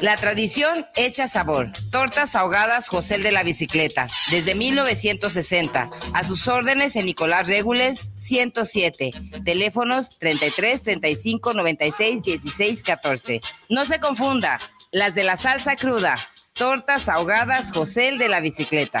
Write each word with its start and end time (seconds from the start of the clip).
La 0.00 0.14
tradición 0.14 0.86
hecha 0.94 1.26
sabor. 1.26 1.72
Tortas 1.90 2.36
ahogadas 2.36 2.88
José 2.88 3.18
de 3.18 3.32
la 3.32 3.42
Bicicleta, 3.42 4.06
desde 4.30 4.54
1960. 4.54 5.90
A 6.12 6.24
sus 6.24 6.46
órdenes 6.46 6.94
en 6.94 7.06
Nicolás 7.06 7.48
Regules 7.48 8.10
107. 8.20 9.10
Teléfonos 9.44 10.16
33 10.18 10.82
35 10.82 11.52
96 11.52 12.22
16 12.22 12.82
14. 12.84 13.40
No 13.70 13.86
se 13.86 13.98
confunda, 13.98 14.60
las 14.92 15.16
de 15.16 15.24
la 15.24 15.36
salsa 15.36 15.74
cruda. 15.74 16.14
Tortas 16.52 17.08
ahogadas 17.08 17.72
José 17.72 18.12
de 18.12 18.28
la 18.28 18.38
Bicicleta. 18.38 19.00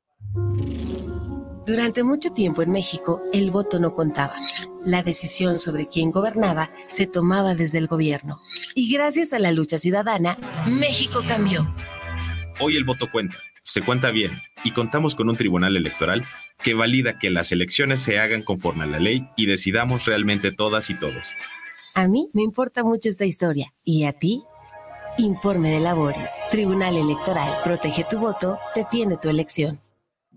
Durante 1.65 2.03
mucho 2.03 2.31
tiempo 2.31 2.61
en 2.61 2.71
México, 2.71 3.21
el 3.33 3.51
voto 3.51 3.79
no 3.79 3.93
contaba. 3.93 4.33
La 4.83 5.03
decisión 5.03 5.59
sobre 5.59 5.87
quién 5.87 6.11
gobernaba 6.11 6.71
se 6.87 7.07
tomaba 7.07 7.53
desde 7.55 7.77
el 7.77 7.87
gobierno. 7.87 8.39
Y 8.75 8.91
gracias 8.91 9.31
a 9.31 9.39
la 9.39 9.51
lucha 9.51 9.77
ciudadana, 9.77 10.37
México 10.67 11.21
cambió. 11.27 11.73
Hoy 12.59 12.75
el 12.75 12.83
voto 12.83 13.09
cuenta, 13.11 13.37
se 13.63 13.81
cuenta 13.81 14.11
bien, 14.11 14.41
y 14.63 14.71
contamos 14.71 15.15
con 15.15 15.29
un 15.29 15.35
tribunal 15.35 15.77
electoral 15.77 16.25
que 16.61 16.73
valida 16.73 17.19
que 17.19 17.29
las 17.29 17.51
elecciones 17.51 18.01
se 18.01 18.19
hagan 18.19 18.43
conforme 18.43 18.83
a 18.83 18.87
la 18.87 18.99
ley 18.99 19.27
y 19.37 19.45
decidamos 19.45 20.05
realmente 20.05 20.51
todas 20.51 20.89
y 20.89 20.95
todos. 20.95 21.23
A 21.93 22.07
mí 22.07 22.29
me 22.33 22.41
importa 22.41 22.83
mucho 22.83 23.09
esta 23.09 23.25
historia. 23.25 23.73
¿Y 23.83 24.05
a 24.05 24.13
ti? 24.13 24.43
Informe 25.17 25.69
de 25.69 25.79
labores. 25.79 26.31
Tribunal 26.49 26.95
Electoral. 26.95 27.53
Protege 27.63 28.05
tu 28.09 28.19
voto. 28.19 28.59
Defiende 28.75 29.17
tu 29.17 29.29
elección. 29.29 29.79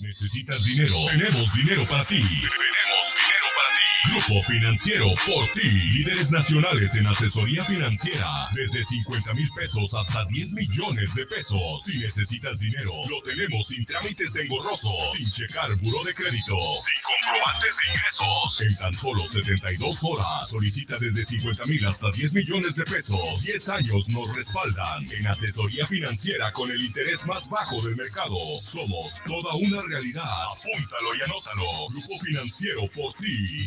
¿Necesitas 0.00 0.64
dinero? 0.64 0.94
Tenemos 1.10 1.52
dinero 1.54 1.84
para 1.88 2.04
ti. 2.04 2.16
Tenemos 2.16 2.48
dinero. 2.50 3.23
Grupo 4.06 4.42
Financiero 4.42 5.06
por 5.26 5.48
ti. 5.52 5.68
Líderes 5.70 6.30
nacionales 6.30 6.94
en 6.96 7.06
asesoría 7.06 7.64
financiera. 7.64 8.48
Desde 8.54 8.84
50 8.84 9.32
mil 9.34 9.48
pesos 9.56 9.94
hasta 9.94 10.24
10 10.26 10.52
millones 10.52 11.14
de 11.14 11.26
pesos. 11.26 11.84
Si 11.84 11.98
necesitas 11.98 12.58
dinero, 12.58 12.92
lo 13.08 13.22
tenemos 13.22 13.68
sin 13.68 13.84
trámites 13.86 14.36
engorrosos. 14.36 14.92
Sin 15.16 15.30
checar 15.30 15.74
buró 15.76 16.04
de 16.04 16.12
crédito. 16.12 16.56
Sin 16.80 16.94
comprobantes 17.02 17.76
de 17.82 17.92
ingresos. 17.92 18.60
En 18.60 18.76
tan 18.76 18.94
solo 18.94 19.22
72 19.26 20.04
horas. 20.04 20.50
Solicita 20.50 20.98
desde 20.98 21.24
50 21.24 21.64
mil 21.64 21.86
hasta 21.86 22.10
10 22.10 22.34
millones 22.34 22.76
de 22.76 22.84
pesos. 22.84 23.42
10 23.42 23.68
años 23.70 24.08
nos 24.10 24.34
respaldan. 24.34 25.06
En 25.18 25.26
asesoría 25.28 25.86
financiera 25.86 26.52
con 26.52 26.70
el 26.70 26.82
interés 26.82 27.26
más 27.26 27.48
bajo 27.48 27.80
del 27.82 27.96
mercado. 27.96 28.36
Somos 28.60 29.22
toda 29.26 29.54
una 29.54 29.82
realidad. 29.82 30.24
Apúntalo 30.52 31.16
y 31.18 31.22
anótalo. 31.22 31.88
Grupo 31.88 32.18
Financiero 32.20 32.88
por 32.94 33.14
ti. 33.14 33.66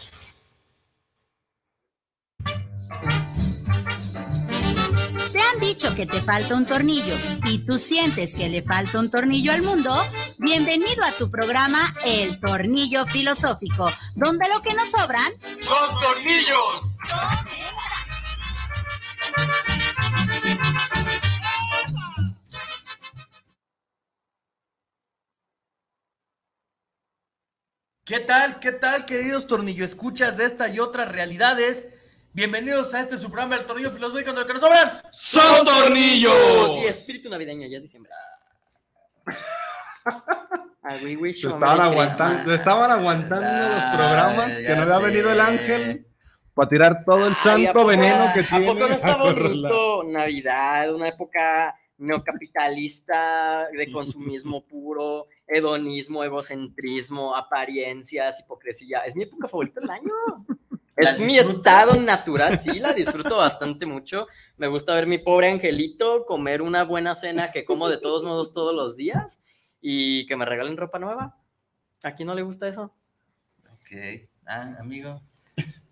dicho 5.73 5.95
que 5.95 6.05
te 6.05 6.21
falta 6.21 6.53
un 6.53 6.65
tornillo 6.65 7.15
y 7.45 7.59
tú 7.59 7.77
sientes 7.77 8.35
que 8.35 8.49
le 8.49 8.61
falta 8.61 8.99
un 8.99 9.09
tornillo 9.09 9.53
al 9.53 9.61
mundo? 9.61 9.93
Bienvenido 10.39 11.01
a 11.05 11.13
tu 11.13 11.31
programa 11.31 11.81
El 12.03 12.37
Tornillo 12.41 13.05
Filosófico, 13.05 13.89
donde 14.15 14.49
lo 14.49 14.59
que 14.59 14.73
nos 14.73 14.91
sobran 14.91 15.31
¡Son 15.61 15.99
tornillos! 16.01 16.97
¿Qué 28.03 28.19
tal? 28.19 28.59
¿Qué 28.59 28.73
tal, 28.73 29.05
queridos 29.05 29.47
tornillo 29.47 29.85
escuchas 29.85 30.35
de 30.35 30.47
esta 30.47 30.67
y 30.67 30.79
otras 30.79 31.09
realidades? 31.09 32.00
Bienvenidos 32.33 32.93
a 32.93 33.01
este 33.01 33.17
su 33.17 33.27
programa 33.29 33.57
El 33.57 33.65
Tornillo 33.65 33.91
Filosófico, 33.91 34.27
donde 34.27 34.41
lo 34.41 34.47
que 34.47 34.53
nos 34.53 34.61
sobran 34.61 34.89
¡Son 35.11 35.65
tornillos! 35.65 36.77
Y 36.81 36.85
espíritu 36.87 37.29
navideño, 37.29 37.67
ya 37.67 37.77
es 37.77 37.83
diciembre. 37.83 38.11
Ah, 40.83 40.97
we 41.03 41.15
wish 41.15 41.41
Se 41.41 41.47
a 41.47 41.51
estaban, 41.51 41.79
aguantando, 41.79 42.43
se 42.49 42.55
estaban 42.55 42.89
aguantando 42.89 43.67
los 43.67 43.83
programas 43.95 44.57
que 44.59 44.75
no 44.75 44.81
había 44.81 44.97
sé. 44.97 45.05
venido 45.05 45.31
el 45.31 45.39
ángel 45.39 46.07
para 46.55 46.69
tirar 46.69 47.05
todo 47.05 47.27
el 47.27 47.33
Ay, 47.33 47.37
¿a 47.39 47.43
santo 47.43 47.73
poco- 47.73 47.85
veneno 47.85 48.31
que 48.33 48.39
¿A 48.39 48.47
tiene. 48.47 48.65
poco 48.65 48.79
no 48.79 48.85
está 48.95 49.11
a 49.11 49.17
bonito 49.17 50.03
Navidad? 50.07 50.95
Una 50.95 51.07
época 51.09 51.75
neocapitalista 51.99 53.67
de 53.69 53.91
consumismo 53.91 54.65
puro, 54.65 55.27
hedonismo, 55.45 56.23
egocentrismo, 56.23 57.35
apariencias, 57.35 58.39
hipocresía. 58.39 59.01
Es 59.05 59.15
mi 59.15 59.25
época 59.25 59.47
favorita 59.47 59.81
del 59.81 59.91
año. 59.91 60.11
¿La 61.01 61.11
Es 61.11 61.19
mi 61.19 61.37
estado 61.37 61.95
natural, 61.95 62.59
sí, 62.59 62.79
la 62.79 62.93
disfruto 62.93 63.37
bastante 63.37 63.85
mucho. 63.85 64.27
Me 64.57 64.67
gusta 64.67 64.93
ver 64.93 65.07
mi 65.07 65.17
pobre 65.17 65.49
angelito 65.49 66.25
comer 66.25 66.61
una 66.61 66.83
buena 66.83 67.15
cena 67.15 67.51
que 67.51 67.65
como 67.65 67.89
de 67.89 67.97
todos 67.97 68.23
modos 68.23 68.53
todos 68.53 68.75
los 68.75 68.95
días 68.95 69.43
y 69.81 70.25
que 70.27 70.35
me 70.35 70.45
regalen 70.45 70.77
ropa 70.77 70.99
nueva. 70.99 71.37
¿A 72.03 72.15
quién 72.15 72.27
no 72.27 72.35
le 72.35 72.43
gusta 72.43 72.67
eso? 72.67 72.93
Ok. 73.73 74.27
Ah, 74.45 74.75
amigo. 74.79 75.21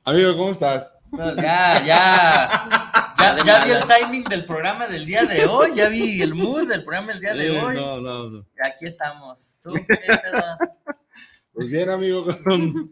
Amigo, 0.04 0.36
¿cómo 0.38 0.52
estás? 0.52 0.94
Pues 1.12 1.36
ya, 1.36 1.84
ya. 1.86 2.92
Ya, 3.20 3.38
ya 3.46 3.66
vi 3.66 3.72
el 3.72 3.84
timing 3.86 4.24
del 4.24 4.46
programa 4.46 4.88
del 4.88 5.06
día 5.06 5.24
de 5.26 5.46
hoy. 5.46 5.72
Ya 5.76 5.90
vi 5.90 6.22
el 6.22 6.34
mood 6.34 6.68
del 6.68 6.84
programa 6.84 7.08
del 7.10 7.20
día 7.20 7.34
de 7.34 7.60
hoy. 7.60 7.76
no, 7.76 8.00
no, 8.00 8.30
no. 8.30 8.46
Aquí 8.64 8.86
estamos. 8.86 9.52
¿Tú 9.62 9.74
qué? 9.74 9.96
Pues 11.54 11.70
bien, 11.70 11.90
amigo, 11.90 12.26
con 12.46 12.90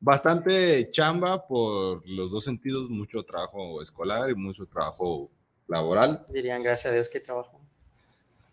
bastante 0.00 0.90
chamba 0.90 1.46
por 1.46 2.02
los 2.08 2.30
dos 2.30 2.44
sentidos, 2.44 2.88
mucho 2.90 3.22
trabajo 3.24 3.82
escolar 3.82 4.30
y 4.30 4.34
mucho 4.34 4.66
trabajo 4.66 5.30
laboral. 5.66 6.24
Dirían, 6.32 6.62
gracias 6.62 6.90
a 6.92 6.94
Dios 6.94 7.08
que 7.08 7.20
trabajo. 7.20 7.60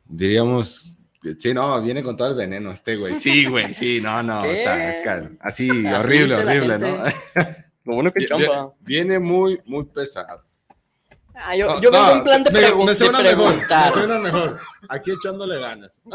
Diríamos, 0.08 0.98
sí, 1.38 1.54
no, 1.54 1.82
viene 1.82 2.04
con 2.04 2.16
todo 2.16 2.28
el 2.30 2.36
veneno 2.36 2.72
este 2.72 2.96
güey. 2.96 3.14
Sí, 3.20 3.46
güey, 3.46 3.74
sí, 3.74 4.00
no, 4.02 4.22
no, 4.22 4.46
está 4.46 5.04
ca- 5.04 5.32
así, 5.42 5.70
Así 5.70 5.88
horrible, 5.88 6.36
horrible, 6.36 6.78
¿no? 6.80 6.98
Lo 7.86 7.94
bueno 7.96 8.12
que 8.12 8.28
chamba. 8.28 8.74
Viene 8.82 9.20
muy, 9.20 9.62
muy 9.66 9.84
pesado. 9.86 10.42
Ah, 11.38 11.56
yo, 11.56 11.66
No, 11.68 11.82
yo 11.82 11.92
vengo 11.92 12.06
no, 12.06 12.16
en 12.16 12.24
plan 12.24 12.44
de, 12.44 12.52
me, 12.52 12.60
pregun- 12.62 12.86
me 12.86 12.92
de 12.92 12.96
suena 12.96 13.20
mejor, 13.22 13.50
preguntar. 13.52 13.86
me 13.88 13.92
suena 14.02 14.20
mejor. 14.20 14.60
Aquí 14.90 15.12
echándole 15.12 15.60
ganas. 15.60 16.00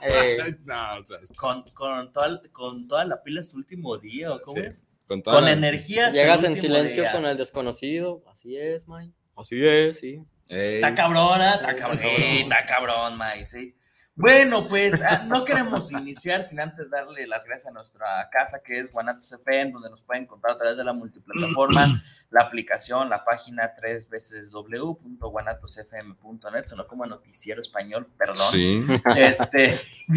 Eh, 0.00 0.56
no, 0.64 0.96
o 1.00 1.04
sea, 1.04 1.18
es- 1.22 1.32
Con, 1.36 1.62
con, 1.74 2.12
toda, 2.12 2.40
con 2.52 2.86
toda 2.88 3.04
la 3.04 3.22
pila 3.22 3.40
hasta 3.40 3.56
último 3.56 3.96
día, 3.98 4.32
¿o 4.32 4.40
cómo 4.40 4.60
Sí, 4.60 4.66
es? 4.66 4.84
con 5.06 5.22
todas 5.22 5.38
Con 5.38 5.44
las- 5.48 5.56
energía 5.58 6.06
hasta 6.08 6.18
Llegas 6.20 6.40
el 6.40 6.46
en 6.46 6.56
silencio 6.56 7.02
día. 7.02 7.12
con 7.12 7.26
el 7.26 7.36
desconocido. 7.36 8.22
Así 8.26 8.56
es, 8.56 8.88
Mike. 8.88 9.12
Así 9.36 9.64
es, 9.66 9.98
sí. 9.98 10.20
Está 10.48 10.94
cabrona, 10.94 11.54
está 11.54 11.74
cabrón, 11.74 11.96
está 11.96 12.06
cabrón. 12.08 12.22
sí, 12.26 12.40
está 12.42 12.66
cabrón, 12.66 13.18
Mike, 13.18 13.46
sí. 13.46 13.76
Bueno, 14.16 14.64
pues 14.68 15.02
ah, 15.02 15.24
no 15.26 15.44
queremos 15.44 15.90
iniciar 15.90 16.44
sin 16.44 16.60
antes 16.60 16.88
darle 16.88 17.26
las 17.26 17.44
gracias 17.44 17.66
a 17.66 17.72
nuestra 17.72 18.28
casa 18.30 18.60
que 18.64 18.78
es 18.78 18.88
Guanatos 18.90 19.32
FM, 19.32 19.72
donde 19.72 19.90
nos 19.90 20.02
pueden 20.02 20.22
encontrar 20.22 20.54
a 20.54 20.58
través 20.58 20.76
de 20.76 20.84
la 20.84 20.92
multiplataforma, 20.92 22.00
la 22.30 22.42
aplicación, 22.42 23.10
la 23.10 23.24
página 23.24 23.74
tres 23.74 24.08
veces 24.08 24.52
www.guanatosfm.net, 24.52 26.66
sonó 26.66 26.86
como 26.86 27.06
noticiero 27.06 27.60
español, 27.60 28.06
perdón. 28.16 28.36
Sí. 28.36 28.86
Este, 29.16 29.80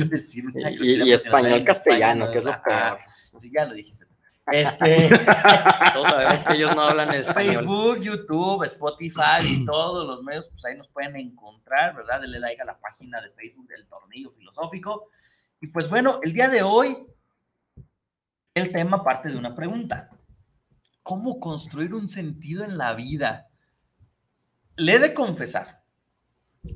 Y, 0.53 0.91
y- 0.91 1.01
y 1.03 1.13
español 1.13 1.63
castellano, 1.65 2.29
que 2.31 2.37
es 2.37 2.45
lo 2.45 2.61
peor. 2.61 2.99
Sí, 3.39 3.49
ya 3.51 3.65
lo 3.65 3.73
dijiste. 3.73 4.05
Este, 4.51 5.09
Todos 5.93 6.09
sabemos 6.09 6.43
que 6.43 6.53
ellos 6.53 6.75
no 6.75 6.83
hablan 6.83 7.13
español. 7.13 7.55
Facebook, 7.55 7.99
YouTube, 8.01 8.63
Spotify 8.63 9.41
y 9.43 9.65
todos 9.65 10.07
los 10.07 10.23
medios, 10.23 10.47
pues 10.49 10.63
ahí 10.65 10.77
nos 10.77 10.87
pueden 10.87 11.15
encontrar, 11.17 11.95
¿verdad? 11.95 12.21
Denle 12.21 12.39
like 12.39 12.61
a 12.61 12.65
la 12.65 12.79
página 12.79 13.21
de 13.21 13.31
Facebook 13.31 13.67
del 13.67 13.87
Tornillo 13.87 14.31
Filosófico. 14.31 15.09
Y 15.59 15.67
pues 15.67 15.89
bueno, 15.89 16.19
el 16.23 16.33
día 16.33 16.47
de 16.47 16.63
hoy, 16.63 16.95
el 18.53 18.71
tema 18.71 19.03
parte 19.03 19.29
de 19.29 19.37
una 19.37 19.53
pregunta. 19.53 20.09
¿Cómo 21.03 21.39
construir 21.39 21.93
un 21.93 22.09
sentido 22.09 22.63
en 22.63 22.77
la 22.77 22.93
vida? 22.93 23.47
Le 24.75 24.95
he 24.95 24.99
de 24.99 25.13
confesar, 25.13 25.83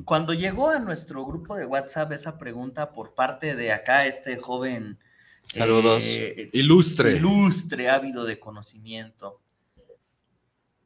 cuando 0.05 0.33
llegó 0.33 0.69
a 0.69 0.79
nuestro 0.79 1.25
grupo 1.25 1.55
de 1.55 1.65
WhatsApp 1.65 2.13
esa 2.13 2.37
pregunta 2.37 2.91
por 2.91 3.13
parte 3.13 3.55
de 3.55 3.71
acá, 3.71 4.05
este 4.05 4.37
joven... 4.37 4.99
Saludos. 5.45 6.03
eh, 6.05 6.49
Ilustre. 6.53 7.15
ilustre, 7.17 7.89
ávido 7.89 8.23
de 8.25 8.39
conocimiento. 8.39 9.39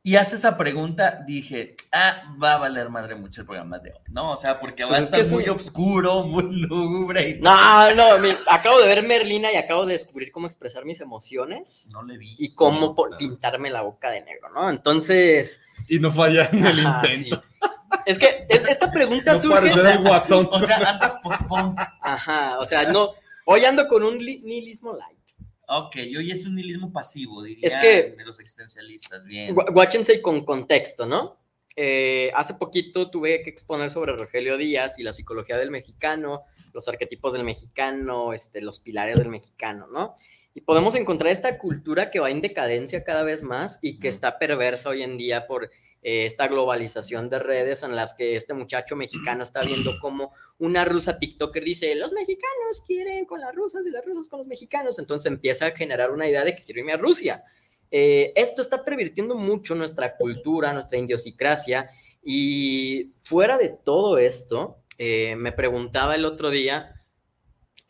Y 0.02 0.18
hace 0.18 0.36
esa 0.36 0.56
pregunta, 0.56 1.24
dije, 1.26 1.76
ah, 1.92 2.36
va 2.42 2.54
a 2.54 2.58
valer 2.60 2.90
madre 2.90 3.16
mucho 3.16 3.42
el 3.42 3.48
programa 3.48 3.80
de 3.80 3.90
hoy, 3.92 4.00
¿no? 4.10 4.34
O 4.34 4.38
sea, 4.38 4.60
porque 4.60 4.84
va 4.84 4.90
Pues 4.90 5.12
a 5.12 5.18
es 5.18 5.26
estar 5.26 5.34
muy 5.40 5.50
un- 5.50 5.56
oscuro, 5.56 6.24
muy 6.26 6.44
lúgubre 6.62 7.30
y 7.30 7.42
No, 7.42 7.96
no, 7.96 8.20
mi- 8.20 8.30
acabo 8.52 8.80
de 8.82 8.88
ver 8.88 9.02
Merlina 9.02 9.52
y 9.52 9.56
acabo 9.56 9.84
de 9.88 9.94
descubrir 9.94 10.32
cómo 10.32 10.46
expresar 10.46 10.86
mis 10.86 11.02
emociones 11.02 11.90
no 11.92 12.04
le 12.04 12.20
vi. 12.20 12.36
y 12.38 12.54
cómo 12.54 12.94
po- 12.96 13.10
pintarme 13.18 13.72
la 13.72 13.82
boca 13.82 14.12
de 14.12 14.22
negro, 14.22 14.50
¿no? 14.54 14.70
Entonces, 14.70 15.64
Y 15.90 15.98
no 15.98 16.12
falla 16.12 16.50
en 16.52 16.66
el 16.68 16.86
ajá, 16.86 17.02
intento. 17.08 17.42
sí. 17.42 17.70
Es 18.06 18.20
que 18.20 18.46
es- 18.48 18.68
esta 18.68 18.92
pregunta 18.92 19.34
No 19.34 19.40
surge. 19.40 19.72
el 19.92 20.04
guasón. 20.04 20.48
O 20.52 20.62
sea, 20.62 20.78
andas 20.78 21.16
pospon. 21.24 21.76
Ajá, 22.02 22.60
o 22.60 22.66
sea, 22.68 22.92
no. 22.92 23.10
Hoy 23.46 23.64
ando 23.66 23.88
con 23.88 24.04
un 24.04 24.18
li- 24.24 24.42
nihilismo 24.44 24.94
light. 24.96 25.20
Ok, 25.68 25.96
hoy 26.18 26.32
es 26.32 26.46
un 26.46 26.56
nihilismo 26.56 26.92
pasivo, 26.92 27.42
diría 27.44 27.68
Es 27.68 27.76
que- 27.78 28.16
de 28.18 28.26
los 28.26 28.40
existencialistas, 28.40 29.26
bien. 29.26 29.56
Guáchense 29.56 30.22
con 30.22 30.46
contexto, 30.46 31.06
¿no? 31.06 31.38
Eh, 31.76 32.32
hace 32.36 32.54
poquito 32.56 33.10
tuve 33.10 33.42
que 33.44 33.50
exponer 33.50 33.92
sobre 33.92 34.14
Rogelio 34.16 34.58
Díaz 34.58 34.98
y 35.00 35.04
la 35.04 35.12
psicología 35.12 35.58
del 35.58 35.72
mexicano, 35.72 36.44
los 36.74 36.88
arquetipos 36.88 37.34
del 37.34 37.44
mexicano, 37.44 38.32
este, 38.34 38.62
los 38.62 38.80
pilares 38.80 39.18
del 39.18 39.30
mexicano, 39.30 39.88
¿no? 39.88 40.16
Y 40.54 40.62
podemos 40.62 40.96
encontrar 40.96 41.32
esta 41.34 41.58
cultura 41.58 42.12
que 42.12 42.20
va 42.22 42.30
en 42.30 42.42
decadencia 42.42 43.04
cada 43.04 43.24
vez 43.24 43.44
más 43.44 43.80
y 43.82 44.00
que 44.00 44.08
está 44.08 44.40
perversa 44.40 44.90
hoy 44.90 45.04
en 45.04 45.18
día 45.18 45.48
por 45.48 45.70
eh, 46.08 46.28
esta 46.28 46.48
globalización 46.48 47.32
de 47.32 47.40
redes 47.40 47.82
en 47.82 47.96
las 47.96 48.14
que 48.14 48.36
este 48.36 48.54
muchacho 48.54 48.96
mexicano 48.96 49.42
está 49.42 49.62
viendo 49.62 49.94
como 50.00 50.34
una 50.60 50.86
rusa 50.86 51.18
TikToker 51.18 51.64
dice, 51.64 51.96
los 51.96 52.12
mexicanos 52.12 52.84
quieren 52.86 53.26
con 53.26 53.42
las 53.42 53.56
rusas 53.56 53.88
y 53.88 53.90
las 53.90 54.06
rusas 54.06 54.30
con 54.30 54.38
los 54.38 54.48
mexicanos. 54.48 55.00
Entonces 55.00 55.32
empieza 55.32 55.66
a 55.66 55.72
generar 55.72 56.12
una 56.12 56.30
idea 56.30 56.44
de 56.44 56.56
que 56.56 56.64
quiero 56.64 56.82
irme 56.82 56.94
a 56.94 56.98
Rusia. 56.98 57.44
Eh, 57.90 58.34
esto 58.36 58.62
está 58.62 58.86
pervirtiendo 58.86 59.34
mucho 59.34 59.74
nuestra 59.74 60.16
cultura, 60.16 60.74
nuestra 60.74 61.00
idiosincrasia 61.00 61.90
y 62.24 63.14
fuera 63.24 63.58
de 63.58 63.70
todo 63.84 64.20
esto, 64.20 64.84
eh, 65.00 65.36
me 65.36 65.54
preguntaba 65.54 66.14
el 66.14 66.26
otro 66.26 66.52
día, 66.52 67.02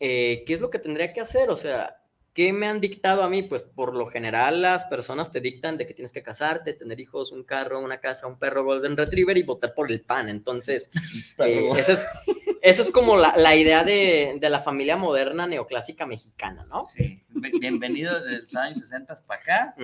eh, 0.00 0.42
¿qué 0.46 0.54
es 0.54 0.62
lo 0.62 0.70
que 0.70 0.78
tendría 0.78 1.12
que 1.12 1.20
hacer? 1.20 1.50
O 1.50 1.56
sea, 1.58 1.98
¿qué 2.36 2.52
me 2.52 2.68
han 2.68 2.80
dictado 2.80 3.22
a 3.24 3.28
mí? 3.30 3.42
Pues 3.42 3.62
por 3.62 3.94
lo 3.94 4.06
general 4.06 4.60
las 4.62 4.84
personas 4.84 5.32
te 5.32 5.40
dictan 5.40 5.78
de 5.78 5.86
que 5.86 5.94
tienes 5.94 6.12
que 6.12 6.22
casarte, 6.22 6.74
tener 6.74 7.00
hijos, 7.00 7.32
un 7.32 7.42
carro, 7.42 7.80
una 7.80 7.98
casa, 7.98 8.26
un 8.26 8.38
perro 8.38 8.62
Golden 8.62 8.96
Retriever 8.96 9.36
y 9.38 9.42
votar 9.42 9.72
por 9.74 9.90
el 9.90 10.02
PAN. 10.02 10.28
Entonces, 10.28 10.90
eh, 11.38 11.70
esa 11.78 11.92
es, 11.94 12.06
eso 12.60 12.82
es 12.82 12.90
como 12.90 13.16
la, 13.16 13.34
la 13.38 13.56
idea 13.56 13.82
de, 13.84 14.36
de 14.38 14.50
la 14.50 14.60
familia 14.60 14.96
moderna 14.98 15.46
neoclásica 15.46 16.04
mexicana, 16.04 16.66
¿no? 16.68 16.82
Sí, 16.84 17.22
Bien- 17.30 17.58
bienvenido 17.58 18.20
desde 18.20 18.42
los 18.42 18.54
años 18.56 18.78
60 18.80 19.14
para 19.26 19.40
acá, 19.40 19.76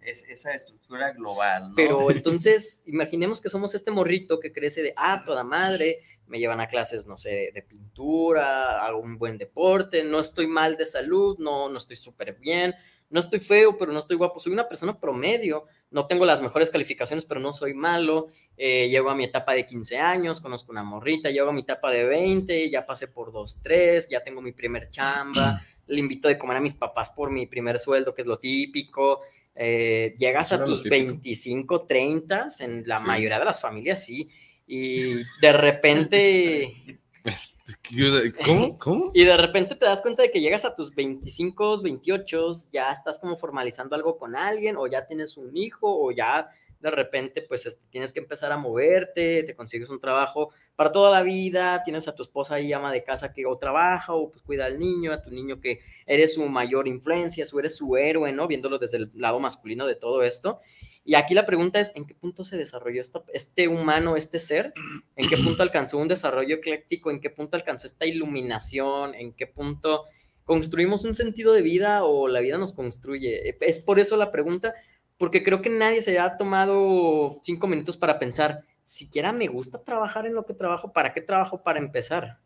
es 0.00 0.28
esa 0.28 0.54
estructura 0.54 1.12
global, 1.12 1.68
¿no? 1.70 1.74
Pero 1.76 2.10
entonces, 2.10 2.82
imaginemos 2.86 3.40
que 3.40 3.48
somos 3.48 3.74
este 3.76 3.90
morrito 3.92 4.40
que 4.40 4.52
crece 4.52 4.82
de, 4.82 4.92
ah, 4.96 5.22
toda 5.24 5.44
madre, 5.44 5.98
me 6.32 6.38
llevan 6.38 6.62
a 6.62 6.66
clases, 6.66 7.06
no 7.06 7.18
sé, 7.18 7.50
de 7.52 7.60
pintura, 7.60 8.82
hago 8.86 9.00
un 9.00 9.18
buen 9.18 9.36
deporte, 9.36 10.02
no 10.02 10.18
estoy 10.18 10.46
mal 10.46 10.78
de 10.78 10.86
salud, 10.86 11.36
no, 11.38 11.68
no 11.68 11.76
estoy 11.76 11.94
súper 11.94 12.38
bien, 12.38 12.74
no 13.10 13.20
estoy 13.20 13.38
feo, 13.38 13.76
pero 13.76 13.92
no 13.92 13.98
estoy 13.98 14.16
guapo, 14.16 14.40
soy 14.40 14.54
una 14.54 14.66
persona 14.66 14.98
promedio, 14.98 15.66
no 15.90 16.06
tengo 16.06 16.24
las 16.24 16.40
mejores 16.40 16.70
calificaciones, 16.70 17.26
pero 17.26 17.38
no 17.38 17.52
soy 17.52 17.74
malo, 17.74 18.28
eh, 18.56 18.88
llego 18.88 19.10
a 19.10 19.14
mi 19.14 19.24
etapa 19.24 19.52
de 19.52 19.66
15 19.66 19.98
años, 19.98 20.40
conozco 20.40 20.72
una 20.72 20.82
morrita, 20.82 21.28
llego 21.28 21.50
a 21.50 21.52
mi 21.52 21.60
etapa 21.60 21.90
de 21.90 22.04
20, 22.04 22.70
ya 22.70 22.86
pasé 22.86 23.08
por 23.08 23.30
2, 23.30 23.60
3, 23.62 24.08
ya 24.08 24.24
tengo 24.24 24.40
mi 24.40 24.52
primer 24.52 24.88
chamba, 24.88 25.60
le 25.86 26.00
invito 26.00 26.28
de 26.28 26.38
comer 26.38 26.56
a 26.56 26.62
mis 26.62 26.72
papás 26.72 27.10
por 27.10 27.30
mi 27.30 27.46
primer 27.46 27.78
sueldo, 27.78 28.14
que 28.14 28.22
es 28.22 28.26
lo 28.26 28.38
típico, 28.38 29.20
eh, 29.54 30.14
llegas 30.18 30.50
¿Eso 30.50 30.62
a 30.62 30.64
tus 30.64 30.82
típico? 30.82 31.12
25, 31.12 31.84
30, 31.84 32.48
en 32.60 32.84
la 32.86 33.00
mayoría 33.00 33.38
de 33.38 33.44
las 33.44 33.60
familias 33.60 34.02
sí, 34.02 34.30
y 34.66 35.14
de 35.40 35.52
repente... 35.52 36.68
Este, 37.24 37.74
¿qué- 37.84 38.32
¿Cómo? 38.44 38.78
¿Cómo? 38.80 39.10
Y 39.14 39.24
de 39.24 39.36
repente 39.36 39.76
te 39.76 39.84
das 39.84 40.00
cuenta 40.02 40.22
de 40.22 40.32
que 40.32 40.40
llegas 40.40 40.64
a 40.64 40.74
tus 40.74 40.92
25, 40.92 41.80
28, 41.80 42.52
ya 42.72 42.90
estás 42.90 43.20
como 43.20 43.36
formalizando 43.36 43.94
algo 43.94 44.18
con 44.18 44.34
alguien, 44.34 44.76
o 44.76 44.88
ya 44.88 45.06
tienes 45.06 45.36
un 45.36 45.56
hijo, 45.56 45.86
o 46.04 46.10
ya 46.10 46.50
de 46.80 46.90
repente 46.90 47.42
pues 47.42 47.64
este, 47.64 47.86
tienes 47.90 48.12
que 48.12 48.18
empezar 48.18 48.50
a 48.50 48.56
moverte, 48.56 49.44
te 49.44 49.54
consigues 49.54 49.88
un 49.90 50.00
trabajo 50.00 50.50
para 50.74 50.90
toda 50.90 51.12
la 51.12 51.22
vida, 51.22 51.84
tienes 51.84 52.08
a 52.08 52.14
tu 52.16 52.24
esposa 52.24 52.56
ahí 52.56 52.72
ama 52.72 52.90
de 52.90 53.04
casa 53.04 53.32
que 53.32 53.46
o 53.46 53.56
trabaja, 53.56 54.14
o 54.14 54.32
pues 54.32 54.42
cuida 54.42 54.64
al 54.64 54.80
niño, 54.80 55.12
a 55.12 55.22
tu 55.22 55.30
niño 55.30 55.60
que 55.60 55.78
eres 56.06 56.34
su 56.34 56.44
mayor 56.48 56.88
influencia, 56.88 57.46
su 57.46 57.60
eres 57.60 57.76
su 57.76 57.96
héroe, 57.96 58.32
¿no? 58.32 58.48
Viéndolo 58.48 58.80
desde 58.80 58.96
el 58.96 59.12
lado 59.14 59.38
masculino 59.38 59.86
de 59.86 59.94
todo 59.94 60.24
esto. 60.24 60.58
Y 61.04 61.14
aquí 61.16 61.34
la 61.34 61.46
pregunta 61.46 61.80
es, 61.80 61.92
¿en 61.96 62.06
qué 62.06 62.14
punto 62.14 62.44
se 62.44 62.56
desarrolló 62.56 63.02
este 63.32 63.68
humano, 63.68 64.16
este 64.16 64.38
ser? 64.38 64.72
¿En 65.16 65.28
qué 65.28 65.36
punto 65.36 65.62
alcanzó 65.62 65.98
un 65.98 66.08
desarrollo 66.08 66.56
ecléctico? 66.56 67.10
¿En 67.10 67.20
qué 67.20 67.28
punto 67.28 67.56
alcanzó 67.56 67.86
esta 67.86 68.06
iluminación? 68.06 69.14
¿En 69.14 69.32
qué 69.32 69.48
punto 69.48 70.04
construimos 70.44 71.04
un 71.04 71.14
sentido 71.14 71.52
de 71.52 71.62
vida 71.62 72.04
o 72.04 72.28
la 72.28 72.40
vida 72.40 72.56
nos 72.56 72.72
construye? 72.72 73.56
Es 73.60 73.80
por 73.80 73.98
eso 73.98 74.16
la 74.16 74.30
pregunta, 74.30 74.74
porque 75.18 75.42
creo 75.42 75.60
que 75.60 75.70
nadie 75.70 76.02
se 76.02 76.18
ha 76.20 76.36
tomado 76.36 77.40
cinco 77.42 77.66
minutos 77.66 77.96
para 77.96 78.20
pensar, 78.20 78.64
siquiera 78.84 79.32
me 79.32 79.48
gusta 79.48 79.82
trabajar 79.82 80.26
en 80.26 80.34
lo 80.34 80.46
que 80.46 80.54
trabajo, 80.54 80.92
¿para 80.92 81.12
qué 81.14 81.20
trabajo 81.20 81.62
para 81.62 81.78
empezar? 81.78 82.38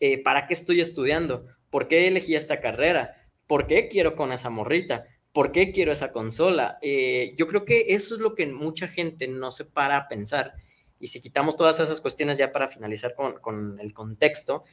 Eh, 0.00 0.22
¿Para 0.22 0.46
qué 0.46 0.54
estoy 0.54 0.80
estudiando? 0.80 1.46
¿Por 1.70 1.88
qué 1.88 2.08
elegí 2.08 2.34
esta 2.34 2.60
carrera? 2.60 3.16
¿Por 3.46 3.66
qué 3.66 3.88
quiero 3.88 4.16
con 4.16 4.32
esa 4.32 4.50
morrita? 4.50 5.06
¿Por 5.32 5.52
qué 5.52 5.72
quiero 5.72 5.92
esa 5.92 6.12
consola? 6.12 6.78
Eh, 6.82 7.34
yo 7.36 7.46
creo 7.46 7.64
que 7.64 7.94
eso 7.94 8.14
es 8.14 8.20
lo 8.20 8.34
que 8.34 8.46
mucha 8.46 8.88
gente 8.88 9.28
no 9.28 9.50
se 9.50 9.64
para 9.64 9.96
a 9.96 10.08
pensar. 10.08 10.54
Y 11.00 11.08
si 11.08 11.20
quitamos 11.20 11.56
todas 11.56 11.80
esas 11.80 12.00
cuestiones 12.00 12.38
ya 12.38 12.52
para 12.52 12.68
finalizar 12.68 13.14
con, 13.14 13.40
con 13.40 13.80
el 13.80 13.94
contexto, 13.94 14.64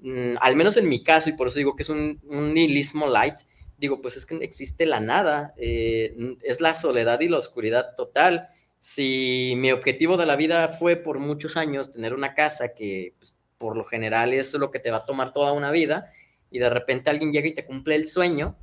mm, 0.00 0.34
al 0.40 0.56
menos 0.56 0.76
en 0.76 0.88
mi 0.88 1.02
caso, 1.02 1.30
y 1.30 1.32
por 1.32 1.48
eso 1.48 1.58
digo 1.58 1.74
que 1.74 1.82
es 1.82 1.88
un, 1.88 2.20
un 2.24 2.52
nihilismo 2.54 3.06
light, 3.06 3.36
digo, 3.82 4.00
pues 4.00 4.16
es 4.16 4.26
que 4.26 4.36
existe 4.36 4.86
la 4.86 5.00
nada, 5.00 5.54
eh, 5.56 6.14
es 6.42 6.60
la 6.60 6.74
soledad 6.76 7.20
y 7.20 7.28
la 7.28 7.38
oscuridad 7.38 7.96
total. 7.96 8.48
Si 8.78 9.54
mi 9.56 9.72
objetivo 9.72 10.16
de 10.16 10.24
la 10.24 10.36
vida 10.36 10.68
fue 10.68 10.94
por 10.96 11.18
muchos 11.18 11.56
años 11.56 11.92
tener 11.92 12.14
una 12.14 12.34
casa 12.34 12.74
que 12.74 13.14
pues, 13.18 13.36
por 13.58 13.76
lo 13.76 13.84
general 13.84 14.34
es 14.34 14.54
lo 14.54 14.70
que 14.70 14.78
te 14.78 14.92
va 14.92 14.98
a 14.98 15.04
tomar 15.04 15.32
toda 15.32 15.52
una 15.52 15.72
vida, 15.72 16.12
y 16.50 16.60
de 16.60 16.70
repente 16.70 17.10
alguien 17.10 17.32
llega 17.32 17.48
y 17.48 17.54
te 17.54 17.64
cumple 17.64 17.96
el 17.96 18.06
sueño, 18.06 18.56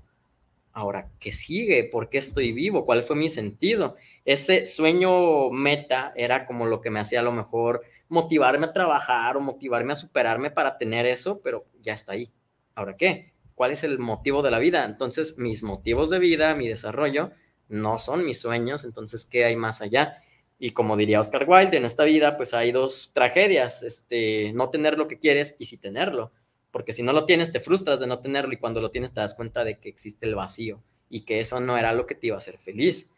ahora, 0.74 1.10
¿qué 1.20 1.32
sigue? 1.32 1.84
¿Por 1.86 2.10
qué 2.10 2.18
estoy 2.18 2.52
vivo? 2.52 2.86
¿Cuál 2.86 3.04
fue 3.04 3.16
mi 3.16 3.30
sentido? 3.30 3.96
Ese 4.26 4.66
sueño 4.66 5.50
meta 5.50 6.14
era 6.16 6.46
como 6.46 6.66
lo 6.66 6.82
que 6.82 6.90
me 6.90 7.00
hacía 7.00 7.20
a 7.20 7.24
lo 7.24 7.32
mejor 7.32 7.82
motivarme 8.08 8.68
a 8.68 8.74
trabajar 8.74 9.38
o 9.38 9.42
motivarme 9.42 9.94
a 9.94 9.96
superarme 9.96 10.52
para 10.52 10.78
tener 10.78 11.06
eso, 11.06 11.42
pero 11.44 11.66
ya 11.82 11.94
está 11.94 12.14
ahí. 12.14 12.32
¿Ahora 12.76 12.98
qué? 12.98 13.34
¿Cuál 13.56 13.72
es 13.72 13.84
el 13.84 14.00
motivo 14.00 14.42
de 14.42 14.52
la 14.52 14.60
vida? 14.60 14.86
Entonces, 14.86 15.38
mis 15.38 15.64
motivos 15.64 16.10
de 16.10 16.20
vida, 16.20 16.56
mi 16.56 16.68
desarrollo, 16.68 17.32
no 17.68 18.00
son 18.00 18.26
mis 18.26 18.40
sueños, 18.40 18.84
entonces, 18.84 19.26
¿qué 19.26 19.46
hay 19.46 19.56
más 19.56 19.82
allá? 19.82 20.18
Y 20.58 20.72
como 20.72 20.98
diría 20.98 21.20
Oscar 21.22 21.46
Wilde, 21.48 21.78
en 21.78 21.86
esta 21.86 22.04
vida 22.04 22.36
pues 22.36 22.54
hay 22.54 22.74
dos 22.74 23.12
tragedias, 23.14 23.82
este, 23.84 24.52
no 24.54 24.70
tener 24.70 24.98
lo 24.98 25.08
que 25.08 25.18
quieres 25.18 25.56
y 25.58 25.66
sí 25.66 25.78
tenerlo, 25.78 26.34
porque 26.72 26.94
si 26.94 27.04
no 27.04 27.14
lo 27.14 27.26
tienes 27.26 27.52
te 27.52 27.60
frustras 27.60 28.00
de 28.00 28.08
no 28.08 28.20
tenerlo 28.20 28.54
y 28.54 28.58
cuando 28.58 28.82
lo 28.82 28.92
tienes 28.92 29.14
te 29.14 29.20
das 29.20 29.36
cuenta 29.36 29.64
de 29.64 29.80
que 29.80 29.90
existe 29.90 30.26
el 30.26 30.36
vacío 30.36 30.82
y 31.10 31.22
que 31.22 31.40
eso 31.40 31.60
no 31.60 31.78
era 31.78 31.94
lo 31.94 32.06
que 32.06 32.16
te 32.16 32.28
iba 32.28 32.36
a 32.36 32.40
hacer 32.40 32.58
feliz. 32.58 33.12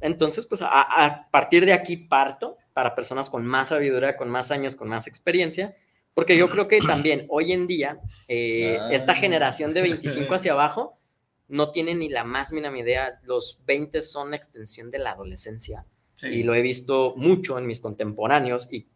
Entonces, 0.00 0.46
pues 0.46 0.62
a, 0.62 0.68
a 0.70 1.30
partir 1.30 1.64
de 1.64 1.72
aquí 1.72 1.96
parto 1.96 2.56
para 2.72 2.94
personas 2.94 3.30
con 3.30 3.44
más 3.46 3.68
sabiduría, 3.68 4.16
con 4.16 4.28
más 4.28 4.50
años, 4.50 4.76
con 4.76 4.88
más 4.88 5.06
experiencia, 5.06 5.76
porque 6.14 6.36
yo 6.36 6.48
creo 6.48 6.68
que 6.68 6.78
también 6.86 7.26
hoy 7.28 7.52
en 7.52 7.66
día, 7.66 8.00
eh, 8.28 8.78
esta 8.90 9.14
generación 9.14 9.74
de 9.74 9.82
25 9.82 10.34
hacia 10.34 10.52
abajo 10.52 10.98
no 11.48 11.70
tiene 11.70 11.94
ni 11.94 12.08
la 12.08 12.24
más 12.24 12.52
mínima 12.52 12.78
idea. 12.78 13.20
Los 13.24 13.62
20 13.66 14.02
son 14.02 14.30
la 14.30 14.36
extensión 14.36 14.90
de 14.90 14.98
la 14.98 15.12
adolescencia. 15.12 15.84
Y 16.22 16.44
lo 16.44 16.54
he 16.54 16.62
visto 16.62 17.14
mucho 17.16 17.58
en 17.58 17.66
mis 17.66 17.80
contemporáneos 17.80 18.72
y 18.72 18.86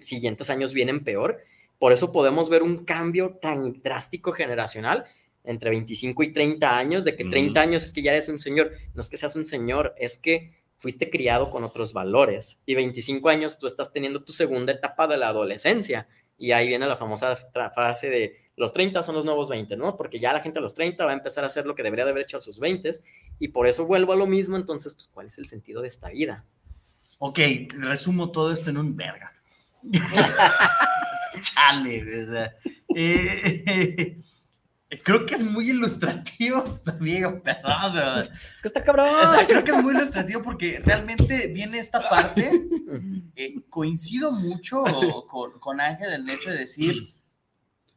siguientes 0.00 0.48
años 0.48 0.72
vienen 0.72 1.02
peor. 1.02 1.40
Por 1.78 1.92
eso 1.92 2.12
podemos 2.12 2.48
ver 2.48 2.62
un 2.62 2.84
cambio 2.84 3.38
tan 3.40 3.80
drástico 3.82 4.32
generacional 4.32 5.06
entre 5.44 5.70
25 5.70 6.22
y 6.24 6.32
30 6.32 6.76
años, 6.76 7.04
de 7.04 7.16
que 7.16 7.24
30 7.24 7.60
años 7.60 7.84
es 7.84 7.92
que 7.92 8.02
ya 8.02 8.12
eres 8.12 8.28
un 8.28 8.38
señor. 8.38 8.72
No 8.94 9.00
es 9.00 9.08
que 9.08 9.16
seas 9.16 9.36
un 9.36 9.44
señor, 9.44 9.94
es 9.96 10.18
que 10.18 10.58
fuiste 10.76 11.10
criado 11.10 11.50
con 11.50 11.64
otros 11.64 11.92
valores. 11.92 12.62
Y 12.66 12.74
25 12.74 13.28
años 13.28 13.58
tú 13.58 13.66
estás 13.66 13.92
teniendo 13.92 14.24
tu 14.24 14.32
segunda 14.32 14.72
etapa 14.72 15.06
de 15.06 15.16
la 15.16 15.28
adolescencia. 15.28 16.08
Y 16.36 16.52
ahí 16.52 16.68
viene 16.68 16.86
la 16.86 16.96
famosa 16.96 17.36
frase 17.36 18.10
de 18.10 18.36
los 18.58 18.72
30 18.72 19.02
son 19.04 19.14
los 19.14 19.24
nuevos 19.24 19.48
20, 19.48 19.76
¿no? 19.76 19.96
Porque 19.96 20.18
ya 20.18 20.32
la 20.32 20.40
gente 20.40 20.58
a 20.58 20.62
los 20.62 20.74
30 20.74 21.04
va 21.04 21.12
a 21.12 21.14
empezar 21.14 21.44
a 21.44 21.46
hacer 21.46 21.64
lo 21.64 21.74
que 21.74 21.84
debería 21.84 22.04
de 22.04 22.10
haber 22.10 22.24
hecho 22.24 22.38
a 22.38 22.40
sus 22.40 22.58
20 22.58 22.90
y 23.38 23.48
por 23.48 23.68
eso 23.68 23.86
vuelvo 23.86 24.12
a 24.12 24.16
lo 24.16 24.26
mismo, 24.26 24.56
entonces, 24.56 24.94
pues, 24.94 25.08
¿cuál 25.08 25.28
es 25.28 25.38
el 25.38 25.46
sentido 25.46 25.80
de 25.80 25.88
esta 25.88 26.08
vida? 26.10 26.44
Ok, 27.18 27.38
resumo 27.78 28.32
todo 28.32 28.52
esto 28.52 28.70
en 28.70 28.78
un 28.78 28.96
verga. 28.96 29.32
Chale, 31.54 32.24
o 32.24 32.30
sea, 32.30 32.54
eh, 32.94 34.18
creo 35.04 35.26
que 35.26 35.34
es 35.34 35.42
muy 35.42 35.70
ilustrativo, 35.70 36.80
amigo, 36.86 37.42
perdón, 37.42 37.92
pero, 37.92 38.20
Es 38.22 38.62
que 38.62 38.68
está 38.68 38.82
cabrón. 38.82 39.08
o 39.24 39.30
sea, 39.34 39.46
creo 39.46 39.62
que 39.64 39.70
es 39.72 39.82
muy 39.82 39.94
ilustrativo 39.94 40.42
porque 40.42 40.80
realmente 40.84 41.48
viene 41.48 41.78
esta 41.78 42.00
parte, 42.08 42.50
eh, 43.36 43.54
coincido 43.68 44.32
mucho 44.32 44.82
con, 45.28 45.58
con 45.58 45.80
Ángel 45.80 46.12
en 46.12 46.22
el 46.22 46.30
hecho 46.30 46.50
de 46.50 46.58
decir, 46.58 47.08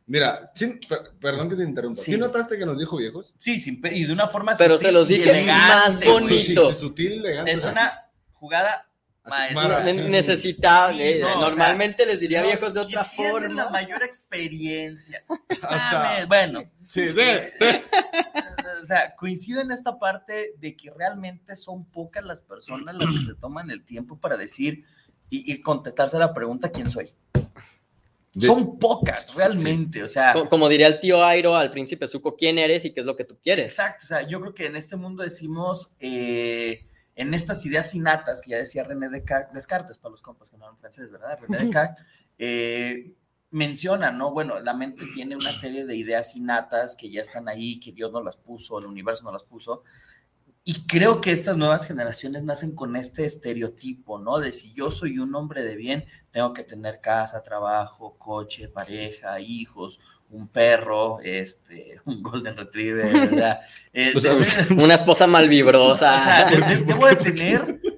Mira, 0.07 0.51
sin- 0.55 0.77
per- 0.89 1.13
perdón 1.21 1.47
que 1.47 1.55
te 1.55 1.63
interrumpa. 1.63 2.01
¿Sí, 2.01 2.11
Sí. 2.11 2.17
notaste 2.17 2.57
que 2.57 2.65
nos 2.65 2.77
dijo 2.77 2.97
viejos? 2.97 3.33
sí, 3.37 3.61
sin 3.61 3.79
y 3.93 4.03
de 4.03 4.11
una 4.11 4.27
forma 4.27 4.53
Pero 4.57 4.75
sutil 4.75 4.87
se 4.87 4.91
los 4.91 5.09
y 5.09 5.13
dije 5.19 5.29
elegante. 5.29 5.69
más 5.73 6.05
bonito. 6.05 6.27
Sí, 6.27 6.43
sí, 6.43 6.55
sí, 6.55 6.73
sutil, 6.73 7.11
elegante. 7.13 7.51
Es 7.51 7.63
una 7.63 7.93
jugada 8.33 8.90
así, 9.23 9.53
mara, 9.55 9.83
Ne- 9.83 9.93
sí, 9.93 10.03
sí. 10.03 10.09
necesita, 10.09 10.91
Sí, 10.93 11.01
eh, 11.01 11.19
no, 11.21 11.27
o 11.27 11.31
sea, 11.31 11.39
normalmente 11.49 12.05
les 12.05 12.19
diría 12.19 12.41
viejos 12.41 12.73
de 12.73 12.79
otra 12.81 13.03
tienen 13.03 13.55
la 13.55 13.63
forma. 13.65 13.69
mayor 13.69 14.03
experiencia. 14.03 15.23
O 15.29 15.55
sea, 15.59 15.91
Mames, 16.03 16.27
bueno, 16.27 16.63
sí, 16.87 17.13
sí, 17.13 17.21
sí. 17.57 17.65
o 18.81 18.83
sea, 18.83 19.15
coincido 19.15 19.61
en 19.61 19.71
esta 19.71 19.97
parte 19.99 20.53
de 20.57 20.75
que 20.75 20.89
realmente 20.91 21.55
son 21.55 21.85
pocas 21.85 22.23
las 22.25 22.41
personas 22.41 22.95
las 22.95 23.11
que 23.11 23.19
se 23.25 23.35
toman 23.35 23.69
el 23.71 23.83
tiempo 23.83 24.17
para 24.17 24.37
decir 24.37 24.83
y, 25.29 25.51
y 25.53 25.61
contestarse 25.61 26.17
a 26.17 26.19
la 26.19 26.33
pregunta 26.33 26.69
¿quién 26.71 26.89
soy? 26.89 27.13
De- 28.33 28.47
Son 28.47 28.79
pocas, 28.79 29.35
realmente, 29.35 30.01
o 30.03 30.07
sea, 30.07 30.31
Co- 30.33 30.47
Como 30.49 30.69
diría 30.69 30.87
el 30.87 30.99
tío 31.01 31.23
Airo 31.23 31.55
al 31.55 31.69
príncipe 31.69 32.07
Zuko, 32.07 32.35
¿quién 32.35 32.57
eres 32.57 32.85
y 32.85 32.93
qué 32.93 33.01
es 33.01 33.05
lo 33.05 33.15
que 33.17 33.25
tú 33.25 33.37
quieres? 33.43 33.67
exacto, 33.67 34.05
o 34.05 34.07
sea, 34.07 34.21
yo 34.27 34.39
creo 34.39 34.53
que 34.53 34.65
en 34.67 34.77
este 34.77 34.95
mundo 34.95 35.21
decimos, 35.21 35.91
eh, 35.99 36.85
en 37.21 37.33
estas 37.33 37.65
ideas 37.65 37.93
innatas 37.93 38.41
que 38.41 38.51
ya 38.51 38.57
decía 38.57 38.83
René 38.83 39.09
Descartes, 39.09 39.97
para 39.97 40.11
los 40.11 40.21
compas 40.21 40.49
que 40.49 40.57
no 40.57 40.65
hablan 40.65 40.79
francés, 40.79 41.11
¿verdad? 41.11 41.37
René 41.39 41.65
Descartes, 41.65 42.05
eh, 42.37 43.13
menciona, 43.51 44.11
¿no? 44.11 44.31
Bueno, 44.31 44.59
la 44.59 44.73
mente 44.73 45.05
tiene 45.13 45.35
una 45.35 45.53
serie 45.53 45.85
de 45.85 45.95
ideas 45.95 46.35
innatas 46.35 46.95
que 46.95 47.11
ya 47.11 47.21
están 47.21 47.47
ahí, 47.47 47.79
que 47.79 47.91
Dios 47.91 48.11
no 48.11 48.23
las 48.23 48.37
puso, 48.37 48.79
el 48.79 48.85
universo 48.85 49.23
no 49.23 49.31
las 49.31 49.43
puso. 49.43 49.83
Y 50.63 50.87
creo 50.87 51.21
que 51.21 51.31
estas 51.31 51.57
nuevas 51.57 51.85
generaciones 51.85 52.43
nacen 52.43 52.75
con 52.75 52.95
este 52.95 53.25
estereotipo, 53.25 54.19
¿no? 54.19 54.39
De 54.39 54.51
si 54.51 54.73
yo 54.73 54.89
soy 54.89 55.19
un 55.19 55.35
hombre 55.35 55.63
de 55.63 55.75
bien, 55.75 56.05
tengo 56.31 56.53
que 56.53 56.63
tener 56.63 57.01
casa, 57.01 57.43
trabajo, 57.43 58.15
coche, 58.17 58.67
pareja, 58.67 59.39
hijos, 59.39 59.99
un 60.31 60.47
perro, 60.47 61.19
este, 61.23 61.97
un 62.05 62.21
golden 62.23 62.55
retriever, 62.57 63.29
¿verdad? 63.29 63.59
Eh, 63.93 64.13
O 64.15 64.19
sea, 64.21 64.33
de- 64.35 64.73
Una 64.81 64.93
esposa 64.95 65.27
malvibrosa. 65.27 66.15
o 66.15 66.19
sea, 66.23 66.45
de- 66.45 66.77
debo 66.85 67.07
de 67.07 67.15
tener. 67.17 67.81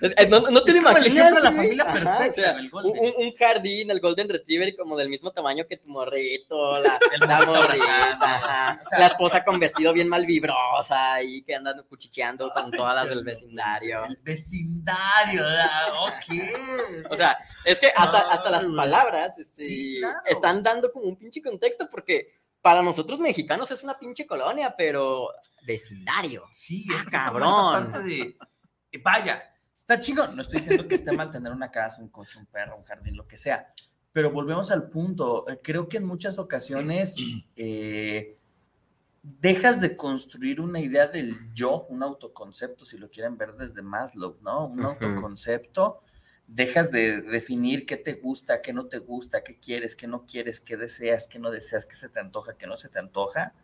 Es- 0.00 0.12
eh, 0.16 0.26
no, 0.28 0.40
no 0.40 0.62
te 0.64 0.72
Es 0.72 0.76
lo 0.76 0.82
como 0.82 0.96
el 0.98 1.06
imaginas. 1.06 1.32
ejemplo 1.32 1.36
de 1.36 1.42
la 1.44 1.50
güey? 1.50 1.56
familia 1.56 1.84
Ajá, 1.84 1.92
perfecta, 1.92 2.28
o 2.28 2.32
sea, 2.32 2.50
el 2.58 2.70
un, 2.72 3.32
jardín, 3.36 3.90
el 3.92 4.00
Golden 4.00 4.28
Retriever, 4.28 4.74
como 4.76 4.96
del 4.96 5.08
mismo 5.08 5.30
tamaño 5.30 5.64
que 5.68 5.76
tu 5.76 5.88
morrito, 5.88 6.80
la, 6.82 6.98
la 7.26 7.44
morrita, 7.46 8.80
la 8.98 9.06
esposa 9.06 9.44
con 9.44 9.58
vestido 9.60 9.92
bien 9.92 10.08
malvibrosa 10.08 11.22
y 11.22 11.42
que 11.42 11.54
andan 11.54 11.80
cuchicheando 11.88 12.50
con 12.50 12.70
todas 12.72 12.94
las 12.96 13.08
del 13.08 13.22
vecindario. 13.24 14.04
El 14.06 14.18
vecindario, 14.22 15.42
¿verdad? 15.42 15.88
Ok. 16.06 17.10
O 17.10 17.16
sea, 17.16 17.38
es 17.72 17.80
que 17.80 17.88
hasta, 17.94 18.32
hasta 18.32 18.50
las 18.50 18.64
güey. 18.64 18.76
palabras 18.76 19.38
este, 19.38 19.62
Sí, 19.64 19.96
claro. 20.00 20.18
están 20.26 20.62
dando 20.62 20.92
como 20.92 21.06
un 21.06 21.16
pinche 21.16 21.42
contexto 21.42 21.88
porque 21.90 22.32
para 22.60 22.82
nosotros 22.82 23.20
mexicanos 23.20 23.70
es 23.70 23.82
una 23.84 23.98
pinche 23.98 24.26
colonia, 24.26 24.74
pero 24.76 25.28
vecindario. 25.66 26.44
Sí, 26.52 26.84
Ah, 26.90 26.96
es 26.96 27.04
como 27.04 27.10
cabrón. 27.10 28.04
de, 28.06 28.36
eh, 28.92 29.00
vaya, 29.02 29.42
está 29.76 30.00
chido. 30.00 30.26
No 30.32 30.42
estoy 30.42 30.58
diciendo 30.60 30.86
que 30.88 30.96
esté 30.96 31.12
mal 31.12 31.30
tener 31.30 31.52
una 31.52 31.70
casa, 31.70 32.02
un 32.02 32.08
coche, 32.08 32.38
un 32.38 32.46
perro, 32.46 32.76
un 32.76 32.84
jardín, 32.84 33.16
lo 33.16 33.26
que 33.28 33.36
sea. 33.36 33.68
Pero 34.12 34.32
volvemos 34.32 34.70
al 34.72 34.88
punto. 34.90 35.48
eh, 35.48 35.60
Creo 35.62 35.88
que 35.88 35.98
en 35.98 36.06
muchas 36.06 36.38
ocasiones 36.38 37.14
eh, 37.56 38.36
dejas 39.22 39.80
de 39.80 39.96
construir 39.96 40.60
una 40.60 40.80
idea 40.80 41.06
del 41.06 41.52
yo, 41.54 41.86
un 41.90 42.02
autoconcepto, 42.02 42.84
si 42.84 42.98
lo 42.98 43.08
quieren 43.10 43.36
ver 43.36 43.54
desde 43.54 43.82
Maslow, 43.82 44.38
¿no? 44.40 44.66
Un 44.66 44.84
autoconcepto. 44.84 46.02
Dejas 46.48 46.90
de 46.90 47.22
definir 47.22 47.86
qué 47.86 47.96
te 47.96 48.14
gusta, 48.14 48.60
qué 48.62 48.72
no 48.72 48.86
te 48.86 48.98
gusta, 48.98 49.44
qué 49.44 49.56
quieres, 49.58 49.94
qué 49.94 50.08
no 50.08 50.26
quieres, 50.26 50.60
qué 50.60 50.76
deseas, 50.76 51.28
qué 51.28 51.38
no 51.38 51.50
deseas, 51.50 51.86
qué 51.86 51.94
se 51.94 52.08
te 52.08 52.18
antoja, 52.18 52.56
qué 52.58 52.66
no 52.66 52.76
se 52.76 52.88
te 52.88 52.98
antoja 52.98 53.54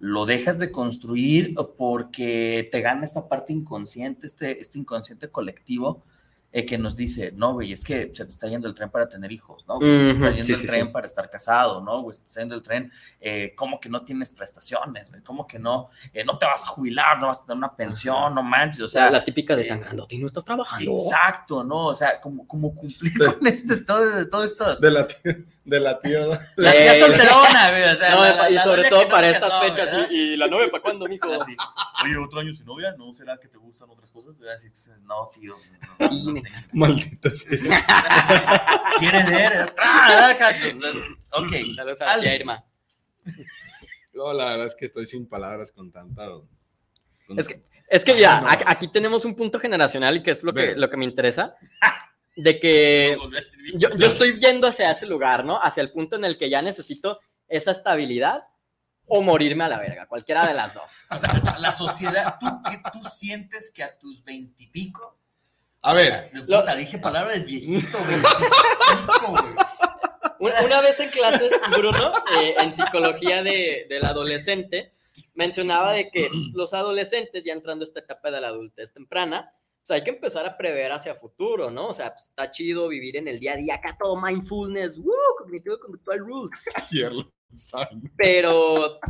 lo 0.00 0.26
dejas 0.26 0.58
de 0.58 0.70
construir 0.70 1.54
porque 1.76 2.68
te 2.70 2.80
gana 2.80 3.04
esta 3.04 3.28
parte 3.28 3.52
inconsciente, 3.52 4.26
este, 4.26 4.60
este 4.60 4.78
inconsciente 4.78 5.28
colectivo 5.28 6.02
eh, 6.50 6.64
que 6.64 6.78
nos 6.78 6.96
dice, 6.96 7.30
no, 7.36 7.52
güey, 7.52 7.72
es 7.72 7.84
que 7.84 8.10
se 8.14 8.24
te 8.24 8.30
está 8.30 8.48
yendo 8.48 8.68
el 8.68 8.74
tren 8.74 8.88
para 8.90 9.06
tener 9.08 9.30
hijos, 9.30 9.66
¿no? 9.68 9.76
Güey, 9.78 9.92
se 9.92 9.98
te 9.98 10.10
está 10.10 10.30
yendo 10.30 10.46
sí, 10.46 10.52
el 10.54 10.60
sí, 10.60 10.66
tren 10.66 10.86
sí. 10.86 10.92
para 10.92 11.06
estar 11.06 11.28
casado, 11.28 11.80
¿no? 11.82 12.00
Güey, 12.00 12.14
se 12.14 12.22
te 12.22 12.28
está 12.28 12.40
yendo 12.40 12.54
el 12.54 12.62
tren, 12.62 12.90
eh, 13.20 13.52
¿cómo 13.54 13.78
que 13.78 13.88
no 13.90 14.02
tienes 14.02 14.30
prestaciones? 14.30 15.10
güey? 15.10 15.22
¿Cómo 15.22 15.46
que 15.46 15.58
no? 15.58 15.90
Eh, 16.12 16.24
no 16.24 16.38
te 16.38 16.46
vas 16.46 16.64
a 16.64 16.66
jubilar, 16.68 17.18
no 17.20 17.26
vas 17.26 17.40
a 17.40 17.42
tener 17.46 17.58
una 17.58 17.76
pensión, 17.76 18.34
no 18.34 18.42
manches, 18.42 18.82
o 18.84 18.88
sea, 18.88 19.10
la 19.10 19.24
típica 19.24 19.54
de 19.54 19.64
eh, 19.64 19.68
tan 19.68 19.80
grandote 19.80 20.14
y 20.14 20.18
no 20.18 20.26
estás 20.28 20.44
trabajando. 20.44 20.96
exacto, 20.96 21.62
¿no? 21.64 21.86
O 21.88 21.94
sea, 21.94 22.18
como, 22.20 22.46
como 22.46 22.74
cumplir 22.74 23.12
con 23.18 23.46
este, 23.46 23.84
todo, 23.84 24.28
todo 24.30 24.42
esto. 24.44 24.74
De 24.76 24.90
la 24.90 25.06
tía. 25.06 25.36
De 25.64 25.80
la 25.80 26.00
tía. 26.00 26.20
La 26.56 26.74
Eh, 26.74 26.78
tía 26.82 26.94
solterona, 27.06 27.70
güey, 27.70 27.84
o 27.92 27.96
sea, 27.96 28.10
No, 28.14 28.20
la- 28.22 28.34
la- 28.36 28.50
y 28.50 28.54
la 28.54 28.64
sobre 28.64 28.84
todo 28.88 29.06
para 29.08 29.28
estas 29.28 29.50
casó, 29.50 29.60
fechas. 29.62 29.92
¿verdad? 29.92 30.10
¿Y, 30.10 30.36
la 30.36 30.46
novia 30.46 30.70
para 30.70 30.82
cuándo, 30.82 31.06
mijo? 31.06 31.28
Así, 31.42 31.54
Oye, 32.04 32.16
otro 32.16 32.40
año 32.40 32.54
sin 32.54 32.64
novia, 32.64 32.94
¿no 32.96 33.12
será 33.12 33.36
que 33.38 33.48
te 33.48 33.58
gustan 33.58 33.90
otras 33.90 34.10
cosas? 34.10 34.36
Así, 34.54 34.68
no, 35.02 35.28
tío. 35.34 35.52
no, 36.00 36.32
no, 36.32 36.37
No 36.42 36.42
tengo. 36.42 36.68
Maldita 36.72 37.30
sea. 37.30 38.80
¿Quieren 38.98 39.26
ver? 39.26 39.74
¡Ah, 39.78 40.28
déjate! 40.28 40.76
Ok. 41.32 41.52
Saludos 41.76 42.00
a 42.00 42.04
la 42.06 42.20
tía 42.20 42.30
Alex. 42.30 42.40
Irma. 42.40 42.64
Yo 44.12 44.32
la 44.32 44.44
verdad 44.50 44.66
es 44.66 44.74
que 44.74 44.86
estoy 44.86 45.06
sin 45.06 45.28
palabras 45.28 45.72
con 45.72 45.92
tanta. 45.92 46.26
con- 47.26 47.38
Es 47.38 47.46
que, 47.46 47.62
es 47.88 48.04
que 48.04 48.18
ya, 48.18 48.38
Ah, 48.38 48.56
no. 48.56 48.64
aquí 48.66 48.88
tenemos 48.88 49.24
un 49.24 49.34
punto 49.36 49.60
generacional 49.60 50.16
y 50.16 50.22
que 50.22 50.30
es 50.32 50.42
lo 50.42 50.52
que, 50.52 50.74
lo 50.74 50.88
que 50.90 50.96
me 50.96 51.04
interesa. 51.04 51.54
De 52.36 52.58
que 52.58 53.16
yo, 53.74 53.90
yo 53.94 54.06
estoy 54.06 54.38
yendo 54.40 54.66
hacia 54.66 54.90
ese 54.90 55.06
lugar, 55.06 55.44
¿no? 55.44 55.60
Hacia 55.62 55.82
el 55.82 55.92
punto 55.92 56.16
en 56.16 56.24
el 56.24 56.38
que 56.38 56.48
ya 56.50 56.62
necesito 56.62 57.20
esa 57.48 57.70
estabilidad 57.72 58.44
o 59.06 59.22
morirme 59.22 59.64
a 59.64 59.68
la 59.68 59.78
verga, 59.78 60.06
cualquiera 60.06 60.46
de 60.46 60.54
las 60.54 60.74
dos. 60.74 61.06
O 61.10 61.18
sea, 61.18 61.56
la 61.58 61.72
sociedad, 61.72 62.36
¿tú, 62.40 62.46
qué- 62.68 62.80
tú 62.92 63.00
sientes 63.08 63.70
que 63.74 63.82
a 63.82 63.96
tus 63.98 64.22
veintipico. 64.24 65.17
A 65.82 65.94
ver, 65.94 66.30
Lo- 66.46 66.60
Puta, 66.60 66.74
dije 66.74 66.98
palabras 66.98 67.44
viejito, 67.44 67.98
güey. 67.98 68.18
Una, 70.40 70.60
una 70.64 70.80
vez 70.80 71.00
en 71.00 71.08
clases, 71.08 71.52
Bruno, 71.76 72.12
eh, 72.40 72.54
en 72.60 72.72
psicología 72.72 73.42
de, 73.42 73.86
del 73.88 74.04
adolescente, 74.04 74.92
mencionaba 75.34 75.92
de 75.94 76.10
que 76.10 76.30
los 76.54 76.72
adolescentes, 76.74 77.42
ya 77.44 77.52
entrando 77.54 77.82
a 77.82 77.86
esta 77.88 77.98
etapa 78.00 78.30
de 78.30 78.40
la 78.40 78.48
adultez 78.48 78.92
temprana, 78.92 79.52
pues 79.80 79.90
hay 79.90 80.04
que 80.04 80.10
empezar 80.10 80.46
a 80.46 80.56
prever 80.56 80.92
hacia 80.92 81.16
futuro, 81.16 81.72
¿no? 81.72 81.88
O 81.88 81.94
sea, 81.94 82.12
pues, 82.12 82.26
está 82.26 82.52
chido 82.52 82.86
vivir 82.86 83.16
en 83.16 83.26
el 83.26 83.40
día 83.40 83.54
a 83.54 83.56
día, 83.56 83.74
acá 83.76 83.96
todo 83.98 84.20
mindfulness, 84.20 84.96
¡woo! 84.98 85.12
cognitivo 85.38 85.76
conductual 85.80 86.20
rules, 86.20 86.60
ayer 86.76 87.12
lo 87.12 87.24
saben. 87.50 88.02
pero 88.16 89.00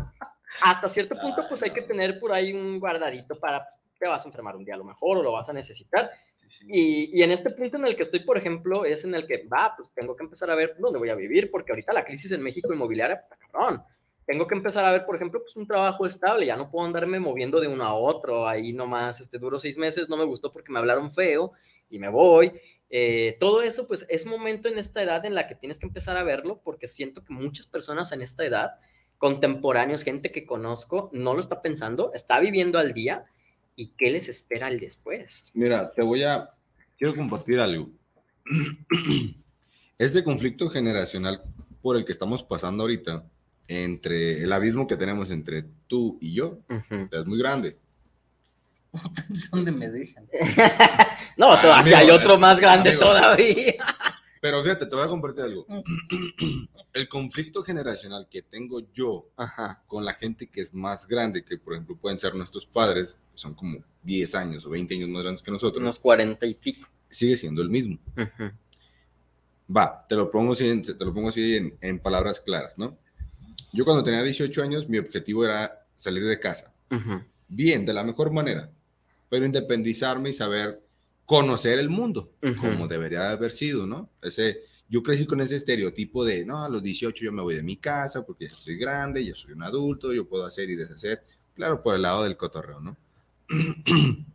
hasta 0.62 0.88
cierto 0.88 1.14
punto, 1.20 1.44
pues 1.46 1.62
hay 1.62 1.70
que 1.72 1.82
tener 1.82 2.18
por 2.20 2.32
ahí 2.32 2.54
un 2.54 2.80
guardadito 2.80 3.38
para, 3.38 3.64
pues, 3.68 3.76
te 3.98 4.08
vas 4.08 4.24
a 4.24 4.28
enfermar 4.28 4.56
un 4.56 4.64
día 4.64 4.76
a 4.76 4.78
lo 4.78 4.84
mejor 4.84 5.18
o 5.18 5.22
lo 5.22 5.32
vas 5.32 5.48
a 5.50 5.52
necesitar. 5.52 6.10
Y, 6.66 7.22
en 7.22 7.30
este 7.30 7.50
punto 7.50 7.76
en 7.76 7.86
el 7.86 7.96
que 7.96 8.02
estoy, 8.02 8.20
por 8.20 8.38
ejemplo, 8.38 8.84
es 8.84 9.04
en 9.04 9.14
el 9.14 9.26
que, 9.26 9.46
va, 9.46 9.74
pues 9.76 9.90
tengo 9.94 10.16
que 10.16 10.24
empezar 10.24 10.50
a 10.50 10.54
ver 10.54 10.76
dónde 10.78 10.98
voy 10.98 11.10
a 11.10 11.14
vivir, 11.14 11.50
porque 11.50 11.72
ahorita 11.72 11.92
la 11.92 12.04
crisis 12.04 12.32
en 12.32 12.42
México 12.42 12.72
inmobiliaria, 12.72 13.24
pues, 13.28 13.40
cabrón. 13.52 13.82
Tengo 14.26 14.46
que 14.46 14.54
empezar 14.54 14.84
a 14.84 14.92
ver, 14.92 15.06
por 15.06 15.16
ejemplo, 15.16 15.40
pues 15.40 15.56
un 15.56 15.66
trabajo 15.66 16.04
estable, 16.06 16.44
ya 16.44 16.56
no 16.56 16.70
puedo 16.70 16.84
andarme 16.84 17.18
moviendo 17.18 17.60
de 17.60 17.68
uno 17.68 17.84
a 17.84 17.94
otro, 17.94 18.46
ahí 18.46 18.74
nomás, 18.74 19.20
este, 19.20 19.38
duro 19.38 19.58
seis 19.58 19.78
meses, 19.78 20.08
no 20.10 20.18
me 20.18 20.24
gustó 20.24 20.52
porque 20.52 20.70
me 20.70 20.78
hablaron 20.78 21.10
feo 21.10 21.52
y 21.88 21.98
me 21.98 22.10
voy. 22.10 22.52
Eh, 22.90 23.36
todo 23.40 23.62
eso, 23.62 23.86
pues 23.86 24.06
es 24.08 24.26
momento 24.26 24.68
en 24.68 24.78
esta 24.78 25.02
edad 25.02 25.24
en 25.24 25.34
la 25.34 25.48
que 25.48 25.54
tienes 25.54 25.78
que 25.78 25.86
empezar 25.86 26.16
a 26.16 26.22
verlo, 26.22 26.60
porque 26.62 26.86
siento 26.86 27.24
que 27.24 27.32
muchas 27.32 27.66
personas 27.66 28.12
en 28.12 28.20
esta 28.20 28.44
edad, 28.44 28.72
contemporáneos, 29.18 30.02
gente 30.02 30.30
que 30.30 30.46
conozco, 30.46 31.10
no 31.12 31.34
lo 31.34 31.40
está 31.40 31.60
pensando, 31.60 32.12
está 32.14 32.38
viviendo 32.40 32.78
al 32.78 32.92
día, 32.92 33.24
¿y 33.78 33.94
qué 33.96 34.10
les 34.10 34.28
espera 34.28 34.66
al 34.66 34.80
después? 34.80 35.44
Mira, 35.54 35.92
te 35.92 36.02
voy 36.02 36.24
a, 36.24 36.50
quiero 36.98 37.14
compartir 37.14 37.60
algo. 37.60 37.88
Este 39.98 40.22
conflicto 40.22 40.68
generacional 40.68 41.42
por 41.82 41.96
el 41.96 42.04
que 42.04 42.12
estamos 42.12 42.44
pasando 42.44 42.84
ahorita, 42.84 43.24
entre 43.66 44.42
el 44.42 44.52
abismo 44.52 44.86
que 44.86 44.96
tenemos 44.96 45.32
entre 45.32 45.64
tú 45.88 46.18
y 46.20 46.34
yo, 46.34 46.60
es 47.10 47.26
muy 47.26 47.36
grande. 47.38 47.76
¿Dónde 49.50 49.72
me 49.72 49.88
dejan? 49.88 50.28
no, 51.36 51.52
aquí 51.52 51.94
hay 51.94 52.10
otro 52.10 52.38
más 52.38 52.60
grande 52.60 52.96
todavía. 52.96 53.74
Pero 54.40 54.62
fíjate, 54.62 54.86
te 54.86 54.94
voy 54.94 55.04
a 55.04 55.08
compartir 55.08 55.42
algo. 55.42 55.66
El 56.92 57.08
conflicto 57.08 57.62
generacional 57.62 58.28
que 58.30 58.42
tengo 58.42 58.80
yo 58.92 59.30
con 59.86 60.04
la 60.04 60.14
gente 60.14 60.48
que 60.48 60.60
es 60.60 60.72
más 60.72 61.08
grande, 61.08 61.44
que 61.44 61.58
por 61.58 61.74
ejemplo 61.74 61.96
pueden 61.96 62.20
ser 62.20 62.36
nuestros 62.36 62.66
padres, 62.66 63.20
son 63.38 63.54
como 63.54 63.78
10 64.02 64.34
años 64.34 64.66
o 64.66 64.70
20 64.70 64.94
años 64.94 65.08
más 65.08 65.22
grandes 65.22 65.42
que 65.42 65.50
nosotros. 65.50 65.80
Unos 65.80 65.98
40 65.98 66.44
y 66.46 66.54
pico. 66.54 66.88
Sigue 67.10 67.36
siendo 67.36 67.62
el 67.62 67.70
mismo. 67.70 67.98
Va, 69.74 70.04
te 70.08 70.16
lo 70.16 70.30
pongo 70.30 70.52
así, 70.52 70.82
te 70.82 71.04
lo 71.04 71.14
pongo 71.14 71.28
así 71.28 71.56
en, 71.56 71.76
en, 71.80 71.98
palabras 71.98 72.40
claras, 72.40 72.78
¿no? 72.78 72.98
Yo 73.72 73.84
cuando 73.84 74.02
tenía 74.02 74.22
18 74.22 74.62
años, 74.62 74.88
mi 74.88 74.98
objetivo 74.98 75.44
era 75.44 75.86
salir 75.94 76.24
de 76.24 76.40
casa. 76.40 76.72
Bien, 77.48 77.84
de 77.84 77.92
la 77.92 78.02
mejor 78.02 78.32
manera, 78.32 78.70
pero 79.28 79.44
independizarme 79.44 80.30
y 80.30 80.32
saber 80.32 80.82
conocer 81.26 81.78
el 81.78 81.90
mundo, 81.90 82.32
como 82.58 82.88
debería 82.88 83.30
haber 83.30 83.50
sido, 83.50 83.86
¿no? 83.86 84.10
Ese, 84.22 84.62
yo 84.88 85.02
crecí 85.02 85.26
con 85.26 85.42
ese 85.42 85.56
estereotipo 85.56 86.24
de, 86.24 86.46
no, 86.46 86.64
a 86.64 86.70
los 86.70 86.82
18 86.82 87.24
yo 87.24 87.32
me 87.32 87.42
voy 87.42 87.54
de 87.54 87.62
mi 87.62 87.76
casa 87.76 88.24
porque 88.24 88.46
ya 88.46 88.52
estoy 88.52 88.78
grande, 88.78 89.24
ya 89.24 89.34
soy 89.34 89.52
un 89.52 89.62
adulto, 89.62 90.12
yo 90.14 90.26
puedo 90.26 90.46
hacer 90.46 90.70
y 90.70 90.76
deshacer, 90.76 91.22
claro, 91.54 91.82
por 91.82 91.94
el 91.94 92.02
lado 92.02 92.24
del 92.24 92.38
cotorreo, 92.38 92.80
¿no? 92.80 92.96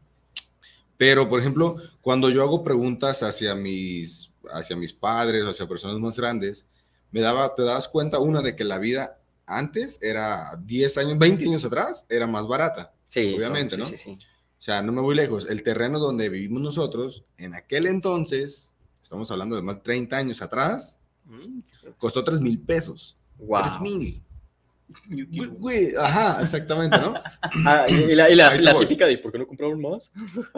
Pero, 0.98 1.27
por 1.27 1.39
ejemplo, 1.39 1.75
cuando 2.01 2.29
yo 2.29 2.43
hago 2.43 2.63
preguntas 2.63 3.24
hacia 3.24 3.55
mis, 3.55 4.32
hacia 4.51 4.75
mis 4.75 4.93
padres, 4.93 5.43
hacia 5.43 5.67
personas 5.67 6.00
más 6.00 6.17
grandes, 6.17 6.67
me 7.12 7.22
daba, 7.22 7.55
te 7.55 7.63
das 7.63 7.88
cuenta, 7.88 8.20
una, 8.20 8.41
de 8.41 8.55
que 8.55 8.63
la 8.63 8.79
vida 8.79 9.20
antes 9.46 10.01
era 10.01 10.58
10 10.63 10.98
años, 11.00 11.17
20 11.17 11.46
años 11.46 11.65
atrás, 11.65 12.05
era 12.10 12.27
más 12.27 12.48
barata. 12.48 12.93
Sí. 13.08 13.34
Obviamente, 13.36 13.77
¿no? 13.77 13.88
Sí, 13.88 13.98
sí, 13.98 14.17
o 14.63 14.65
sea, 14.65 14.82
no 14.82 14.93
me 14.93 15.01
voy 15.01 15.13
lejos. 15.13 15.48
El 15.50 15.62
terreno 15.62 16.00
donde 16.00 16.29
vivimos 16.29 16.62
nosotros, 16.62 17.25
en 17.38 17.53
aquel 17.53 17.86
entonces, 17.86 18.77
estamos 19.01 19.29
hablando 19.29 19.58
de 19.58 19.62
más 19.62 19.75
de 19.75 19.82
30 19.82 20.15
años 20.15 20.41
atrás, 20.41 21.00
mm. 21.25 21.91
costó 21.98 22.24
3 22.24 22.39
mil 22.39 22.60
pesos. 22.60 23.17
Wow. 23.39 23.62
3 23.62 23.82
mil. 23.82 24.24
Ajá, 26.00 26.42
exactamente, 26.42 26.98
¿no? 26.98 27.14
Ah, 27.66 27.86
y 27.88 28.16
la, 28.16 28.30
y 28.30 28.36
la, 28.36 28.80
típica 28.80 29.06
de 29.06 29.18
¿por 29.18 29.32
qué 29.32 29.40
no 29.40 29.48
compraron 29.48 29.82
más? 29.82 30.12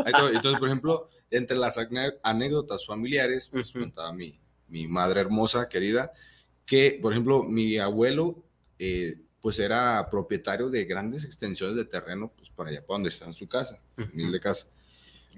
Entonces, 0.06 0.60
por 0.60 0.68
ejemplo, 0.68 1.08
entre 1.32 1.58
las 1.58 1.78
anécdotas 2.24 2.86
familiares, 2.86 3.50
pues 3.50 3.72
contaba 3.72 4.12
mi, 4.14 4.40
mi 4.68 4.88
madre 4.88 5.22
hermosa, 5.22 5.68
querida, 5.70 6.12
que, 6.66 7.00
por 7.02 7.14
ejemplo, 7.14 7.44
mi 7.44 7.78
abuelo 7.78 8.44
eh, 8.80 9.16
pues 9.42 9.60
era 9.60 10.08
propietario 10.10 10.70
de 10.70 10.86
grandes 10.86 11.24
extensiones 11.24 11.76
de 11.76 11.86
terreno, 11.86 12.32
pues 12.36 12.50
para 12.50 12.72
allá, 12.72 12.82
para 12.82 12.96
donde 12.96 13.10
está 13.10 13.26
en 13.26 13.34
su 13.34 13.48
casa, 13.48 13.80
de 13.96 14.40
casa. 14.40 14.68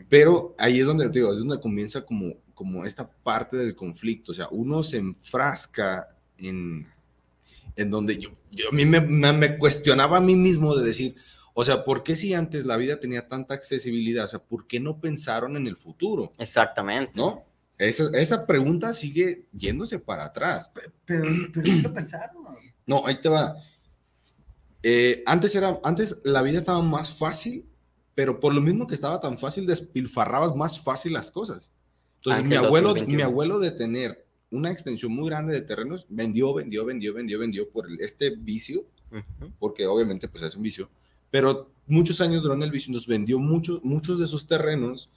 Pero 0.10 0.56
ahí 0.58 0.80
es 0.80 0.86
donde, 0.86 1.10
digo, 1.10 1.34
es 1.34 1.40
donde 1.40 1.60
comienza 1.60 2.06
como, 2.06 2.34
como 2.54 2.86
esta 2.86 3.10
parte 3.10 3.58
del 3.58 3.76
conflicto, 3.76 4.32
o 4.32 4.36
sea, 4.36 4.48
uno 4.52 4.82
se 4.84 4.98
enfrasca 4.98 6.08
en, 6.38 6.88
en 7.78 7.92
donde 7.92 8.18
yo, 8.18 8.32
yo 8.52 8.70
a 8.70 8.72
mí 8.72 8.86
me, 8.86 9.00
me, 9.00 9.58
cuestionaba 9.58 10.18
a 10.18 10.22
mí 10.22 10.36
mismo 10.36 10.76
de 10.76 10.86
decir, 10.86 11.16
o 11.54 11.64
sea, 11.64 11.86
¿por 11.86 12.04
qué 12.04 12.16
si 12.16 12.34
antes 12.34 12.66
la 12.66 12.76
vida 12.76 13.00
tenía 13.00 13.28
tanta 13.28 13.54
accesibilidad? 13.54 14.26
O 14.26 14.28
sea, 14.28 14.40
¿por 14.40 14.68
qué 14.68 14.80
no 14.80 15.00
pensaron 15.00 15.56
en 15.56 15.68
el 15.68 15.78
futuro? 15.78 16.34
Exactamente. 16.38 17.14
¿No? 17.16 17.46
Esa, 17.78 18.10
esa 18.14 18.48
pregunta 18.48 18.94
sigue 18.94 19.48
yéndose 19.54 20.00
para 20.00 20.26
atrás. 20.26 20.72
Pero, 20.74 20.92
pero, 21.06 21.24
pero 21.54 21.74
lo 21.84 21.94
pensaron. 21.94 22.44
No, 22.86 23.06
ahí 23.06 23.22
te 23.22 23.30
va. 23.30 23.56
Eh, 24.84 25.24
antes, 25.26 25.56
era, 25.56 25.80
antes 25.84 26.18
la 26.24 26.42
vida 26.42 26.60
estaba 26.60 26.82
más 26.82 27.12
fácil, 27.14 27.68
pero 28.16 28.40
por 28.40 28.54
lo 28.54 28.62
mismo 28.62 28.88
que 28.88 28.96
estaba 28.96 29.20
tan 29.20 29.38
fácil, 29.38 29.68
despilfarrabas 29.68 30.56
más 30.56 30.80
fácil 30.80 31.14
las 31.14 31.30
cosas. 31.30 31.74
Entonces, 32.18 32.46
mi 32.46 32.56
abuelo, 32.56 32.96
mi 33.08 33.22
abuelo 33.22 33.60
de 33.60 33.72
tener 33.72 34.27
una 34.50 34.72
extensión 34.72 35.12
muy 35.12 35.28
grande 35.30 35.54
de 35.54 35.62
terrenos, 35.62 36.06
vendió, 36.10 36.54
vendió, 36.54 36.86
vendió, 36.86 37.14
vendió, 37.14 37.40
vendió 37.40 37.70
por 37.70 37.88
este 38.00 38.36
vicio, 38.36 38.86
porque 39.60 39.86
obviamente 39.86 40.28
pues 40.28 40.44
es 40.44 40.56
un 40.56 40.64
vicio, 40.64 40.90
pero 41.32 41.70
muchos 41.86 42.22
años 42.22 42.42
durante 42.42 42.66
el 42.66 42.72
vicio, 42.72 42.94
nos 42.94 43.08
vendió 43.08 43.40
muchos, 43.40 43.84
muchos 43.84 44.20
de 44.20 44.26
esos 44.26 44.48
terrenos 44.48 45.10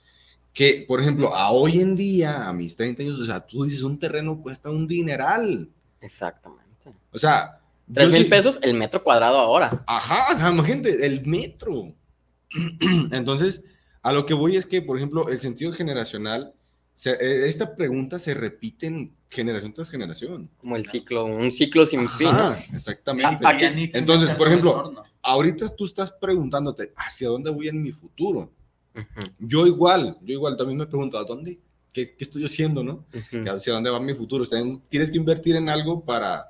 que, 0.52 0.84
por 0.86 1.00
ejemplo, 1.00 1.34
a 1.34 1.50
hoy 1.52 1.80
en 1.80 1.94
día, 1.94 2.48
a 2.48 2.52
mis 2.52 2.74
30 2.74 3.02
años, 3.02 3.20
o 3.20 3.26
sea, 3.26 3.40
tú 3.40 3.64
dices, 3.64 3.82
un 3.82 3.98
terreno 3.98 4.40
cuesta 4.42 4.70
un 4.70 4.88
dineral. 4.88 5.68
Exactamente. 6.00 6.92
O 7.12 7.18
sea, 7.18 7.60
Tres 7.92 8.12
mil 8.12 8.28
pesos 8.28 8.58
el 8.62 8.74
metro 8.74 9.02
cuadrado 9.02 9.38
ahora. 9.38 9.82
Ajá, 9.86 10.34
o 10.34 10.38
sea, 10.38 10.50
imagínate, 10.50 11.04
el 11.04 11.26
metro. 11.26 11.92
Entonces, 13.10 13.64
a 14.02 14.12
lo 14.12 14.26
que 14.26 14.34
voy 14.34 14.56
es 14.56 14.66
que, 14.66 14.82
por 14.82 14.96
ejemplo, 14.96 15.28
el 15.28 15.38
sentido 15.38 15.72
generacional, 15.72 16.54
e, 17.04 17.48
esta 17.48 17.74
pregunta 17.74 18.18
se 18.18 18.34
repite 18.34 18.86
en 18.86 19.12
generación 19.30 19.72
tras 19.72 19.90
generación. 19.90 20.50
Como 20.58 20.76
el 20.76 20.86
ciclo, 20.86 21.24
un 21.24 21.52
ciclo 21.52 21.86
sin 21.86 22.08
fin. 22.08 22.28
exactamente. 22.72 23.46
Entonces, 23.96 24.34
por 24.34 24.48
ejemplo, 24.48 25.02
ahorita 25.22 25.74
tú 25.76 25.86
estás 25.86 26.12
preguntándote, 26.12 26.92
¿hacia 26.96 27.28
dónde 27.28 27.50
voy 27.50 27.68
en 27.68 27.82
mi 27.82 27.92
futuro? 27.92 28.52
Yo 29.38 29.66
igual, 29.66 30.18
yo 30.22 30.34
igual 30.34 30.56
también 30.56 30.78
me 30.78 30.86
pregunto, 30.86 31.16
¿a 31.16 31.24
dónde? 31.24 31.60
¿Qué, 31.92 32.14
estoy 32.18 32.44
haciendo, 32.44 32.82
no? 32.82 33.06
¿Hacia 33.46 33.72
dónde 33.72 33.90
va 33.90 34.00
mi 34.00 34.14
futuro? 34.14 34.44
tienes 34.88 35.10
que 35.10 35.16
invertir 35.16 35.56
en 35.56 35.68
algo 35.68 36.04
para 36.04 36.48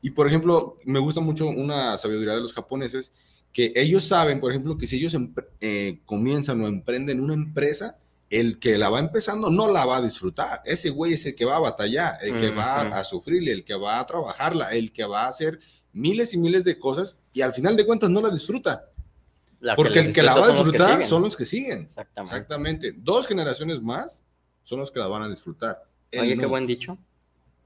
y 0.00 0.10
por 0.10 0.28
ejemplo, 0.28 0.78
me 0.84 1.00
gusta 1.00 1.20
mucho 1.20 1.48
una 1.48 1.98
sabiduría 1.98 2.34
de 2.34 2.40
los 2.40 2.52
japoneses, 2.52 3.12
que 3.52 3.72
ellos 3.74 4.04
saben, 4.04 4.40
por 4.40 4.52
ejemplo, 4.52 4.78
que 4.78 4.86
si 4.86 4.96
ellos 4.96 5.16
eh, 5.60 6.00
comienzan 6.04 6.60
o 6.62 6.68
emprenden 6.68 7.20
una 7.20 7.34
empresa, 7.34 7.98
el 8.30 8.58
que 8.58 8.76
la 8.78 8.90
va 8.90 9.00
empezando 9.00 9.50
no 9.50 9.70
la 9.70 9.84
va 9.86 9.98
a 9.98 10.02
disfrutar. 10.02 10.60
Ese 10.64 10.90
güey 10.90 11.14
es 11.14 11.24
el 11.26 11.34
que 11.34 11.44
va 11.44 11.56
a 11.56 11.60
batallar, 11.60 12.18
el 12.22 12.38
que 12.38 12.50
va 12.50 12.82
a 12.82 13.04
sufrir, 13.04 13.48
el 13.48 13.64
que 13.64 13.74
va 13.74 14.00
a 14.00 14.06
trabajarla, 14.06 14.70
el 14.70 14.92
que 14.92 15.04
va 15.04 15.24
a 15.24 15.28
hacer 15.28 15.58
miles 15.92 16.34
y 16.34 16.38
miles 16.38 16.64
de 16.64 16.78
cosas 16.78 17.16
y 17.32 17.40
al 17.40 17.54
final 17.54 17.76
de 17.76 17.86
cuentas 17.86 18.10
no 18.10 18.20
la 18.20 18.30
disfruta. 18.30 18.90
Porque 19.76 19.98
el 19.98 20.12
que 20.12 20.22
la 20.22 20.34
va 20.34 20.46
a 20.46 20.50
disfrutar 20.50 21.04
son 21.04 21.22
los 21.22 21.34
que 21.34 21.44
siguen. 21.44 21.82
Exactamente. 21.82 22.20
Exactamente. 22.22 22.92
Dos 22.96 23.26
generaciones 23.26 23.80
más 23.82 24.24
son 24.62 24.80
los 24.80 24.92
que 24.92 25.00
la 25.00 25.08
van 25.08 25.22
a 25.22 25.28
disfrutar. 25.28 25.82
Oye, 26.12 26.36
qué 26.36 26.46
buen 26.46 26.66
dicho. 26.66 26.98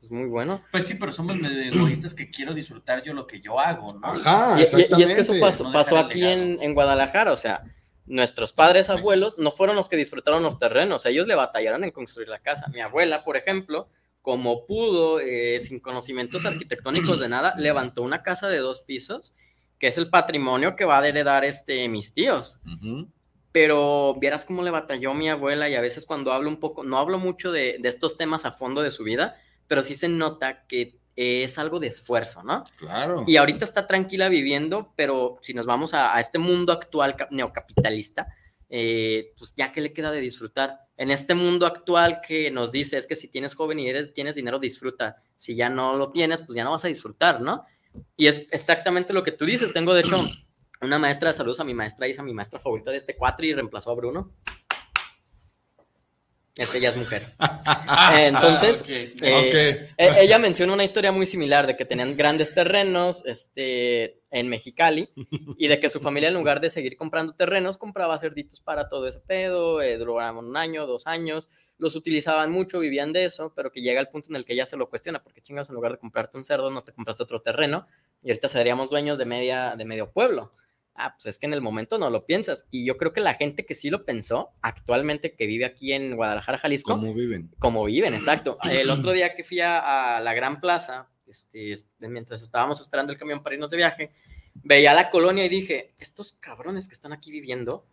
Es 0.01 0.11
muy 0.11 0.25
bueno. 0.27 0.63
Pues 0.73 0.87
sí, 0.87 0.95
pero 0.99 1.13
somos 1.13 1.37
egoístas 1.43 2.15
que 2.15 2.31
quiero 2.31 2.55
disfrutar 2.55 3.05
yo 3.05 3.13
lo 3.13 3.27
que 3.27 3.41
yo 3.41 3.61
hago, 3.61 3.93
¿no? 3.95 4.07
Ajá, 4.07 4.59
y, 4.59 4.63
exactamente. 4.63 5.01
y 5.01 5.03
es 5.03 5.15
que 5.15 5.21
eso 5.21 5.73
pasó, 5.73 5.97
aquí 5.97 6.25
en, 6.25 6.61
en, 6.61 6.75
Guadalajara, 6.75 7.33
o 7.33 7.37
sea, 7.37 7.63
nuestros 8.07 8.53
padres, 8.53 8.91
abuelos, 8.91 9.39
no 9.39 9.53
fueron 9.53 9.77
los 9.77 9.89
que 9.89 9.97
disfrutaron 9.97 10.43
los 10.43 10.59
terrenos, 10.59 11.07
ellos 11.07 11.27
le 11.27 11.35
batallaron 11.35 11.85
en 11.85 11.91
construir 11.91 12.29
la 12.29 12.41
casa. 12.41 12.69
Mi 12.69 12.81
abuela, 12.81 13.23
por 13.23 13.37
ejemplo, 13.37 13.89
como 14.21 14.67
pudo, 14.67 15.21
eh, 15.21 15.59
sin 15.61 15.81
conocimientos 15.81 16.45
arquitectónicos 16.45 17.21
de 17.21 17.29
nada, 17.29 17.55
levantó 17.57 18.03
una 18.03 18.23
casa 18.23 18.49
de 18.49 18.59
dos 18.59 18.83
pisos, 18.83 19.35
que 19.79 19.89
es 19.89 19.99
el 19.99 20.11
patrimonio 20.11 20.77
que 20.77 20.85
va 20.85 21.01
a 21.01 21.07
heredar 21.07 21.45
este, 21.45 21.89
mis 21.89 22.15
tíos. 22.15 22.61
Pero 23.51 24.15
vieras 24.15 24.45
cómo 24.45 24.63
le 24.63 24.71
batalló 24.71 25.13
mi 25.13 25.29
abuela 25.29 25.69
y 25.69 25.75
a 25.75 25.81
veces 25.81 26.07
cuando 26.07 26.33
hablo 26.33 26.49
un 26.49 26.61
poco, 26.61 26.85
no 26.85 26.99
hablo 26.99 27.19
mucho 27.19 27.53
de, 27.53 27.79
de 27.81 27.89
estos 27.89 28.17
temas 28.17 28.45
a 28.45 28.53
fondo 28.53 28.83
de 28.83 28.91
su 28.91 29.05
vida, 29.05 29.37
pero 29.67 29.83
sí 29.83 29.95
se 29.95 30.09
nota 30.09 30.67
que 30.67 31.02
es 31.17 31.59
algo 31.59 31.79
de 31.79 31.89
esfuerzo, 31.89 32.43
¿no? 32.43 32.65
Claro. 32.77 33.25
Y 33.27 33.37
ahorita 33.37 33.65
está 33.65 33.87
tranquila 33.87 34.29
viviendo, 34.29 34.93
pero 34.97 35.39
si 35.41 35.55
nos 35.55 35.67
vamos 35.67 35.95
a, 35.95 36.19
este 36.19 36.39
mundo 36.39 36.73
actual 36.73 37.17
neocapitalista, 37.31 38.29
eh, 38.69 39.33
pues 39.37 39.55
ya 39.55 39.73
que 39.73 39.81
le 39.81 39.93
queda 39.93 40.11
de 40.11 40.21
disfrutar. 40.21 40.81
En 40.97 41.11
este 41.11 41.35
mundo 41.35 41.67
actual 41.67 42.21
que 42.27 42.51
nos 42.51 42.73
dice 42.73 42.97
es 42.97 43.07
que 43.07 43.17
si 43.17 43.31
tienes 43.31 43.55
joven 43.55 43.79
y 43.79 43.89
eres, 43.89 44.13
tienes 44.13 44.35
dinero, 44.35 44.59
disfruta. 44.59 45.23
Si 45.37 45.55
ya 45.55 45.69
no 45.69 45.97
lo 45.97 46.11
tienes, 46.11 46.43
pues 46.43 46.57
ya 46.57 46.65
no 46.65 46.71
vas 46.71 46.85
a 46.85 46.89
disfrutar, 46.89 47.41
¿no? 47.41 47.65
Y 48.17 48.27
es 48.27 48.47
exactamente 48.51 49.13
lo 49.13 49.23
que 49.23 49.33
tú 49.33 49.45
dices. 49.45 49.73
Tengo, 49.73 49.93
de 49.93 50.01
hecho, 50.01 50.17
una 50.81 50.99
maestra 50.99 51.29
de 51.29 51.35
saludos 51.35 51.61
a 51.61 51.65
mi 51.65 51.75
maestra 51.75 52.09
Isa, 52.09 52.23
mi 52.23 52.33
maestra 52.33 52.59
favorita 52.59 52.91
de 52.91 52.97
este 52.97 53.17
cuatro 53.17 53.45
y 53.45 53.53
reemplazó 53.53 53.91
a 53.91 53.95
Bruno. 53.95 54.33
Ella 56.57 56.91
es 56.91 56.97
mujer. 56.97 57.23
Entonces, 58.19 58.85
eh, 58.89 59.89
e, 59.97 60.21
ella 60.21 60.39
menciona 60.39 60.75
una 60.75 60.85
historia 60.85 61.11
muy 61.11 61.27
similar 61.27 61.67
de 61.67 61.77
que 61.77 61.85
tenían 61.85 62.17
grandes 62.17 62.55
terrenos 62.55 63.25
este, 63.27 64.21
en 64.31 64.49
Mexicali 64.49 65.09
y 65.57 65.69
de 65.69 65.81
que 65.81 65.89
su 65.89 66.01
familia 66.01 66.29
en 66.29 66.35
lugar 66.35 66.61
de 66.61 66.71
seguir 66.71 66.97
comprando 66.97 67.35
terrenos 67.35 67.79
compraba 67.79 68.19
cerditos 68.19 68.61
para 68.61 68.89
todo 68.89 69.09
ese 69.09 69.21
pedo, 69.21 69.81
eh, 69.81 69.97
duraban 69.97 70.37
un 70.37 70.57
año, 70.57 70.87
dos 70.87 71.07
años, 71.07 71.51
los 71.79 71.97
utilizaban 71.97 72.51
mucho, 72.51 72.81
vivían 72.81 73.13
de 73.13 73.25
eso, 73.25 73.53
pero 73.57 73.73
que 73.73 73.81
llega 73.81 74.01
el 74.01 74.09
punto 74.09 74.29
en 74.31 74.37
el 74.37 74.45
que 74.45 74.53
ella 74.53 74.67
se 74.67 74.77
lo 74.77 74.91
cuestiona, 74.91 75.23
porque 75.23 75.43
chingas 75.43 75.71
en 75.71 75.75
lugar 75.75 75.93
de 75.93 75.99
comprarte 75.99 76.37
un 76.37 76.45
cerdo 76.45 76.71
no 76.71 76.83
te 76.83 76.93
compraste 76.93 77.23
otro 77.23 77.41
terreno 77.41 77.87
y 78.23 78.31
ahorita 78.31 78.49
seríamos 78.49 78.91
dueños 78.91 79.19
de, 79.19 79.25
media, 79.25 79.75
de 79.77 79.85
medio 79.85 80.13
pueblo. 80.13 80.51
Ah, 80.95 81.15
pues 81.15 81.27
es 81.27 81.39
que 81.39 81.47
en 81.47 81.55
el 81.55 81.63
momento 81.63 81.99
no 81.99 82.11
lo 82.11 82.27
piensas. 82.27 82.69
Y 82.71 82.85
yo 82.85 82.99
creo 82.99 83.13
que 83.13 83.21
la 83.21 83.35
gente 83.35 83.65
que 83.65 83.75
sí 83.75 83.89
lo 83.89 84.05
pensó, 84.05 84.53
actualmente 84.61 85.35
que 85.35 85.47
vive 85.47 85.65
aquí 85.65 85.93
en 85.93 86.17
Guadalajara, 86.17 86.59
Jalisco. 86.59 86.93
Como 86.93 87.15
viven. 87.15 87.51
Como 87.59 87.85
viven, 87.85 88.15
exacto. 88.15 88.59
El 88.71 88.91
otro 88.91 89.13
día 89.13 89.35
que 89.35 89.45
fui 89.45 89.61
a, 89.61 90.21
la 90.21 90.35
Gran 90.35 90.61
Plaza, 90.61 91.09
este, 91.27 91.75
mientras 92.01 92.43
estábamos 92.43 92.81
esperando 92.81 93.13
el 93.13 93.19
camión 93.19 93.43
para 93.43 93.55
irnos 93.55 93.71
de 93.71 93.79
viaje, 93.79 94.13
veía 94.55 94.93
la 94.93 95.11
colonia 95.11 95.47
y 95.47 95.49
dije, 95.49 95.91
estos 95.99 96.33
cabrones 96.33 96.89
que 96.89 96.95
están 96.95 97.15
aquí 97.15 97.31
viviendo, 97.31 97.87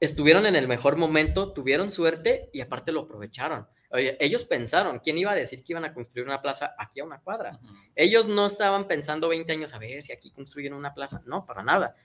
estuvieron 0.00 0.44
en 0.46 0.56
el 0.56 0.66
mejor 0.66 0.96
momento, 0.96 1.52
tuvieron 1.52 1.92
suerte 1.92 2.50
y 2.52 2.62
aparte 2.62 2.90
lo 2.90 3.02
aprovecharon. 3.02 3.68
Oye, 3.92 4.16
ellos 4.20 4.44
pensaron, 4.44 5.00
¿quién 5.00 5.18
iba 5.18 5.32
a 5.32 5.36
decir 5.36 5.62
que 5.62 5.72
iban 5.72 5.84
a 5.84 5.92
construir 5.92 6.26
una 6.26 6.42
plaza 6.42 6.74
aquí 6.78 7.00
a 7.00 7.04
una 7.04 7.20
cuadra? 7.20 7.60
Ellos 7.94 8.28
no 8.28 8.46
estaban 8.46 8.86
pensando 8.86 9.28
20 9.28 9.52
años 9.52 9.74
a 9.74 9.78
ver 9.78 10.02
si 10.02 10.12
aquí 10.12 10.30
construyen 10.30 10.74
una 10.74 10.94
plaza, 10.94 11.22
no, 11.26 11.44
para 11.44 11.62
nada 11.62 11.96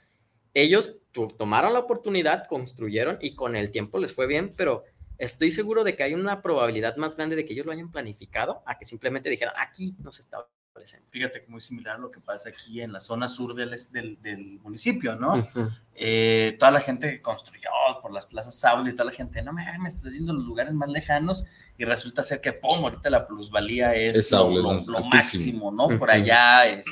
ellos 0.55 1.01
tomaron 1.37 1.73
la 1.73 1.79
oportunidad, 1.79 2.47
construyeron 2.47 3.17
y 3.21 3.35
con 3.35 3.55
el 3.55 3.71
tiempo 3.71 3.99
les 3.99 4.13
fue 4.13 4.25
bien, 4.25 4.51
pero 4.55 4.85
estoy 5.17 5.51
seguro 5.51 5.83
de 5.83 5.95
que 5.95 6.03
hay 6.03 6.13
una 6.13 6.41
probabilidad 6.41 6.95
más 6.95 7.15
grande 7.15 7.35
de 7.35 7.45
que 7.45 7.53
ellos 7.53 7.65
lo 7.65 7.73
hayan 7.73 7.91
planificado 7.91 8.63
a 8.65 8.77
que 8.77 8.85
simplemente 8.85 9.29
dijeran, 9.29 9.53
aquí 9.57 9.95
nos 9.99 10.17
está 10.17 10.47
presente. 10.73 11.07
Fíjate 11.09 11.43
que 11.43 11.51
muy 11.51 11.61
similar 11.61 11.95
a 11.95 11.99
lo 11.99 12.09
que 12.09 12.21
pasa 12.21 12.49
aquí 12.49 12.81
en 12.81 12.93
la 12.93 13.01
zona 13.01 13.27
sur 13.27 13.53
del, 13.53 13.75
del, 14.21 14.59
municipio, 14.61 15.15
¿no? 15.15 15.45
Eh, 15.93 16.55
toda 16.57 16.71
la 16.71 16.81
gente 16.81 17.21
construyó 17.21 17.69
por 18.01 18.13
las 18.13 18.25
plazas 18.25 18.55
Saúl 18.55 18.89
y 18.89 18.93
toda 18.93 19.05
la 19.05 19.11
gente, 19.11 19.41
no 19.41 19.53
me 19.53 19.63
estás 19.87 20.07
haciendo 20.07 20.33
los 20.33 20.45
lugares 20.45 20.73
más 20.73 20.89
lejanos 20.89 21.45
y 21.77 21.83
resulta 21.83 22.23
ser 22.23 22.39
que, 22.39 22.53
pum, 22.53 22.83
ahorita 22.83 23.09
la 23.09 23.27
plusvalía 23.27 23.93
es, 23.93 24.31
lo, 24.31 24.81
máximo, 25.11 25.71
¿no? 25.71 25.99
Por 25.99 26.11
allá, 26.11 26.65
este 26.65 26.91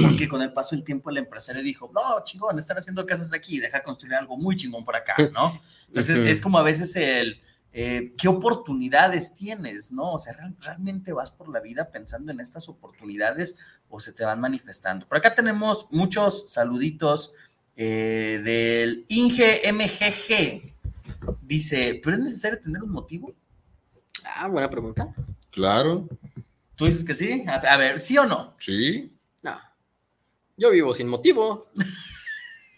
porque 0.00 0.28
con 0.28 0.42
el 0.42 0.52
paso 0.52 0.74
del 0.74 0.84
tiempo 0.84 1.10
el 1.10 1.18
empresario 1.18 1.62
dijo, 1.62 1.90
no, 1.94 2.24
chingón, 2.24 2.58
están 2.58 2.78
haciendo 2.78 3.04
casas 3.06 3.32
aquí, 3.32 3.58
deja 3.58 3.82
construir 3.82 4.14
algo 4.14 4.36
muy 4.36 4.56
chingón 4.56 4.84
por 4.84 4.96
acá, 4.96 5.14
¿no? 5.32 5.60
Entonces 5.88 6.18
es 6.18 6.40
como 6.40 6.58
a 6.58 6.62
veces 6.62 6.94
el, 6.96 7.40
eh, 7.76 8.14
¿qué 8.16 8.28
oportunidades 8.28 9.34
tienes, 9.34 9.90
no? 9.90 10.12
O 10.12 10.18
sea, 10.20 10.34
¿realmente 10.60 11.12
vas 11.12 11.32
por 11.32 11.48
la 11.48 11.58
vida 11.58 11.90
pensando 11.90 12.30
en 12.30 12.38
estas 12.38 12.68
oportunidades 12.68 13.58
o 13.88 13.98
se 13.98 14.12
te 14.12 14.24
van 14.24 14.40
manifestando? 14.40 15.08
Por 15.08 15.18
acá 15.18 15.34
tenemos 15.34 15.88
muchos 15.90 16.52
saluditos 16.52 17.34
eh, 17.76 18.40
del 18.44 19.04
Inge 19.08 19.60
MGG. 19.72 20.72
Dice, 21.42 22.00
¿pero 22.02 22.16
es 22.16 22.22
necesario 22.22 22.60
tener 22.60 22.80
un 22.80 22.92
motivo? 22.92 23.34
Ah, 24.24 24.46
buena 24.46 24.70
pregunta. 24.70 25.12
Claro. 25.50 26.08
¿Tú 26.76 26.86
dices 26.86 27.04
que 27.04 27.14
sí? 27.14 27.44
a 27.46 27.76
ver, 27.76 28.00
¿sí 28.00 28.16
o 28.18 28.24
no? 28.24 28.54
Sí. 28.58 29.13
Yo 30.56 30.70
vivo 30.70 30.94
sin 30.94 31.08
motivo. 31.08 31.70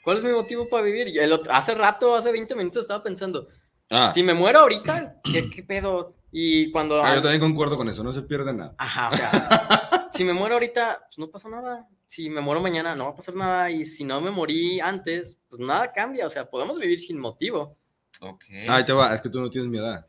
¿Cuál 0.03 0.19
es 0.19 0.25
mi 0.25 0.33
motivo 0.33 0.69
para 0.69 0.85
vivir? 0.85 1.19
El 1.19 1.41
hace 1.51 1.75
rato, 1.75 2.15
hace 2.15 2.31
20 2.31 2.55
minutos 2.55 2.85
estaba 2.85 3.03
pensando, 3.03 3.49
ah. 3.91 4.11
si 4.15 4.23
me 4.23 4.35
muero 4.35 4.61
ahorita, 4.61 5.21
¿qué, 5.25 5.65
pedo? 5.67 6.15
Y 6.31 6.71
cuando... 6.71 7.03
Ah, 7.03 7.15
yo 7.15 7.23
también 7.23 7.41
concuerdo 7.41 7.77
con 7.77 7.89
eso, 7.89 8.05
no 8.05 8.13
se 8.13 8.23
pierde 8.23 8.53
nada. 8.53 8.75
Ajá, 8.79 9.09
o 9.09 9.17
sea, 9.17 10.09
si 10.13 10.25
me 10.25 10.33
muero 10.33 10.55
ahorita, 10.55 11.03
pues 11.07 11.19
no 11.19 11.29
pasa 11.29 11.49
nada. 11.49 11.89
Si 12.07 12.31
me 12.31 12.41
muero 12.41 12.61
mañana, 12.61 12.95
no 12.95 13.05
va 13.05 13.11
a 13.11 13.17
pasar 13.17 13.35
nada. 13.35 13.69
Y 13.71 13.85
si 13.85 14.05
no 14.05 14.21
me 14.21 14.31
morí 14.31 14.79
antes, 14.79 15.41
pues 15.49 15.61
nada 15.61 15.93
cambia. 15.93 16.27
O 16.27 16.31
sea, 16.31 16.49
podemos 16.49 16.79
vivir 16.79 17.01
sin 17.01 17.19
motivo. 17.19 17.77
Ok. 18.21 18.45
Ah, 18.69 18.85
te 18.85 18.93
va, 18.93 19.13
es 19.13 19.21
que 19.21 19.29
tú 19.29 19.41
no 19.41 19.51
tienes 19.51 19.69
mi 19.69 19.79
edad. 19.79 20.07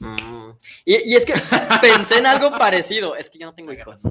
Mm. 0.00 0.50
Y, 0.86 1.12
y, 1.12 1.16
es 1.16 1.26
que 1.26 1.34
pensé 1.82 2.18
en 2.18 2.26
algo 2.26 2.50
parecido. 2.52 3.14
Es 3.14 3.28
que 3.28 3.38
yo 3.38 3.44
no 3.46 3.54
tengo 3.54 3.72
hijos. 3.72 4.02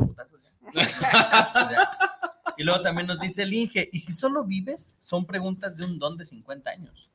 Y 2.58 2.64
luego 2.64 2.82
también 2.82 3.08
nos 3.08 3.20
dice 3.20 3.44
el 3.44 3.54
Inge, 3.54 3.90
¿y 3.92 4.00
si 4.00 4.14
solo 4.14 4.46
vives? 4.46 4.98
Son 5.00 5.26
preguntas 5.26 5.78
de 5.78 5.86
un 5.86 6.00
don 6.00 6.18
de 6.18 6.26
50 6.26 6.70
años. 6.70 7.12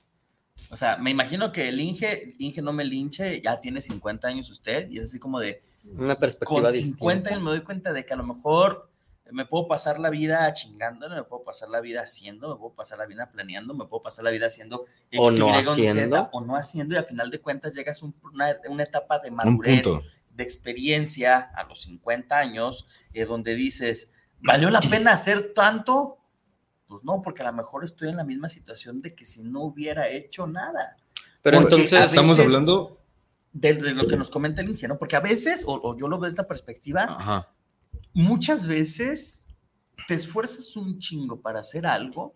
O 0.70 0.76
sea, 0.76 0.96
me 0.96 1.10
imagino 1.10 1.52
que 1.52 1.68
el 1.68 1.80
Inge, 1.80 2.36
Inge 2.38 2.62
no 2.62 2.72
me 2.72 2.84
linche, 2.84 3.40
ya 3.42 3.60
tiene 3.60 3.82
50 3.82 4.28
años 4.28 4.50
usted, 4.50 4.88
y 4.90 4.98
es 4.98 5.10
así 5.10 5.18
como 5.18 5.40
de... 5.40 5.62
Una 5.84 6.16
perspectiva 6.16 6.62
Con 6.62 6.72
50 6.72 7.30
años 7.30 7.42
me 7.42 7.50
doy 7.50 7.60
cuenta 7.62 7.92
de 7.92 8.06
que 8.06 8.14
a 8.14 8.16
lo 8.16 8.22
mejor 8.22 8.88
me 9.32 9.46
puedo 9.46 9.66
pasar 9.66 9.98
la 9.98 10.10
vida 10.10 10.52
chingando, 10.52 11.08
me 11.08 11.22
puedo 11.24 11.42
pasar 11.42 11.68
la 11.70 11.80
vida 11.80 12.02
haciendo, 12.02 12.50
me 12.50 12.56
puedo 12.56 12.74
pasar 12.74 12.98
la 12.98 13.06
vida 13.06 13.30
planeando, 13.30 13.74
me 13.74 13.86
puedo 13.86 14.02
pasar 14.02 14.24
la 14.24 14.30
vida 14.30 14.46
haciendo 14.46 14.86
o 15.16 15.30
no 15.30 15.54
haciendo 15.54 16.28
o 16.32 16.40
no 16.40 16.56
haciendo 16.56 16.94
y 16.94 16.98
al 16.98 17.06
final 17.06 17.30
de 17.30 17.40
cuentas 17.40 17.72
llegas 17.72 18.02
a 18.02 18.06
una, 18.06 18.56
una, 18.68 18.82
etapa 18.82 19.18
de 19.18 19.30
madurez, 19.30 19.86
de 20.30 20.42
experiencia 20.42 21.50
a 21.54 21.64
los 21.64 21.82
50 21.82 22.36
años, 22.36 22.88
eh, 23.12 23.24
donde 23.24 23.54
dices, 23.54 24.12
¿Valió 24.42 24.70
la 24.70 24.80
pena 24.80 25.12
hacer 25.12 25.52
tanto? 25.54 26.18
Pues 26.88 27.04
no, 27.04 27.22
porque 27.22 27.42
a 27.42 27.46
lo 27.46 27.52
mejor 27.52 27.84
estoy 27.84 28.08
en 28.08 28.16
la 28.16 28.24
misma 28.24 28.48
situación 28.48 29.00
de 29.00 29.14
que 29.14 29.24
si 29.24 29.42
no 29.42 29.60
hubiera 29.62 30.08
hecho 30.08 30.46
nada. 30.46 30.96
Pero 31.42 31.58
entonces 31.58 32.06
estamos 32.06 32.38
hablando 32.38 33.00
de, 33.52 33.74
lo 33.94 34.06
que 34.06 34.16
nos 34.16 34.30
comenta 34.30 34.60
el 34.60 34.68
ingeniero, 34.68 34.98
porque 34.98 35.16
a 35.16 35.20
veces, 35.20 35.62
o, 35.66 35.96
yo 35.96 36.08
lo 36.08 36.18
veo 36.18 36.24
de 36.24 36.30
esta 36.30 36.46
perspectiva, 36.46 37.46
muchas 38.12 38.66
veces 38.66 39.46
te 40.08 40.14
esfuerzas 40.14 40.76
un 40.76 40.98
chingo 40.98 41.40
para 41.40 41.60
hacer 41.60 41.86
algo 41.86 42.34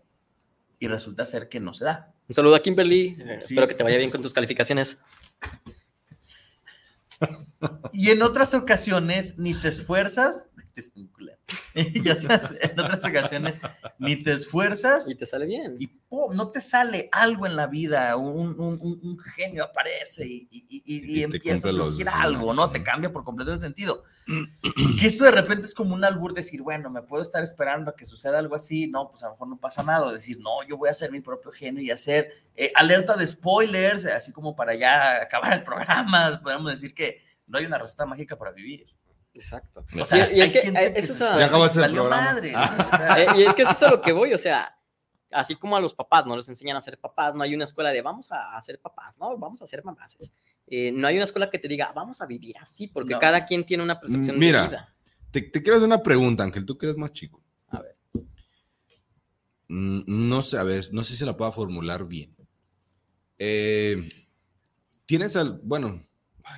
y 0.79 0.88
resulta 0.88 1.25
ser 1.25 1.49
que 1.49 1.61
no 1.61 1.75
se 1.75 1.85
da. 1.85 2.12
Un 2.29 2.35
saludo 2.35 2.55
a 2.55 2.62
Kimberly, 2.62 3.16
espero 3.40 3.66
que 3.69 3.75
te 3.75 3.83
vaya 3.83 3.99
bien 3.99 4.11
con 4.11 4.23
tus 4.23 4.33
calificaciones. 4.33 5.03
Y 7.92 8.11
en 8.11 8.23
otras 8.23 8.53
ocasiones 8.53 9.38
ni 9.38 9.59
te 9.59 9.69
esfuerzas, 9.69 10.51
y 11.75 12.09
en 12.09 12.81
otras 12.81 13.05
ocasiones 13.05 13.59
ni 13.99 14.23
te 14.23 14.33
esfuerzas. 14.33 15.09
Y 15.11 15.15
te 15.15 15.27
sale 15.27 15.47
bien. 15.47 15.77
Y 15.79 15.91
no 16.33 16.51
te 16.51 16.61
sale 16.61 17.09
algo 17.12 17.47
en 17.47 17.57
la 17.57 17.67
vida, 17.67 18.17
un, 18.17 19.19
genio 19.35 19.65
aparece 19.65 20.27
y, 20.27 21.23
empieza 21.23 21.69
a 21.69 21.73
surgir 21.73 22.09
algo, 22.09 22.55
¿no? 22.55 22.71
Te 22.71 22.83
cambia 22.83 23.12
por 23.12 23.25
completo 23.25 23.53
el 23.53 23.61
sentido. 23.61 24.05
que 25.01 25.07
esto 25.07 25.25
de 25.25 25.31
repente 25.31 25.67
es 25.67 25.75
como 25.75 25.95
un 25.95 26.05
albur 26.05 26.33
decir, 26.33 26.62
bueno, 26.62 26.91
me 26.91 27.03
puedo 27.03 27.23
estar 27.23 27.43
esperando 27.43 27.91
a 27.91 27.97
que 27.97 28.05
suceda 28.05 28.39
algo 28.39 28.55
así, 28.55 28.87
no, 28.87 29.11
pues 29.11 29.23
a 29.23 29.27
lo 29.27 29.33
mejor 29.33 29.49
no 29.49 29.59
pasa 29.59 29.83
nada, 29.83 30.12
decir, 30.12 30.39
no, 30.41 30.62
yo 30.67 30.77
voy 30.77 30.89
a 30.89 30.93
hacer 30.93 31.11
mi 31.11 31.21
propio 31.21 31.51
genio 31.51 31.83
y 31.83 31.91
hacer 31.91 32.31
eh, 32.55 32.73
alerta 32.75 33.17
de 33.17 33.27
spoilers, 33.27 34.07
así 34.07 34.33
como 34.33 34.57
para 34.57 34.75
ya 34.75 35.23
acabar 35.23 35.53
el 35.53 35.62
programa, 35.62 36.41
podemos 36.43 36.71
decir 36.71 36.95
que 36.95 37.23
no 37.47 37.59
hay 37.59 37.67
una 37.67 37.79
receta 37.79 38.07
mágica 38.07 38.37
para 38.37 38.53
vivir. 38.53 38.87
Exacto. 39.37 39.85
O 40.01 40.05
sea, 40.05 40.33
y, 40.33 40.40
es 40.40 40.53
que, 40.53 40.72
eso 40.96 41.12
es 41.12 41.22
a, 41.22 41.46
eh, 43.18 43.27
y 43.37 43.42
es 43.42 43.55
que 43.55 43.62
eso 43.62 43.72
es 43.72 43.83
a 43.83 43.90
lo 43.90 44.01
que 44.01 44.12
voy, 44.12 44.33
o 44.33 44.38
sea, 44.38 44.77
así 45.31 45.57
como 45.57 45.77
a 45.77 45.81
los 45.81 45.94
papás 45.94 46.27
no 46.27 46.35
les 46.37 46.49
enseñan 46.49 46.77
a 46.77 46.81
ser 46.81 46.99
papás, 46.99 47.35
no 47.35 47.42
hay 47.42 47.55
una 47.55 47.64
escuela 47.64 47.90
de 47.90 48.01
vamos 48.01 48.29
a, 48.31 48.61
ser 48.62 48.81
papás, 48.81 49.18
no, 49.18 49.37
vamos 49.37 49.61
a 49.62 49.66
ser 49.66 49.85
mamás. 49.85 50.16
Eh, 50.66 50.90
no 50.92 51.07
hay 51.07 51.16
una 51.16 51.25
escuela 51.25 51.51
que 51.51 51.59
te 51.59 51.68
diga 51.68 51.92
vamos 51.94 52.20
a 52.22 52.27
vivir 52.27 52.57
así, 52.59 52.88
porque 52.88 53.16
cada 53.20 53.44
quien 53.44 53.64
tiene 53.64 53.83
una 53.83 54.01
percepción 54.01 54.38
Mira, 54.38 54.62
de 54.62 54.68
vida. 54.68 54.94
Te, 55.31 55.42
te 55.42 55.62
quiero 55.62 55.77
hacer 55.77 55.87
una 55.87 56.03
pregunta, 56.03 56.44
Ángel, 56.44 56.64
tú 56.64 56.79
que 56.79 56.87
eres 56.87 56.96
más 56.96 57.12
chico. 57.12 57.42
A 57.68 57.83
ver. 57.83 57.96
Mm, 59.68 60.29
no 60.29 60.42
sé, 60.42 60.59
a 60.59 60.62
ver, 60.62 60.85
no 60.92 61.05
sé 61.05 61.16
si 61.16 61.25
la 61.25 61.37
puedo 61.37 61.53
formular 61.53 62.07
bien. 62.07 62.35
Eh, 63.38 64.09
tienes 65.05 65.37
al, 65.37 65.61
bueno, 65.62 66.07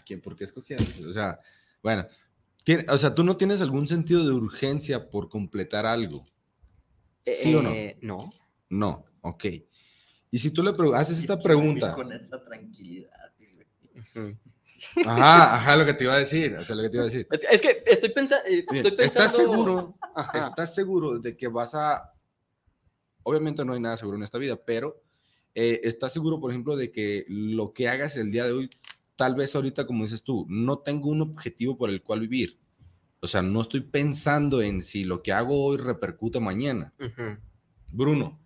¿quién? 0.05 0.21
¿Por 0.21 0.37
qué 0.37 0.45
escogí? 0.45 0.75
O 0.75 1.13
sea, 1.13 1.41
bueno, 1.83 2.07
o 2.89 2.99
sea, 2.99 3.15
tú 3.15 3.25
no 3.25 3.37
tienes 3.37 3.61
algún 3.61 3.87
sentido 3.87 4.25
de 4.25 4.33
urgencia 4.33 5.11
por 5.11 5.29
completar 5.29 5.87
algo. 5.87 6.25
¿Sí 7.23 7.55
o 7.55 7.63
no? 7.63 7.71
Eh, 7.71 7.99
no. 8.01 8.31
No, 8.69 9.05
ok. 9.23 9.45
Y 10.31 10.39
si 10.39 10.51
tú 10.51 10.63
le 10.63 10.73
haces 10.95 11.19
esta 11.19 11.39
pregunta. 11.41 11.95
Con 11.95 12.13
esa 12.13 12.43
tranquilidad. 12.45 13.11
Ajá, 15.05 15.57
ajá, 15.57 15.77
lo 15.77 15.85
que 15.85 15.95
te 15.95 16.05
iba 16.05 16.15
a 16.15 16.19
decir. 16.19 16.55
O 16.57 16.63
sea, 16.63 16.77
lo 16.77 16.83
que 16.83 16.89
te 16.91 16.97
iba 16.97 17.05
a 17.05 17.09
decir. 17.09 17.27
Es 17.31 17.61
que 17.61 17.83
estoy, 17.87 18.11
pensando. 18.11 18.45
¿Estás 18.99 19.35
seguro? 19.35 19.97
¿Estás 20.35 20.75
seguro 20.75 21.19
de 21.19 21.37
que 21.37 21.49
vas 21.49 21.75
a. 21.75 22.15
Obviamente 23.23 23.65
no 23.65 23.75
hay 23.75 23.81
nada 23.81 23.97
seguro 23.97 24.17
en 24.17 24.23
esta 24.23 24.39
vida, 24.39 24.57
pero 24.65 25.03
eh, 25.55 25.81
¿estás 25.85 26.13
seguro, 26.13 26.41
por 26.41 26.51
ejemplo, 26.51 26.77
de 26.77 26.91
que 26.91 27.25
lo 27.29 27.73
que 27.73 27.89
hagas 27.89 28.17
el 28.17 28.31
día 28.31 28.47
de 28.47 28.53
hoy 28.53 28.71
tal 29.19 29.35
vez 29.35 29.57
ahorita, 29.57 29.85
como 29.85 30.05
dices 30.05 30.23
tú, 30.23 30.47
no 30.49 30.79
tengo 30.79 31.11
un 31.11 31.23
objetivo 31.23 31.77
por 31.77 31.91
el 31.91 32.03
cual 32.03 32.21
vivir. 32.21 32.57
O 33.21 33.27
sea, 33.27 33.43
no 33.43 33.61
estoy 33.61 33.81
pensando 33.81 34.63
en 34.63 34.85
si 34.85 35.03
lo 35.03 35.25
que 35.25 35.33
hago 35.33 35.65
hoy 35.65 35.77
repercute 35.77 36.39
mañana. 36.39 36.95
Bruno, 37.93 38.39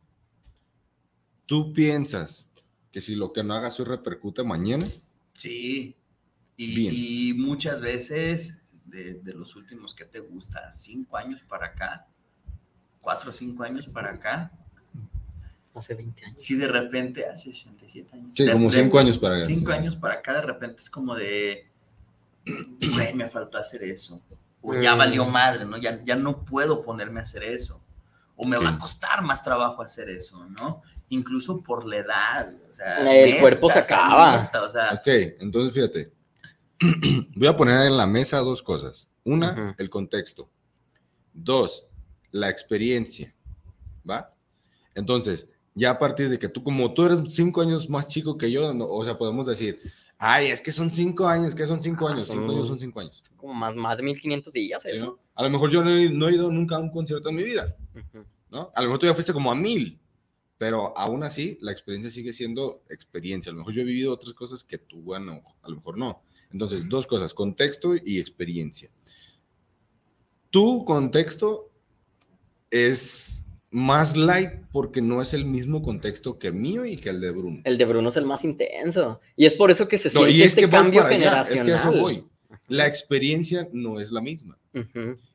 ¿tú 1.44 1.74
piensas 1.74 2.50
que 2.90 3.02
si 3.02 3.14
lo 3.14 3.34
que 3.34 3.44
no 3.44 3.52
hagas 3.52 3.78
hoy 3.80 3.86
repercute 3.86 4.44
mañana? 4.44 4.86
Sí. 5.34 5.94
Y, 6.56 7.34
muchas 7.34 7.82
veces, 7.82 8.62
de, 8.86 9.20
los 9.34 9.56
últimos 9.56 9.94
que 9.94 10.06
te 10.06 10.20
gusta, 10.20 10.72
cinco 10.72 11.18
años 11.18 11.42
para 11.42 11.66
acá, 11.66 12.08
cuatro 12.98 13.28
o 13.28 13.32
cinco 13.34 13.62
años 13.62 13.88
para 13.88 14.12
acá. 14.12 14.52
Hace 15.74 15.94
20 15.94 16.24
años. 16.26 16.40
Sí, 16.40 16.56
de 16.56 16.68
repente, 16.68 17.26
hace 17.26 17.50
67 17.50 18.10
años. 18.14 18.32
Sí, 18.36 18.50
como 18.50 18.70
cinco 18.70 18.98
años 18.98 19.18
para 19.18 19.36
acá. 19.36 19.46
Cinco 19.46 19.72
años 19.72 19.96
para 19.96 20.14
acá, 20.14 20.34
de 20.34 20.42
repente 20.42 20.76
es 20.82 20.90
como 20.90 21.14
de, 21.14 21.66
me 23.14 23.28
faltó 23.28 23.58
hacer 23.58 23.82
eso. 23.84 24.20
O 24.60 24.74
ya 24.74 24.94
valió 24.94 25.24
mm. 25.24 25.32
madre, 25.32 25.64
¿no? 25.64 25.76
Ya, 25.76 26.02
ya 26.04 26.14
no 26.14 26.44
puedo 26.44 26.84
ponerme 26.84 27.20
a 27.20 27.22
hacer 27.24 27.42
eso. 27.42 27.82
O 28.36 28.46
me 28.46 28.56
va 28.56 28.70
a 28.70 28.78
costar 28.78 29.22
más 29.22 29.42
trabajo 29.42 29.82
hacer 29.82 30.08
eso, 30.08 30.46
¿no? 30.46 30.82
Incluso 31.08 31.62
por 31.62 31.84
la 31.84 31.96
edad. 31.96 32.52
O 32.68 32.72
sea, 32.72 32.98
el 32.98 33.40
cuerpo 33.40 33.68
se 33.68 33.80
acaba. 33.80 34.50
o 34.64 34.68
sea, 34.68 34.92
ok, 34.94 35.08
entonces 35.40 35.74
fíjate. 35.74 36.12
Voy 37.36 37.46
a 37.46 37.56
poner 37.56 37.86
en 37.86 37.96
la 37.96 38.06
mesa 38.06 38.38
dos 38.38 38.62
cosas. 38.62 39.10
Una, 39.24 39.74
el 39.78 39.90
contexto. 39.90 40.48
Dos, 41.32 41.86
la 42.30 42.48
experiencia. 42.48 43.34
¿Va? 44.08 44.30
Entonces, 44.94 45.48
ya 45.74 45.90
a 45.90 45.98
partir 45.98 46.28
de 46.28 46.38
que 46.38 46.48
tú, 46.48 46.62
como 46.62 46.92
tú 46.92 47.04
eres 47.04 47.20
cinco 47.28 47.62
años 47.62 47.88
más 47.88 48.06
chico 48.06 48.36
que 48.36 48.50
yo, 48.50 48.72
o 48.88 49.04
sea, 49.04 49.16
podemos 49.16 49.46
decir, 49.46 49.80
ay, 50.18 50.48
es 50.48 50.60
que 50.60 50.72
son 50.72 50.90
cinco 50.90 51.26
años, 51.26 51.54
que 51.54 51.66
son 51.66 51.80
cinco 51.80 52.06
ah, 52.06 52.12
años, 52.12 52.28
cinco 52.28 52.52
años 52.52 52.66
son 52.68 52.78
cinco 52.78 53.00
años. 53.00 53.24
Como 53.36 53.54
más, 53.54 53.74
más 53.74 53.96
de 53.96 54.04
1500 54.04 54.52
días, 54.52 54.84
eso. 54.84 55.18
A 55.34 55.42
lo 55.42 55.50
mejor 55.50 55.70
yo 55.70 55.82
no 55.82 55.90
he, 55.90 56.10
no 56.10 56.28
he, 56.28 56.34
ido 56.34 56.50
nunca 56.50 56.76
a 56.76 56.80
un 56.80 56.90
concierto 56.90 57.30
en 57.30 57.36
mi 57.36 57.42
vida, 57.42 57.76
¿no? 58.50 58.70
A 58.74 58.82
lo 58.82 58.88
mejor 58.88 59.00
tú 59.00 59.06
ya 59.06 59.14
fuiste 59.14 59.32
como 59.32 59.50
a 59.50 59.54
mil, 59.54 59.98
pero 60.58 60.96
aún 60.96 61.24
así 61.24 61.58
la 61.60 61.72
experiencia 61.72 62.10
sigue 62.10 62.32
siendo 62.32 62.82
experiencia. 62.88 63.50
A 63.50 63.52
lo 63.52 63.60
mejor 63.60 63.74
yo 63.74 63.82
he 63.82 63.84
vivido 63.86 64.12
otras 64.12 64.34
cosas 64.34 64.62
que 64.62 64.78
tú, 64.78 65.00
bueno, 65.00 65.42
a 65.62 65.68
lo 65.68 65.76
mejor 65.76 65.98
no. 65.98 66.22
Entonces, 66.52 66.88
dos 66.88 67.06
cosas, 67.06 67.32
contexto 67.32 67.94
y 67.96 68.20
experiencia. 68.20 68.90
Tu 70.50 70.84
contexto 70.84 71.70
es 72.70 73.46
más 73.72 74.16
light 74.16 74.50
porque 74.70 75.02
no 75.02 75.20
es 75.22 75.34
el 75.34 75.46
mismo 75.46 75.82
contexto 75.82 76.38
que 76.38 76.52
mío 76.52 76.84
y 76.84 76.96
que 76.96 77.08
el 77.08 77.20
de 77.20 77.30
Bruno. 77.30 77.60
El 77.64 77.78
de 77.78 77.84
Bruno 77.86 78.10
es 78.10 78.16
el 78.16 78.26
más 78.26 78.44
intenso. 78.44 79.20
Y 79.34 79.46
es 79.46 79.54
por 79.54 79.70
eso 79.70 79.88
que 79.88 79.98
se 79.98 80.10
siente 80.10 80.44
este 80.44 80.68
cambio 80.68 81.04
generacional. 81.04 81.46
es 81.50 81.62
que 81.62 81.72
eso 81.72 81.98
voy. 81.98 82.24
La 82.68 82.86
experiencia 82.86 83.66
no 83.72 83.98
es 83.98 84.12
la 84.12 84.20
misma. 84.20 84.58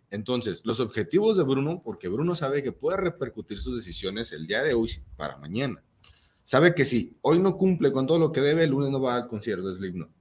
Entonces, 0.10 0.62
los 0.64 0.80
objetivos 0.80 1.36
de 1.36 1.44
Bruno, 1.44 1.82
porque 1.84 2.08
Bruno 2.08 2.36
sabe 2.36 2.64
que 2.64 2.72
puede 2.72 2.98
repercutir 2.98 3.58
sus 3.58 3.76
decisiones 3.76 4.32
el 4.32 4.48
día 4.48 4.64
de 4.64 4.74
hoy 4.74 4.92
para 5.18 5.38
mañana. 5.38 5.84
Sabe 6.44 6.74
que 6.74 6.86
si 6.86 7.18
hoy 7.22 7.40
no 7.40 7.58
cumple 7.58 7.92
con 7.92 8.08
todo 8.08 8.20
lo 8.20 8.32
que 8.32 8.40
debe, 8.40 8.64
el 8.64 8.70
lunes 8.70 8.90
no 8.90 9.02
va 9.02 9.16
al 9.16 9.28
concierto 9.28 9.68
de 9.68 9.74
Slipknot 9.74 10.17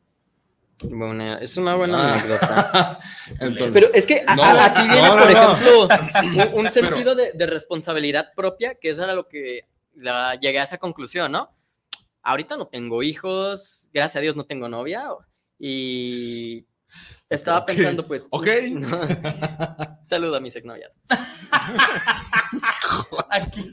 es 1.41 1.57
una 1.57 1.75
buena 1.75 1.99
ah. 1.99 2.15
anécdota. 2.15 3.01
pero 3.73 3.89
es 3.95 4.07
que 4.07 4.23
aquí 4.27 4.89
viene, 4.89 5.09
por 5.11 5.31
ejemplo, 5.31 5.89
un, 6.59 6.71
sentido 6.71 7.15
de, 7.15 7.47
responsabilidad 7.47 8.33
propia, 8.35 8.75
que 8.75 8.91
eso 8.91 9.05
era 9.05 9.15
lo 9.15 9.27
que 9.27 9.67
la, 9.95 10.35
llegué 10.35 10.59
a 10.61 10.65
esa 10.65 10.79
conclusión, 10.79 11.33
¿no? 11.33 11.51
Ahorita 12.23 12.57
no 12.57 12.67
tengo 12.67 13.03
hijos, 13.03 13.89
gracias 13.93 14.17
a 14.17 14.21
Dios 14.21 14.37
no 14.37 14.45
tengo 14.45 14.69
novia, 14.69 15.09
y 15.59 16.67
estaba 17.31 17.65
pensando, 17.65 18.07
pues. 18.07 18.29
Ok. 18.31 18.49
Saludo 20.05 20.37
a 20.37 20.41
mis 20.41 20.55
exnovias. 20.57 20.99
Aquí, 23.31 23.73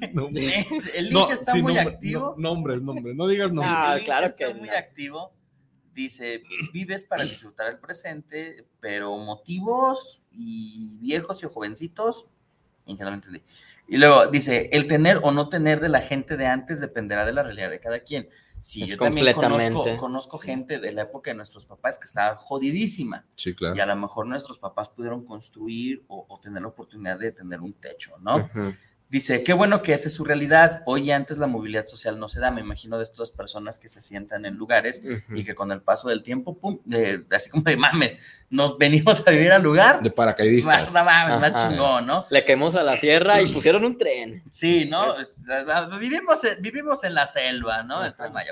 el 0.96 1.10
link 1.10 1.30
está 1.32 1.56
muy 1.56 1.78
activo. 1.78 2.36
nombres, 2.38 2.82
nombres, 2.82 3.16
no 3.16 3.28
digas 3.28 3.52
nombres. 3.52 3.76
Ah, 3.78 3.98
claro 4.04 4.26
está 4.26 4.48
que 4.48 4.54
muy 4.54 4.70
activo 4.70 5.34
dice, 5.94 6.42
vives 6.74 7.06
para 7.06 7.24
disfrutar 7.24 7.70
el 7.70 7.80
presente, 7.80 8.66
pero 8.80 9.18
motivos 9.18 10.24
y 10.32 10.98
viejos 11.00 11.44
y 11.44 11.48
jovencitos, 11.48 12.28
entendí. 12.86 13.42
Y 13.88 13.98
luego 13.98 14.28
dice, 14.28 14.70
el 14.72 14.88
tener 14.88 15.20
o 15.24 15.32
no 15.32 15.50
tener 15.50 15.80
de 15.80 15.90
la 15.90 16.02
gente 16.02 16.38
de 16.38 16.48
antes 16.48 16.80
dependerá 16.80 17.26
de 17.26 17.34
la 17.34 17.44
realidad 17.44 17.70
de 17.70 17.80
cada 17.80 18.00
quien. 18.00 18.30
Sí, 18.62 18.86
yo 18.86 18.98
también 18.98 19.34
conozco, 19.98 20.38
gente 20.38 20.80
de 20.80 20.94
la 20.94 21.02
época 21.02 21.32
de 21.32 21.36
nuestros 21.36 21.66
papás 21.66 21.98
que 21.98 22.06
estaba 22.06 22.38
jodidísima. 22.38 23.26
Sí, 23.36 23.54
claro. 23.54 23.76
Y 23.76 23.82
a 23.82 23.86
lo 23.86 23.96
mejor 23.98 24.26
nuestros 24.26 24.58
papás 24.58 24.88
pudieron 24.88 25.26
construir 25.26 26.06
o, 26.08 26.40
tener 26.42 26.62
la 26.62 26.70
oportunidad 26.70 27.20
de 27.20 27.34
tener 27.34 27.60
un 27.60 27.74
techo, 27.74 28.18
¿no? 28.20 28.50
Dice, 29.14 29.44
qué 29.44 29.54
bueno 29.54 29.84
que 29.84 29.94
esa 29.94 30.08
es 30.08 30.16
su 30.16 30.24
realidad. 30.24 30.82
Hoy 30.88 31.12
antes 31.12 31.38
la 31.38 31.46
movilidad 31.46 31.86
social 31.86 32.18
no 32.20 32.30
se 32.30 32.40
da. 32.40 32.50
Me 32.50 32.62
imagino 32.62 32.98
de 32.98 33.04
estas 33.04 33.30
personas 33.30 33.78
que 33.78 33.88
se 33.88 34.02
sientan 34.02 34.44
en 34.44 34.56
lugares 34.56 35.04
y 35.30 35.44
que 35.44 35.54
con 35.54 35.72
el 35.72 35.84
paso 35.84 36.10
del 36.10 36.24
tiempo, 36.24 36.58
pum, 36.58 36.80
así 37.30 37.52
como 37.52 37.62
de 37.62 37.78
mame, 37.78 38.18
nos 38.50 38.76
venimos 38.80 39.28
a 39.28 39.30
vivir 39.30 39.52
al 39.52 39.62
lugar. 39.62 40.02
De 40.02 40.10
paracaidistas. 40.10 40.92
Más, 40.92 41.54
chingón, 41.54 42.08
¿no? 42.08 42.26
Le 42.32 42.44
quemamos 42.44 42.74
a 42.74 42.82
la 42.82 42.98
sierra 42.98 43.40
y 43.40 43.46
pusieron 43.54 43.86
un 43.86 44.00
tren. 44.00 44.42
Sí, 44.50 44.86
¿no? 44.86 45.14
Vivimos, 46.00 46.42
vivimos 46.60 47.04
en 47.04 47.14
la 47.14 47.28
selva, 47.28 47.84
¿no? 47.84 48.02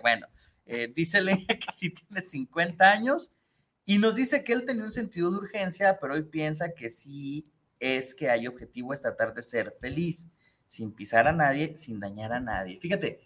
Bueno, 0.03 0.27
eh, 0.67 0.93
dícele 0.95 1.43
que 1.47 1.71
si 1.71 1.91
tiene 1.91 2.21
50 2.21 2.87
años 2.87 3.35
y 3.83 3.97
nos 3.97 4.13
dice 4.13 4.43
que 4.43 4.53
él 4.53 4.63
tenía 4.63 4.83
un 4.83 4.91
sentido 4.91 5.31
de 5.31 5.37
urgencia, 5.37 5.97
pero 5.99 6.13
hoy 6.13 6.21
piensa 6.21 6.75
que 6.75 6.91
sí 6.91 7.51
es 7.79 8.13
que 8.13 8.29
hay 8.29 8.45
objetivo 8.45 8.93
es 8.93 9.01
tratar 9.01 9.33
de 9.33 9.41
ser 9.41 9.73
feliz 9.81 10.31
sin 10.71 10.93
pisar 10.93 11.27
a 11.27 11.33
nadie, 11.33 11.75
sin 11.75 11.99
dañar 11.99 12.31
a 12.31 12.39
nadie. 12.39 12.79
Fíjate. 12.79 13.19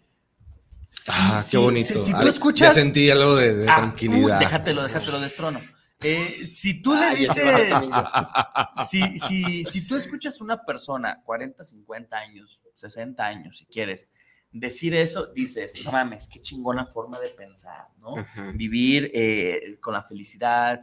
ah, 1.10 1.44
qué 1.48 1.56
bonito. 1.56 1.96
Si, 1.96 2.12
tú 2.12 2.26
escuchas. 2.26 2.74
Ya 2.74 2.80
sentí 2.82 3.08
algo 3.08 3.36
de, 3.36 3.70
ah, 3.70 3.76
tranquilidad. 3.76 4.40
déjatelo, 4.40 4.82
déjatelo 4.82 5.20
de 5.20 5.26
estrono. 5.28 5.60
Eh, 6.02 6.44
si 6.44 6.82
tú 6.82 6.96
le 6.96 7.14
dices, 7.14 7.44
si, 8.90 9.18
si, 9.20 9.64
si, 9.64 9.86
tú 9.86 9.94
escuchas 9.94 10.40
a 10.40 10.44
una 10.44 10.64
persona, 10.64 11.22
40, 11.24 11.64
50 11.64 12.16
años, 12.18 12.62
60 12.74 13.24
años, 13.24 13.58
si 13.58 13.66
quieres, 13.66 14.10
decir 14.50 14.96
eso, 14.96 15.32
dices, 15.32 15.84
no 15.84 15.92
mames, 15.92 16.26
qué 16.26 16.42
chingona 16.42 16.86
forma 16.86 17.20
de 17.20 17.28
pensar, 17.28 17.86
¿no? 18.00 18.16
Vivir 18.54 19.08
eh, 19.14 19.78
con 19.80 19.94
la 19.94 20.02
felicidad. 20.02 20.80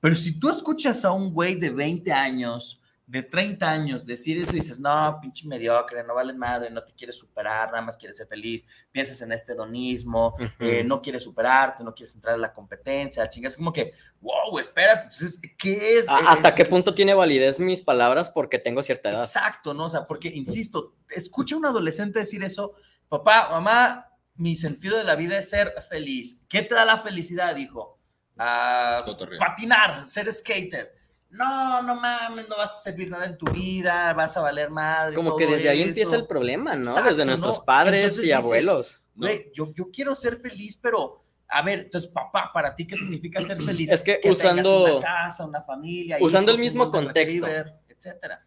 Pero 0.00 0.14
si 0.14 0.40
tú 0.40 0.48
escuchas 0.48 1.04
a 1.04 1.12
un 1.12 1.34
güey 1.34 1.56
de 1.56 1.68
20 1.68 2.10
años, 2.12 2.77
de 3.08 3.22
30 3.22 3.70
años 3.70 4.04
decir 4.04 4.38
eso 4.38 4.52
y 4.52 4.60
dices, 4.60 4.78
no, 4.78 5.18
pinche 5.22 5.48
mediocre, 5.48 6.04
no 6.04 6.14
vales 6.14 6.36
madre, 6.36 6.68
no 6.68 6.84
te 6.84 6.92
quieres 6.92 7.16
superar, 7.16 7.70
nada 7.70 7.80
más 7.80 7.96
quieres 7.96 8.18
ser 8.18 8.26
feliz, 8.26 8.66
piensas 8.92 9.22
en 9.22 9.32
este 9.32 9.54
hedonismo, 9.54 10.36
eh, 10.60 10.84
no 10.84 11.00
quieres 11.00 11.22
superarte, 11.22 11.82
no 11.82 11.94
quieres 11.94 12.14
entrar 12.14 12.34
a 12.34 12.38
la 12.38 12.52
competencia, 12.52 13.26
chingas, 13.26 13.56
como 13.56 13.72
que, 13.72 13.94
wow, 14.20 14.58
espera, 14.58 15.04
pues, 15.04 15.40
¿qué 15.56 15.98
es? 15.98 16.06
¿Hasta 16.10 16.50
eh, 16.50 16.54
qué 16.54 16.66
punto 16.66 16.94
tiene 16.94 17.14
validez 17.14 17.58
mis 17.58 17.80
palabras 17.80 18.28
porque 18.28 18.58
tengo 18.58 18.82
cierta 18.82 19.08
edad? 19.08 19.22
Exacto, 19.22 19.72
¿no? 19.72 19.86
O 19.86 19.88
sea, 19.88 20.04
porque, 20.04 20.28
insisto, 20.28 20.96
escucha 21.08 21.54
a 21.54 21.58
un 21.58 21.64
adolescente 21.64 22.18
decir 22.18 22.44
eso, 22.44 22.74
papá, 23.08 23.48
mamá, 23.50 24.12
mi 24.34 24.54
sentido 24.54 24.98
de 24.98 25.04
la 25.04 25.16
vida 25.16 25.38
es 25.38 25.48
ser 25.48 25.72
feliz. 25.88 26.44
¿Qué 26.46 26.60
te 26.60 26.74
da 26.74 26.84
la 26.84 26.98
felicidad, 26.98 27.56
hijo? 27.56 27.98
Ah, 28.36 29.02
patinar, 29.38 30.04
ser 30.10 30.30
skater 30.30 30.97
no, 31.30 31.82
no 31.82 31.94
mames, 31.96 32.48
no 32.48 32.56
vas 32.56 32.78
a 32.78 32.80
servir 32.80 33.10
nada 33.10 33.26
en 33.26 33.36
tu 33.36 33.46
vida, 33.52 34.12
vas 34.14 34.36
a 34.36 34.40
valer 34.40 34.70
madre. 34.70 35.14
Como 35.14 35.36
que 35.36 35.46
desde 35.46 35.68
ahí 35.68 35.82
empieza 35.82 36.16
el 36.16 36.26
problema, 36.26 36.74
¿no? 36.74 37.00
desde 37.02 37.24
nuestros 37.24 37.60
padres 37.60 38.22
y 38.22 38.32
abuelos. 38.32 39.02
Güey, 39.14 39.50
yo, 39.52 39.72
yo 39.74 39.90
quiero 39.90 40.14
ser 40.14 40.36
feliz, 40.36 40.78
pero 40.80 41.24
a 41.48 41.62
ver, 41.62 41.80
entonces, 41.80 42.10
papá, 42.10 42.50
¿para 42.52 42.74
ti 42.74 42.86
qué 42.86 42.96
significa 42.96 43.40
ser 43.40 43.60
feliz? 43.60 43.90
Es 43.90 44.02
que, 44.02 44.20
usando 44.24 44.98
una 44.98 45.00
casa, 45.00 45.44
una 45.44 45.62
familia, 45.62 46.18
usando 46.20 46.52
el 46.52 46.58
mismo 46.58 46.90
contexto, 46.90 47.46
etcétera. 47.88 48.44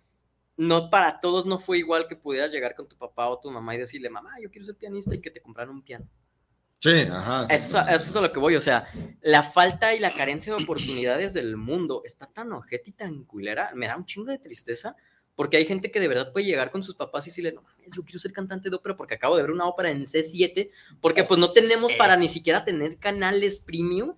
No 0.58 0.90
para 0.90 1.20
todos 1.20 1.46
no 1.46 1.58
fue 1.60 1.80
igual 1.80 2.08
que 2.08 2.16
pudieras 2.16 2.52
llegar 2.52 2.76
con 2.76 2.88
tu 2.88 2.96
papá 2.96 3.28
o 3.30 3.40
tu 3.40 3.50
mamá 3.50 3.74
y 3.74 3.80
decirle, 3.80 4.10
mamá, 4.10 4.32
yo 4.42 4.52
quiero 4.52 4.66
ser 4.66 4.76
pianista 4.76 5.16
y 5.16 5.22
que 5.22 5.32
te 5.32 5.42
compraran 5.42 5.74
un 5.74 5.82
piano. 5.82 6.06
Sí, 6.82 7.02
ajá. 7.12 7.46
eso, 7.54 7.80
es 7.88 8.16
a 8.16 8.22
lo 8.22 8.34
que 8.34 8.40
voy, 8.40 8.56
o 8.56 8.62
sea, 8.62 8.88
la 9.22 9.44
falta 9.44 9.94
y 9.94 10.00
la 10.00 10.14
carencia 10.14 10.56
de 10.56 10.64
oportunidades 10.64 11.32
del 11.32 11.56
mundo 11.56 12.02
está 12.04 12.26
tan 12.26 12.52
ojete 12.54 12.90
y 12.90 12.94
tan 12.94 13.24
culera, 13.24 13.72
me 13.76 13.88
da 13.88 13.96
un 13.96 14.06
chingo 14.06 14.32
de 14.32 14.40
tristeza, 14.40 14.96
porque 15.36 15.58
hay 15.58 15.66
gente 15.66 15.92
que 15.92 16.00
de 16.00 16.08
verdad 16.08 16.32
puede 16.34 16.48
llegar 16.48 16.72
con 16.72 16.84
sus 16.84 16.96
papás 16.96 17.28
y 17.28 17.30
decirle, 17.30 17.52
no 17.52 17.62
mames, 17.62 17.92
yo 17.96 18.04
quiero 18.04 18.18
ser 18.18 18.34
cantante 18.34 18.72
de 18.72 18.76
ópera 18.76 18.98
porque 18.98 19.14
acabo 19.14 19.36
de 19.36 19.44
ver 19.44 19.52
una 19.52 19.68
ópera 19.68 19.92
en 19.92 20.02
C7, 20.02 20.72
porque 21.00 21.24
pues 21.24 21.40
no 21.40 21.48
tenemos 21.52 21.94
para 21.94 22.18
ni 22.18 22.28
siquiera 22.28 22.66
tener 22.66 22.98
canales 22.98 23.60
premium, 23.60 24.16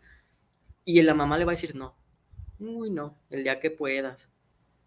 y 0.85 1.01
la 1.01 1.13
mamá 1.13 1.37
le 1.37 1.45
va 1.45 1.51
a 1.51 1.55
decir, 1.55 1.75
no, 1.75 1.97
uy, 2.59 2.89
no, 2.89 3.17
el 3.29 3.43
día 3.43 3.59
que 3.59 3.71
puedas. 3.71 4.29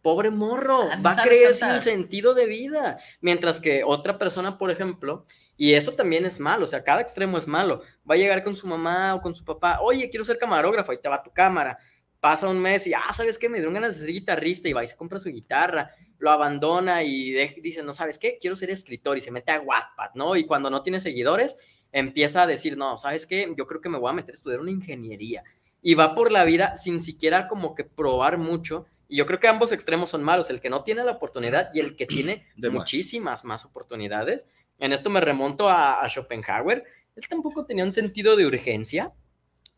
Pobre 0.03 0.31
morro, 0.31 0.89
ah, 0.91 1.01
va 1.05 1.13
a 1.13 1.23
creer 1.23 1.55
sin 1.55 1.81
sentido 1.81 2.33
de 2.33 2.47
vida. 2.47 2.99
Mientras 3.21 3.61
que 3.61 3.83
otra 3.85 4.19
persona, 4.19 4.57
por 4.57 4.71
ejemplo, 4.71 5.27
y 5.57 5.73
eso 5.73 5.93
también 5.93 6.27
es 6.27 6.39
malo, 6.39 6.65
o 6.65 6.67
sea, 6.67 6.85
cada 6.85 7.01
extremo 7.01 7.39
es 7.39 7.47
malo. 7.47 7.83
Va 8.09 8.15
a 8.15 8.19
llegar 8.19 8.43
con 8.43 8.55
su 8.55 8.67
mamá 8.67 9.15
o 9.15 9.23
con 9.23 9.35
su 9.35 9.45
papá, 9.45 9.81
oye, 9.81 10.11
quiero 10.11 10.25
ser 10.25 10.39
camarógrafo, 10.39 10.93
ahí 10.93 10.99
te 10.99 11.09
va 11.09 11.23
tu 11.23 11.33
cámara. 11.33 11.79
Pasa 12.21 12.49
un 12.49 12.59
mes 12.59 12.87
y, 12.87 12.95
ah, 12.95 13.13
¿sabes 13.15 13.39
qué? 13.39 13.49
Me 13.49 13.59
dieron 13.59 13.75
ganas 13.75 13.95
de 13.95 14.01
ser 14.01 14.13
guitarrista 14.13 14.69
y 14.69 14.73
va 14.73 14.85
y 14.85 14.87
se 14.87 14.97
compra 14.97 15.19
su 15.19 15.31
guitarra, 15.31 15.91
lo 16.19 16.31
abandona 16.31 17.03
y 17.03 17.33
dice, 17.61 17.83
no, 17.83 17.93
¿sabes 17.93 18.19
qué? 18.19 18.39
Quiero 18.41 18.57
ser 18.57 18.71
escritor 18.71 19.17
y 19.17 19.21
se 19.21 19.31
mete 19.31 19.53
a 19.53 19.61
Wattpad, 19.61 20.15
¿no? 20.15 20.37
Y 20.37 20.45
cuando 20.45 20.71
no 20.71 20.83
tiene 20.83 21.01
seguidores, 21.01 21.57
empieza 21.93 22.43
a 22.43 22.47
decir, 22.47 22.77
no, 22.77 22.99
¿sabes 22.99 23.27
qué? 23.27 23.53
Yo 23.57 23.67
creo 23.67 23.81
que 23.81 23.89
me 23.89 23.99
voy 23.99 24.11
a 24.11 24.15
meter 24.15 24.33
a 24.33 24.37
estudiar 24.37 24.61
una 24.61 24.71
ingeniería 24.71 25.45
y 25.83 25.95
va 25.95 26.15
por 26.15 26.33
la 26.33 26.45
vida 26.45 26.75
sin 26.77 27.01
siquiera 27.01 27.49
como 27.49 27.75
que 27.75 27.85
probar 27.85 28.39
mucho. 28.39 28.87
Y 29.09 29.19
yo 29.19 29.27
creo 29.27 29.39
que 29.39 29.49
ambos 29.49 29.71
extremos 29.71 30.11
son 30.11 30.23
malos, 30.23 30.51
el 30.51 30.61
que 30.61 30.69
no 30.69 30.83
tiene 30.83 31.05
la 31.05 31.13
oportunidad 31.13 31.71
y 31.73 31.81
el 31.81 31.95
que 31.97 32.07
tiene 32.07 32.45
muchísimas 32.73 33.45
más 33.45 33.65
oportunidades. 33.65 34.49
En 34.79 34.93
esto 34.93 35.11
me 35.11 35.21
remonto 35.21 35.69
a, 35.69 36.03
a 36.03 36.09
Schopenhauer. 36.09 36.85
Él 37.15 37.29
tampoco 37.29 37.65
tenía 37.65 37.85
un 37.85 37.93
sentido 37.93 38.37
de 38.37 38.47
urgencia. 38.47 39.13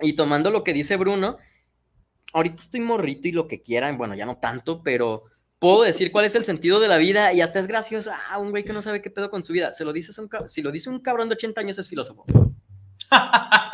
Y 0.00 0.14
tomando 0.14 0.50
lo 0.50 0.64
que 0.64 0.72
dice 0.72 0.96
Bruno, 0.96 1.38
ahorita 2.32 2.62
estoy 2.62 2.80
morrito 2.80 3.28
y 3.28 3.32
lo 3.32 3.48
que 3.48 3.62
quieran, 3.62 3.98
bueno, 3.98 4.14
ya 4.14 4.26
no 4.26 4.38
tanto, 4.38 4.82
pero 4.82 5.24
puedo 5.58 5.82
decir 5.82 6.12
cuál 6.12 6.24
es 6.24 6.34
el 6.34 6.44
sentido 6.44 6.80
de 6.80 6.88
la 6.88 6.98
vida 6.98 7.32
y 7.32 7.40
hasta 7.40 7.58
es 7.58 7.66
gracioso. 7.66 8.10
Ah, 8.30 8.38
un 8.38 8.50
güey 8.50 8.62
que 8.62 8.72
no 8.72 8.82
sabe 8.82 9.02
qué 9.02 9.10
pedo 9.10 9.30
con 9.30 9.42
su 9.44 9.52
vida. 9.52 9.72
Se 9.72 9.84
lo 9.84 9.92
dices 9.92 10.20
si 10.46 10.62
lo 10.62 10.70
dice 10.70 10.90
un 10.90 11.00
cabrón 11.00 11.28
de 11.28 11.34
80 11.34 11.60
años 11.60 11.78
es 11.78 11.88
filósofo. 11.88 12.24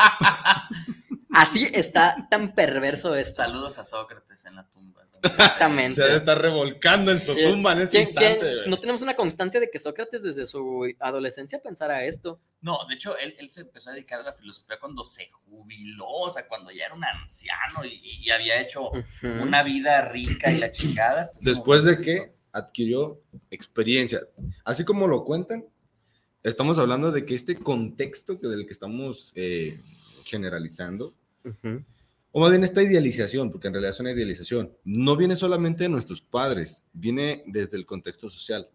Así 1.35 1.69
está 1.73 2.29
tan 2.31 2.55
perverso 2.55 3.15
esto. 3.15 3.37
Saludos 3.37 3.79
a 3.79 3.85
Sócrates 3.85 4.45
en 4.45 4.57
la 4.57 4.67
tumba. 4.69 5.05
Exactamente. 5.25 5.95
Se 5.95 6.03
debe 6.03 6.17
estar 6.17 6.41
revolcando 6.41 7.11
en 7.11 7.21
su 7.21 7.35
tumba 7.35 7.73
en 7.73 7.81
este 7.81 8.01
instante. 8.01 8.67
no 8.67 8.79
tenemos 8.79 9.03
una 9.03 9.17
constancia 9.17 9.59
de 9.59 9.71
que 9.71 9.79
Sócrates 9.79 10.23
desde 10.23 10.47
su 10.47 10.87
adolescencia 11.01 11.61
pensara 11.63 12.05
esto. 12.05 12.41
No, 12.61 12.79
de 12.89 12.95
hecho, 12.95 13.17
él, 13.17 13.35
se 13.51 13.63
empezó 13.63 13.91
a 13.91 13.95
dedicar 13.95 14.21
a 14.21 14.25
la 14.25 14.33
filosofía 14.35 14.79
cuando 14.79 15.05
se 15.05 15.31
jubiló, 15.31 16.07
o 16.09 16.31
sea, 16.31 16.47
cuando 16.47 16.71
ya 16.71 16.87
era 16.87 16.95
un 16.95 17.05
anciano 17.05 17.85
y, 17.85 18.31
había 18.31 18.61
hecho 18.61 18.91
una 19.23 19.63
vida 19.63 20.03
rica 20.03 20.51
y 20.51 20.59
la 20.59 20.71
chingada. 20.71 21.29
Después 21.41 21.85
de 21.85 22.01
que 22.01 22.35
adquirió 22.53 23.21
experiencia. 23.51 24.21
Así 24.65 24.85
como 24.85 25.09
lo 25.09 25.25
cuentan, 25.25 25.67
estamos 26.43 26.79
hablando 26.79 27.13
de 27.13 27.25
que 27.25 27.35
este 27.35 27.57
contexto 27.57 28.41
que 28.41 28.49
del 28.49 28.67
que 28.67 28.73
estamos 28.73 29.33
eh, 29.35 29.81
generalizando, 30.25 31.15
o 32.33 32.41
más 32.41 32.51
bien 32.51 32.65
esta 32.65 32.83
idealización, 32.83 33.53
porque 33.53 33.69
en 33.69 33.75
realidad 33.75 33.93
es 33.93 34.01
una 34.01 34.11
idealización, 34.11 34.77
no 34.85 35.17
viene 35.17 35.37
solamente 35.37 35.85
de 35.85 35.89
nuestros 35.89 36.21
padres, 36.21 36.83
viene 36.93 37.45
desde 37.47 37.77
el 37.77 37.87
contexto 37.87 38.29
social. 38.29 38.69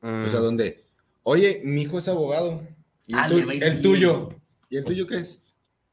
O 0.00 0.28
sea, 0.28 0.40
mm. 0.40 0.42
donde, 0.42 0.84
oye, 1.24 1.60
mi 1.64 1.82
hijo 1.82 1.98
es 1.98 2.06
abogado, 2.08 2.62
y 3.06 3.14
el, 3.14 3.82
tuyo, 3.82 4.28
¿y 4.70 4.76
el 4.76 4.84
tuyo 4.84 5.06
qué 5.06 5.16
es? 5.16 5.40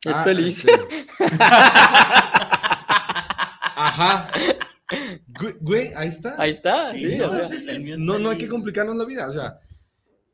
Es 0.04 0.14
ah, 0.14 0.24
feliz. 0.24 0.66
Ajá. 3.76 4.32
Güey, 5.62 5.92
ahí 5.96 6.08
está. 6.08 6.36
Ahí 6.38 6.52
está, 6.52 6.94
no, 7.98 8.20
no, 8.20 8.30
hay 8.30 8.38
que 8.38 8.48
complicarnos 8.48 8.96
la 8.96 9.06
vida, 9.06 9.28
o 9.28 9.34
sea, 9.34 9.60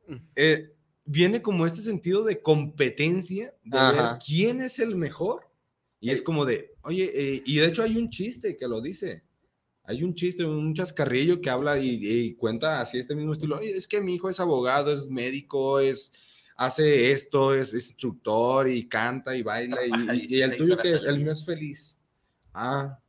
mm. 0.07 0.15
eh, 0.35 0.74
viene 1.05 1.41
como 1.41 1.65
este 1.65 1.81
sentido 1.81 2.23
de 2.23 2.41
competencia, 2.41 3.53
de 3.63 3.79
ver 3.79 4.17
quién 4.25 4.61
es 4.61 4.79
el 4.79 4.95
mejor 4.95 5.47
y 5.99 6.11
es 6.11 6.21
como 6.21 6.45
de, 6.45 6.75
oye, 6.83 7.11
eh, 7.15 7.43
y 7.45 7.57
de 7.57 7.67
hecho 7.67 7.83
hay 7.83 7.97
un 7.97 8.09
chiste 8.09 8.57
que 8.57 8.67
lo 8.67 8.81
dice. 8.81 9.23
Hay 9.83 10.03
un 10.03 10.15
chiste, 10.15 10.43
un 10.43 10.73
chascarrillo 10.73 11.41
que 11.41 11.49
habla 11.49 11.79
y, 11.79 12.33
cuenta 12.35 12.81
así 12.81 12.97
este 12.97 13.15
mismo 13.15 13.33
estilo. 13.33 13.57
Oye, 13.57 13.69
es 13.69 13.87
que 13.87 14.01
mi 14.01 14.15
hijo 14.15 14.29
es 14.29 14.39
abogado, 14.39 14.91
es 14.91 15.09
médico, 15.09 15.79
es 15.79 16.11
hace 16.57 17.11
esto, 17.11 17.53
es, 17.53 17.73
instructor 17.73 18.67
y 18.67 18.87
canta 18.87 19.35
y 19.35 19.43
baila. 19.43 19.77
Y, 19.85 20.41
el 20.41 20.57
tuyo 20.57 20.77
que 20.77 20.93
es, 20.93 21.03
el 21.03 21.19
mío 21.19 21.31
es 21.31 21.45
feliz. 21.45 21.99
Ah, 22.53 22.99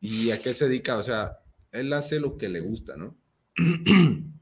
¿y 0.00 0.30
a 0.30 0.40
qué 0.40 0.52
se 0.52 0.68
dedica? 0.68 0.98
O 0.98 1.02
sea, 1.02 1.38
él 1.72 1.92
hace 1.92 2.20
lo 2.20 2.36
que 2.36 2.48
le 2.48 2.60
gusta, 2.60 2.96
¿no? 2.96 3.16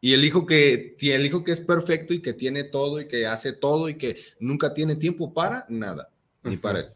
y 0.00 0.12
el 0.14 0.24
hijo 0.24 0.46
que 0.46 0.96
el 1.00 1.26
hijo 1.26 1.42
que 1.44 1.52
es 1.52 1.60
perfecto 1.60 2.14
y 2.14 2.20
que 2.20 2.32
tiene 2.32 2.64
todo 2.64 3.00
y 3.00 3.08
que 3.08 3.26
hace 3.26 3.52
todo 3.52 3.88
y 3.88 3.96
que 3.96 4.16
nunca 4.38 4.74
tiene 4.74 4.96
tiempo 4.96 5.32
para 5.32 5.66
nada, 5.68 6.10
ni 6.42 6.56
para 6.56 6.80
él. 6.80 6.86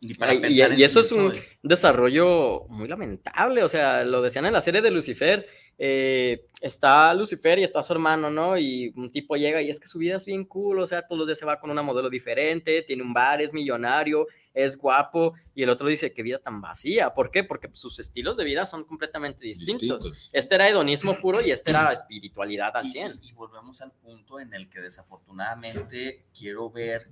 Y, 0.00 0.82
eso 0.82 1.00
es 1.00 1.12
un 1.12 1.34
desarrollo 1.62 2.66
muy 2.68 2.88
lamentable, 2.88 3.62
o 3.62 3.68
sea, 3.70 4.04
lo 4.04 4.20
decían 4.20 4.44
en 4.44 4.52
la 4.52 4.60
serie 4.60 4.82
de 4.82 4.90
Lucifer, 4.90 5.46
eh, 5.78 6.46
está 6.60 7.12
Lucifer 7.14 7.58
y 7.58 7.64
está 7.64 7.82
su 7.82 7.92
hermano, 7.92 8.30
¿no? 8.30 8.56
Y 8.56 8.92
un 8.96 9.10
tipo 9.10 9.36
llega 9.36 9.60
y 9.60 9.70
es 9.70 9.80
que 9.80 9.88
su 9.88 9.98
vida 9.98 10.16
es 10.16 10.24
bien 10.24 10.44
cool, 10.44 10.78
o 10.78 10.86
sea, 10.86 11.02
todos 11.02 11.18
los 11.18 11.28
días 11.28 11.38
se 11.38 11.44
va 11.44 11.58
con 11.58 11.70
una 11.70 11.82
modelo 11.82 12.08
diferente, 12.08 12.82
tiene 12.82 13.02
un 13.02 13.12
bar, 13.12 13.42
es 13.42 13.52
millonario, 13.52 14.26
es 14.52 14.78
guapo, 14.78 15.34
y 15.54 15.62
el 15.62 15.70
otro 15.70 15.88
dice, 15.88 16.14
qué 16.14 16.22
vida 16.22 16.38
tan 16.38 16.60
vacía, 16.60 17.12
¿por 17.12 17.30
qué? 17.30 17.44
Porque 17.44 17.68
sus 17.72 17.98
estilos 17.98 18.36
de 18.36 18.44
vida 18.44 18.66
son 18.66 18.84
completamente 18.84 19.44
distintos. 19.44 20.30
Este 20.32 20.54
era 20.54 20.68
hedonismo 20.68 21.16
puro 21.16 21.40
y 21.40 21.50
este 21.50 21.70
era 21.70 21.92
espiritualidad 21.92 22.76
al 22.76 22.88
100. 22.88 23.20
y 23.22 23.32
volvemos 23.32 23.80
al 23.80 23.92
punto 23.92 24.40
en 24.40 24.54
el 24.54 24.70
que 24.70 24.80
desafortunadamente 24.80 26.24
quiero 26.32 26.70
ver 26.70 27.08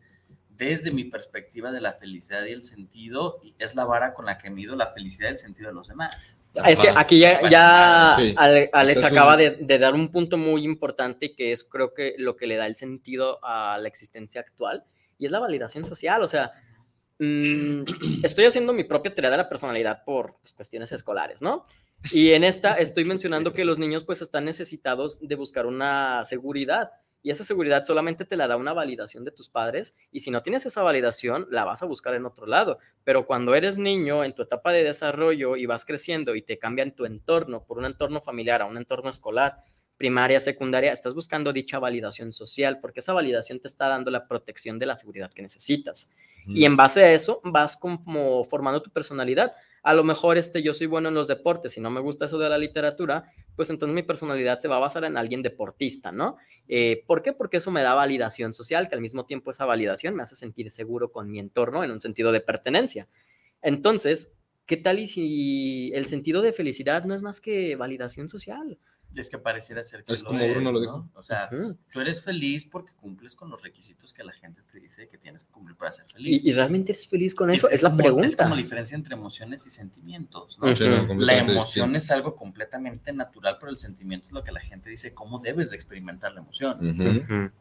desde 0.56 0.90
mi 0.90 1.04
perspectiva 1.04 1.72
de 1.72 1.80
la 1.80 1.92
felicidad 1.92 2.44
y 2.44 2.52
el 2.52 2.64
sentido, 2.64 3.40
es 3.58 3.74
la 3.74 3.84
vara 3.84 4.14
con 4.14 4.26
la 4.26 4.38
que 4.38 4.50
mido 4.50 4.76
la 4.76 4.92
felicidad 4.92 5.28
y 5.28 5.32
el 5.32 5.38
sentido 5.38 5.68
de 5.68 5.74
los 5.74 5.88
demás. 5.88 6.38
Es 6.66 6.78
que 6.78 6.90
aquí 6.94 7.18
ya, 7.18 7.48
ya 7.48 8.12
Alex 8.12 9.04
acaba 9.04 9.36
de, 9.36 9.78
dar 9.78 9.94
un 9.94 10.10
punto 10.10 10.36
muy 10.36 10.64
importante 10.64 11.34
que 11.34 11.52
es 11.52 11.64
creo 11.64 11.94
que 11.94 12.14
lo 12.18 12.36
que 12.36 12.46
le 12.46 12.56
da 12.56 12.66
el 12.66 12.76
sentido 12.76 13.38
a 13.42 13.78
la 13.78 13.88
existencia 13.88 14.40
actual 14.40 14.84
y 15.18 15.26
es 15.26 15.32
la 15.32 15.38
validación 15.38 15.84
social. 15.84 16.22
O 16.22 16.28
sea, 16.28 16.52
mm, 17.18 17.84
estoy 18.22 18.44
haciendo 18.44 18.72
mi 18.72 18.84
propia 18.84 19.14
teoría 19.14 19.30
de 19.30 19.38
la 19.38 19.48
personalidad 19.48 20.04
por 20.04 20.36
pues, 20.40 20.52
cuestiones 20.52 20.92
escolares, 20.92 21.40
¿no? 21.40 21.66
Y 22.10 22.32
en 22.32 22.44
esta 22.44 22.74
estoy 22.74 23.04
mencionando 23.04 23.52
que 23.52 23.64
los 23.64 23.78
niños 23.78 24.04
pues 24.04 24.20
están 24.22 24.44
necesitados 24.44 25.26
de 25.26 25.34
buscar 25.36 25.66
una 25.66 26.24
seguridad 26.24 26.90
y 27.22 27.30
esa 27.30 27.44
seguridad 27.44 27.84
solamente 27.84 28.24
te 28.24 28.36
la 28.36 28.48
da 28.48 28.56
una 28.56 28.72
validación 28.72 29.24
de 29.24 29.30
tus 29.30 29.48
padres 29.48 29.96
y 30.10 30.20
si 30.20 30.30
no 30.30 30.42
tienes 30.42 30.66
esa 30.66 30.82
validación, 30.82 31.46
la 31.50 31.64
vas 31.64 31.82
a 31.82 31.86
buscar 31.86 32.14
en 32.14 32.26
otro 32.26 32.46
lado. 32.46 32.78
Pero 33.04 33.26
cuando 33.26 33.54
eres 33.54 33.78
niño, 33.78 34.24
en 34.24 34.34
tu 34.34 34.42
etapa 34.42 34.72
de 34.72 34.82
desarrollo 34.82 35.56
y 35.56 35.66
vas 35.66 35.84
creciendo 35.84 36.34
y 36.34 36.42
te 36.42 36.58
cambian 36.58 36.94
tu 36.94 37.04
entorno 37.04 37.64
por 37.64 37.78
un 37.78 37.84
entorno 37.84 38.20
familiar 38.20 38.60
a 38.60 38.66
un 38.66 38.76
entorno 38.76 39.08
escolar, 39.08 39.62
primaria, 39.96 40.40
secundaria, 40.40 40.92
estás 40.92 41.14
buscando 41.14 41.52
dicha 41.52 41.78
validación 41.78 42.32
social 42.32 42.80
porque 42.80 43.00
esa 43.00 43.12
validación 43.12 43.60
te 43.60 43.68
está 43.68 43.86
dando 43.86 44.10
la 44.10 44.26
protección 44.26 44.80
de 44.80 44.86
la 44.86 44.96
seguridad 44.96 45.30
que 45.32 45.42
necesitas. 45.42 46.12
Y 46.44 46.64
en 46.64 46.76
base 46.76 47.04
a 47.04 47.12
eso 47.12 47.40
vas 47.44 47.76
como 47.76 48.42
formando 48.42 48.82
tu 48.82 48.90
personalidad 48.90 49.54
a 49.82 49.94
lo 49.94 50.04
mejor 50.04 50.38
este, 50.38 50.62
yo 50.62 50.74
soy 50.74 50.86
bueno 50.86 51.08
en 51.08 51.14
los 51.14 51.28
deportes 51.28 51.76
y 51.76 51.80
no 51.80 51.90
me 51.90 52.00
gusta 52.00 52.26
eso 52.26 52.38
de 52.38 52.48
la 52.48 52.58
literatura, 52.58 53.24
pues 53.56 53.68
entonces 53.68 53.94
mi 53.94 54.02
personalidad 54.02 54.60
se 54.60 54.68
va 54.68 54.76
a 54.76 54.80
basar 54.80 55.04
en 55.04 55.16
alguien 55.16 55.42
deportista, 55.42 56.12
¿no? 56.12 56.36
Eh, 56.68 57.02
¿Por 57.06 57.22
qué? 57.22 57.32
Porque 57.32 57.56
eso 57.56 57.70
me 57.70 57.82
da 57.82 57.94
validación 57.94 58.52
social, 58.52 58.88
que 58.88 58.94
al 58.94 59.00
mismo 59.00 59.26
tiempo 59.26 59.50
esa 59.50 59.64
validación 59.64 60.14
me 60.14 60.22
hace 60.22 60.36
sentir 60.36 60.70
seguro 60.70 61.10
con 61.10 61.30
mi 61.30 61.40
entorno 61.40 61.82
en 61.82 61.90
un 61.90 62.00
sentido 62.00 62.30
de 62.30 62.40
pertenencia. 62.40 63.08
Entonces, 63.60 64.38
¿qué 64.66 64.76
tal 64.76 65.06
si 65.08 65.92
el 65.94 66.06
sentido 66.06 66.42
de 66.42 66.52
felicidad 66.52 67.04
no 67.04 67.14
es 67.14 67.22
más 67.22 67.40
que 67.40 67.74
validación 67.74 68.28
social? 68.28 68.78
Es 69.20 69.30
que 69.30 69.38
pareciera 69.38 69.82
ser 69.84 70.04
que 70.04 70.12
es 70.12 70.22
como 70.22 70.46
Bruno 70.48 70.72
lo 70.72 70.80
dijo. 70.80 71.08
O 71.14 71.22
sea, 71.22 71.48
tú 71.92 72.00
eres 72.00 72.22
feliz 72.22 72.64
porque 72.64 72.92
cumples 73.00 73.36
con 73.36 73.50
los 73.50 73.60
requisitos 73.62 74.12
que 74.12 74.24
la 74.24 74.32
gente 74.32 74.62
te 74.70 74.80
dice 74.80 75.08
que 75.08 75.18
tienes 75.18 75.44
que 75.44 75.52
cumplir 75.52 75.76
para 75.76 75.92
ser 75.92 76.06
feliz. 76.06 76.44
¿Y, 76.44 76.52
realmente 76.52 76.92
eres 76.92 77.06
feliz 77.06 77.34
con 77.34 77.50
eso? 77.50 77.68
Es, 77.68 77.82
la 77.82 77.94
pregunta. 77.94 78.26
Es 78.26 78.36
como 78.36 78.54
la 78.54 78.62
diferencia 78.62 78.94
entre 78.94 79.14
emociones 79.14 79.66
y 79.66 79.70
sentimientos. 79.70 80.58
¿no? 80.58 80.66
la 81.16 81.38
emoción 81.38 81.96
es 81.96 82.10
algo 82.10 82.36
completamente 82.36 83.12
natural, 83.12 83.56
pero 83.58 83.70
el 83.70 83.78
sentimiento 83.78 84.26
es 84.26 84.32
lo 84.32 84.42
que 84.42 84.52
la 84.52 84.60
gente 84.60 84.90
dice, 84.90 85.14
cómo 85.14 85.38
debes 85.38 85.70
de 85.70 85.76
experimentar 85.76 86.32
la 86.32 86.40
emoción. 86.40 86.78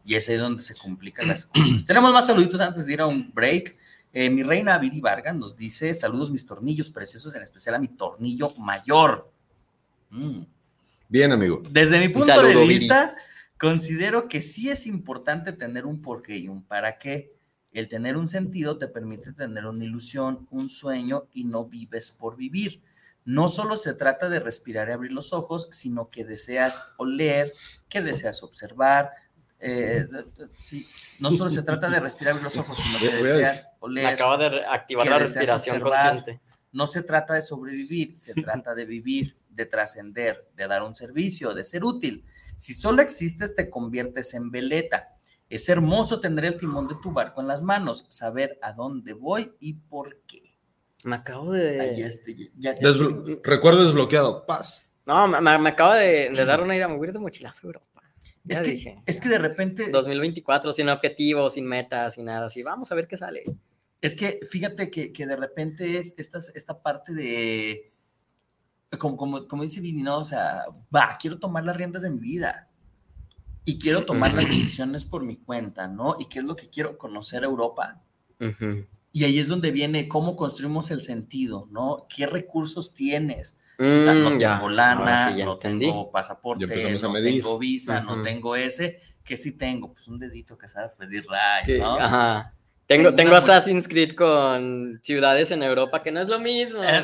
Y 0.06 0.16
es 0.16 0.30
ahí 0.30 0.38
donde 0.38 0.64
se 0.64 0.76
complican 0.78 1.28
las 1.28 1.46
cosas. 1.46 1.86
Tenemos 1.86 2.14
más 2.14 2.28
saluditos 2.28 2.60
antes 2.62 2.86
de 2.86 2.94
ir 2.94 3.02
a 3.02 3.08
un 3.08 3.32
break. 3.34 3.78
Eh, 4.14 4.30
mi 4.30 4.44
reina 4.44 4.78
Viri 4.78 5.00
Vargas 5.00 5.36
nos 5.36 5.56
dice, 5.56 5.94
saludos 5.94 6.32
mis 6.32 6.46
tornillos 6.46 6.90
preciosos, 6.90 7.34
en 7.34 7.44
especial 7.44 7.76
a 7.76 7.80
mi 7.80 7.88
tornillo 7.88 8.52
mayor. 8.60 9.32
Mm. 10.10 10.42
Bien, 11.12 11.34
amigo. 11.34 11.62
Desde 11.69 12.00
mi 12.00 12.08
punto 12.08 12.41
de 12.41 12.56
vista, 12.65 13.17
considero 13.60 14.30
que 14.30 14.41
sí 14.41 14.69
es 14.69 14.88
importante 14.88 15.52
tener 15.52 15.86
un 15.86 16.02
porqué 16.02 16.38
y 16.38 16.47
un 16.47 16.63
para 16.63 16.97
qué. 16.97 17.36
El 17.74 17.89
tener 17.89 18.15
un 18.15 18.30
sentido 18.30 18.78
te 18.78 18.88
permite 18.88 19.34
tener 19.34 19.66
una 19.66 19.84
ilusión, 19.84 20.47
un 20.51 20.70
sueño 20.70 21.28
y 21.34 21.43
no 21.43 21.66
vives 21.66 22.12
por 22.18 22.38
vivir. 22.38 22.82
No 23.26 23.49
solo 23.49 23.76
se 23.76 23.93
trata 23.93 24.30
de 24.30 24.39
respirar 24.39 24.88
y 24.88 24.93
abrir 24.93 25.12
los 25.12 25.34
ojos, 25.34 25.68
sino 25.74 26.09
que 26.09 26.24
deseas 26.24 26.93
oler, 26.95 27.51
que 27.89 27.99
deseas 27.99 28.41
observar. 28.41 29.12
Eh, 29.59 30.07
no 31.20 31.30
solo 31.32 31.49
se 31.49 31.62
trata 31.64 31.89
de 31.89 31.99
respirar 31.99 32.36
y 32.36 32.38
abrir 32.38 32.45
los 32.45 32.55
ojos, 32.55 32.78
sino 32.78 32.99
que 32.99 33.18
deseas 33.18 33.74
oler. 33.82 34.05
Acaba 34.05 34.38
de 34.38 34.66
activar 34.66 35.07
la 35.07 35.20
respiración 35.20 35.82
consciente. 35.82 36.39
No 36.72 36.88
se 36.88 37.03
trata 37.03 37.34
de 37.34 37.41
sobrevivir, 37.41 38.16
se 38.16 38.34
trata 38.34 38.74
de 38.74 38.86
vivir 38.86 39.41
de 39.52 39.66
trascender, 39.66 40.49
de 40.56 40.68
dar 40.68 40.84
un 40.84 40.95
servicio, 40.95 41.54
de 41.54 41.64
ser 41.64 41.84
útil. 41.84 42.26
Si 42.58 42.74
solo 42.74 43.02
existes, 43.02 43.56
te 43.56 43.70
conviertes 43.70 44.34
en 44.34 44.52
veleta. 44.52 45.16
Es 45.49 45.68
hermoso 45.68 46.22
tener 46.22 46.45
el 46.45 46.58
timón 46.58 46.88
de 46.88 46.95
tu 47.02 47.12
barco 47.12 47.41
en 47.41 47.47
las 47.47 47.62
manos, 47.62 48.06
saber 48.10 48.58
a 48.62 48.72
dónde 48.72 49.14
voy 49.14 49.52
y 49.60 49.74
por 49.74 50.22
qué. 50.28 50.58
Me 51.04 51.16
acabo 51.16 51.52
de. 51.52 52.10
Recuerdo 53.43 53.84
desbloqueado, 53.84 54.45
paz. 54.45 54.95
No, 55.06 55.28
me, 55.28 55.70
acaba 55.70 55.95
de, 55.95 56.30
dar 56.45 56.62
una 56.62 56.76
idea, 56.76 56.88
muy 56.88 57.06
de 57.08 57.18
mochilazo 57.18 57.68
Europa. 57.68 58.04
es 58.47 58.62
que, 58.62 59.02
es 59.06 59.20
que 59.20 59.30
de 59.30 59.39
repente. 59.39 59.89
2024, 59.89 60.72
sin 60.72 60.89
objetivo, 60.89 61.49
sin 61.49 61.66
metas, 61.66 62.16
sin 62.16 62.26
nada 62.26 62.45
así. 62.45 62.62
Vamos 62.62 62.91
a 62.91 62.95
ver 62.95 63.08
qué 63.08 63.18
sale. 63.18 63.43
Es 63.99 64.16
que 64.16 64.39
fíjate 64.49 64.89
que, 64.89 65.26
de 65.26 65.36
repente 65.36 65.99
es 65.99 66.16
esta, 66.18 66.39
esta 66.54 66.82
parte 66.82 67.14
de, 67.14 67.91
como, 68.98 69.18
como, 69.18 69.48
como 69.48 69.64
dice 69.64 69.82
Vini, 69.82 70.04
¿no? 70.04 70.20
O 70.20 70.24
sea, 70.24 70.66
va, 70.94 71.18
quiero 71.20 71.39
tomar 71.39 71.64
las 71.64 71.78
riendas 71.78 72.02
de 72.04 72.10
mi 72.10 72.20
vida 72.20 72.70
y 73.64 73.80
quiero 73.80 74.06
tomar 74.06 74.34
las 74.34 74.46
decisiones 74.46 75.06
por 75.06 75.24
mi 75.24 75.38
cuenta, 75.38 75.88
¿no? 75.88 76.16
¿Y 76.20 76.26
qué 76.26 76.39
es 76.39 76.46
lo 76.46 76.56
que 76.56 76.70
quiero? 76.70 76.98
Conocer 76.98 77.44
Europa. 77.44 78.02
Y 79.14 79.24
ahí 79.24 79.39
es 79.39 79.48
donde 79.48 79.72
viene 79.72 80.08
cómo 80.08 80.36
construimos 80.36 80.89
el 80.92 81.02
sentido, 81.02 81.68
¿no? 81.72 82.08
¿Qué 82.14 82.26
recursos 82.26 82.94
tienes? 82.94 83.60
Mm, 83.78 84.24
no 84.24 84.38
tengo 84.38 84.70
lana, 84.70 85.30
no 85.32 85.58
tengo 85.58 86.12
pasaporte, 86.12 86.66
no 86.66 87.14
tengo 87.14 87.60
visa, 87.60 88.02
no 88.02 88.22
tengo 88.22 88.56
ese. 88.56 89.02
¿Qué 89.24 89.38
sí 89.38 89.58
tengo? 89.58 89.94
Pues 89.94 90.08
un 90.08 90.20
dedito 90.20 90.58
que 90.58 90.68
sabe 90.68 90.89
pedir 90.98 91.26
ray, 91.30 91.80
¿no? 91.80 92.00
Ajá. 92.00 92.56
Tengo, 92.88 93.16
tengo 93.16 93.36
Assassin's 93.36 93.88
Creed 93.88 94.16
con 94.16 95.00
ciudades 95.02 95.52
en 95.52 95.64
Europa, 95.64 96.04
que 96.04 96.12
no 96.12 96.20
es 96.20 96.28
lo 96.28 96.39
mismo. 96.39 96.84
Eh, 96.84 97.02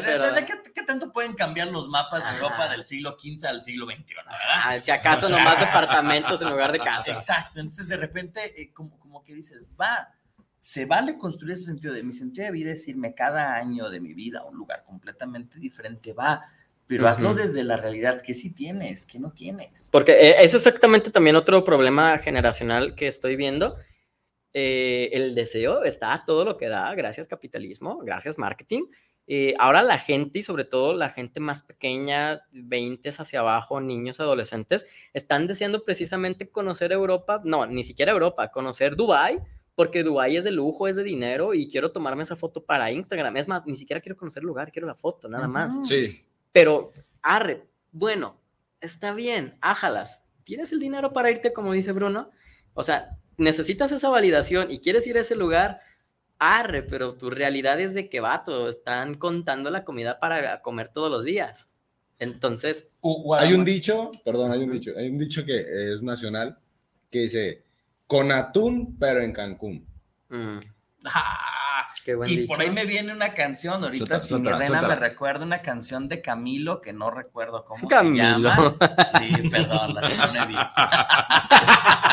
¿qué, 0.73 0.76
tanto 0.87 1.11
pueden 1.11 1.33
cambiar 1.33 1.67
los 1.67 1.87
mapas 1.87 2.23
de 2.23 2.35
Europa 2.37 2.67
del 2.69 2.85
siglo 2.85 3.15
XV 3.19 3.45
al 3.45 3.63
siglo 3.63 3.85
XXI, 3.85 4.15
verdad? 4.15 4.83
Si 4.83 4.89
acaso 4.89 5.29
nomás 5.29 5.59
departamentos 5.59 6.41
en 6.41 6.49
lugar 6.49 6.71
de 6.71 6.79
casas. 6.93 7.17
Exacto, 7.17 7.59
entonces 7.59 7.87
de 7.87 7.97
repente, 7.97 8.59
eh, 8.59 8.73
como, 8.73 8.97
como 8.99 9.23
que 9.23 9.35
dices, 9.35 9.67
va, 9.79 10.15
se 10.59 10.85
vale 10.85 11.19
construir 11.19 11.53
ese 11.53 11.65
sentido 11.65 11.93
de 11.93 12.01
mi 12.01 12.13
sentido 12.13 12.45
de 12.45 12.51
vida, 12.51 12.71
es 12.71 12.87
irme 12.87 13.13
cada 13.13 13.55
año 13.55 13.89
de 13.91 13.99
mi 13.99 14.13
vida 14.13 14.39
a 14.39 14.45
un 14.45 14.57
lugar 14.57 14.83
completamente 14.85 15.59
diferente, 15.59 16.13
va, 16.13 16.49
pero 16.87 17.07
hazlo 17.07 17.35
desde 17.35 17.63
la 17.63 17.77
realidad, 17.77 18.23
que 18.23 18.33
sí 18.33 18.55
tienes, 18.55 19.05
que 19.05 19.19
no 19.19 19.31
tienes. 19.31 19.89
Porque 19.91 20.13
eh, 20.13 20.35
es 20.39 20.55
exactamente 20.55 21.11
también 21.11 21.35
otro 21.35 21.63
problema 21.63 22.17
generacional 22.17 22.95
que 22.95 23.07
estoy 23.07 23.35
viendo 23.35 23.77
eh, 24.59 25.11
el 25.13 25.35
deseo 25.35 25.83
está 25.83 26.23
todo 26.25 26.43
lo 26.43 26.57
que 26.57 26.67
da, 26.67 26.95
gracias 26.95 27.27
capitalismo, 27.27 27.99
gracias 27.99 28.39
marketing. 28.39 28.85
Eh, 29.29 29.53
ahora 29.59 29.83
la 29.83 29.99
gente 29.99 30.39
y 30.39 30.43
sobre 30.43 30.63
todo 30.63 30.93
la 30.93 31.09
gente 31.09 31.41
más 31.41 31.61
pequeña, 31.61 32.43
20 32.53 33.09
hacia 33.09 33.41
abajo, 33.41 33.81
niños, 33.81 34.21
adolescentes, 34.21 34.87
están 35.13 35.47
deseando 35.47 35.83
precisamente 35.83 36.49
conocer 36.49 36.93
Europa, 36.93 37.41
no, 37.43 37.65
ni 37.65 37.83
siquiera 37.83 38.13
Europa, 38.13 38.49
conocer 38.49 38.95
Dubai, 38.95 39.39
porque 39.75 40.03
Dubai 40.03 40.37
es 40.37 40.45
de 40.45 40.51
lujo, 40.51 40.87
es 40.87 40.95
de 40.95 41.03
dinero 41.03 41.53
y 41.53 41.69
quiero 41.69 41.91
tomarme 41.91 42.23
esa 42.23 42.35
foto 42.35 42.63
para 42.63 42.89
Instagram. 42.89 43.35
Es 43.37 43.47
más, 43.47 43.65
ni 43.67 43.75
siquiera 43.75 44.01
quiero 44.01 44.17
conocer 44.17 44.41
el 44.41 44.47
lugar, 44.47 44.71
quiero 44.71 44.87
la 44.87 44.95
foto, 44.95 45.27
nada 45.27 45.47
más. 45.47 45.87
Sí. 45.87 46.23
Pero, 46.51 46.93
arre, 47.21 47.67
bueno, 47.91 48.39
está 48.79 49.13
bien, 49.13 49.57
ájalas. 49.61 50.27
¿Tienes 50.45 50.71
el 50.71 50.79
dinero 50.79 51.13
para 51.13 51.29
irte, 51.29 51.53
como 51.53 51.73
dice 51.73 51.91
Bruno? 51.91 52.31
O 52.73 52.83
sea, 52.83 53.17
necesitas 53.37 53.91
esa 53.91 54.09
validación 54.09 54.71
y 54.71 54.79
quieres 54.79 55.05
ir 55.05 55.17
a 55.17 55.21
ese 55.21 55.35
lugar, 55.35 55.81
arre, 56.39 56.83
pero 56.83 57.15
tu 57.15 57.29
realidad 57.29 57.79
es 57.79 57.93
de 57.93 58.09
que 58.09 58.19
vato, 58.19 58.69
están 58.69 59.15
contando 59.15 59.69
la 59.69 59.83
comida 59.83 60.19
para 60.19 60.61
comer 60.61 60.91
todos 60.93 61.11
los 61.11 61.23
días. 61.23 61.69
Entonces, 62.19 62.93
hay 63.37 63.53
un 63.53 63.63
dicho, 63.63 64.11
perdón, 64.25 64.51
hay 64.51 64.63
un 64.63 64.71
dicho, 64.71 64.91
hay 64.97 65.09
un 65.09 65.19
dicho 65.19 65.45
que 65.45 65.59
es 65.59 66.01
nacional 66.01 66.57
que 67.11 67.19
dice 67.19 67.63
con 68.07 68.31
atún, 68.31 68.97
pero 68.99 69.21
en 69.21 69.33
Cancún. 69.33 69.85
Mm. 70.29 70.59
y 72.25 72.47
por 72.47 72.59
ahí 72.59 72.71
me 72.71 72.85
viene 72.85 73.13
una 73.13 73.33
canción, 73.33 73.83
ahorita 73.83 74.19
si 74.19 74.35
me 74.35 74.95
recuerda 74.95 75.45
una 75.45 75.61
canción 75.61 76.07
de 76.07 76.21
Camilo 76.21 76.81
que 76.81 76.91
no 76.91 77.11
recuerdo 77.11 77.65
cómo 77.65 77.87
se 77.87 78.13
llama. 78.13 78.75
Sí, 79.19 79.49
perdón, 79.49 79.93
la 79.93 80.01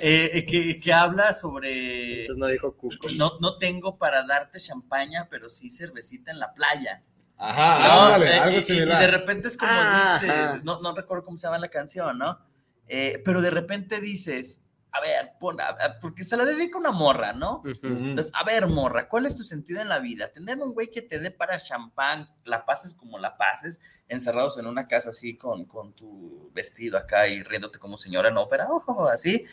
eh, 0.00 0.44
que, 0.48 0.78
que, 0.78 0.92
habla 0.92 1.32
sobre... 1.32 2.28
no 2.36 2.46
dijo 2.46 2.76
Cuco. 2.76 3.08
No, 3.16 3.38
no 3.40 3.58
tengo 3.58 3.98
para 3.98 4.24
darte 4.24 4.60
champaña, 4.60 5.28
pero 5.30 5.50
sí 5.50 5.70
cervecita 5.70 6.30
en 6.30 6.38
la 6.38 6.52
playa. 6.52 7.02
Ajá, 7.36 8.24
eh, 8.24 8.38
algo 8.38 8.60
similar. 8.60 9.02
Y, 9.02 9.06
de 9.06 9.10
repente 9.10 9.48
es 9.48 9.56
como 9.56 9.72
dices, 9.72 10.64
no, 10.64 10.80
no 10.80 10.94
recuerdo 10.94 11.24
cómo 11.24 11.36
se 11.36 11.46
llama 11.46 11.58
la 11.58 11.68
canción, 11.68 12.18
¿no? 12.18 12.38
Eh, 12.86 13.22
pero 13.24 13.40
de 13.40 13.50
repente 13.50 14.00
dices, 14.00 14.63
a 14.94 15.00
ver, 15.00 15.32
pon, 15.40 15.56
porque 16.00 16.22
se 16.22 16.36
la 16.36 16.44
dedica 16.44 16.78
una 16.78 16.92
morra, 16.92 17.32
¿no? 17.32 17.62
Entonces, 17.64 18.32
a 18.32 18.44
ver, 18.44 18.68
morra, 18.68 19.08
¿cuál 19.08 19.26
es 19.26 19.36
tu 19.36 19.42
sentido 19.42 19.80
en 19.80 19.88
la 19.88 19.98
vida? 19.98 20.32
Tener 20.32 20.56
un 20.58 20.72
güey 20.72 20.88
que 20.92 21.02
te 21.02 21.18
dé 21.18 21.32
para 21.32 21.60
champán, 21.60 22.28
la 22.44 22.64
pases 22.64 22.94
como 22.94 23.18
la 23.18 23.36
pases, 23.36 23.80
encerrados 24.06 24.56
en 24.56 24.68
una 24.68 24.86
casa 24.86 25.10
así 25.10 25.36
con, 25.36 25.64
con 25.64 25.94
tu 25.94 26.48
vestido 26.54 26.96
acá 26.96 27.26
y 27.26 27.42
riéndote 27.42 27.80
como 27.80 27.96
señora 27.96 28.28
en 28.28 28.36
ópera, 28.36 28.68
ojo, 28.70 29.08
así. 29.08 29.44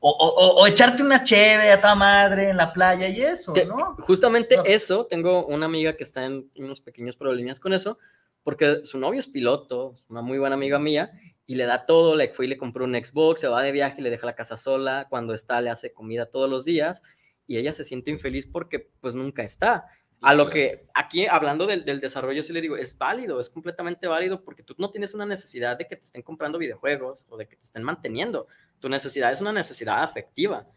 O, 0.00 0.10
o, 0.10 0.60
o, 0.60 0.66
echarte 0.66 1.02
una 1.02 1.24
cheve 1.24 1.72
a 1.72 1.80
tu 1.80 1.96
madre 1.96 2.50
en 2.50 2.58
la 2.58 2.70
playa 2.70 3.08
y 3.08 3.22
eso, 3.22 3.54
¿no? 3.66 3.96
Justamente 4.00 4.58
eso, 4.66 5.06
tengo 5.06 5.46
una 5.46 5.64
amiga 5.64 5.96
que 5.96 6.04
está 6.04 6.26
en 6.26 6.50
unos 6.56 6.82
pequeños 6.82 7.16
problemas 7.16 7.58
con 7.58 7.72
eso, 7.72 7.98
porque 8.42 8.82
su 8.84 8.98
novio 8.98 9.18
es 9.18 9.26
piloto, 9.26 9.94
una 10.08 10.20
muy 10.20 10.38
buena 10.38 10.56
amiga 10.56 10.78
mía, 10.78 11.10
y 11.50 11.56
le 11.56 11.64
da 11.64 11.84
todo, 11.84 12.14
le 12.14 12.28
fue 12.28 12.44
y 12.44 12.48
le 12.48 12.56
compró 12.56 12.84
un 12.84 12.94
Xbox, 12.94 13.40
se 13.40 13.48
va 13.48 13.60
de 13.64 13.72
viaje, 13.72 14.00
le 14.00 14.08
deja 14.08 14.24
la 14.24 14.36
casa 14.36 14.56
sola, 14.56 15.08
cuando 15.10 15.34
está 15.34 15.60
le 15.60 15.68
hace 15.68 15.92
comida 15.92 16.26
todos 16.26 16.48
los 16.48 16.64
días 16.64 17.02
y 17.44 17.56
ella 17.56 17.72
se 17.72 17.84
siente 17.84 18.12
infeliz 18.12 18.46
porque 18.46 18.88
pues 19.00 19.16
nunca 19.16 19.42
está. 19.42 19.88
A 20.20 20.32
lo 20.32 20.48
que 20.48 20.86
aquí 20.94 21.26
hablando 21.26 21.66
del, 21.66 21.84
desarrollo 21.98 22.44
sí 22.44 22.52
le 22.52 22.60
digo, 22.60 22.76
es 22.76 22.96
válido, 22.96 23.40
es 23.40 23.50
completamente 23.50 24.06
válido 24.06 24.44
porque 24.44 24.62
tú 24.62 24.76
no 24.78 24.92
tienes 24.92 25.12
una 25.12 25.26
necesidad 25.26 25.76
de 25.76 25.88
que 25.88 25.96
te 25.96 26.02
estén 26.02 26.22
comprando 26.22 26.56
videojuegos 26.56 27.26
o 27.30 27.36
de 27.36 27.48
que 27.48 27.56
te 27.56 27.64
estén 27.64 27.82
manteniendo. 27.82 28.46
Tu 28.78 28.88
necesidad 28.88 29.32
es 29.32 29.40
una 29.40 29.50
necesidad 29.50 30.04
afectiva. 30.04 30.68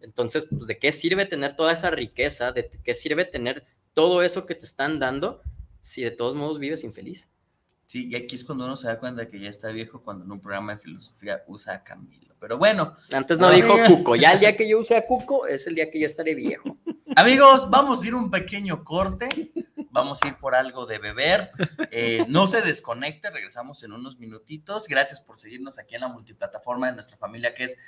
Entonces, 0.00 0.46
pues, 0.48 0.66
¿de 0.66 0.78
qué 0.78 0.92
sirve 0.92 1.26
tener 1.26 1.56
toda 1.56 1.74
esa 1.74 1.90
riqueza? 1.90 2.52
¿De 2.52 2.70
qué 2.82 2.94
sirve 2.94 3.26
tener 3.26 3.66
todo 3.92 4.22
eso 4.22 4.46
que 4.46 4.54
te 4.54 4.64
están 4.64 4.98
dando 4.98 5.42
si 5.82 6.02
de 6.02 6.10
todos 6.10 6.34
modos 6.34 6.58
vives 6.58 6.84
infeliz? 6.84 7.28
Sí, 7.86 8.08
y 8.08 8.16
aquí 8.16 8.36
es 8.36 8.44
cuando 8.44 8.64
uno 8.64 8.76
se 8.76 8.88
da 8.88 8.98
cuenta 8.98 9.26
que 9.26 9.38
ya 9.38 9.50
está 9.50 9.68
viejo 9.68 10.02
cuando 10.02 10.24
en 10.24 10.32
un 10.32 10.40
programa 10.40 10.72
de 10.72 10.78
filosofía 10.78 11.42
usa 11.46 11.74
a 11.74 11.84
Camilo. 11.84 12.34
Pero 12.40 12.58
bueno. 12.58 12.96
Antes 13.12 13.38
no 13.38 13.50
dijo 13.50 13.76
Cuco, 13.86 14.16
ya 14.16 14.32
el 14.32 14.40
día 14.40 14.56
que 14.56 14.68
yo 14.68 14.78
use 14.78 14.96
a 14.96 15.06
Cuco 15.06 15.46
es 15.46 15.66
el 15.66 15.74
día 15.74 15.90
que 15.90 16.00
yo 16.00 16.06
estaré 16.06 16.34
viejo. 16.34 16.76
Amigos, 17.14 17.70
vamos 17.70 18.02
a 18.02 18.06
ir 18.06 18.14
un 18.14 18.30
pequeño 18.30 18.82
corte. 18.82 19.52
Vamos 19.92 20.22
a 20.22 20.28
ir 20.28 20.36
por 20.36 20.54
algo 20.54 20.86
de 20.86 20.98
beber. 20.98 21.50
Eh, 21.90 22.24
no 22.26 22.46
se 22.46 22.62
desconecte, 22.62 23.28
regresamos 23.28 23.84
en 23.84 23.92
unos 23.92 24.18
minutitos. 24.18 24.88
Gracias 24.88 25.20
por 25.20 25.38
seguirnos 25.38 25.78
aquí 25.78 25.94
en 25.94 26.00
la 26.00 26.08
multiplataforma 26.08 26.86
de 26.88 26.94
nuestra 26.94 27.18
familia 27.18 27.52
que 27.52 27.64
es 27.64 27.78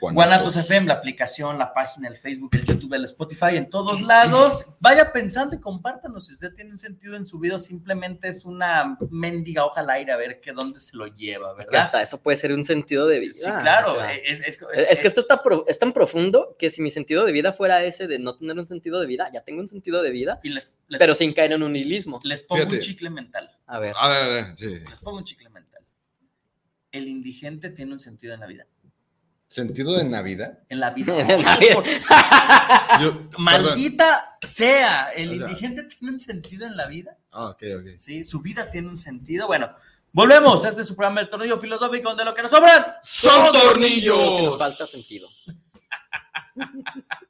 Guanatos 0.00 0.56
FM, 0.56 0.86
la 0.86 0.94
aplicación, 0.94 1.58
la 1.58 1.72
página, 1.72 2.08
el 2.08 2.16
Facebook, 2.16 2.50
el 2.54 2.64
YouTube, 2.64 2.94
el 2.94 3.04
Spotify, 3.04 3.56
en 3.56 3.68
todos 3.68 4.00
lados. 4.00 4.66
Vaya 4.80 5.12
pensando 5.12 5.54
y 5.56 5.60
compártanos 5.60 6.26
si 6.26 6.32
usted 6.32 6.54
tiene 6.54 6.70
un 6.70 6.78
sentido 6.78 7.16
en 7.16 7.26
su 7.26 7.38
vida, 7.38 7.58
simplemente 7.58 8.28
es 8.28 8.44
una 8.44 8.96
mendiga 9.10 9.64
hoja 9.64 9.80
al 9.80 9.90
aire 9.90 10.12
a 10.12 10.16
ver 10.16 10.40
qué 10.40 10.52
dónde 10.52 10.80
se 10.80 10.96
lo 10.96 11.06
lleva, 11.06 11.54
¿verdad? 11.54 11.82
Hasta 11.82 12.02
eso 12.02 12.22
puede 12.22 12.36
ser 12.36 12.52
un 12.52 12.64
sentido 12.64 13.06
de 13.06 13.20
vida. 13.20 13.32
Sí, 13.34 13.50
claro. 13.60 13.96
es, 14.04 15.00
que 15.00 15.06
esto 15.06 15.20
está 15.20 15.40
es 15.66 15.78
tan 15.78 15.92
profundo 15.92 16.56
que 16.58 16.70
si 16.70 16.82
mi 16.82 16.90
sentido 16.90 17.24
de 17.24 17.32
vida 17.32 17.52
fuera 17.52 17.84
ese 17.84 18.06
de 18.06 18.18
no 18.18 18.36
tener 18.36 18.58
un 18.58 18.66
sentido 18.66 19.00
de 19.00 19.06
vida, 19.06 19.30
ya 19.32 19.42
tengo 19.42 19.60
un 19.60 19.68
sentido 19.68 20.02
de 20.02 20.10
vida, 20.10 20.40
pero 20.98 21.14
sin 21.14 21.32
caer 21.32 21.52
en 21.52 21.62
un 21.62 21.72
nihilismo. 21.72 22.18
Les 22.24 22.42
pongo 22.42 22.64
un 22.64 22.78
chicle 22.78 23.10
mental. 23.10 23.50
A 23.66 23.78
ver. 23.78 23.94
A 23.96 24.08
ver, 24.08 24.22
a 24.22 24.28
ver, 24.28 24.56
sí. 24.56 24.68
Les 24.68 24.98
pongo 25.00 25.18
un 25.18 25.24
chicle 25.24 25.48
mental. 25.50 25.82
El 26.92 27.06
indigente 27.06 27.70
tiene 27.70 27.92
un 27.92 28.00
sentido 28.00 28.34
en 28.34 28.40
la 28.40 28.46
vida. 28.46 28.66
¿Sentido 29.50 29.96
de 29.96 30.04
Navidad? 30.04 30.60
En 30.68 30.78
la 30.78 30.90
vida. 30.90 31.12
Maldita 33.36 34.38
sea, 34.40 35.10
el 35.10 35.32
indigente 35.32 35.82
tiene 35.82 36.12
un 36.12 36.20
sentido 36.20 36.68
en 36.68 36.76
la 36.76 36.86
vida. 36.86 37.16
Ah, 37.32 37.46
ok, 37.46 37.64
ok. 37.80 37.86
Sí, 37.96 38.22
su 38.22 38.42
vida 38.42 38.70
tiene 38.70 38.86
un 38.86 38.96
sentido. 38.96 39.48
Bueno, 39.48 39.68
volvemos. 40.12 40.64
Este 40.64 40.82
es 40.82 40.86
su 40.86 40.94
programa 40.94 41.20
El 41.20 41.28
Tornillo 41.28 41.58
Filosófico, 41.58 42.10
donde 42.10 42.24
lo 42.24 42.32
que 42.32 42.42
nos 42.42 42.52
sobran 42.52 42.80
son 43.02 43.50
tornillos. 43.50 44.40
nos 44.40 44.56
falta 44.56 44.86
sentido. 44.86 45.26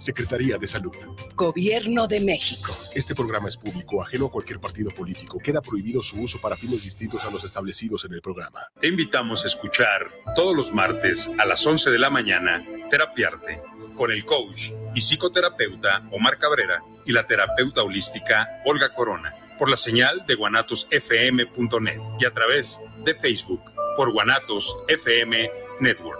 Secretaría 0.00 0.56
de 0.56 0.66
Salud. 0.66 0.94
Gobierno 1.34 2.08
de 2.08 2.20
México. 2.20 2.74
Este 2.94 3.14
programa 3.14 3.48
es 3.48 3.58
público, 3.58 4.02
ajeno 4.02 4.26
a 4.26 4.30
cualquier 4.30 4.58
partido 4.58 4.90
político. 4.90 5.38
Queda 5.38 5.60
prohibido 5.60 6.02
su 6.02 6.18
uso 6.20 6.40
para 6.40 6.56
fines 6.56 6.82
distintos 6.84 7.26
a 7.26 7.30
los 7.30 7.44
establecidos 7.44 8.06
en 8.06 8.14
el 8.14 8.22
programa. 8.22 8.60
Te 8.80 8.88
invitamos 8.88 9.44
a 9.44 9.48
escuchar 9.48 10.10
todos 10.34 10.56
los 10.56 10.72
martes 10.72 11.30
a 11.38 11.44
las 11.44 11.66
11 11.66 11.90
de 11.90 11.98
la 11.98 12.08
mañana 12.08 12.64
Terapiarte 12.90 13.60
con 13.94 14.10
el 14.10 14.24
coach 14.24 14.70
y 14.94 15.02
psicoterapeuta 15.02 16.08
Omar 16.12 16.38
Cabrera 16.38 16.82
y 17.04 17.12
la 17.12 17.26
terapeuta 17.26 17.82
holística 17.82 18.48
Olga 18.64 18.94
Corona 18.94 19.34
por 19.58 19.68
la 19.68 19.76
señal 19.76 20.24
de 20.26 20.34
guanatosfm.net 20.36 22.00
y 22.18 22.24
a 22.24 22.32
través 22.32 22.80
de 23.04 23.14
Facebook 23.14 23.60
por 23.98 24.10
Guanatos 24.10 24.74
FM 24.88 25.50
Network. 25.80 26.19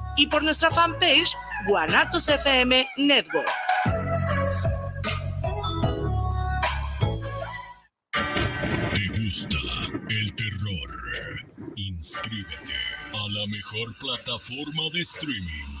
y 0.17 0.27
por 0.27 0.43
nuestra 0.43 0.71
fanpage 0.71 1.35
Guanatos 1.67 2.27
FM 2.27 2.87
Network. 2.97 3.49
¿Te 8.93 9.19
gusta 9.19 9.57
el 10.09 10.35
terror? 10.35 11.45
Inscríbete 11.75 12.79
a 13.13 13.29
la 13.29 13.47
mejor 13.47 13.97
plataforma 13.99 14.83
de 14.93 15.01
streaming 15.01 15.80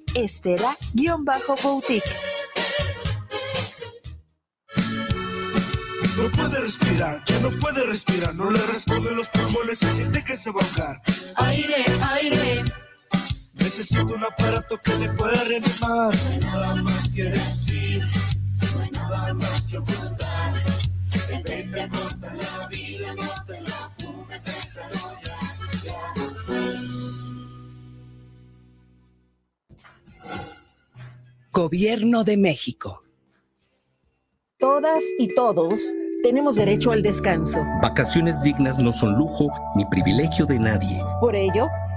Estela-Boutique. 0.15 2.03
No 6.17 6.29
puede 6.29 6.59
respirar, 6.61 7.23
ya 7.25 7.39
no 7.39 7.49
puede 7.59 7.85
respirar, 7.85 8.35
no 8.35 8.51
le 8.51 8.59
responden 8.67 9.15
los 9.15 9.29
pulmones, 9.29 9.79
se 9.79 9.91
siente 9.95 10.23
que 10.23 10.37
se 10.37 10.51
va 10.51 10.61
a 10.61 10.65
ahogar. 10.65 11.01
Aire, 11.37 11.85
aire. 12.13 12.63
Necesito 13.53 14.13
un 14.13 14.23
aparato 14.23 14.77
que 14.83 14.93
le 14.95 15.09
pueda 15.13 15.43
reanimar. 15.45 16.13
No 16.13 16.29
hay 16.29 16.39
nada 16.39 16.75
más 16.75 17.09
que 17.09 17.23
decir, 17.23 18.05
no 18.75 18.81
hay 18.81 18.91
nada 18.91 19.33
más 19.33 19.67
que 19.67 19.77
ocultar. 19.77 20.63
El 21.29 21.43
te 21.71 21.87
Gobierno 31.53 32.23
de 32.23 32.37
México. 32.37 33.03
Todas 34.57 35.03
y 35.19 35.35
todos 35.35 35.81
tenemos 36.23 36.55
derecho 36.55 36.91
al 36.91 37.03
descanso. 37.03 37.59
Vacaciones 37.81 38.41
dignas 38.41 38.79
no 38.79 38.93
son 38.93 39.15
lujo 39.15 39.49
ni 39.75 39.83
privilegio 39.83 40.45
de 40.45 40.57
nadie. 40.57 41.01
Por 41.19 41.35
ello, 41.35 41.67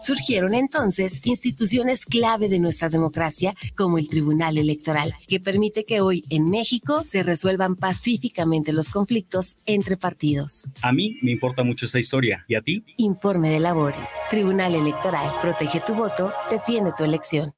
Surgieron 0.00 0.54
entonces 0.54 1.20
instituciones 1.26 2.06
clave 2.06 2.48
de 2.48 2.58
nuestra 2.58 2.88
democracia 2.88 3.54
como 3.76 3.98
el 3.98 4.08
Tribunal 4.08 4.56
Electoral, 4.56 5.14
que 5.26 5.38
permite 5.38 5.84
que 5.84 6.00
hoy 6.00 6.22
en 6.30 6.48
México 6.48 7.04
se 7.04 7.22
resuelvan 7.22 7.76
pacíficamente 7.76 8.72
los 8.72 8.88
conflictos 8.88 9.56
entre 9.66 9.98
partidos. 9.98 10.68
A 10.80 10.90
mí 10.90 11.18
me 11.20 11.32
importa 11.32 11.64
mucho 11.64 11.84
esta 11.84 11.98
historia. 11.98 12.46
¿Y 12.48 12.54
a 12.54 12.62
ti? 12.62 12.82
Informe 12.96 13.50
de 13.50 13.60
labores. 13.60 14.08
Tribunal 14.30 14.74
Electoral. 14.74 15.30
Protege 15.42 15.80
tu 15.86 15.94
voto. 15.94 16.32
Defiende 16.50 16.92
tu 16.96 17.04
elección. 17.04 17.52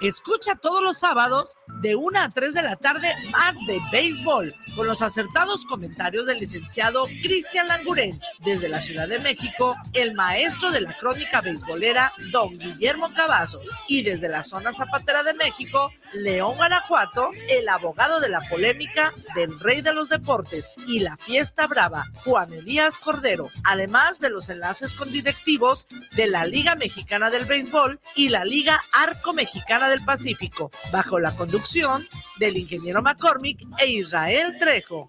Escucha 0.00 0.54
todos 0.56 0.82
los 0.82 0.98
sábados 0.98 1.56
de 1.82 1.94
1 1.94 2.20
a 2.20 2.30
3 2.30 2.54
de 2.54 2.62
la 2.62 2.76
tarde 2.76 3.12
más 3.32 3.54
de 3.66 3.78
béisbol 3.92 4.54
con 4.74 4.86
los 4.86 5.02
acertados 5.02 5.66
comentarios 5.66 6.24
del 6.24 6.38
licenciado 6.38 7.04
Cristian 7.22 7.68
Languren. 7.68 8.18
Desde 8.38 8.70
la 8.70 8.80
Ciudad 8.80 9.08
de 9.08 9.18
México, 9.18 9.76
el 9.92 10.14
maestro 10.14 10.70
de 10.70 10.80
la 10.80 10.94
crónica 10.94 11.42
beisbolera, 11.42 12.14
don 12.32 12.50
Guillermo 12.50 13.12
Cavazos. 13.12 13.66
Y 13.88 14.02
desde 14.02 14.30
la 14.30 14.42
zona 14.42 14.72
zapatera 14.72 15.22
de 15.22 15.34
México, 15.34 15.92
León, 16.14 16.56
Guanajuato, 16.56 17.30
el 17.50 17.68
abogado 17.68 18.20
de 18.20 18.30
la 18.30 18.40
polémica 18.48 19.12
del 19.34 19.50
rey 19.60 19.82
de 19.82 19.92
los 19.92 20.08
deportes 20.08 20.70
y 20.86 21.00
la 21.00 21.18
fiesta 21.18 21.66
brava, 21.66 22.06
Juan 22.24 22.50
Elías 22.54 22.96
Cordero. 22.96 23.50
Además 23.64 24.18
de 24.20 24.30
los 24.30 24.48
enlaces 24.48 24.94
con 24.94 25.12
directivos 25.12 25.86
de 26.16 26.26
la 26.26 26.46
Liga 26.46 26.74
Mexicana 26.74 27.28
del 27.28 27.44
Béisbol 27.44 28.00
y 28.16 28.30
la 28.30 28.46
Liga 28.46 28.80
Arco 28.92 29.34
Mexicana 29.34 29.49
del 29.88 30.04
Pacífico, 30.04 30.70
bajo 30.92 31.18
la 31.18 31.34
conducción 31.34 32.06
del 32.38 32.56
ingeniero 32.56 33.02
McCormick 33.02 33.60
e 33.78 33.86
Israel 33.88 34.56
Trejo. 34.58 35.08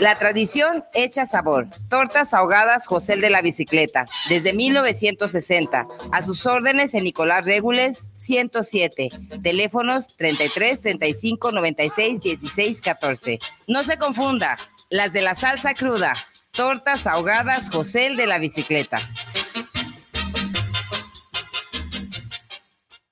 La 0.00 0.14
tradición 0.14 0.84
hecha 0.94 1.26
sabor. 1.26 1.68
Tortas 1.88 2.34
ahogadas 2.34 2.86
José 2.86 3.16
de 3.16 3.30
la 3.30 3.42
Bicicleta, 3.42 4.04
desde 4.28 4.52
1960. 4.52 5.86
A 6.10 6.22
sus 6.22 6.46
órdenes 6.46 6.94
en 6.94 7.04
Nicolás 7.04 7.46
Regules 7.46 8.08
107. 8.16 9.08
Teléfonos 9.42 10.16
33 10.16 10.80
35 10.80 11.52
96 11.52 12.20
16 12.22 12.80
14. 12.82 13.38
No 13.66 13.82
se 13.84 13.96
confunda, 13.96 14.58
las 14.90 15.12
de 15.12 15.22
la 15.22 15.34
salsa 15.34 15.74
cruda. 15.74 16.14
Tortas 16.50 17.06
ahogadas 17.06 17.70
José 17.70 18.10
de 18.10 18.26
la 18.26 18.38
Bicicleta. 18.38 18.98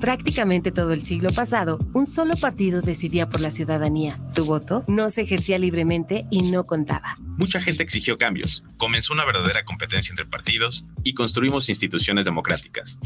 Prácticamente 0.00 0.70
todo 0.70 0.92
el 0.92 1.02
siglo 1.02 1.30
pasado, 1.32 1.78
un 1.92 2.06
solo 2.06 2.36
partido 2.36 2.82
decidía 2.82 3.28
por 3.28 3.40
la 3.40 3.50
ciudadanía. 3.50 4.20
Tu 4.32 4.44
voto 4.44 4.84
no 4.86 5.10
se 5.10 5.22
ejercía 5.22 5.58
libremente 5.58 6.24
y 6.30 6.50
no 6.50 6.64
contaba. 6.64 7.16
Mucha 7.36 7.60
gente 7.60 7.82
exigió 7.82 8.16
cambios, 8.16 8.62
comenzó 8.76 9.12
una 9.12 9.24
verdadera 9.24 9.64
competencia 9.64 10.12
entre 10.12 10.26
partidos 10.26 10.84
y 11.02 11.14
construimos 11.14 11.68
instituciones 11.68 12.24
democráticas. 12.24 12.98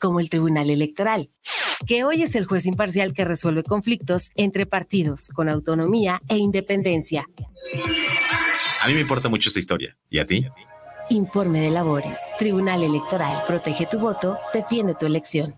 Como 0.00 0.18
el 0.18 0.28
Tribunal 0.28 0.70
Electoral, 0.70 1.30
que 1.86 2.02
hoy 2.02 2.22
es 2.22 2.34
el 2.34 2.46
juez 2.46 2.66
imparcial 2.66 3.12
que 3.12 3.24
resuelve 3.24 3.62
conflictos 3.62 4.30
entre 4.34 4.66
partidos 4.66 5.28
con 5.28 5.48
autonomía 5.48 6.18
e 6.28 6.36
independencia. 6.36 7.24
A 8.82 8.88
mí 8.88 8.94
me 8.94 9.00
importa 9.00 9.28
mucho 9.28 9.50
esta 9.50 9.60
historia. 9.60 9.96
¿Y 10.08 10.18
a 10.18 10.26
ti? 10.26 10.46
Informe 11.10 11.60
de 11.60 11.70
labores. 11.70 12.18
Tribunal 12.38 12.82
Electoral. 12.82 13.42
Protege 13.46 13.86
tu 13.86 13.98
voto, 13.98 14.38
defiende 14.52 14.94
tu 14.94 15.06
elección. 15.06 15.54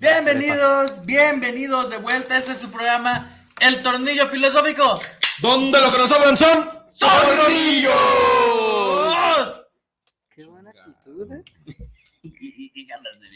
Bienvenidos, 0.00 1.04
bienvenidos 1.04 1.90
de 1.90 1.96
vuelta. 1.98 2.38
Este 2.38 2.52
es 2.52 2.58
su 2.58 2.70
programa, 2.70 3.46
El 3.60 3.82
Tornillo 3.82 4.28
Filosófico. 4.28 5.00
Donde 5.38 5.80
lo 5.80 5.92
que 5.92 5.98
nos 5.98 6.08
sobran 6.08 6.36
son 6.36 6.68
¡Tornillos! 6.98 8.65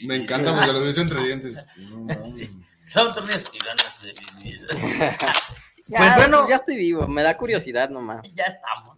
Me 0.04 0.16
encanta 0.16 0.54
porque 0.54 0.72
lo 0.72 0.84
dice 0.86 1.00
entre 1.02 1.22
dientes. 1.24 1.72
No, 1.78 2.00
mames. 2.00 2.34
Sí, 2.34 2.50
Son 2.86 3.12
tornillos 3.14 3.50
y 3.54 3.58
ganas 3.58 4.02
de 4.02 4.12
vivir. 4.42 4.66
Ya, 5.86 5.98
pues 5.98 6.14
bueno, 6.18 6.48
ya 6.48 6.54
estoy 6.54 6.76
vivo, 6.76 7.08
me 7.08 7.20
da 7.24 7.36
curiosidad 7.36 7.90
nomás. 7.90 8.32
ya 8.36 8.44
estamos. 8.44 8.96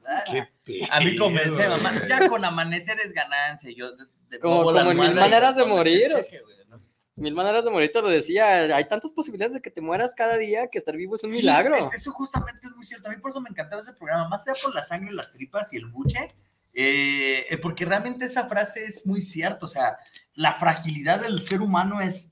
A 0.90 1.00
mí 1.00 1.16
comencé, 1.16 1.66
mamá. 1.66 2.06
Ya 2.06 2.28
con 2.28 2.44
amanecer 2.44 2.98
es 3.02 3.14
ganancia. 3.14 3.70
Yo 3.74 3.96
de, 3.96 4.04
de 4.28 4.38
Como, 4.38 4.62
como 4.64 4.78
en 4.90 4.98
mil 4.98 5.14
maneras 5.14 5.56
de 5.56 5.64
morir. 5.64 6.08
cheque, 6.20 6.42
güey, 6.42 6.56
¿no? 6.68 6.82
Mil 7.16 7.32
maneras 7.32 7.64
de 7.64 7.70
morir 7.70 7.90
te 7.90 8.02
lo 8.02 8.10
decía. 8.10 8.76
Hay 8.76 8.84
tantas 8.88 9.10
posibilidades 9.12 9.54
de 9.54 9.62
que 9.62 9.70
te 9.70 9.80
mueras 9.80 10.14
cada 10.14 10.36
día 10.36 10.68
que 10.70 10.76
estar 10.76 10.94
vivo 10.94 11.16
es 11.16 11.24
un 11.24 11.30
Sí, 11.30 11.38
milagro. 11.38 11.76
es- 11.76 11.94
Eso 11.94 12.10
justamente 12.12 12.60
es 12.62 12.76
muy 12.76 12.84
cierto. 12.84 13.08
A 13.08 13.12
mí 13.12 13.16
por 13.22 13.30
eso 13.30 13.40
me 13.40 13.48
encantaba 13.48 13.80
ese 13.80 13.94
programa, 13.94 14.28
más 14.28 14.46
allá 14.46 14.58
por 14.62 14.74
la 14.74 14.84
sangre, 14.84 15.14
las 15.14 15.32
tripas 15.32 15.72
y 15.72 15.78
el 15.78 15.86
buche, 15.86 16.34
eh, 16.72 17.46
eh, 17.50 17.58
porque 17.58 17.84
realmente 17.84 18.24
esa 18.24 18.48
frase 18.48 18.84
es 18.84 19.06
muy 19.06 19.20
cierta. 19.22 19.66
O 19.66 19.68
sea, 19.68 19.96
la 20.34 20.54
fragilidad 20.54 21.20
del 21.20 21.40
ser 21.42 21.60
humano 21.60 22.00
es 22.00 22.30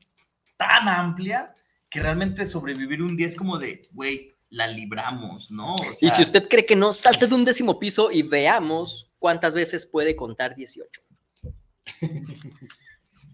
tan 0.57 0.88
amplia 0.88 1.55
que 1.88 2.01
realmente 2.01 2.47
sobrevivir 2.47 3.03
un 3.03 3.16
día 3.16 3.26
es 3.26 3.36
como 3.36 3.59
de, 3.59 3.88
güey, 3.93 4.36
la 4.51 4.66
libramos, 4.66 5.51
¿no? 5.51 5.74
O 5.74 5.91
y 5.91 5.95
sea, 5.95 6.11
si 6.11 6.22
usted 6.22 6.49
cree 6.49 6.66
que 6.66 6.76
no, 6.76 6.93
salte 6.93 7.26
de 7.26 7.34
un 7.34 7.45
décimo 7.45 7.78
piso 7.78 8.11
y 8.11 8.22
veamos 8.22 9.12
cuántas 9.18 9.55
veces 9.55 9.86
puede 9.86 10.16
contar 10.16 10.55
18. 10.57 11.01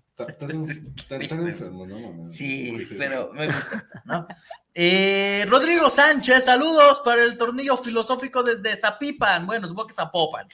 Está- 0.07 0.25
Estás 0.29 0.51
enfermo, 1.39 1.87
¿no? 1.87 2.25
Sí, 2.27 2.87
pero 2.99 3.33
me 3.33 3.47
gusta 3.47 3.77
esta, 3.77 4.03
¿no? 4.05 4.27
Eh, 4.75 5.47
Rodrigo 5.49 5.89
Sánchez, 5.89 6.45
saludos 6.45 7.01
para 7.05 7.23
el 7.23 7.39
tornillo 7.39 7.77
filosófico 7.77 8.43
desde 8.43 8.77
Zapipan. 8.77 9.47
Bueno, 9.47 9.69
supongo 9.69 9.89
que 9.89 9.95
Zapopan. 9.95 10.49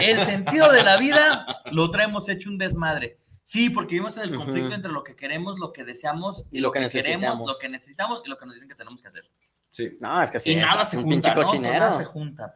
El 0.00 0.18
sentido 0.20 0.72
de 0.72 0.82
la 0.82 0.96
vida 0.96 1.62
lo 1.72 1.90
traemos 1.90 2.28
hecho 2.28 2.48
un 2.48 2.58
desmadre. 2.58 3.18
Sí, 3.44 3.70
porque 3.70 3.94
vivimos 3.94 4.16
en 4.16 4.24
el 4.24 4.36
conflicto 4.36 4.74
entre 4.74 4.90
lo 4.90 5.04
que 5.04 5.14
queremos, 5.14 5.60
lo 5.60 5.72
que 5.72 5.84
deseamos 5.84 6.46
Y 6.50 6.58
lo 6.58 6.72
que 6.72 6.80
queremos, 6.88 6.94
necesitamos. 6.94 7.46
lo 7.46 7.58
que 7.58 7.68
necesitamos 7.68 8.22
y 8.24 8.28
lo 8.28 8.38
que 8.38 8.46
nos 8.46 8.54
dicen 8.54 8.68
que 8.68 8.74
tenemos 8.74 9.00
que 9.00 9.06
hacer. 9.08 9.30
Sí. 9.70 9.96
No, 10.00 10.20
es 10.20 10.30
que 10.30 10.38
así 10.38 10.50
y 10.50 10.54
es, 10.54 10.62
nada 10.66 10.84
se 10.84 10.96
un 10.96 11.04
junta, 11.04 11.14
pinche 11.14 11.40
¿no? 11.40 11.46
cochinero. 11.46 11.78
Nada 11.78 11.90
se 11.92 12.04
junta. 12.04 12.54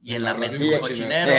Y 0.00 0.14
en 0.14 0.24
la 0.24 0.34
mente 0.34 0.58
un 0.58 0.80
cochinero. 0.80 1.32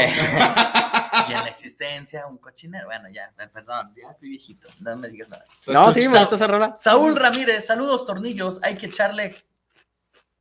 y 1.30 1.32
en 1.34 1.40
la 1.40 1.48
existencia 1.48 2.28
un 2.28 2.38
cochinero. 2.40 2.88
Bueno, 2.88 3.08
ya, 3.10 3.32
perdón, 3.54 3.94
ya 3.96 4.12
estoy 4.12 4.30
viejito. 4.30 4.68
No 4.82 4.98
me 4.98 5.08
digas 5.08 5.30
nada. 5.30 5.44
No, 5.68 5.94
sí, 5.94 6.08
me 6.10 6.20
gusta 6.20 6.36
esa 6.36 6.48
rola. 6.48 6.76
Saúl 6.78 7.16
Ramírez, 7.16 7.66
saludos 7.66 8.06
tornillos. 8.06 8.62
Hay 8.64 8.76
que 8.76 8.88
echarle 8.88 9.36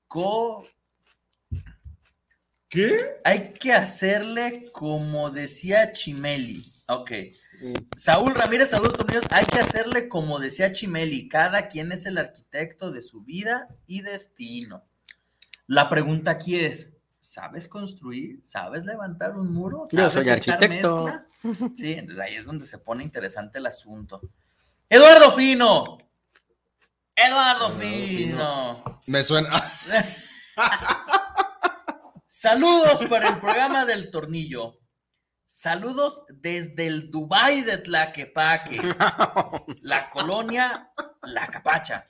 co. 0.08 0.66
¿Qué? 2.72 3.20
Hay 3.22 3.52
que 3.52 3.74
hacerle 3.74 4.72
como 4.72 5.28
decía 5.28 5.92
Chimeli. 5.92 6.72
Ok. 6.88 7.12
Saúl 7.94 8.34
Ramírez, 8.34 8.70
saludos 8.70 8.96
tornillos. 8.96 9.24
Hay 9.30 9.44
que 9.44 9.58
hacerle 9.58 10.08
como 10.08 10.38
decía 10.38 10.72
Chimeli. 10.72 11.28
Cada 11.28 11.68
quien 11.68 11.92
es 11.92 12.06
el 12.06 12.16
arquitecto 12.16 12.90
de 12.90 13.02
su 13.02 13.20
vida 13.24 13.68
y 13.86 14.00
destino. 14.00 14.84
La 15.66 15.90
pregunta 15.90 16.30
aquí 16.30 16.58
es: 16.60 16.96
¿sabes 17.20 17.68
construir? 17.68 18.40
¿Sabes 18.42 18.86
levantar 18.86 19.32
un 19.32 19.52
muro? 19.52 19.84
Yo 19.92 20.10
¿Sabes 20.10 20.14
soy 20.14 20.32
echar 20.32 20.54
arquitecto. 20.54 21.04
mezcla? 21.04 21.26
Sí, 21.76 21.92
entonces 21.92 22.24
ahí 22.24 22.36
es 22.36 22.46
donde 22.46 22.64
se 22.64 22.78
pone 22.78 23.04
interesante 23.04 23.58
el 23.58 23.66
asunto. 23.66 24.22
Eduardo 24.88 25.30
Fino. 25.32 25.98
Eduardo 27.14 27.70
Fino. 27.72 29.02
Me 29.06 29.22
suena. 29.22 29.50
Saludos 32.42 33.04
para 33.08 33.28
el 33.28 33.38
programa 33.38 33.84
del 33.84 34.10
tornillo. 34.10 34.80
Saludos 35.46 36.24
desde 36.28 36.88
el 36.88 37.08
Dubai 37.08 37.62
de 37.62 37.78
Tlaquepaque, 37.78 38.80
la 39.82 40.10
colonia 40.10 40.90
La 41.22 41.46
Capacha. 41.46 42.04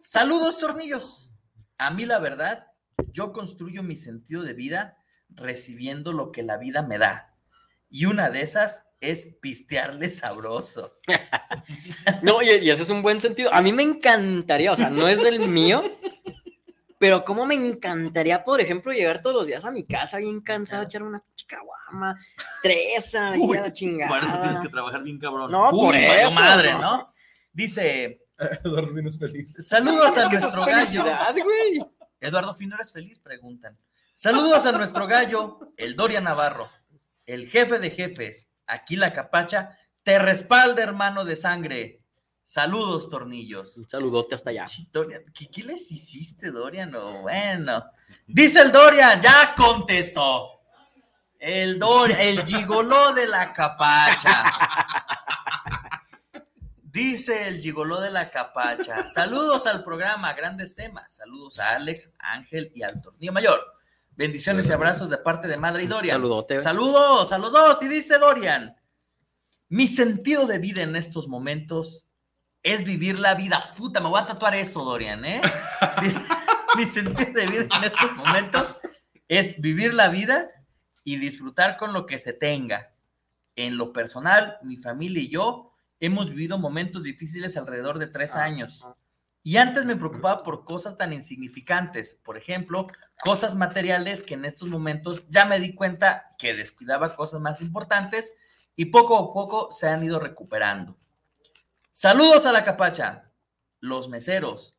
Saludos, 0.00 0.58
tornillos. 0.58 1.34
A 1.76 1.90
mí, 1.90 2.06
la 2.06 2.18
verdad, 2.18 2.64
yo 3.12 3.34
construyo 3.34 3.82
mi 3.82 3.94
sentido 3.94 4.42
de 4.42 4.54
vida 4.54 4.96
recibiendo 5.28 6.14
lo 6.14 6.32
que 6.32 6.42
la 6.42 6.56
vida 6.56 6.80
me 6.80 6.96
da. 6.96 7.36
Y 7.90 8.06
una 8.06 8.30
de 8.30 8.40
esas 8.40 8.88
es 9.02 9.36
pistearle 9.42 10.10
sabroso. 10.10 10.94
No, 12.22 12.40
y, 12.40 12.48
ese 12.48 12.84
es 12.84 12.88
un 12.88 13.02
buen 13.02 13.20
sentido. 13.20 13.52
A 13.52 13.60
mí 13.60 13.70
me 13.70 13.82
encantaría, 13.82 14.72
o 14.72 14.76
sea, 14.76 14.88
no 14.88 15.08
es 15.08 15.22
del 15.22 15.40
mío, 15.40 15.82
pero 17.02 17.24
cómo 17.24 17.46
me 17.46 17.56
encantaría, 17.56 18.44
por 18.44 18.60
ejemplo, 18.60 18.92
llegar 18.92 19.22
todos 19.22 19.34
los 19.34 19.46
días 19.48 19.64
a 19.64 19.72
mi 19.72 19.84
casa 19.84 20.18
bien 20.18 20.40
cansado, 20.40 20.84
echar 20.84 21.02
una 21.02 21.20
chicaguama, 21.34 22.16
tres 22.62 23.12
a 23.16 23.36
la 23.36 23.72
chingada. 23.72 24.08
Por 24.08 24.22
eso 24.22 24.40
tienes 24.40 24.60
que 24.60 24.68
trabajar 24.68 25.02
bien 25.02 25.18
cabrón. 25.18 25.50
No, 25.50 25.70
Uy, 25.70 25.80
por 25.86 25.96
eso, 25.96 26.30
madre, 26.30 26.74
no. 26.74 26.80
¿no? 26.80 27.14
Dice, 27.52 28.22
Eduardo 28.64 28.94
Fino 28.94 29.08
es 29.08 29.18
feliz. 29.18 29.52
saludos 29.66 30.16
a 30.16 30.28
nuestro 30.28 30.64
gallo. 30.64 31.04
güey. 31.42 31.84
Eduardo 32.20 32.54
Fino, 32.54 32.76
¿eres 32.76 32.92
feliz? 32.92 33.18
Preguntan. 33.18 33.76
Saludos 34.14 34.64
a 34.64 34.70
nuestro 34.70 35.08
gallo, 35.08 35.58
el 35.76 35.96
Doria 35.96 36.20
Navarro, 36.20 36.70
el 37.26 37.48
jefe 37.48 37.80
de 37.80 37.90
jefes. 37.90 38.48
Aquí 38.68 38.94
la 38.94 39.12
capacha 39.12 39.76
te 40.04 40.20
respalda, 40.20 40.84
hermano 40.84 41.24
de 41.24 41.34
sangre. 41.34 41.98
Saludos, 42.52 43.08
tornillos. 43.08 43.78
Un 43.78 43.88
saludote 43.88 44.34
hasta 44.34 44.50
allá. 44.50 44.66
Dorian, 44.92 45.22
¿qué, 45.32 45.48
qué 45.48 45.62
les 45.62 45.90
hiciste, 45.90 46.50
Dorian? 46.50 46.90
No, 46.90 47.22
bueno. 47.22 47.82
Dice 48.26 48.60
el 48.60 48.70
Dorian, 48.70 49.22
ya 49.22 49.54
contestó. 49.56 50.60
El 51.38 51.78
Dorian, 51.78 52.20
el 52.20 52.44
gigoló 52.44 53.14
de 53.14 53.26
la 53.26 53.54
capacha. 53.54 54.44
Dice 56.82 57.48
el 57.48 57.62
gigoló 57.62 58.02
de 58.02 58.10
la 58.10 58.28
capacha. 58.28 59.08
Saludos 59.08 59.66
al 59.66 59.82
programa, 59.82 60.34
grandes 60.34 60.74
temas. 60.74 61.10
Saludos 61.10 61.58
a 61.58 61.76
Alex, 61.76 62.16
Ángel 62.18 62.70
y 62.74 62.82
al 62.82 63.00
tornillo 63.00 63.32
mayor. 63.32 63.64
Bendiciones 64.10 64.68
y 64.68 64.72
abrazos 64.72 65.08
de 65.08 65.16
parte 65.16 65.48
de 65.48 65.56
Madre 65.56 65.84
y 65.84 65.86
Dorian. 65.86 66.16
Saludote. 66.16 66.60
Saludos 66.60 67.32
a 67.32 67.38
los 67.38 67.50
dos. 67.50 67.80
Y 67.82 67.88
dice 67.88 68.18
Dorian, 68.18 68.76
mi 69.70 69.86
sentido 69.86 70.46
de 70.46 70.58
vida 70.58 70.82
en 70.82 70.96
estos 70.96 71.28
momentos 71.28 72.11
es 72.62 72.84
vivir 72.84 73.18
la 73.18 73.34
vida. 73.34 73.74
Puta, 73.76 74.00
me 74.00 74.08
voy 74.08 74.20
a 74.20 74.26
tatuar 74.26 74.54
eso, 74.54 74.84
Dorian, 74.84 75.24
¿eh? 75.24 75.40
mi, 76.02 76.08
mi 76.82 76.86
sentido 76.86 77.32
de 77.32 77.46
vida 77.46 77.66
en 77.76 77.84
estos 77.84 78.16
momentos 78.16 78.76
es 79.28 79.60
vivir 79.60 79.94
la 79.94 80.08
vida 80.08 80.50
y 81.04 81.16
disfrutar 81.16 81.76
con 81.76 81.92
lo 81.92 82.06
que 82.06 82.18
se 82.18 82.32
tenga. 82.32 82.92
En 83.56 83.76
lo 83.76 83.92
personal, 83.92 84.58
mi 84.62 84.76
familia 84.76 85.22
y 85.22 85.28
yo 85.28 85.72
hemos 86.00 86.30
vivido 86.30 86.58
momentos 86.58 87.02
difíciles 87.02 87.56
alrededor 87.56 87.98
de 87.98 88.06
tres 88.06 88.34
años. 88.34 88.84
Y 89.44 89.56
antes 89.56 89.84
me 89.84 89.96
preocupaba 89.96 90.42
por 90.42 90.64
cosas 90.64 90.96
tan 90.96 91.12
insignificantes, 91.12 92.20
por 92.24 92.36
ejemplo, 92.36 92.86
cosas 93.24 93.56
materiales 93.56 94.22
que 94.22 94.34
en 94.34 94.44
estos 94.44 94.68
momentos 94.68 95.24
ya 95.28 95.46
me 95.46 95.58
di 95.58 95.74
cuenta 95.74 96.30
que 96.38 96.54
descuidaba 96.54 97.16
cosas 97.16 97.40
más 97.40 97.60
importantes 97.60 98.36
y 98.76 98.86
poco 98.86 99.18
a 99.18 99.32
poco 99.32 99.70
se 99.72 99.88
han 99.88 100.04
ido 100.04 100.20
recuperando. 100.20 100.96
Saludos 101.92 102.46
a 102.46 102.52
la 102.52 102.64
capacha, 102.64 103.30
los 103.80 104.08
meseros, 104.08 104.76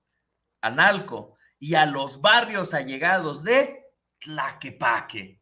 a 0.61 0.69
Nalco 0.71 1.37
y 1.59 1.75
a 1.75 1.85
los 1.85 2.21
barrios 2.21 2.73
allegados 2.73 3.43
de 3.43 3.83
Tlaquepaque. 4.19 5.39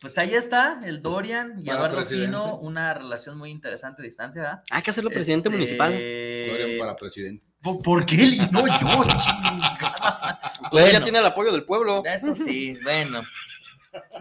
Pues 0.00 0.16
ahí 0.18 0.34
está 0.34 0.80
el 0.84 1.02
Dorian 1.02 1.54
y 1.58 1.64
Para 1.66 1.78
Eduardo 1.78 1.96
presidente. 1.96 2.36
Una 2.60 2.94
relación 2.94 3.36
muy 3.36 3.50
interesante 3.50 4.00
a 4.00 4.04
distancia. 4.04 4.42
¿verdad? 4.42 4.62
Hay 4.70 4.82
que 4.82 4.90
hacerlo 4.90 5.10
presidente 5.10 5.48
Este, 5.48 5.56
municipal. 5.58 5.90
Dorian 5.92 6.78
para 6.78 6.96
presidente. 6.96 7.44
¿Por, 7.62 7.82
por 7.82 8.06
qué 8.06 8.22
él 8.22 8.34
y 8.34 8.38
no 8.50 8.66
yo, 8.66 9.04
chingada? 9.04 10.40
Pues 10.70 10.84
ya 10.84 10.90
Bueno. 10.90 11.02
tiene 11.02 11.18
el 11.18 11.26
apoyo 11.26 11.52
del 11.52 11.64
pueblo. 11.64 12.02
Eso 12.06 12.34
sí, 12.34 12.78
bueno. 12.82 13.20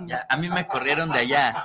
Ya, 0.07 0.25
a 0.29 0.37
mí 0.37 0.49
me 0.49 0.65
corrieron 0.67 1.11
de 1.11 1.19
allá. 1.19 1.63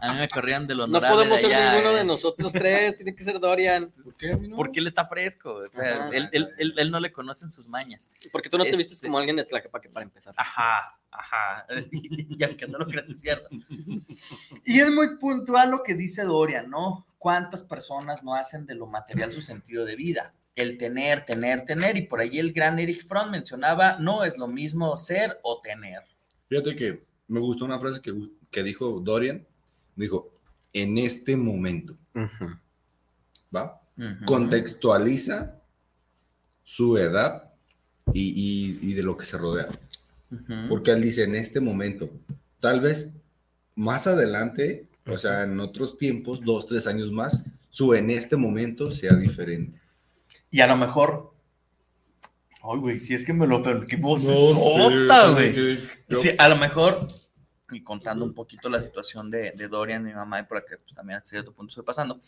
A 0.00 0.12
mí 0.12 0.18
me 0.18 0.28
corrieron 0.28 0.66
del 0.66 0.78
No 0.78 0.84
honorable 0.84 1.14
podemos 1.16 1.36
de 1.42 1.48
ser 1.48 1.54
allá, 1.56 1.72
ninguno 1.72 1.90
eh. 1.90 1.96
de 1.96 2.04
nosotros 2.04 2.52
tres, 2.52 2.96
tiene 2.96 3.14
que 3.14 3.24
ser 3.24 3.40
Dorian. 3.40 3.90
¿Por 3.90 4.16
qué 4.16 4.32
a 4.32 4.36
mí 4.36 4.48
no? 4.48 4.56
Porque 4.56 4.80
él 4.80 4.86
está 4.86 5.06
fresco. 5.06 5.54
O 5.54 5.68
sea, 5.70 5.88
Ajá. 5.90 6.08
él, 6.12 6.28
él- 6.32 6.50
él- 6.58 6.74
él 6.76 6.90
no 6.90 7.00
le 7.00 7.12
conocen 7.12 7.50
sus 7.50 7.66
mañas. 7.68 8.10
Porque 8.32 8.48
tú 8.50 8.58
no 8.58 8.64
te 8.64 8.70
Este- 8.70 8.78
vistes 8.78 9.00
como 9.00 9.18
alguien 9.18 9.36
de 9.36 9.44
Tlaquepaque 9.44 9.88
para 9.88 10.04
empezar. 10.04 10.34
Ajá, 10.36 10.98
ajá. 11.10 11.66
Y 11.90 12.44
aunque 12.44 12.66
no 12.68 12.78
lo 12.78 12.86
creas, 12.86 13.08
es 13.08 13.20
cierto. 13.20 13.48
Y 14.64 14.80
es 14.80 14.90
muy 14.92 15.16
puntual 15.16 15.70
lo 15.70 15.82
que 15.82 15.94
dice 15.94 16.22
Dorian, 16.24 16.68
¿no? 16.70 17.06
¿Cuántas 17.18 17.62
personas 17.62 18.22
no 18.22 18.34
hacen 18.34 18.66
de 18.66 18.74
lo 18.74 18.86
material 18.86 19.32
su 19.32 19.40
sentido 19.40 19.84
de 19.84 19.96
vida? 19.96 20.34
El 20.54 20.76
tener, 20.78 21.24
tener, 21.24 21.64
tener. 21.64 21.96
Y 21.96 22.02
por 22.02 22.20
ahí 22.20 22.38
el 22.38 22.52
gran 22.52 22.78
Eric 22.78 23.04
Fromm 23.06 23.30
mencionaba, 23.30 23.96
no 23.98 24.24
es 24.24 24.36
lo 24.36 24.46
mismo 24.46 24.96
ser 24.96 25.40
o 25.42 25.60
tener. 25.60 26.02
Fíjate 26.48 26.76
que 26.76 27.02
me 27.28 27.40
gustó 27.40 27.64
una 27.64 27.78
frase 27.80 28.00
que, 28.00 28.14
que 28.50 28.62
dijo 28.62 29.00
Dorian. 29.00 29.46
Dijo, 29.96 30.32
en 30.72 30.98
este 30.98 31.36
momento, 31.36 31.96
¿va? 33.54 33.80
Contextualiza 34.26 35.56
su 36.64 36.96
edad 36.98 37.52
y, 38.12 38.22
y- 38.22 38.78
y 38.90 38.94
de 38.94 39.02
lo 39.02 39.16
que 39.16 39.26
se 39.26 39.38
rodea. 39.38 39.68
Porque 40.68 40.90
él 40.90 41.00
dice, 41.02 41.22
en 41.24 41.34
este 41.36 41.60
momento, 41.60 42.10
tal 42.60 42.80
vez 42.80 43.14
más 43.76 44.06
adelante, 44.06 44.88
o 45.06 45.16
sea, 45.18 45.42
en 45.44 45.60
otros 45.60 45.96
tiempos, 45.96 46.40
dos, 46.44 46.66
tres 46.66 46.86
años 46.88 47.12
más, 47.12 47.44
su 47.70 47.94
en 47.94 48.10
este 48.10 48.36
momento 48.36 48.90
sea 48.90 49.14
diferente. 49.14 49.80
Y 50.50 50.60
a 50.60 50.66
lo 50.66 50.76
mejor. 50.76 51.33
Ay, 52.66 52.78
güey, 52.80 52.98
si 53.00 53.12
es 53.14 53.26
que 53.26 53.32
me 53.34 53.46
lo 53.46 53.62
qué 53.86 53.96
voz 53.96 54.24
No 54.24 54.32
güey. 55.34 55.52
sí, 55.54 55.78
yo- 56.08 56.16
Sí, 56.16 56.30
a 56.38 56.48
lo 56.48 56.56
mejor, 56.56 57.06
y 57.70 57.82
contando 57.82 58.24
un 58.24 58.32
poquito 58.32 58.68
la 58.70 58.80
situación 58.80 59.30
de, 59.30 59.50
de 59.52 59.68
Dorian, 59.68 60.02
mi 60.02 60.14
mamá, 60.14 60.40
y 60.40 60.44
por 60.44 60.58
la 60.58 60.64
que 60.64 60.78
pues, 60.78 60.94
también 60.94 61.18
a 61.18 61.20
cierto 61.20 61.52
punto 61.52 61.70
estoy 61.70 61.84
pasando. 61.84 62.20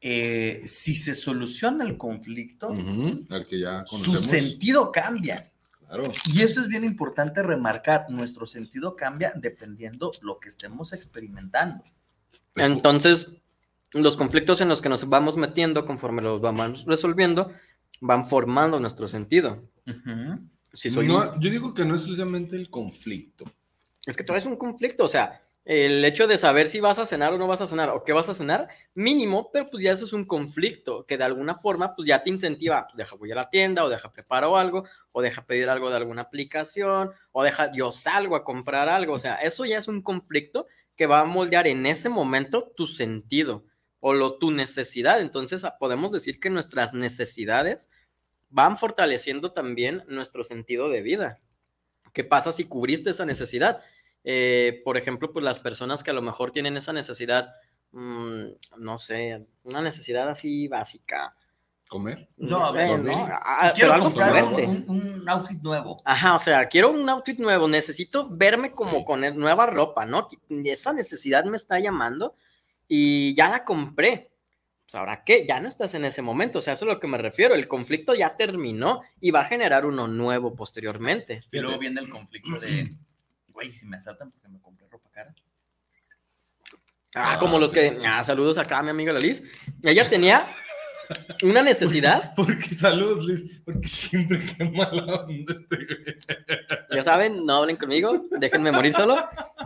eh, 0.00 0.62
si 0.66 0.94
se 0.94 1.14
soluciona 1.14 1.84
el 1.84 1.96
conflicto, 1.96 2.68
Ujú, 2.70 3.24
al 3.30 3.46
que 3.46 3.58
ya 3.60 3.84
su 3.86 4.16
sentido 4.18 4.92
cambia. 4.92 5.50
Claro. 5.86 6.10
Y 6.32 6.42
eso 6.42 6.60
es 6.60 6.68
bien 6.68 6.84
importante 6.84 7.42
remarcar. 7.42 8.06
Nuestro 8.10 8.46
sentido 8.46 8.94
cambia 8.94 9.32
dependiendo 9.34 10.12
lo 10.20 10.38
que 10.38 10.48
estemos 10.48 10.92
experimentando. 10.92 11.82
Entonces, 12.56 13.30
los 13.92 14.16
conflictos 14.16 14.60
en 14.60 14.68
los 14.68 14.82
que 14.82 14.88
nos 14.88 15.08
vamos 15.08 15.36
metiendo 15.36 15.86
conforme 15.86 16.22
los 16.22 16.40
vamos 16.40 16.84
resolviendo 16.86 17.52
van 18.00 18.26
formando 18.26 18.78
nuestro 18.80 19.08
sentido. 19.08 19.62
Si 20.72 20.90
soy 20.90 21.06
No, 21.08 21.18
un- 21.32 21.40
yo 21.40 21.50
digo 21.50 21.74
que 21.74 21.84
no 21.84 21.94
es 21.94 22.02
precisamente 22.02 22.56
el 22.56 22.70
conflicto. 22.70 23.44
Es 24.06 24.16
que 24.16 24.24
todo 24.24 24.36
es 24.36 24.46
un 24.46 24.56
conflicto, 24.56 25.04
o 25.04 25.08
sea, 25.08 25.42
el 25.64 26.04
hecho 26.04 26.28
de 26.28 26.38
saber 26.38 26.68
si 26.68 26.78
vas 26.78 26.98
a 27.00 27.06
cenar 27.06 27.32
o 27.32 27.38
no 27.38 27.48
vas 27.48 27.60
a 27.60 27.66
cenar 27.66 27.88
o 27.90 28.04
qué 28.04 28.12
vas 28.12 28.28
a 28.28 28.34
cenar, 28.34 28.68
mínimo, 28.94 29.50
pero 29.52 29.66
pues 29.66 29.82
ya 29.82 29.90
eso 29.90 30.04
es 30.04 30.12
un 30.12 30.24
conflicto 30.24 31.04
que 31.06 31.18
de 31.18 31.24
alguna 31.24 31.56
forma 31.56 31.92
pues 31.92 32.06
ya 32.06 32.22
te 32.22 32.30
incentiva, 32.30 32.86
pues 32.86 32.96
deja 32.98 33.16
voy 33.16 33.32
a 33.32 33.34
la 33.34 33.50
tienda 33.50 33.82
o 33.84 33.88
deja 33.88 34.12
preparo 34.12 34.56
algo 34.56 34.84
o 35.10 35.22
deja 35.22 35.44
pedir 35.44 35.68
algo 35.68 35.90
de 35.90 35.96
alguna 35.96 36.22
aplicación 36.22 37.10
o 37.32 37.42
deja 37.42 37.72
yo 37.72 37.90
salgo 37.90 38.36
a 38.36 38.44
comprar 38.44 38.88
algo, 38.88 39.14
o 39.14 39.18
sea, 39.18 39.36
eso 39.36 39.64
ya 39.64 39.78
es 39.78 39.88
un 39.88 40.02
conflicto 40.02 40.68
que 40.94 41.06
va 41.06 41.20
a 41.20 41.24
moldear 41.24 41.66
en 41.66 41.84
ese 41.86 42.08
momento 42.10 42.72
tu 42.76 42.86
sentido 42.86 43.64
o 44.00 44.12
lo, 44.12 44.38
tu 44.38 44.50
necesidad. 44.50 45.20
Entonces 45.20 45.64
a- 45.64 45.78
podemos 45.78 46.12
decir 46.12 46.38
que 46.40 46.50
nuestras 46.50 46.94
necesidades 46.94 47.90
van 48.48 48.76
fortaleciendo 48.76 49.52
también 49.52 50.04
nuestro 50.08 50.44
sentido 50.44 50.88
de 50.88 51.02
vida. 51.02 51.40
¿Qué 52.12 52.24
pasa 52.24 52.52
si 52.52 52.64
cubriste 52.64 53.10
esa 53.10 53.24
necesidad? 53.26 53.82
Eh, 54.24 54.80
por 54.84 54.96
ejemplo, 54.96 55.32
pues 55.32 55.44
las 55.44 55.60
personas 55.60 56.02
que 56.02 56.10
a 56.10 56.14
lo 56.14 56.22
mejor 56.22 56.50
tienen 56.52 56.76
esa 56.76 56.92
necesidad, 56.92 57.48
mm, 57.92 58.44
no 58.78 58.98
sé, 58.98 59.46
una 59.64 59.82
necesidad 59.82 60.28
así 60.28 60.66
básica. 60.68 61.36
¿Comer? 61.88 62.28
No, 62.36 62.64
a 62.66 62.72
ver, 62.72 62.98
no, 62.98 63.12
ah, 63.30 63.70
Quiero 63.72 63.92
pero 63.92 63.92
algo 63.94 64.04
comprar 64.06 64.42
un, 64.44 64.50
fuerte. 64.50 64.66
un- 64.66 64.84
un 65.20 65.28
outfit 65.28 65.62
nuevo. 65.62 66.02
Ajá, 66.04 66.34
o 66.34 66.40
sea, 66.40 66.66
quiero 66.66 66.90
un 66.90 67.08
outfit 67.08 67.38
nuevo, 67.38 67.68
necesito 67.68 68.28
verme 68.28 68.72
como 68.72 69.04
con 69.04 69.20
nueva 69.38 69.66
ropa, 69.66 70.04
¿no? 70.04 70.26
Esa 70.64 70.92
necesidad 70.92 71.44
me 71.44 71.56
está 71.56 71.78
llamando 71.78 72.34
y 72.88 73.34
ya 73.34 73.48
la 73.48 73.64
compré. 73.64 74.30
Pues 74.84 74.94
ahora 74.94 75.24
qué, 75.24 75.44
ya 75.46 75.60
no 75.60 75.66
estás 75.66 75.94
en 75.94 76.04
ese 76.04 76.22
momento, 76.22 76.60
o 76.60 76.62
sea, 76.62 76.74
eso 76.74 76.84
es 76.84 76.90
a 76.90 76.94
lo 76.94 77.00
que 77.00 77.08
me 77.08 77.18
refiero, 77.18 77.54
el 77.54 77.66
conflicto 77.66 78.14
ya 78.14 78.36
terminó 78.36 79.02
y 79.20 79.32
va 79.32 79.40
a 79.40 79.46
generar 79.46 79.84
uno 79.84 80.06
nuevo 80.06 80.54
posteriormente. 80.54 81.42
Y 81.50 81.58
luego 81.58 81.78
viene 81.78 82.00
el 82.00 82.08
conflicto 82.08 82.56
de, 82.60 82.94
güey, 83.48 83.72
si 83.72 83.84
me 83.86 83.96
asaltan 83.96 84.30
porque 84.30 84.48
me 84.48 84.60
compré 84.60 84.86
ropa 84.88 85.10
cara. 85.10 85.34
Ah, 87.16 87.38
como 87.40 87.58
los 87.58 87.72
que, 87.72 87.98
ah, 88.06 88.22
saludos 88.22 88.58
acá 88.58 88.78
a 88.78 88.82
mi 88.84 88.90
amiga 88.90 89.12
la 89.12 89.18
Liz, 89.18 89.42
ella 89.82 90.08
tenía 90.08 90.46
una 91.42 91.62
necesidad, 91.62 92.34
Porque 92.36 92.74
saludos, 92.74 93.24
Luis. 93.24 93.60
Porque 93.64 93.86
siempre 93.88 94.40
qué 94.44 94.64
mala 94.64 95.24
onda 95.24 95.54
este 95.54 95.76
güey. 95.76 96.16
ya 96.90 97.02
saben, 97.02 97.44
no 97.44 97.56
hablen 97.56 97.76
conmigo, 97.76 98.26
déjenme 98.38 98.72
morir 98.72 98.92
solo. 98.92 99.16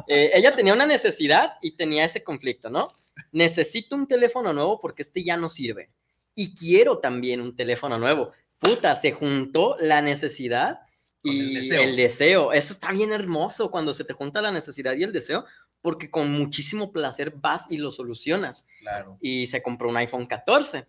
Eh, 0.09 0.31
ella 0.35 0.55
tenía 0.55 0.75
una 0.75 0.87
necesidad 0.87 1.55
y 1.63 1.77
tenía 1.77 2.05
ese 2.05 2.25
conflicto, 2.25 2.71
¿no? 2.71 2.89
Necesito 3.33 3.97
un 3.97 4.07
teléfono 4.07 4.53
nuevo 4.53 4.79
porque 4.81 5.03
este 5.03 5.23
ya 5.23 5.37
no 5.37 5.49
sirve. 5.49 5.91
Y 6.35 6.55
quiero 6.55 6.99
también 6.99 7.41
un 7.41 7.55
teléfono 7.55 7.99
nuevo. 7.99 8.33
Puta, 8.59 8.95
se 8.97 9.13
juntó 9.13 9.77
la 9.81 10.03
necesidad 10.03 10.81
y 11.23 11.41
el 11.41 11.47
el 11.49 11.55
deseo. 11.55 11.97
deseo. 11.97 12.53
Eso 12.53 12.73
está 12.73 12.93
bien 12.93 13.13
hermoso 13.13 13.71
cuando 13.71 13.93
se 13.93 14.05
te 14.05 14.13
junta 14.13 14.41
la 14.41 14.51
necesidad 14.51 14.95
y 14.95 15.03
el 15.03 15.13
deseo, 15.13 15.45
porque 15.83 16.11
con 16.11 16.31
muchísimo 16.31 16.93
placer 16.93 17.33
vas 17.37 17.71
y 17.71 17.79
lo 17.79 17.93
solucionas. 17.93 18.67
Claro. 18.81 19.19
Y 19.21 19.47
se 19.47 19.63
compró 19.63 19.89
un 19.89 19.97
iPhone 19.97 20.27
14. 20.27 20.87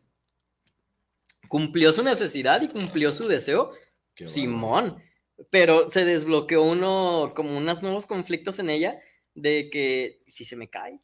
Cumplió 1.52 1.92
su 1.92 2.02
necesidad 2.02 2.62
y 2.62 2.70
cumplió 2.70 3.12
su 3.12 3.28
deseo. 3.28 3.74
Simón. 4.16 5.04
Pero 5.50 5.90
se 5.90 6.06
desbloqueó 6.06 6.64
uno, 6.64 7.34
como 7.36 7.58
unos 7.58 7.84
nuevos 7.84 8.06
conflictos 8.06 8.60
en 8.60 8.70
ella, 8.70 9.02
de 9.36 9.70
que 9.70 10.24
si 10.28 10.46
se 10.46 10.56
me 10.56 10.70
cae, 10.70 11.02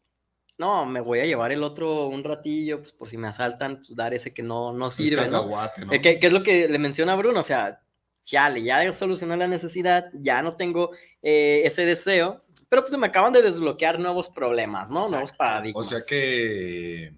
no, 0.57 0.85
me 0.85 1.01
voy 1.01 1.19
a 1.19 1.25
llevar 1.25 1.51
el 1.51 1.63
otro 1.63 2.07
un 2.07 2.23
ratillo, 2.23 2.79
pues 2.79 2.93
por 2.93 3.09
si 3.09 3.17
me 3.17 3.27
asaltan, 3.27 3.75
pues 3.75 3.93
dar 3.93 4.13
ese 4.13 4.33
que 4.33 4.41
no, 4.41 4.71
no 4.71 4.89
sirve, 4.89 5.27
¿no? 5.27 5.49
Eh, 5.91 6.01
que, 6.01 6.17
que 6.17 6.27
es 6.27 6.31
lo 6.31 6.41
que 6.43 6.69
le 6.69 6.79
menciona 6.79 7.17
Bruno, 7.17 7.41
o 7.41 7.43
sea, 7.43 7.81
chale, 8.23 8.63
ya 8.63 8.93
solucioné 8.93 9.35
la 9.35 9.49
necesidad, 9.49 10.05
ya 10.13 10.41
no 10.41 10.55
tengo 10.55 10.91
eh, 11.21 11.63
ese 11.65 11.85
deseo, 11.85 12.39
pero 12.69 12.83
pues 12.83 12.91
se 12.91 12.97
me 12.97 13.07
acaban 13.07 13.33
de 13.33 13.41
desbloquear 13.41 13.99
nuevos 13.99 14.29
problemas, 14.29 14.89
¿no? 14.89 15.09
Nuevos 15.09 15.33
O 15.33 15.35
paradigmas. 15.35 15.89
sea 15.89 15.99
que 16.07 17.11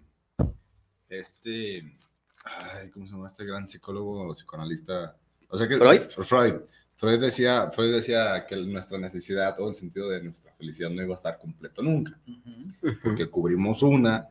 este 1.09 1.83
Ay, 2.43 2.89
¿cómo 2.89 3.05
se 3.05 3.11
llama 3.13 3.27
este 3.27 3.45
gran 3.45 3.67
psicólogo, 3.67 4.33
psicoanalista? 4.33 5.15
O 5.49 5.57
sea 5.57 5.67
que 5.67 5.77
¿Freud? 5.77 6.01
Freud. 6.01 6.55
Freud 6.95 7.19
decía, 7.19 7.71
Freud 7.71 7.93
decía 7.93 8.45
que 8.45 8.57
nuestra 8.65 8.97
necesidad 8.97 9.57
o 9.59 9.69
el 9.69 9.73
sentido 9.73 10.09
de 10.09 10.21
nuestra 10.21 10.51
felicidad 10.53 10.89
no 10.89 11.01
iba 11.01 11.13
a 11.13 11.15
estar 11.15 11.37
completo 11.37 11.81
nunca, 11.81 12.19
porque 13.01 13.29
cubrimos 13.29 13.81
una 13.83 14.27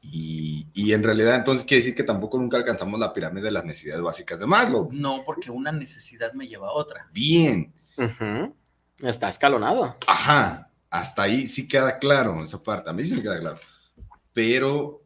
y, 0.00 0.68
y 0.72 0.92
en 0.92 1.02
realidad 1.02 1.34
entonces 1.34 1.64
quiere 1.64 1.80
decir 1.80 1.96
que 1.96 2.04
tampoco 2.04 2.38
nunca 2.38 2.56
alcanzamos 2.56 2.98
la 3.00 3.12
pirámide 3.12 3.46
de 3.46 3.50
las 3.50 3.64
necesidades 3.64 4.02
básicas 4.02 4.38
de 4.38 4.46
Maslow. 4.46 4.88
No, 4.92 5.24
porque 5.24 5.50
una 5.50 5.72
necesidad 5.72 6.32
me 6.32 6.46
lleva 6.46 6.68
a 6.68 6.72
otra. 6.72 7.08
Bien, 7.12 7.72
Ujú. 7.98 8.54
Está 8.98 9.28
escalonado. 9.28 9.96
Ajá, 10.06 10.70
hasta 10.90 11.22
ahí 11.22 11.48
sí 11.48 11.66
queda 11.66 11.98
claro 11.98 12.42
esa 12.42 12.62
parte, 12.62 12.88
a 12.88 12.92
mí 12.92 13.04
sí 13.04 13.16
me 13.16 13.22
queda 13.22 13.40
claro. 13.40 13.58
Pero 14.32 15.01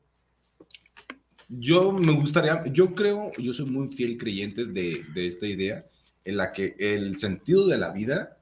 yo 1.48 1.92
me 1.92 2.12
gustaría, 2.12 2.64
yo 2.72 2.94
creo, 2.94 3.32
yo 3.38 3.52
soy 3.52 3.66
muy 3.66 3.88
fiel 3.88 4.16
creyente 4.16 4.66
de, 4.66 5.04
de 5.14 5.26
esta 5.26 5.46
idea 5.46 5.86
en 6.24 6.36
la 6.36 6.52
que 6.52 6.74
el 6.78 7.16
sentido 7.16 7.66
de 7.66 7.78
la 7.78 7.92
vida 7.92 8.38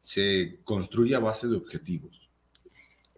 se 0.00 0.60
construye 0.64 1.14
a 1.14 1.18
base 1.18 1.46
de 1.46 1.56
objetivos. 1.56 2.28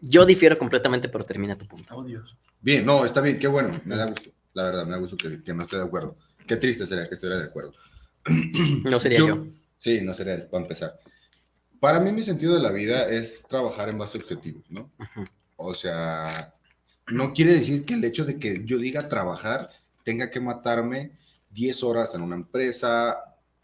Yo 0.01 0.24
difiero 0.24 0.59
completamente, 0.59 1.09
pero 1.09 1.24
termina 1.24 1.57
tu 1.57 1.66
punto. 1.66 1.95
Oh, 1.95 2.03
Dios. 2.03 2.37
Bien, 2.61 2.85
no, 2.85 3.05
está 3.05 3.20
bien, 3.20 3.39
qué 3.39 3.47
bueno, 3.47 3.81
me 3.85 3.97
da 3.97 4.07
gusto, 4.07 4.31
la 4.55 4.64
verdad, 4.64 4.85
me 4.85 4.93
da 4.93 4.99
gusto 4.99 5.16
que, 5.16 5.43
que 5.43 5.55
no 5.55 5.62
esté 5.62 5.76
de 5.76 5.85
acuerdo. 5.85 6.16
Qué 6.47 6.57
triste 6.57 6.85
sería 6.87 7.09
que 7.09 7.14
estuviera 7.14 7.41
de 7.41 7.47
acuerdo. 7.47 7.72
No 8.85 8.99
sería 9.01 9.20
yo. 9.20 9.47
Sí, 9.78 10.01
no 10.03 10.12
sería 10.12 10.35
él, 10.35 10.47
para 10.47 10.62
empezar. 10.62 10.99
Para 11.78 12.01
mí 12.01 12.12
mi 12.12 12.22
sentido 12.22 12.55
de 12.55 12.61
la 12.61 12.70
vida 12.70 13.09
es 13.09 13.47
trabajar 13.49 13.89
en 13.89 13.97
base 13.97 14.18
a 14.18 14.20
objetivos, 14.20 14.64
¿no? 14.68 14.91
O 15.57 15.74
sea, 15.74 16.55
no 17.12 17.32
quiere 17.32 17.52
decir 17.52 17.84
que 17.84 17.94
el 17.94 18.04
hecho 18.04 18.24
de 18.24 18.38
que 18.38 18.64
yo 18.64 18.78
diga 18.78 19.08
trabajar 19.08 19.70
tenga 20.04 20.30
que 20.30 20.40
matarme 20.40 21.12
10 21.50 21.82
horas 21.82 22.14
en 22.14 22.22
una 22.22 22.36
empresa, 22.36 23.18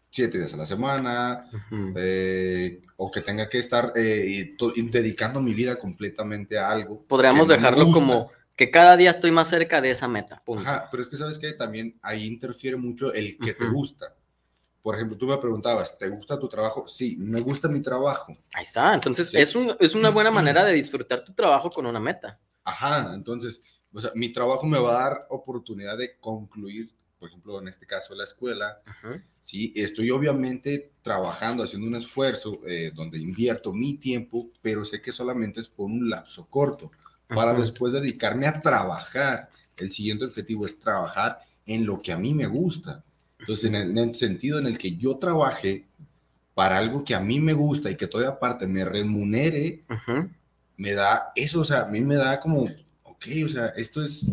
7 0.09 0.37
días 0.37 0.53
a 0.53 0.57
la 0.57 0.65
semana, 0.65 1.49
eh, 1.95 2.81
o 2.97 3.11
que 3.11 3.21
tenga 3.21 3.47
que 3.49 3.59
estar 3.59 3.93
eh, 3.95 4.55
dedicando 4.91 5.39
mi 5.41 5.53
vida 5.53 5.77
completamente 5.77 6.57
a 6.57 6.69
algo. 6.69 7.03
Podríamos 7.07 7.47
dejarlo 7.47 7.91
como 7.91 8.31
que 8.55 8.71
cada 8.71 8.97
día 8.97 9.11
estoy 9.11 9.31
más 9.31 9.49
cerca 9.49 9.81
de 9.81 9.91
esa 9.91 10.07
meta. 10.07 10.41
punto. 10.45 10.61
Ajá, 10.63 10.87
pero 10.91 11.03
es 11.03 11.09
que 11.09 11.17
sabes 11.17 11.37
que 11.37 11.53
también 11.53 11.97
ahí 12.01 12.25
interfiere 12.25 12.75
mucho 12.77 13.13
el 13.13 13.37
que 13.37 13.53
te 13.53 13.67
gusta. 13.67 14.15
Por 14.81 14.95
ejemplo, 14.95 15.17
tú 15.17 15.27
me 15.27 15.37
preguntabas, 15.37 15.97
¿te 15.97 16.07
gusta 16.09 16.39
tu 16.39 16.47
trabajo? 16.47 16.87
Sí, 16.87 17.17
me 17.19 17.41
gusta 17.41 17.67
mi 17.67 17.81
trabajo. 17.81 18.33
Ahí 18.53 18.63
está. 18.63 18.93
Entonces, 18.93 19.29
Sí. 19.29 19.37
es, 19.37 19.53
un- 19.55 19.75
es 19.79 19.93
una 19.95 20.09
buena 20.09 20.31
manera 20.31 20.63
de 20.65 20.73
disfrutar 20.73 21.23
tu 21.23 21.33
trabajo 21.33 21.69
con 21.69 21.85
una 21.85 21.99
meta. 21.99 22.39
Ajá, 22.67 23.13
entonces, 23.13 23.61
o 23.93 24.01
sea, 24.01 24.11
mi 24.13 24.29
trabajo 24.29 24.67
me 24.67 24.77
va 24.77 24.89
a 24.89 25.09
dar 25.09 25.27
oportunidad 25.29 25.97
de 25.97 26.17
concluir, 26.19 26.93
por 27.17 27.29
ejemplo, 27.29 27.57
en 27.61 27.69
este 27.69 27.85
caso 27.85 28.13
la 28.13 28.25
escuela. 28.25 28.81
Sí, 29.39 29.71
estoy 29.73 30.11
obviamente 30.11 30.91
trabajando, 31.01 31.63
haciendo 31.63 31.87
un 31.87 31.95
esfuerzo 31.95 32.59
eh, 32.67 32.91
donde 32.93 33.19
invierto 33.19 33.71
mi 33.71 33.93
tiempo, 33.93 34.49
pero 34.61 34.83
sé 34.83 35.01
que 35.01 35.13
solamente 35.13 35.61
es 35.61 35.69
por 35.69 35.85
un 35.85 36.09
lapso 36.09 36.45
corto, 36.47 36.91
para 37.29 37.51
Ajá. 37.51 37.61
después 37.61 37.93
dedicarme 37.93 38.47
a 38.47 38.61
trabajar. 38.61 39.49
El 39.77 39.89
siguiente 39.89 40.25
objetivo 40.25 40.65
es 40.65 40.77
trabajar 40.77 41.39
en 41.65 41.85
lo 41.85 42.01
que 42.01 42.11
a 42.11 42.17
mí 42.17 42.33
me 42.33 42.47
gusta. 42.47 43.01
Entonces, 43.39 43.63
en 43.65 43.75
el, 43.75 43.91
en 43.91 43.97
el 43.97 44.13
sentido 44.13 44.59
en 44.59 44.67
el 44.67 44.77
que 44.77 44.97
yo 44.97 45.17
trabaje 45.17 45.85
para 46.53 46.77
algo 46.77 47.05
que 47.05 47.15
a 47.15 47.21
mí 47.21 47.39
me 47.39 47.53
gusta 47.53 47.89
y 47.89 47.95
que 47.95 48.07
todavía 48.07 48.31
aparte 48.31 48.67
me 48.67 48.83
remunere, 48.83 49.85
me 50.77 50.93
da 50.93 51.31
eso, 51.35 51.61
o 51.61 51.65
sea, 51.65 51.81
a 51.81 51.87
mí 51.87 52.01
me 52.01 52.15
da 52.15 52.39
como, 52.39 52.63
ok, 53.03 53.25
o 53.45 53.49
sea, 53.49 53.67
esto 53.75 54.03
es, 54.03 54.31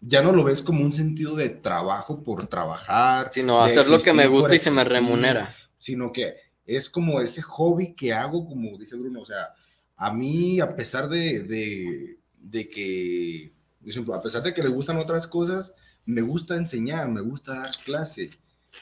ya 0.00 0.22
no 0.22 0.32
lo 0.32 0.44
ves 0.44 0.62
como 0.62 0.84
un 0.84 0.92
sentido 0.92 1.34
de 1.34 1.48
trabajo 1.48 2.22
por 2.22 2.46
trabajar. 2.46 3.30
Sino 3.32 3.62
hacer 3.62 3.86
lo 3.88 4.00
que 4.00 4.12
me 4.12 4.22
existir 4.22 4.38
gusta 4.38 4.54
y 4.54 4.58
se 4.58 4.70
me 4.70 4.84
remunera. 4.84 5.52
Sino 5.78 6.12
que 6.12 6.36
es 6.66 6.88
como 6.88 7.20
ese 7.20 7.42
hobby 7.42 7.94
que 7.94 8.12
hago, 8.12 8.46
como 8.46 8.78
dice 8.78 8.96
Bruno, 8.96 9.22
o 9.22 9.26
sea, 9.26 9.48
a 9.96 10.12
mí, 10.12 10.60
a 10.60 10.76
pesar 10.76 11.08
de, 11.08 11.42
de, 11.44 12.18
de 12.38 12.68
que, 12.68 13.52
por 13.80 13.90
ejemplo, 13.90 14.14
a 14.14 14.22
pesar 14.22 14.42
de 14.42 14.52
que 14.52 14.62
le 14.62 14.68
gustan 14.68 14.98
otras 14.98 15.26
cosas, 15.26 15.74
me 16.04 16.20
gusta 16.20 16.56
enseñar, 16.56 17.08
me 17.08 17.20
gusta 17.20 17.54
dar 17.54 17.70
clase. 17.84 18.30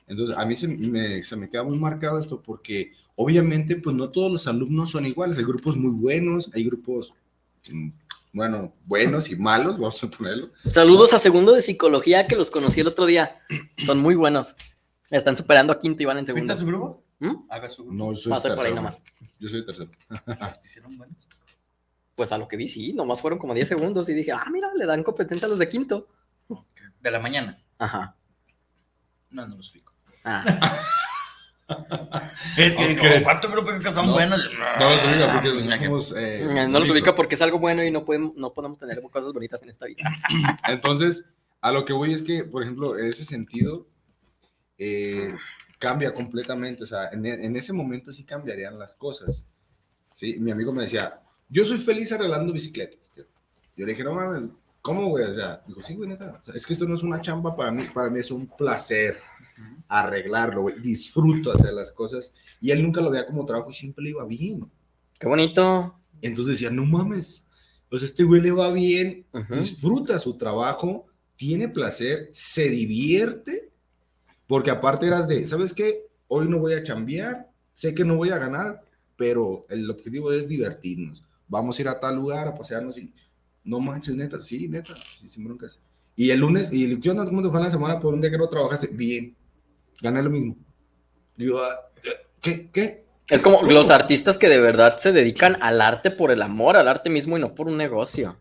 Entonces, 0.07 0.37
a 0.37 0.45
mí 0.45 0.57
se 0.57 0.69
me, 0.69 1.23
se 1.23 1.37
me 1.37 1.49
queda 1.49 1.63
muy 1.63 1.79
marcado 1.79 2.19
esto 2.19 2.43
porque 2.43 2.93
obviamente, 3.21 3.77
pues 3.77 3.95
no 3.95 4.09
todos 4.09 4.33
los 4.33 4.47
alumnos 4.47 4.91
son 4.91 5.05
iguales. 5.05 5.37
Hay 5.37 5.45
grupos 5.45 5.77
muy 5.77 5.91
buenos, 5.91 6.51
hay 6.55 6.65
grupos, 6.65 7.13
mm, 7.71 7.91
bueno, 8.33 8.73
buenos 8.87 9.31
y 9.31 9.37
malos, 9.37 9.79
vamos 9.79 10.03
a 10.03 10.09
ponerlo. 10.09 10.51
Saludos 10.73 11.13
a 11.13 11.19
segundo 11.19 11.53
de 11.53 11.61
psicología 11.61 12.27
que 12.27 12.35
los 12.35 12.51
conocí 12.51 12.81
el 12.81 12.87
otro 12.87 13.05
día. 13.05 13.39
Son 13.77 13.99
muy 13.99 14.15
buenos. 14.15 14.57
Están 15.11 15.37
superando 15.37 15.71
a 15.71 15.79
quinto 15.79 16.03
y 16.03 16.07
van 16.07 16.17
en 16.17 16.25
segundo. 16.25 16.47
¿Fuiste 16.47 16.63
a 16.63 16.65
su 16.65 16.67
grupo? 16.67 17.05
¿Mm? 17.19 17.35
Haga 17.51 17.69
su 17.69 17.85
grupo. 17.85 17.99
No, 17.99 18.13
yo 18.15 18.17
soy 18.17 18.33
por 18.33 18.41
ahí 18.41 18.57
tercero. 18.57 18.75
nomás. 18.77 19.03
Yo 19.39 19.49
soy 19.51 19.67
tercero. 19.67 19.91
¿Te 20.25 20.67
hicieron 20.67 20.97
buenos? 20.97 21.17
Pues 22.15 22.33
a 22.33 22.39
lo 22.39 22.49
que 22.49 22.57
vi, 22.57 22.69
sí, 22.69 22.95
nomás 22.95 23.21
fueron 23.21 23.39
como 23.39 23.53
10 23.53 23.69
segundos 23.69 24.09
y 24.09 24.15
dije, 24.15 24.33
ah, 24.33 24.47
mira, 24.51 24.73
le 24.75 24.87
dan 24.87 25.03
competencia 25.03 25.45
a 25.45 25.51
los 25.51 25.59
de 25.59 25.69
quinto. 25.69 26.09
De 27.01 27.11
la 27.11 27.21
mañana. 27.21 27.63
Ajá. 27.79 28.17
No, 29.29 29.47
no 29.47 29.57
los 29.57 29.71
fico. 29.71 29.93
Ah. 30.25 30.45
Es 32.57 32.75
que, 32.75 32.93
Ok. 32.95 32.99
como, 32.99 33.23
¿cuánto 33.25 33.51
grupo 33.51 33.71
que 33.79 33.91
son 33.91 34.07
No, 34.07 34.13
buenos? 34.13 34.41
No 34.79 34.91
los 34.91 35.05
ubica 35.05 35.33
porque 35.33 35.49
Ah, 35.49 35.53
nosotros 35.55 35.65
mira, 35.67 35.79
somos, 35.87 36.15
eh, 36.17 36.67
no 36.69 36.79
los 36.81 36.91
ubica 36.91 37.15
porque 37.15 37.35
es 37.35 37.43
algo 37.43 37.59
bueno 37.59 37.83
y 37.85 37.91
no, 37.91 38.05
podemos, 38.05 38.35
no 38.37 38.53
podemos 38.53 38.79
tener 38.79 39.01
cosas 39.03 39.33
bonitas 39.33 39.63
en 39.63 39.71
esta 39.71 39.87
vida. 39.87 40.03
Entonces, 40.69 41.27
a 41.61 41.73
lo 41.73 41.85
que 41.85 41.93
voy 41.93 42.13
es 42.13 42.23
que, 42.23 42.45
por 42.45 42.63
ejemplo, 42.63 42.99
en 42.99 43.07
ese 43.07 43.25
sentido, 43.25 43.87
eh, 44.79 45.35
cambia 45.79 46.13
completamente. 46.15 46.85
O 46.85 46.87
sea, 46.87 47.09
en, 47.13 47.25
e- 47.27 47.45
en 47.47 47.57
ese 47.57 47.73
momento 47.73 48.13
sí 48.13 48.25
cambiarían 48.25 48.79
las 48.79 48.95
cosas. 48.95 49.45
¿sí? 50.17 50.37
Mi 50.39 50.51
amigo 50.51 50.73
me 50.73 50.83
decía, 50.83 51.21
yo 51.49 51.65
soy 51.65 51.79
feliz 51.79 52.11
arreglando 52.13 52.53
bicicletas. 52.53 53.13
Yo 53.77 53.87
le 53.87 53.93
dije, 53.93 54.05
no 54.05 54.13
mames, 54.15 54.51
¿cómo, 54.83 55.07
güey? 55.09 55.25
O 55.25 55.33
sea, 55.33 55.63
digo, 55.67 55.83
sí, 55.83 55.95
güey, 55.95 56.09
neta. 56.09 56.39
O 56.41 56.45
sea, 56.45 56.55
es 56.55 56.67
que 56.67 56.73
esto 56.73 56.87
no 56.87 56.95
es 56.95 57.03
una 57.03 57.21
chamba 57.21 57.55
para 57.57 57.71
mí, 57.71 57.85
para 57.95 58.11
mí 58.11 58.21
es 58.21 58.31
un 58.31 58.47
placer 58.47 59.19
arreglarlo, 59.89 60.63
güey. 60.63 60.81
Disfruto 60.81 61.53
hacer 61.53 61.73
las 61.73 61.93
cosas. 61.93 62.33
Y 62.61 62.71
él 62.71 62.83
nunca 62.83 63.01
lo 63.01 63.11
veía 63.11 63.27
como 63.27 63.45
trabajo 63.45 63.71
y 63.71 63.75
siempre 63.75 64.05
le 64.05 64.11
iba 64.11 64.25
bien. 64.27 64.71
Qué 65.19 65.27
bonito. 65.27 65.95
Entonces 66.23 66.55
decía, 66.55 66.71
no 66.71 66.85
mames. 66.85 67.45
Sea, 67.91 68.07
este 68.07 68.23
güey 68.23 68.41
le 68.41 68.53
va 68.53 68.71
bien, 68.73 69.27
disfruta 69.51 70.19
su 70.21 70.37
trabajo, 70.37 71.07
tiene 71.35 71.69
placer, 71.69 72.31
se 72.33 72.69
divierte, 72.69 73.73
porque 74.47 74.71
aparte 74.71 75.07
eras 75.07 75.27
de, 75.27 75.45
¿sabes 75.47 75.75
qué? 75.75 76.07
Hoy 76.29 76.49
no 76.49 76.59
voy 76.59 76.75
a 76.75 76.83
chambear, 76.83 77.51
sé 77.73 77.93
que 77.95 78.05
no 78.05 78.17
voy 78.17 78.31
a 78.31 78.39
ganar, 78.39 78.85
pero 79.17 79.67
el 79.69 79.91
objetivo 79.91 80.33
es 80.33 80.49
divertirnos. 80.49 81.23
Vamos 81.49 81.79
a 81.79 81.83
ir 81.83 81.89
a 81.89 81.99
tal 81.99 82.17
lugar 82.17 82.47
a 82.47 82.55
pasearnos 82.55 82.97
y 82.97 83.13
no 83.65 83.81
manches, 83.81 84.15
neta, 84.15 84.41
sí, 84.41 84.69
neta, 84.69 84.95
sí, 84.97 85.29
sin 85.29 85.45
broncas. 85.45 85.81
Y 86.15 86.31
el 86.31 86.41
lunes, 86.41 86.73
y 86.73 86.85
el, 86.85 87.01
¿qué 87.01 87.11
onda? 87.11 87.25
¿Cómo 87.25 87.43
te 87.43 87.49
fue 87.49 87.59
en 87.59 87.65
la 87.65 87.71
semana 87.71 87.99
por 87.99 88.15
un 88.15 88.21
día 88.21 88.31
que 88.31 88.39
no 88.39 88.49
trabajaste? 88.49 88.89
Bien, 88.89 89.35
gané 90.01 90.23
lo 90.23 90.31
mismo. 90.31 90.57
Digo, 91.37 91.61
"Ah, 91.63 91.89
¿qué? 92.41 92.71
¿Qué? 92.71 93.05
Es 93.29 93.43
como 93.43 93.61
¿Cómo? 93.61 93.71
los 93.73 93.91
artistas 93.91 94.37
que 94.39 94.49
de 94.49 94.59
verdad 94.61 94.97
se 94.99 95.13
dedican 95.13 95.57
al 95.63 95.81
arte 95.81 96.11
por 96.11 96.31
el 96.33 96.43
amor 96.43 96.77
al 96.77 96.89
arte 96.89 97.11
mismo 97.11 97.39
y 97.39 97.41
no 97.41 97.55
por 97.55 97.69
un 97.69 97.77
negocio. 97.77 98.39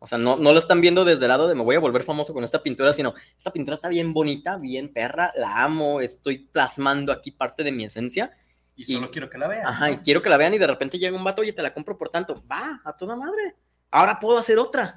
O 0.00 0.06
sea, 0.06 0.18
no, 0.18 0.36
no 0.36 0.52
lo 0.52 0.58
están 0.58 0.80
viendo 0.80 1.04
desde 1.04 1.24
el 1.24 1.28
lado 1.28 1.48
de 1.48 1.54
me 1.54 1.62
voy 1.62 1.76
a 1.76 1.80
volver 1.80 2.02
famoso 2.02 2.32
con 2.32 2.44
esta 2.44 2.62
pintura, 2.62 2.92
sino 2.92 3.14
esta 3.36 3.52
pintura 3.52 3.76
está 3.76 3.88
bien 3.88 4.12
bonita, 4.12 4.56
bien 4.56 4.92
perra, 4.92 5.32
la 5.36 5.62
amo, 5.62 6.00
estoy 6.00 6.38
plasmando 6.46 7.12
aquí 7.12 7.30
parte 7.32 7.62
de 7.64 7.72
mi 7.72 7.84
esencia. 7.84 8.36
Y 8.76 8.84
solo 8.84 9.10
quiero 9.10 9.28
que 9.28 9.38
la 9.38 9.48
vean. 9.48 9.66
Ajá, 9.66 9.88
¿no? 9.88 9.94
y 9.94 9.98
quiero 9.98 10.22
que 10.22 10.28
la 10.28 10.36
vean 10.36 10.54
y 10.54 10.58
de 10.58 10.66
repente 10.68 10.98
llega 10.98 11.16
un 11.16 11.24
vato, 11.24 11.42
oye, 11.42 11.52
te 11.52 11.62
la 11.62 11.74
compro 11.74 11.98
por 11.98 12.08
tanto. 12.08 12.42
Va, 12.50 12.80
a 12.84 12.96
toda 12.96 13.16
madre. 13.16 13.56
Ahora 13.90 14.18
puedo 14.20 14.38
hacer 14.38 14.58
otra. 14.58 14.96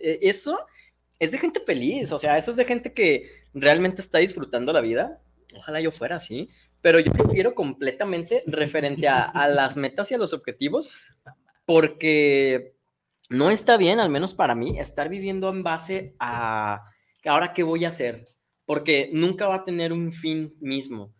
Eh, 0.00 0.18
Eso 0.22 0.66
es 1.20 1.30
de 1.30 1.38
gente 1.38 1.60
feliz, 1.60 2.10
o 2.10 2.18
sea, 2.18 2.36
eso 2.36 2.50
es 2.50 2.56
de 2.56 2.64
gente 2.64 2.92
que 2.92 3.41
realmente 3.54 4.00
está 4.00 4.18
disfrutando 4.18 4.72
la 4.72 4.80
vida. 4.80 5.20
Ojalá 5.56 5.80
yo 5.80 5.90
fuera 5.90 6.16
así, 6.16 6.48
pero 6.80 6.98
yo 6.98 7.12
prefiero 7.12 7.54
completamente 7.54 8.42
referente 8.46 9.08
a, 9.08 9.24
a 9.24 9.48
las 9.48 9.76
metas 9.76 10.10
y 10.10 10.14
a 10.14 10.18
los 10.18 10.32
objetivos, 10.32 10.90
porque 11.66 12.74
no 13.28 13.50
está 13.50 13.76
bien, 13.76 14.00
al 14.00 14.10
menos 14.10 14.34
para 14.34 14.54
mí, 14.54 14.78
estar 14.78 15.08
viviendo 15.08 15.48
en 15.50 15.62
base 15.62 16.14
a 16.18 16.82
ahora 17.30 17.52
qué 17.52 17.62
voy 17.62 17.84
a 17.84 17.88
hacer, 17.88 18.24
porque 18.64 19.10
nunca 19.12 19.46
va 19.46 19.56
a 19.56 19.64
tener 19.64 19.92
un 19.92 20.12
fin 20.12 20.54
mismo. 20.60 21.14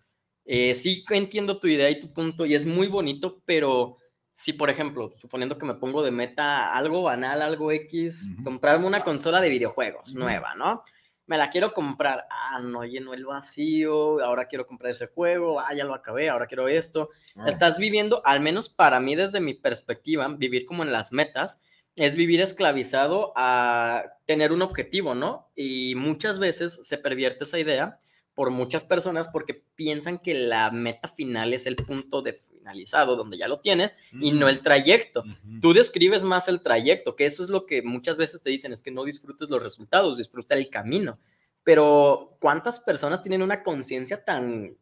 Eh, 0.44 0.74
sí 0.74 1.04
entiendo 1.10 1.60
tu 1.60 1.68
idea 1.68 1.88
y 1.88 2.00
tu 2.00 2.12
punto 2.12 2.44
y 2.44 2.54
es 2.54 2.66
muy 2.66 2.88
bonito, 2.88 3.42
pero 3.46 3.96
si 4.32 4.52
por 4.52 4.70
ejemplo, 4.70 5.10
suponiendo 5.10 5.56
que 5.58 5.66
me 5.66 5.74
pongo 5.74 6.02
de 6.02 6.10
meta 6.10 6.72
algo 6.74 7.02
banal, 7.02 7.42
algo 7.42 7.70
X, 7.70 8.26
comprarme 8.42 8.86
una 8.86 9.04
consola 9.04 9.40
de 9.40 9.50
videojuegos 9.50 10.14
nueva, 10.14 10.54
¿no? 10.56 10.82
Me 11.26 11.38
la 11.38 11.50
quiero 11.50 11.72
comprar, 11.72 12.26
ah, 12.30 12.60
no 12.60 12.84
llenó 12.84 13.14
el 13.14 13.24
vacío, 13.24 14.22
ahora 14.24 14.48
quiero 14.48 14.66
comprar 14.66 14.92
ese 14.92 15.06
juego, 15.06 15.60
ah, 15.60 15.72
ya 15.74 15.84
lo 15.84 15.94
acabé, 15.94 16.28
ahora 16.28 16.46
quiero 16.46 16.68
esto. 16.68 17.10
Ah. 17.36 17.44
Estás 17.46 17.78
viviendo, 17.78 18.22
al 18.24 18.40
menos 18.40 18.68
para 18.68 19.00
mí 19.00 19.14
desde 19.14 19.40
mi 19.40 19.54
perspectiva, 19.54 20.28
vivir 20.28 20.64
como 20.64 20.82
en 20.82 20.92
las 20.92 21.12
metas, 21.12 21.62
es 21.96 22.16
vivir 22.16 22.40
esclavizado 22.40 23.32
a 23.36 24.04
tener 24.26 24.52
un 24.52 24.62
objetivo, 24.62 25.14
¿no? 25.14 25.50
Y 25.54 25.94
muchas 25.94 26.38
veces 26.38 26.80
se 26.82 26.98
pervierte 26.98 27.44
esa 27.44 27.58
idea 27.58 28.00
por 28.34 28.50
muchas 28.50 28.84
personas 28.84 29.28
porque 29.28 29.62
piensan 29.74 30.18
que 30.18 30.34
la 30.34 30.70
meta 30.70 31.08
final 31.08 31.52
es 31.52 31.66
el 31.66 31.76
punto 31.76 32.22
de 32.22 32.38
finalizado, 32.62 33.16
donde 33.16 33.36
ya 33.36 33.48
lo 33.48 33.60
tienes, 33.60 33.96
y 34.12 34.30
no 34.30 34.48
el 34.48 34.60
trayecto. 34.60 35.24
Tú 35.60 35.72
describes 35.72 36.22
más 36.22 36.46
el 36.48 36.60
trayecto, 36.60 37.16
que 37.16 37.26
eso 37.26 37.42
es 37.42 37.50
lo 37.50 37.66
que 37.66 37.82
muchas 37.82 38.18
veces 38.18 38.42
te 38.42 38.50
dicen, 38.50 38.72
es 38.72 38.82
que 38.82 38.92
no 38.92 39.04
disfrutes 39.04 39.50
los 39.50 39.62
resultados, 39.62 40.16
disfruta 40.16 40.54
el 40.54 40.70
camino. 40.70 41.18
Pero 41.64 42.36
¿cuántas 42.40 42.78
personas 42.80 43.20
tienen 43.20 43.42
una 43.42 43.62
conciencia 43.62 44.24
tan 44.24 44.76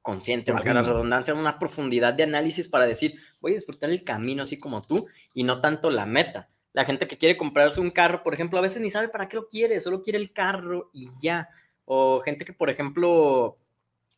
consciente, 0.00 0.50
valga 0.50 0.74
la 0.74 0.82
redundancia, 0.82 1.32
una 1.32 1.58
profundidad 1.58 2.12
de 2.14 2.24
análisis 2.24 2.66
para 2.66 2.86
decir, 2.86 3.14
voy 3.40 3.52
a 3.52 3.56
disfrutar 3.56 3.90
el 3.90 4.02
camino 4.02 4.42
así 4.42 4.58
como 4.58 4.82
tú 4.82 5.06
y 5.32 5.44
no 5.44 5.60
tanto 5.60 5.90
la 5.90 6.06
meta? 6.06 6.48
La 6.72 6.84
gente 6.84 7.06
que 7.06 7.18
quiere 7.18 7.36
comprarse 7.36 7.80
un 7.80 7.90
carro, 7.90 8.22
por 8.22 8.34
ejemplo, 8.34 8.58
a 8.58 8.62
veces 8.62 8.82
ni 8.82 8.90
sabe 8.90 9.08
para 9.08 9.28
qué 9.28 9.36
lo 9.36 9.48
quiere, 9.48 9.80
solo 9.80 10.02
quiere 10.02 10.18
el 10.18 10.32
carro 10.32 10.90
y 10.92 11.08
ya. 11.22 11.48
O 11.84 12.20
gente 12.20 12.44
que, 12.44 12.52
por 12.52 12.70
ejemplo, 12.70 13.58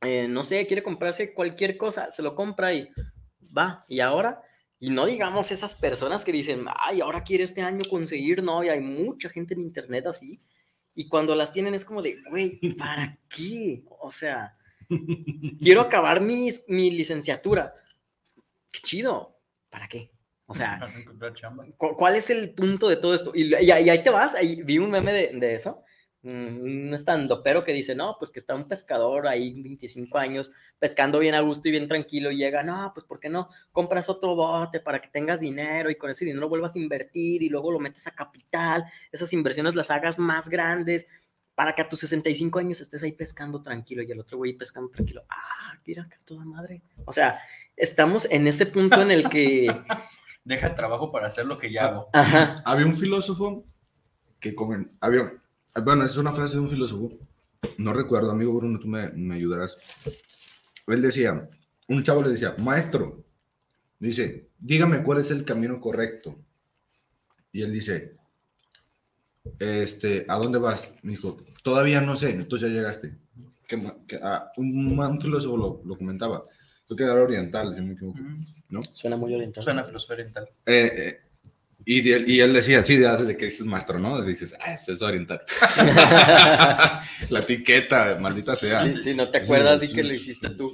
eh, 0.05 0.26
no 0.28 0.44
sé, 0.44 0.66
quiere 0.66 0.82
comprarse 0.82 1.32
cualquier 1.34 1.76
cosa, 1.76 2.12
se 2.12 2.22
lo 2.22 2.34
compra 2.34 2.72
y 2.72 2.88
va. 3.57 3.84
Y 3.88 4.00
ahora, 4.00 4.40
y 4.80 4.90
no 4.90 5.07
digamos 5.07 5.50
esas 5.50 5.74
personas 5.74 6.24
que 6.24 6.32
dicen, 6.32 6.66
ay, 6.84 7.00
ahora 7.00 7.22
quiero 7.24 7.44
este 7.44 7.62
año 7.62 7.82
conseguir 7.88 8.42
novia. 8.42 8.72
Hay 8.72 8.80
mucha 8.80 9.28
gente 9.28 9.55
en 9.55 9.61
internet 9.61 10.07
así. 10.07 10.40
Y 10.94 11.09
cuando 11.09 11.34
las 11.34 11.52
tienen 11.52 11.74
es 11.74 11.84
como 11.84 12.02
de, 12.02 12.14
güey, 12.30 12.59
¿para 12.78 13.18
qué? 13.28 13.82
O 14.00 14.12
sea, 14.12 14.57
quiero 15.61 15.80
acabar 15.80 16.20
mi, 16.20 16.48
mi 16.68 16.90
licenciatura. 16.90 17.74
Qué 18.70 18.80
chido. 18.80 19.38
¿Para 19.70 19.88
qué? 19.88 20.11
O 20.46 20.55
sea, 20.55 20.78
Para 20.78 20.98
encontrar 21.00 21.34
chamba. 21.34 21.64
¿Cu- 21.76 21.96
¿Cuál 21.96 22.16
es 22.16 22.28
el 22.30 22.50
punto 22.55 22.88
de 22.88 22.96
todo 22.96 23.14
esto? 23.14 23.32
Y, 23.34 23.55
y- 23.55 23.64
y 23.64 23.70
ahí 23.70 24.02
te 24.05 24.11
vas, 24.11 24.34
ahí 24.34 24.62
vi 24.62 24.78
un 24.78 24.90
meme 24.90 25.12
de, 25.12 25.28
de 25.38 25.55
eso, 25.55 25.82
un 26.24 26.92
estandopero 26.94 27.62
que 27.64 27.72
dice, 27.72 27.94
no, 27.94 28.16
pues 28.18 28.30
que 28.30 28.38
está 28.38 28.54
un 28.54 28.66
pescador 28.66 29.28
ahí, 29.28 29.62
25 29.62 30.16
años, 30.18 30.52
pescando 30.78 31.18
bien 31.18 31.34
a 31.34 31.40
gusto 31.40 31.68
y 31.68 31.72
bien 31.72 31.86
tranquilo, 31.86 32.30
y 32.30 32.38
llega, 32.38 32.62
no, 32.62 32.92
pues 32.94 33.04
¿por 33.04 33.20
qué 33.20 33.28
no 33.28 33.50
compras 33.72 34.08
otro 34.08 34.34
bote 34.34 34.80
para 34.80 35.00
que 35.00 35.08
tengas 35.08 35.40
dinero 35.40 35.90
y 35.90 35.96
con 35.96 36.10
ese 36.10 36.24
dinero 36.24 36.48
vuelvas 36.48 36.74
a 36.76 36.78
invertir 36.78 37.42
y 37.42 37.50
luego 37.50 37.70
lo 37.70 37.78
metes 37.78 38.06
a 38.06 38.14
capital, 38.14 38.84
esas 39.12 39.32
inversiones 39.32 39.74
las 39.74 39.90
hagas 39.90 40.18
más 40.18 40.48
grandes 40.48 41.06
para 41.54 41.74
que 41.74 41.82
a 41.82 41.88
tus 41.88 42.00
65 42.00 42.58
años 42.58 42.80
estés 42.80 43.02
ahí 43.02 43.12
pescando 43.12 43.62
tranquilo 43.62 44.02
y 44.02 44.10
el 44.10 44.20
otro 44.20 44.38
güey 44.38 44.54
pescando 44.54 44.90
tranquilo? 44.90 45.24
Ah, 45.28 45.78
mira 45.86 46.08
que 46.10 46.16
toda 46.24 46.44
madre. 46.44 46.82
O 47.04 47.12
sea, 47.12 47.40
estamos 47.76 48.30
en 48.30 48.46
ese 48.46 48.66
punto 48.66 49.02
en 49.02 49.10
el 49.10 49.28
que... 49.28 49.66
Deja 50.44 50.66
el 50.66 50.74
trabajo 50.74 51.10
para 51.10 51.28
hacer 51.28 51.46
lo 51.46 51.56
que 51.56 51.72
ya 51.72 51.86
hago. 51.86 52.10
Ajá. 52.12 52.62
Había 52.66 52.84
un 52.84 52.96
filósofo 52.96 53.64
que 54.40 54.54
comen, 54.54 54.90
había, 55.00 55.32
bueno, 55.82 56.04
es 56.04 56.16
una 56.16 56.32
frase 56.32 56.56
de 56.56 56.62
un 56.62 56.68
filósofo, 56.68 57.10
no 57.78 57.92
recuerdo, 57.92 58.30
amigo 58.30 58.52
Bruno, 58.52 58.78
tú 58.78 58.86
me, 58.86 59.10
me 59.10 59.34
ayudarás. 59.34 59.78
Él 60.86 61.02
decía, 61.02 61.48
un 61.88 62.04
chavo 62.04 62.22
le 62.22 62.30
decía, 62.30 62.54
maestro, 62.58 63.24
dice, 63.98 64.48
dígame 64.58 65.02
cuál 65.02 65.20
es 65.20 65.30
el 65.30 65.44
camino 65.44 65.80
correcto. 65.80 66.36
Y 67.52 67.62
él 67.62 67.72
dice, 67.72 68.16
este, 69.58 70.26
¿a 70.28 70.36
dónde 70.36 70.58
vas? 70.58 70.92
Me 71.02 71.12
dijo, 71.12 71.36
todavía 71.62 72.00
no 72.00 72.16
sé, 72.16 72.30
entonces 72.30 72.70
ya 72.70 72.76
llegaste. 72.76 73.16
Que, 73.66 73.80
que, 74.06 74.20
ah, 74.22 74.52
un, 74.56 74.98
un 74.98 75.20
filósofo 75.20 75.56
lo, 75.56 75.82
lo 75.84 75.96
comentaba, 75.96 76.42
creo 76.86 76.96
que 76.96 77.04
era 77.04 77.14
oriental, 77.14 77.72
si 77.74 77.80
no 77.80 77.86
me 77.86 77.92
equivoco, 77.94 78.18
¿no? 78.68 78.82
Suena 78.92 79.16
muy 79.16 79.34
oriental. 79.34 79.64
Suena 79.64 79.84
filosofía 79.84 80.14
oriental. 80.16 80.48
Eh, 80.66 80.92
eh, 80.94 81.20
y, 81.85 82.01
de- 82.03 82.24
y 82.26 82.41
él 82.41 82.53
decía, 82.53 82.82
sí, 82.85 82.97
de- 82.97 83.09
desde 83.16 83.37
que 83.37 83.47
dices 83.47 83.64
maestro, 83.66 83.99
¿no? 83.99 84.22
Dices, 84.22 84.55
ah, 84.61 84.72
eso 84.74 84.93
es 84.93 85.03
oriental. 85.03 85.43
La 87.30 87.41
etiqueta, 87.41 88.18
maldita 88.20 88.55
sea. 88.57 88.85
Sí, 88.85 89.03
sí, 89.03 89.14
no 89.14 89.30
te 89.30 89.39
acuerdas 89.39 89.80
de 89.80 89.91
que 89.91 90.03
lo 90.03 90.12
hiciste 90.12 90.51
tú. 90.51 90.72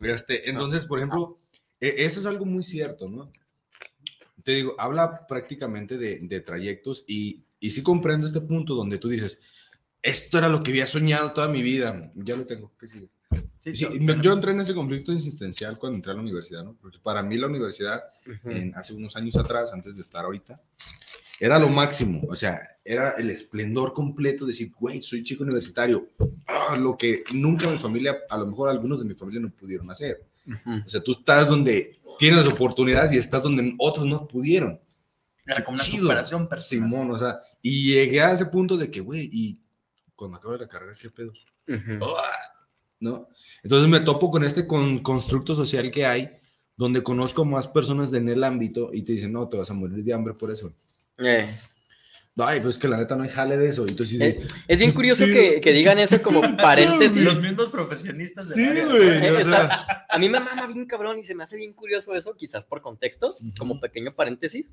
Este, 0.00 0.48
entonces, 0.48 0.84
por 0.86 0.98
ejemplo, 0.98 1.38
e- 1.80 1.94
eso 1.98 2.20
es 2.20 2.26
algo 2.26 2.46
muy 2.46 2.64
cierto, 2.64 3.08
¿no? 3.08 3.30
Te 4.42 4.52
digo, 4.52 4.74
habla 4.78 5.26
prácticamente 5.26 5.98
de, 5.98 6.18
de 6.22 6.40
trayectos 6.40 7.04
y, 7.06 7.44
y 7.60 7.70
sí 7.70 7.82
comprendo 7.82 8.26
este 8.26 8.40
punto 8.40 8.74
donde 8.74 8.96
tú 8.98 9.08
dices, 9.08 9.40
esto 10.02 10.38
era 10.38 10.48
lo 10.48 10.62
que 10.62 10.70
había 10.70 10.86
soñado 10.86 11.32
toda 11.32 11.48
mi 11.48 11.62
vida, 11.62 12.10
ya 12.14 12.36
lo 12.36 12.46
tengo, 12.46 12.72
¿qué 12.78 12.88
sigue? 12.88 13.08
Sí, 13.58 13.74
yo 13.74 14.32
entré 14.32 14.52
en 14.52 14.60
ese 14.60 14.74
conflicto 14.74 15.12
existencial 15.12 15.78
cuando 15.78 15.96
entré 15.96 16.12
a 16.12 16.14
la 16.14 16.22
universidad, 16.22 16.64
¿no? 16.64 16.76
Porque 16.80 16.98
para 16.98 17.22
mí 17.22 17.36
la 17.36 17.46
universidad, 17.46 18.02
Ujú. 18.26 18.50
en- 18.50 18.74
hace 18.74 18.94
unos 18.94 19.14
años 19.16 19.36
atrás, 19.36 19.72
antes 19.74 19.96
de 19.96 20.02
estar 20.02 20.24
ahorita, 20.24 20.58
era 21.38 21.58
lo 21.58 21.68
máximo, 21.68 22.22
o 22.28 22.34
sea, 22.34 22.60
era 22.84 23.10
el 23.12 23.30
esplendor 23.30 23.92
completo 23.92 24.44
de 24.46 24.52
decir, 24.52 24.72
güey, 24.78 25.02
soy 25.02 25.22
chico 25.22 25.42
universitario, 25.44 26.08
Ah, 26.46 26.76
lo 26.76 26.96
que 26.96 27.22
nunca 27.32 27.68
mi 27.70 27.78
familia, 27.78 28.18
a 28.28 28.36
lo 28.38 28.46
mejor 28.46 28.68
algunos 28.70 29.00
de 29.00 29.06
mi 29.06 29.14
familia 29.14 29.40
no 29.40 29.50
pudieron 29.50 29.90
hacer. 29.90 30.22
O 30.84 30.88
sea, 30.88 31.00
tú 31.02 31.12
estás 31.12 31.46
donde 31.48 31.98
tienes 32.18 32.46
oportunidades 32.46 33.12
y 33.12 33.18
estás 33.18 33.42
donde 33.42 33.74
otros 33.78 34.04
no 34.06 34.26
pudieron. 34.28 34.78
Era 35.46 35.64
como 35.64 35.74
una 35.76 35.82
superación. 35.84 36.48
Simón, 36.56 37.10
o 37.10 37.18
sea, 37.18 37.38
y 37.62 37.92
llegué 37.92 38.20
a 38.20 38.32
ese 38.32 38.46
punto 38.46 38.76
de 38.76 38.90
que, 38.90 39.00
güey, 39.00 39.28
y 39.32 39.58
cuando 40.20 40.36
acabe 40.36 40.58
la 40.58 40.68
carrera, 40.68 40.92
¿qué 41.00 41.08
pedo? 41.10 41.32
Ah, 42.02 42.52
¿No? 43.00 43.28
Entonces 43.62 43.88
me 43.88 44.00
topo 44.00 44.30
con 44.30 44.44
este 44.44 44.66
con- 44.66 44.98
constructo 44.98 45.54
social 45.54 45.90
que 45.90 46.04
hay, 46.04 46.30
donde 46.76 47.02
conozco 47.02 47.44
más 47.46 47.66
personas 47.68 48.12
en 48.12 48.28
el 48.28 48.44
ámbito 48.44 48.90
y 48.92 49.02
te 49.02 49.12
dicen, 49.12 49.32
no, 49.32 49.48
te 49.48 49.56
vas 49.56 49.70
a 49.70 49.74
morir 49.74 50.04
de 50.04 50.12
hambre 50.12 50.34
por 50.34 50.50
eso. 50.50 50.72
Eh. 51.18 51.48
Ay, 52.36 52.60
pues 52.60 52.78
que 52.78 52.88
la 52.88 52.96
neta 52.98 53.16
no 53.16 53.22
hay 53.22 53.28
jale 53.30 53.56
de 53.58 53.68
eso. 53.68 53.84
De, 53.84 53.92
Eh, 54.26 54.40
es 54.68 54.78
bien 54.78 54.92
curioso 54.92 55.24
que, 55.24 55.60
que 55.62 55.72
digan 55.72 55.98
eso 55.98 56.20
como 56.22 56.40
paréntesis. 56.56 57.22
Los 57.22 57.40
mismos 57.40 57.70
profesionistas 57.70 58.48
de 58.50 58.54
Sí, 58.54 58.64
área. 58.66 58.86
güey, 58.86 59.08
Eh, 59.08 59.32
o 59.32 59.44
sea. 59.44 60.06
a 60.08 60.18
mí 60.18 60.28
me 60.28 60.40
mama 60.40 60.66
bien 60.66 60.86
cabrón 60.86 61.18
y 61.18 61.26
se 61.26 61.34
me 61.34 61.44
hace 61.44 61.56
bien 61.56 61.72
curioso 61.72 62.14
eso, 62.14 62.34
quizás 62.36 62.64
por 62.66 62.80
contextos, 62.82 63.42
como 63.58 63.80
pequeño 63.80 64.10
paréntesis, 64.12 64.72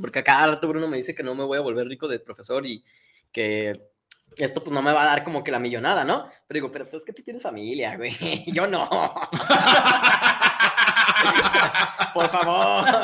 porque 0.00 0.20
a 0.20 0.24
cada 0.24 0.46
rato 0.46 0.68
Bruno 0.68 0.86
me 0.88 0.96
dice 0.96 1.14
que 1.14 1.22
no 1.24 1.34
me 1.34 1.44
voy 1.44 1.58
a 1.58 1.62
volver 1.62 1.86
rico 1.88 2.06
de 2.08 2.18
profesor 2.20 2.64
y 2.66 2.84
que 3.32 3.80
esto 4.44 4.62
pues 4.62 4.72
no 4.72 4.82
me 4.82 4.92
va 4.92 5.02
a 5.02 5.06
dar 5.06 5.24
como 5.24 5.42
que 5.42 5.50
la 5.50 5.58
millonada, 5.58 6.04
¿no? 6.04 6.28
Pero 6.46 6.58
digo, 6.58 6.72
pero 6.72 6.84
pues, 6.84 6.94
es 6.94 7.04
que 7.04 7.12
tú 7.12 7.22
tienes 7.22 7.42
familia, 7.42 7.96
güey, 7.96 8.12
yo 8.52 8.66
no. 8.66 8.88
por 12.14 12.30
favor. 12.30 12.84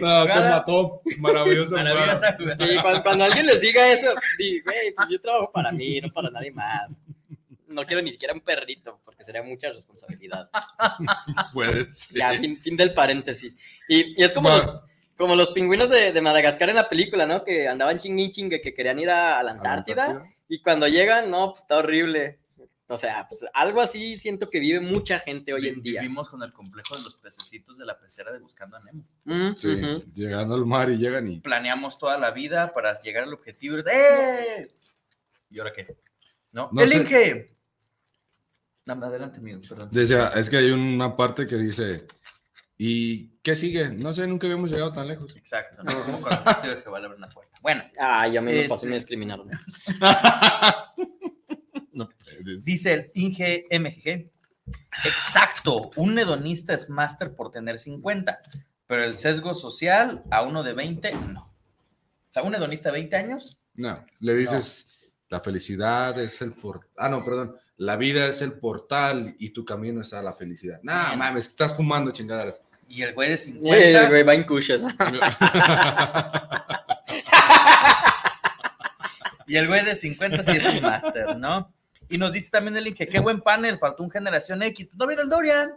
No, 0.00 0.26
te 0.26 0.34
mató. 0.34 1.00
Maravillosa 1.16 1.80
jugada. 1.80 2.36
Sí, 2.58 2.76
cuando, 2.82 3.02
cuando 3.02 3.24
alguien 3.24 3.46
les 3.46 3.62
diga 3.62 3.90
eso, 3.90 4.12
di, 4.36 4.60
güey, 4.60 4.92
pues 4.94 5.08
yo 5.08 5.18
trabajo 5.18 5.50
para 5.50 5.72
mí, 5.72 5.98
no 5.98 6.12
para 6.12 6.28
nadie 6.28 6.50
más. 6.50 7.00
No 7.68 7.86
quiero 7.86 8.02
ni 8.02 8.12
siquiera 8.12 8.34
un 8.34 8.42
perrito, 8.42 9.00
porque 9.02 9.24
sería 9.24 9.42
mucha 9.42 9.72
responsabilidad. 9.72 10.50
Puedes. 11.54 12.10
Ya, 12.10 12.34
fin, 12.34 12.54
fin 12.54 12.76
del 12.76 12.92
paréntesis. 12.92 13.56
Y, 13.88 14.20
y 14.20 14.22
es 14.22 14.34
como, 14.34 14.50
los, 14.50 14.84
como 15.22 15.36
los 15.36 15.52
pingüinos 15.52 15.88
de, 15.88 16.12
de 16.12 16.20
Madagascar 16.20 16.68
en 16.68 16.74
la 16.74 16.88
película, 16.88 17.26
¿no? 17.26 17.44
Que 17.44 17.68
andaban 17.68 17.96
chingue 17.96 18.32
chingue, 18.32 18.60
que 18.60 18.74
querían 18.74 18.98
ir 18.98 19.08
a, 19.08 19.38
a 19.38 19.42
la 19.44 19.52
Antártida, 19.52 20.28
y 20.48 20.60
cuando 20.60 20.88
llegan, 20.88 21.30
no, 21.30 21.50
pues 21.50 21.62
está 21.62 21.76
horrible. 21.76 22.40
O 22.88 22.98
sea, 22.98 23.24
pues 23.28 23.44
algo 23.54 23.80
así 23.80 24.16
siento 24.16 24.50
que 24.50 24.58
vive 24.58 24.80
mucha 24.80 25.20
gente 25.20 25.52
hoy 25.52 25.68
en 25.68 25.80
día. 25.80 26.00
Vivimos 26.00 26.28
con 26.28 26.42
el 26.42 26.52
complejo 26.52 26.96
de 26.96 27.04
los 27.04 27.14
pececitos 27.14 27.78
de 27.78 27.86
la 27.86 27.96
pecera 28.00 28.32
de 28.32 28.40
Buscando 28.40 28.76
a 28.76 28.80
Nemo. 28.80 29.04
Mm, 29.22 29.54
Sí, 29.54 29.80
llegando 30.12 30.56
al 30.56 30.66
mar 30.66 30.90
y 30.90 30.96
llegan 30.96 31.30
y. 31.30 31.38
Planeamos 31.38 32.00
toda 32.00 32.18
la 32.18 32.32
vida 32.32 32.72
para 32.72 33.00
llegar 33.00 33.22
al 33.22 33.32
objetivo. 33.32 33.78
y 33.78 33.82
¡Eh! 33.92 34.68
¿Y 35.50 35.60
ahora 35.60 35.72
qué? 35.72 35.86
¿No? 36.50 36.68
No 36.72 36.84
sé. 36.84 36.96
¡Elige! 36.96 37.56
No, 38.86 38.94
adelante, 38.94 39.38
amigo, 39.38 39.60
perdón. 39.68 39.88
Decía, 39.92 40.32
es 40.34 40.50
que 40.50 40.56
hay 40.56 40.72
una 40.72 41.16
parte 41.16 41.46
que 41.46 41.54
dice, 41.54 42.08
¿y 42.84 43.28
qué 43.42 43.54
sigue? 43.54 43.90
No 43.90 44.12
sé, 44.12 44.26
nunca 44.26 44.46
habíamos 44.48 44.70
llegado 44.70 44.92
tan 44.92 45.06
lejos. 45.06 45.36
Exacto, 45.36 45.84
¿no? 45.84 45.92
Como 46.04 46.20
cuando 46.20 46.40
el 46.40 46.44
testigo 46.44 46.74
de 46.74 46.80
Jehová 46.82 46.98
le 47.00 47.06
abre 47.06 47.18
una 47.18 47.28
puerta. 47.28 47.56
Bueno. 47.62 47.84
Ah, 47.98 48.26
ya 48.26 48.40
me, 48.40 48.52
me 48.52 48.62
pasó 48.62 48.74
Este- 48.74 48.86
y 48.86 48.88
me 48.90 48.94
discriminaron. 48.96 49.48
No 51.92 52.08
puedes. 52.08 52.64
Dice 52.64 52.92
el 52.94 53.10
Inge 53.14 53.66
MGG. 53.70 54.30
Exacto, 55.04 55.90
un 55.96 56.18
hedonista 56.18 56.72
es 56.72 56.88
máster 56.88 57.34
por 57.34 57.50
tener 57.50 57.78
50, 57.78 58.40
pero 58.86 59.04
el 59.04 59.16
sesgo 59.16 59.52
social 59.54 60.22
a 60.30 60.42
uno 60.42 60.62
de 60.62 60.72
20, 60.72 61.12
no. 61.28 61.42
O 61.42 62.32
sea, 62.32 62.42
un 62.44 62.54
hedonista 62.54 62.88
de 62.88 62.94
20 62.94 63.16
años, 63.16 63.58
No, 63.74 64.04
le 64.20 64.34
dices, 64.34 65.10
la 65.28 65.40
felicidad 65.40 66.18
es 66.18 66.40
el 66.40 66.52
portal. 66.54 66.88
Ah, 66.96 67.08
no, 67.10 67.22
perdón. 67.24 67.56
La 67.76 67.96
vida 67.96 68.26
es 68.26 68.40
el 68.42 68.54
portal 68.54 69.34
y 69.38 69.50
tu 69.50 69.64
camino 69.64 70.00
es 70.00 70.12
a 70.14 70.22
la 70.22 70.32
felicidad. 70.32 70.78
No, 70.82 70.92
Bien. 71.08 71.18
mames, 71.18 71.48
estás 71.48 71.76
fumando 71.76 72.10
chingaderas. 72.12 72.62
Y 72.92 73.02
el 73.02 73.14
güey 73.14 73.30
de 73.30 73.38
50. 73.38 73.78
Eh, 73.78 74.08
güey, 74.08 74.22
va 74.22 74.34
en 74.34 74.44
cuchas. 74.44 74.80
Y 79.44 79.56
el 79.56 79.66
güey 79.66 79.84
de 79.84 79.94
50 79.94 80.44
sí 80.44 80.52
es 80.52 80.64
un 80.64 80.80
máster, 80.80 81.36
¿no? 81.36 81.74
Y 82.08 82.16
nos 82.16 82.32
dice 82.32 82.50
también 82.50 82.76
el 82.76 82.86
Inge, 82.86 83.06
qué 83.06 83.18
buen 83.20 83.40
panel, 83.40 83.76
faltó 83.76 84.02
un 84.02 84.10
generación 84.10 84.62
X. 84.62 84.90
No 84.94 85.06
viene 85.06 85.22
el 85.22 85.28
Dorian. 85.28 85.72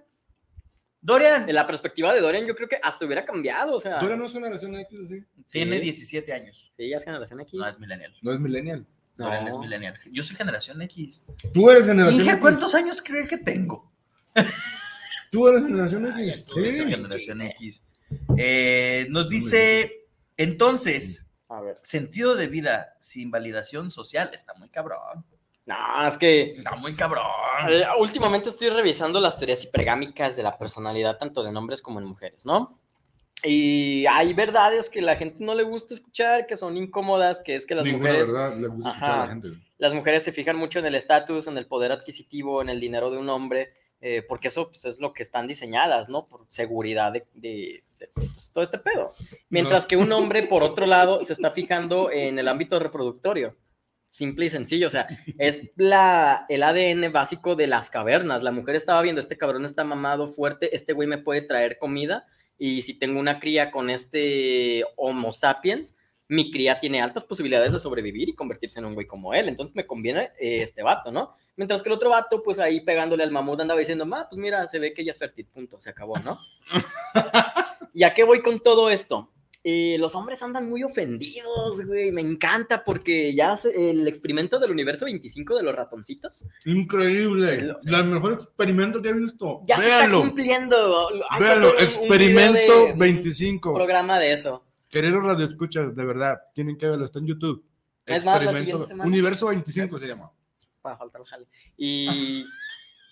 Dorian. 1.01 1.45
La 1.53 1.67
perspectiva 1.67 2.13
de 2.13 2.21
Dorian 2.21 2.45
yo 2.45 2.55
creo 2.55 2.69
que 2.69 2.79
hasta 2.81 3.05
hubiera 3.05 3.25
cambiado, 3.25 3.75
o 3.75 3.79
sea. 3.79 3.99
Dorian 3.99 4.19
no 4.19 4.27
es 4.27 4.33
generación 4.33 4.75
X, 4.75 4.99
¿sí? 5.09 5.23
Tiene 5.49 5.77
Sí. 5.77 5.83
17 5.83 6.31
años. 6.33 6.73
Sí, 6.77 6.89
ya 6.89 6.97
es 6.97 7.03
generación 7.03 7.41
X. 7.41 7.53
No, 7.53 7.67
es 7.67 7.77
millennial. 7.79 8.13
No 8.21 8.33
es 8.33 8.39
millennial. 8.39 8.85
Dorian 9.17 9.47
es 9.47 9.57
millennial. 9.57 9.99
Yo 10.11 10.23
soy 10.23 10.35
generación 10.37 10.81
X. 10.83 11.23
Tú 11.53 11.69
eres 11.69 11.85
generación 11.85 12.21
Hija, 12.21 12.31
X. 12.33 12.41
¿cuántos 12.41 12.75
años 12.75 13.01
cree 13.01 13.27
que 13.27 13.37
tengo? 13.39 13.91
Tú 15.35 15.47
eres 15.49 15.63
generación 15.65 16.05
X. 16.05 16.45
Yo 16.45 16.53
soy 16.53 16.63
Sí. 16.71 16.83
generación 16.85 17.41
X. 17.41 17.85
Eh, 18.37 19.07
nos 19.09 19.27
dice, 19.29 20.07
entonces, 20.37 21.27
A 21.49 21.61
ver. 21.61 21.77
sentido 21.83 22.35
de 22.35 22.47
vida 22.47 22.95
sin 22.99 23.31
validación 23.31 23.91
social 23.91 24.29
está 24.33 24.53
muy 24.53 24.69
cabrón. 24.69 25.25
No, 25.65 26.07
es 26.07 26.17
que. 26.17 26.53
Está 26.57 26.75
muy 26.77 26.93
cabrón. 26.93 27.25
Eh, 27.69 27.83
Últimamente 27.99 28.49
estoy 28.49 28.69
revisando 28.69 29.19
las 29.19 29.37
teorías 29.37 29.63
hipergámicas 29.63 30.35
de 30.35 30.43
la 30.43 30.57
personalidad, 30.57 31.17
tanto 31.17 31.43
de 31.43 31.49
hombres 31.49 31.81
como 31.81 31.99
en 31.99 32.05
mujeres, 32.05 32.45
¿no? 32.45 32.79
Y 33.43 34.05
hay 34.07 34.33
verdades 34.33 34.89
que 34.89 35.01
la 35.01 35.15
gente 35.17 35.43
no 35.43 35.53
le 35.55 35.63
gusta 35.63 35.93
escuchar, 35.93 36.47
que 36.47 36.55
son 36.55 36.77
incómodas, 36.77 37.41
que 37.41 37.55
es 37.55 37.65
que 37.65 37.75
las 37.75 37.85
Ninguna 37.85 38.09
mujeres. 38.09 38.31
verdad 38.31 38.57
le 38.57 38.67
gusta 38.67 38.89
escuchar 38.89 39.11
a 39.11 39.17
la 39.19 39.27
gente. 39.27 39.47
Las 39.77 39.93
mujeres 39.93 40.23
se 40.23 40.31
fijan 40.31 40.55
mucho 40.55 40.79
en 40.79 40.85
el 40.85 40.95
estatus, 40.95 41.47
en 41.47 41.57
el 41.57 41.67
poder 41.67 41.91
adquisitivo, 41.91 42.61
en 42.61 42.69
el 42.69 42.79
dinero 42.79 43.11
de 43.11 43.17
un 43.17 43.29
hombre, 43.29 43.73
eh, 44.01 44.23
porque 44.27 44.49
eso 44.49 44.67
pues, 44.69 44.85
es 44.85 44.99
lo 44.99 45.13
que 45.13 45.23
están 45.23 45.47
diseñadas, 45.47 46.09
¿no? 46.09 46.27
Por 46.27 46.45
seguridad 46.49 47.11
de, 47.11 47.25
de- 47.33 47.83
de, 47.99 48.07
pues, 48.13 48.51
todo 48.53 48.63
este 48.63 48.77
pedo. 48.77 49.09
Mientras 49.49 49.83
No. 49.83 49.87
que 49.87 49.97
un 49.97 50.11
hombre, 50.11 50.43
por 50.43 50.63
otro 50.63 50.85
lado, 50.85 51.23
se 51.23 51.33
está 51.33 51.51
fijando 51.51 52.11
en 52.11 52.37
el 52.39 52.47
ámbito 52.47 52.77
reproductorio. 52.79 53.55
Simple 54.09 54.45
y 54.45 54.49
sencillo, 54.49 54.87
o 54.87 54.91
sea, 54.91 55.07
es 55.37 55.71
la, 55.75 56.45
el 56.47 56.63
ADN 56.63 57.11
básico 57.11 57.55
de 57.55 57.67
las 57.67 57.89
cavernas. 57.89 58.43
La 58.43 58.51
mujer 58.51 58.75
estaba 58.75 59.01
viendo, 59.01 59.19
este 59.19 59.37
cabrón 59.37 59.65
está 59.65 59.83
mamado 59.83 60.27
fuerte, 60.29 60.73
este 60.73 60.93
güey 60.93 61.05
me 61.07 61.17
puede 61.17 61.41
traer 61.41 61.77
comida, 61.77 62.25
y 62.57 62.81
si 62.83 62.97
tengo 62.97 63.19
una 63.19 63.39
cría 63.41 63.71
con 63.71 63.89
este 63.89 64.85
Homo 64.95 65.33
sapiens, 65.33 65.97
mi 66.27 66.51
cría 66.51 66.79
tiene 66.79 67.01
altas 67.01 67.23
posibilidades 67.23 67.71
de 67.73 67.79
sobrevivir 67.79 68.29
y 68.29 68.33
convertirse 68.35 68.79
en 68.79 68.85
un 68.85 68.93
güey 68.95 69.05
como 69.05 69.33
él. 69.33 69.47
Entonces 69.47 69.75
me 69.75 69.85
conviene 69.85 70.31
eh, 70.39 70.61
este 70.63 70.81
vato, 70.83 71.11
¿no? 71.11 71.35
Mientras 71.57 71.81
que 71.83 71.89
el 71.89 71.93
otro 71.95 72.09
vato, 72.09 72.41
pues 72.43 72.59
ahí 72.59 72.81
pegándole 72.81 73.23
al 73.23 73.31
mamut 73.31 73.59
andaba 73.61 73.79
diciendo, 73.79 74.05
ma, 74.05 74.27
pues 74.29 74.39
mira, 74.39 74.67
se 74.67 74.79
ve 74.79 74.93
que 74.93 75.03
ella 75.03 75.11
es 75.11 75.19
fértil, 75.19 75.45
punto, 75.45 75.79
se 75.79 75.89
acabó, 75.91 76.17
¿no? 76.19 76.39
¿Y 77.93 78.03
a 78.03 78.13
qué 78.13 78.23
voy 78.23 78.41
con 78.41 78.59
todo 78.59 78.89
esto? 78.89 79.31
Eh, 79.67 79.97
los 79.99 80.13
hombres 80.13 80.43
andan 80.43 80.69
muy 80.69 80.83
ofendidos, 80.83 81.83
güey, 81.87 82.11
me 82.11 82.21
encanta 82.21 82.83
porque 82.83 83.33
ya 83.33 83.57
se- 83.57 83.89
el 83.89 84.07
experimento 84.07 84.59
del 84.59 84.69
universo 84.69 85.05
25 85.05 85.55
de 85.55 85.63
los 85.63 85.75
ratoncitos 85.75 86.45
Increíble. 86.65 87.73
El 87.87 88.03
mejor 88.05 88.33
experimento 88.33 89.01
que 89.01 89.09
he 89.09 89.13
visto. 89.13 89.61
ya 89.65 89.79
se 89.79 89.89
está 89.89 90.09
cumpliendo. 90.09 91.09
Hay 91.31 91.41
Véanlo. 91.41 91.69
un- 91.71 91.75
un 91.77 91.81
Experimento 91.83 92.85
de- 92.85 92.93
25. 92.93 93.73
programa 93.73 94.19
de 94.19 94.33
eso. 94.33 94.63
Queridos 94.95 95.23
radioescuchas, 95.23 95.93
de 95.93 96.05
verdad, 96.05 96.39
tienen 96.53 96.77
que 96.77 96.87
verlo, 96.87 97.03
está 97.03 97.19
en 97.19 97.27
YouTube. 97.27 97.65
Es 98.05 98.23
más, 98.23 98.41
la 98.41 98.51
Experimento- 98.51 98.87
semana. 98.87 99.09
Universo 99.09 99.47
25 99.47 99.97
se 99.99 100.07
llama. 100.07 100.31
para 100.81 100.95
faltar 100.95 101.19
el 101.19 101.27
jale. 101.27 101.47
Y 101.75 102.45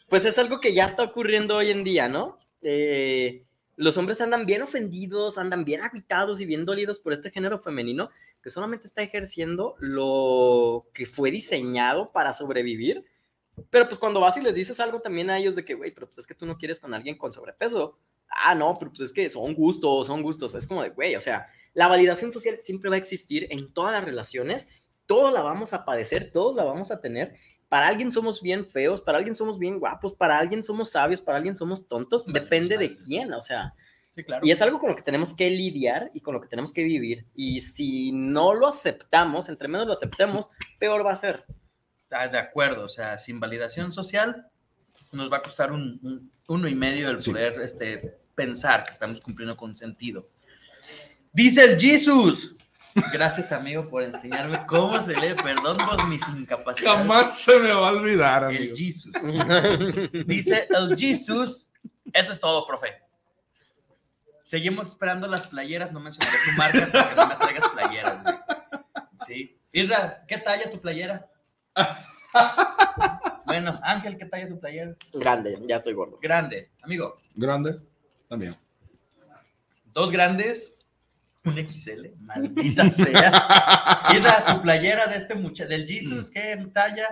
pues 0.07 0.23
es 0.23 0.37
algo 0.39 0.61
que 0.61 0.73
ya 0.73 0.85
está 0.85 1.03
ocurriendo 1.03 1.57
hoy 1.57 1.71
en 1.71 1.83
día, 1.83 2.07
¿no? 2.07 2.39
Eh, 2.61 3.43
los 3.75 3.97
hombres 3.97 4.21
andan 4.21 4.45
bien 4.45 4.61
ofendidos, 4.61 5.37
andan 5.37 5.65
bien 5.65 5.81
agitados 5.81 6.39
y 6.39 6.45
bien 6.45 6.63
dolidos 6.63 6.99
por 6.99 7.11
este 7.11 7.31
género 7.31 7.59
femenino 7.59 8.11
que 8.41 8.49
solamente 8.49 8.87
está 8.87 9.01
ejerciendo 9.01 9.75
lo 9.79 10.87
que 10.93 11.05
fue 11.05 11.31
diseñado 11.31 12.13
para 12.13 12.33
sobrevivir. 12.33 13.03
Pero 13.69 13.89
pues 13.89 13.99
cuando 13.99 14.21
vas 14.21 14.37
y 14.37 14.41
les 14.41 14.55
dices 14.55 14.79
algo 14.79 15.01
también 15.01 15.29
a 15.29 15.37
ellos 15.37 15.57
de 15.57 15.65
que, 15.65 15.73
güey, 15.73 15.91
pero 15.91 16.07
pues 16.07 16.19
es 16.19 16.27
que 16.27 16.33
tú 16.35 16.45
no 16.45 16.57
quieres 16.57 16.79
con 16.79 16.93
alguien 16.93 17.17
con 17.17 17.33
sobrepeso. 17.33 17.99
Ah, 18.29 18.55
no, 18.55 18.73
pero 18.79 18.91
pues 18.91 19.01
es 19.01 19.11
que 19.11 19.29
son 19.29 19.53
gustos, 19.53 20.07
son 20.07 20.21
gustos. 20.23 20.53
Es 20.55 20.65
como 20.65 20.81
de, 20.81 20.91
güey, 20.91 21.15
o 21.17 21.21
sea, 21.21 21.49
la 21.73 21.87
validación 21.87 22.31
social 22.31 22.57
siempre 22.61 22.89
va 22.89 22.95
a 22.95 22.99
existir 22.99 23.47
en 23.49 23.73
todas 23.73 23.93
las 23.93 24.03
relaciones. 24.03 24.67
Todos 25.05 25.33
la 25.33 25.41
vamos 25.41 25.73
a 25.73 25.85
padecer, 25.85 26.31
todos 26.31 26.55
la 26.55 26.63
vamos 26.63 26.91
a 26.91 27.01
tener. 27.01 27.35
Para 27.69 27.87
alguien 27.87 28.11
somos 28.11 28.41
bien 28.41 28.67
feos, 28.67 29.01
para 29.01 29.17
alguien 29.17 29.35
somos 29.35 29.57
bien 29.57 29.79
guapos, 29.79 30.13
para 30.13 30.37
alguien 30.37 30.61
somos 30.63 30.91
sabios, 30.91 31.21
para 31.21 31.37
alguien 31.37 31.55
somos 31.55 31.87
tontos. 31.87 32.25
Depende 32.25 32.77
de 32.77 32.97
quién, 32.97 33.33
o 33.33 33.41
sea. 33.41 33.73
Sí, 34.15 34.23
claro. 34.23 34.45
Y 34.45 34.51
es 34.51 34.61
algo 34.61 34.79
con 34.79 34.89
lo 34.91 34.95
que 34.95 35.01
tenemos 35.01 35.35
que 35.35 35.49
lidiar 35.49 36.11
y 36.13 36.21
con 36.21 36.35
lo 36.35 36.41
que 36.41 36.47
tenemos 36.47 36.71
que 36.71 36.83
vivir. 36.83 37.25
Y 37.33 37.61
si 37.61 38.11
no 38.11 38.53
lo 38.53 38.67
aceptamos, 38.67 39.49
entre 39.49 39.67
menos 39.67 39.87
lo 39.87 39.93
aceptemos, 39.93 40.49
peor 40.79 41.03
va 41.03 41.13
a 41.13 41.17
ser. 41.17 41.45
Ah, 42.11 42.27
de 42.27 42.37
acuerdo, 42.37 42.85
o 42.85 42.89
sea, 42.89 43.17
sin 43.17 43.39
validación 43.39 43.91
social 43.91 44.45
nos 45.11 45.31
va 45.33 45.37
a 45.37 45.41
costar 45.41 45.71
un, 45.71 45.99
un- 46.03 46.31
uno 46.47 46.67
y 46.67 46.75
medio 46.75 47.09
el 47.09 47.17
poder 47.17 47.59
este, 47.61 48.19
pensar 48.35 48.83
que 48.83 48.91
estamos 48.91 49.19
cumpliendo 49.19 49.57
con 49.57 49.75
sentido. 49.75 50.29
Dice 51.33 51.63
el 51.65 51.79
Jesus. 51.79 52.55
Gracias, 53.11 53.51
amigo, 53.51 53.89
por 53.89 54.03
enseñarme 54.03 54.65
cómo 54.67 55.01
se 55.01 55.15
lee. 55.19 55.33
Perdón 55.33 55.77
por 55.77 56.07
mis 56.07 56.21
incapacidades. 56.29 56.97
Jamás 56.97 57.39
se 57.39 57.57
me 57.57 57.73
va 57.73 57.89
a 57.89 57.91
olvidar, 57.91 58.43
El 58.43 58.55
amigo. 58.55 58.75
Jesus. 58.75 59.11
Dice 60.27 60.67
el 60.69 60.95
Jesus. 60.95 61.67
Eso 62.13 62.31
es 62.31 62.39
todo, 62.39 62.67
profe. 62.67 63.01
Seguimos 64.43 64.89
esperando 64.89 65.27
las 65.27 65.47
playeras. 65.47 65.91
No 65.91 65.99
mencionaré 65.99 66.37
tu 66.45 66.51
marca 66.57 66.83
hasta 66.83 67.09
que 67.09 67.15
no 67.15 67.27
me 67.27 67.35
traigas 67.35 67.69
playeras, 67.69 68.23
güey. 68.23 68.35
Sí. 69.25 69.57
Isra, 69.71 70.23
¿qué 70.27 70.37
talla 70.37 70.69
tu 70.69 70.79
playera? 70.79 71.27
Bueno, 73.45 73.79
Ángel, 73.83 74.17
¿qué 74.17 74.25
talla 74.25 74.47
tu 74.47 74.59
playera? 74.59 74.95
Grande, 75.13 75.57
ya 75.67 75.77
estoy 75.77 75.93
gordo. 75.93 76.19
Grande, 76.21 76.69
amigo. 76.83 77.15
Grande, 77.35 77.79
también. 78.29 78.55
Dos 79.85 80.11
grandes, 80.11 80.77
un 81.45 81.55
XL, 81.55 82.15
maldita 82.19 82.89
sea. 82.89 84.03
Isra, 84.15 84.45
tu 84.45 84.61
playera 84.61 85.07
de 85.07 85.17
este 85.17 85.35
muchacho, 85.35 85.69
del 85.69 85.85
Jesus, 85.87 86.29
¿qué 86.29 86.57
talla? 86.73 87.07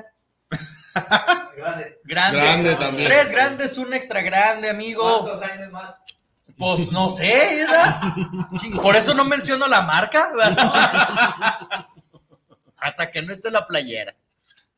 Grande. 1.55 1.99
Grande. 2.03 2.39
Grande 2.39 2.75
también. 2.75 3.09
Tres 3.09 3.31
grandes, 3.31 3.77
un 3.77 3.93
extra 3.93 4.21
grande, 4.21 4.69
amigo. 4.69 5.23
¿Cuántos 5.23 5.41
años 5.43 5.71
más? 5.71 6.03
Pues 6.57 6.91
no 6.91 7.09
sé, 7.09 7.57
¿verdad? 7.61 8.13
Chingo, 8.59 8.81
Por 8.81 8.95
eso 8.95 9.13
no 9.13 9.25
menciono 9.25 9.67
la 9.67 9.81
marca. 9.81 10.31
¿verdad? 10.35 11.67
Hasta 12.77 13.09
que 13.11 13.21
no 13.21 13.33
esté 13.33 13.49
la 13.51 13.65
playera. 13.65 14.15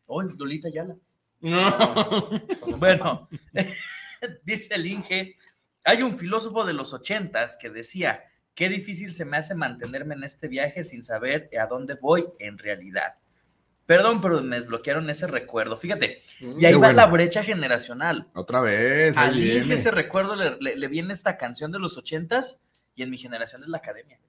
Uy, 0.06 0.34
Lolita 0.38 0.70
Yala. 0.70 0.96
Bueno, 2.78 3.28
dice 4.44 4.76
el 4.76 4.88
Inge, 4.88 5.36
hay 5.84 6.02
un 6.04 6.18
filósofo 6.18 6.64
de 6.64 6.74
los 6.74 6.94
ochentas 6.94 7.58
que 7.58 7.70
decía, 7.70 8.24
qué 8.56 8.70
difícil 8.70 9.14
se 9.14 9.26
me 9.26 9.38
hace 9.38 9.56
mantenerme 9.56 10.16
en 10.16 10.24
este 10.24 10.48
viaje 10.48 10.84
sin 10.84 11.04
saber 11.04 11.50
a 11.60 11.66
dónde 11.68 11.96
voy 11.96 12.26
en 12.40 12.58
realidad. 12.58 13.16
Perdón, 13.86 14.22
pero 14.22 14.42
me 14.42 14.56
desbloquearon 14.56 15.10
ese 15.10 15.28
recuerdo. 15.28 15.76
Fíjate, 15.76 16.24
y 16.40 16.46
ahí 16.46 16.60
Qué 16.60 16.74
va 16.74 16.78
bueno. 16.80 16.94
la 16.94 17.08
brecha 17.08 17.44
generacional. 17.44 18.28
Otra 18.34 18.62
vez, 18.62 19.18
ahí 19.18 19.28
Al 19.30 19.36
viene. 19.36 19.74
ese 19.76 19.92
recuerdo 19.92 20.36
le, 20.38 20.58
le- 20.62 20.76
le 20.78 20.88
viene 20.88 21.14
esta 21.14 21.38
canción 21.38 21.72
de 21.72 21.80
los 21.80 21.98
ochentas 21.98 22.64
y 22.96 23.04
en 23.04 23.10
mi 23.10 23.18
generación 23.18 23.62
es 23.64 23.68
la 23.70 23.80
academia. 23.80 24.20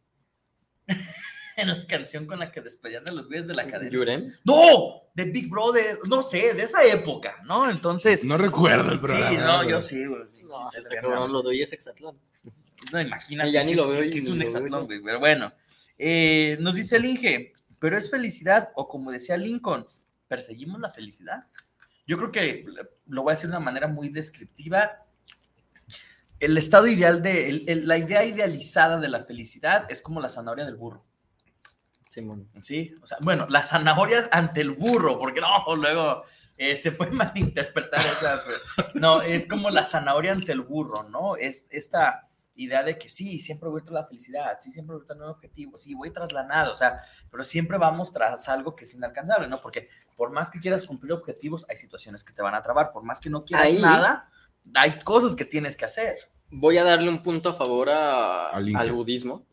en 1.57 1.69
la 1.69 1.87
canción 1.87 2.27
con 2.27 2.41
la 2.41 2.51
que 2.51 2.61
despedían 2.61 3.05
de 3.05 3.13
los 3.13 3.29
güeyes 3.29 3.47
de 3.47 3.55
la 3.55 3.63
academia. 3.63 3.93
¿Yuren? 3.93 4.35
¡No! 4.45 5.03
De 5.15 5.25
Big 5.25 5.49
Brother, 5.49 5.99
no 6.09 6.23
sé, 6.23 6.53
de 6.55 6.65
esa 6.65 6.85
época, 6.85 7.37
¿no? 7.45 7.71
Entonces. 7.71 8.25
No 8.25 8.37
recuerdo 8.37 8.91
el 8.93 8.99
programa. 8.99 9.31
Sí, 9.31 9.37
no, 9.37 9.69
yo 9.69 9.81
sí, 9.81 10.05
güey. 10.05 10.23
No, 10.43 10.69
este 10.77 10.97
cabrón 10.97 11.33
lo 11.33 11.43
doy 11.43 11.63
es 11.63 11.73
Exatlán. 11.73 12.17
No, 12.93 13.01
imagínate. 13.01 13.53
Ya 13.53 13.65
ni 13.65 13.71
que 13.73 13.77
lo 13.77 13.89
veo 13.89 14.01
que 14.11 14.19
es 14.19 14.29
un 14.29 14.41
hexatlón, 14.43 14.87
güey. 14.87 15.01
Pero 15.03 15.19
bueno, 15.21 15.53
eh, 15.99 16.57
nos 16.61 16.75
dice 16.75 16.97
el 16.97 17.05
Inge, 17.07 17.53
pero 17.79 17.97
es 17.99 18.11
felicidad, 18.11 18.71
o 18.75 18.89
como 18.89 19.11
decía 19.11 19.37
Lincoln, 19.37 19.87
perseguimos 20.29 20.81
la 20.81 20.91
felicidad. 20.91 21.47
Yo 22.07 22.17
creo 22.19 22.31
que 22.31 22.65
lo 23.07 23.23
voy 23.23 23.31
a 23.33 23.35
decir 23.35 23.49
de 23.51 23.57
una 23.57 23.65
manera 23.65 23.89
muy 23.89 24.09
descriptiva. 24.09 25.01
El 26.41 26.59
estado 26.59 26.87
ideal 26.87 27.23
de, 27.23 27.49
el- 27.49 27.65
el- 27.69 27.89
la 27.89 27.97
idea 27.97 28.25
idealizada 28.25 28.99
de 28.99 29.09
la 29.09 29.25
felicidad 29.25 29.87
es 29.89 30.03
como 30.03 30.21
la 30.21 30.29
zanahoria 30.29 30.65
del 30.65 30.77
burro. 30.77 31.05
Simón. 32.11 32.49
Sí, 32.61 32.95
o 33.03 33.07
sea, 33.07 33.19
bueno, 33.21 33.47
la 33.49 33.63
zanahoria 33.63 34.29
ante 34.31 34.61
el 34.61 34.71
burro, 34.73 35.19
porque 35.19 35.41
no, 35.41 35.75
luego 35.77 36.23
eh, 36.57 36.77
se 36.77 36.93
puede 36.93 37.11
malinterpretar 37.13 38.03
pero- 38.77 38.89
No, 38.95 39.23
es 39.23 39.47
como 39.49 39.71
la 39.71 39.85
zanahoria 39.85 40.33
ante 40.33 40.53
el 40.53 40.61
burro, 40.61 41.09
¿no? 41.09 41.37
Es 41.37 41.67
esta 41.71 42.29
idea 42.57 42.83
de 42.83 42.97
que 42.99 43.09
sí, 43.09 43.39
siempre 43.39 43.69
voy 43.69 43.83
tras 43.83 43.95
la 43.95 44.07
felicidad, 44.07 44.59
sí, 44.61 44.71
siempre 44.71 44.97
voy 44.97 45.05
tras 45.07 45.19
un 45.19 45.25
objetivo, 45.25 45.77
sí, 45.79 45.95
voy 45.95 46.13
tras 46.13 46.33
la 46.33 46.45
nada, 46.45 46.71
o 46.71 46.75
sea, 46.75 46.99
pero 47.31 47.43
siempre 47.45 47.79
vamos 47.79 48.13
tras 48.13 48.49
algo 48.49 48.77
que 48.77 48.85
es 48.85 48.95
inalcanzable, 48.95 49.49
¿no? 49.49 49.61
Porque 49.61 49.89
por 50.17 50.31
más 50.31 50.51
que 50.51 50.61
quieras 50.61 50.87
cumplir 50.87 51.13
objetivos, 51.13 51.67
hay 51.69 51.77
situaciones 51.77 52.23
que 52.23 52.33
te 52.33 52.43
van 52.43 52.55
a 52.55 52.63
trabar, 52.63 52.93
por 52.93 53.03
más 53.03 53.21
que 53.21 53.29
no 53.31 53.45
quieras 53.45 53.67
Ahí- 53.67 53.81
nada, 53.81 54.31
hay 54.75 54.99
cosas 55.01 55.35
que 55.35 55.45
tienes 55.45 55.77
que 55.77 55.85
hacer. 55.85 56.17
Voy 56.51 56.79
a 56.79 56.85
darle 56.85 57.09
un 57.09 57.23
punto 57.23 57.49
a 57.49 57.55
favor 57.55 57.91
a- 57.91 58.51
Al 58.51 58.93
budismo. 58.93 59.47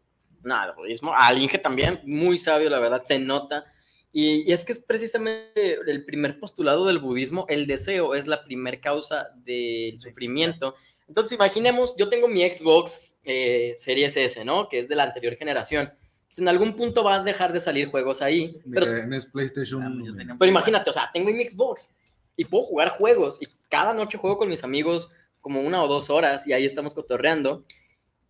No, 0.44 0.56
al 0.56 0.73
budismo. 0.73 1.14
Al 1.15 1.38
Inge 1.41 1.57
también, 1.60 2.02
muy 2.06 2.38
sabio, 2.38 2.69
la 2.69 2.80
verdad, 2.80 3.03
se 3.03 3.19
nota. 3.19 3.65
Y, 4.11 4.48
y 4.49 4.52
es 4.53 4.65
que 4.65 4.73
es 4.73 4.80
precisamente 4.80 5.73
el 5.88 6.06
primer 6.06 6.40
postulado 6.40 6.86
del 6.86 6.99
budismo, 6.99 7.45
el 7.48 7.65
deseo 7.65 8.14
es 8.15 8.28
la 8.28 8.44
primer 8.44 8.82
causa 8.82 9.30
del 9.36 9.99
sufrimiento, 10.02 10.76
Entonces, 11.11 11.33
imaginemos, 11.33 11.93
yo 11.97 12.07
tengo 12.07 12.29
mi 12.29 12.41
Xbox 12.49 13.19
eh, 13.25 13.73
Series 13.75 14.15
S, 14.15 14.45
¿no? 14.45 14.69
Que 14.69 14.79
es 14.79 14.88
de 14.88 14.95
la 14.95 15.03
anterior 15.03 15.35
generación. 15.35 15.91
Pues, 16.25 16.39
en 16.39 16.47
algún 16.47 16.73
punto 16.73 17.03
va 17.03 17.15
a 17.15 17.19
dejar 17.21 17.51
de 17.51 17.59
salir 17.59 17.89
juegos 17.89 18.21
ahí. 18.21 18.57
Pero, 18.71 18.85
Tienes 18.85 19.25
PlayStation. 19.25 20.05
pero 20.39 20.49
imagínate, 20.49 20.89
o 20.89 20.93
sea, 20.93 21.09
tengo 21.13 21.29
mi 21.29 21.43
Xbox 21.43 21.93
y 22.38 22.45
puedo 22.45 22.63
jugar 22.63 22.91
juegos 22.91 23.41
y 23.41 23.47
cada 23.67 23.93
noche 23.93 24.17
juego 24.17 24.38
con 24.38 24.47
mis 24.47 24.63
amigos 24.63 25.11
como 25.41 25.59
una 25.59 25.83
o 25.83 25.89
dos 25.89 26.09
horas 26.09 26.47
y 26.47 26.53
ahí 26.53 26.63
estamos 26.63 26.93
cotorreando. 26.93 27.65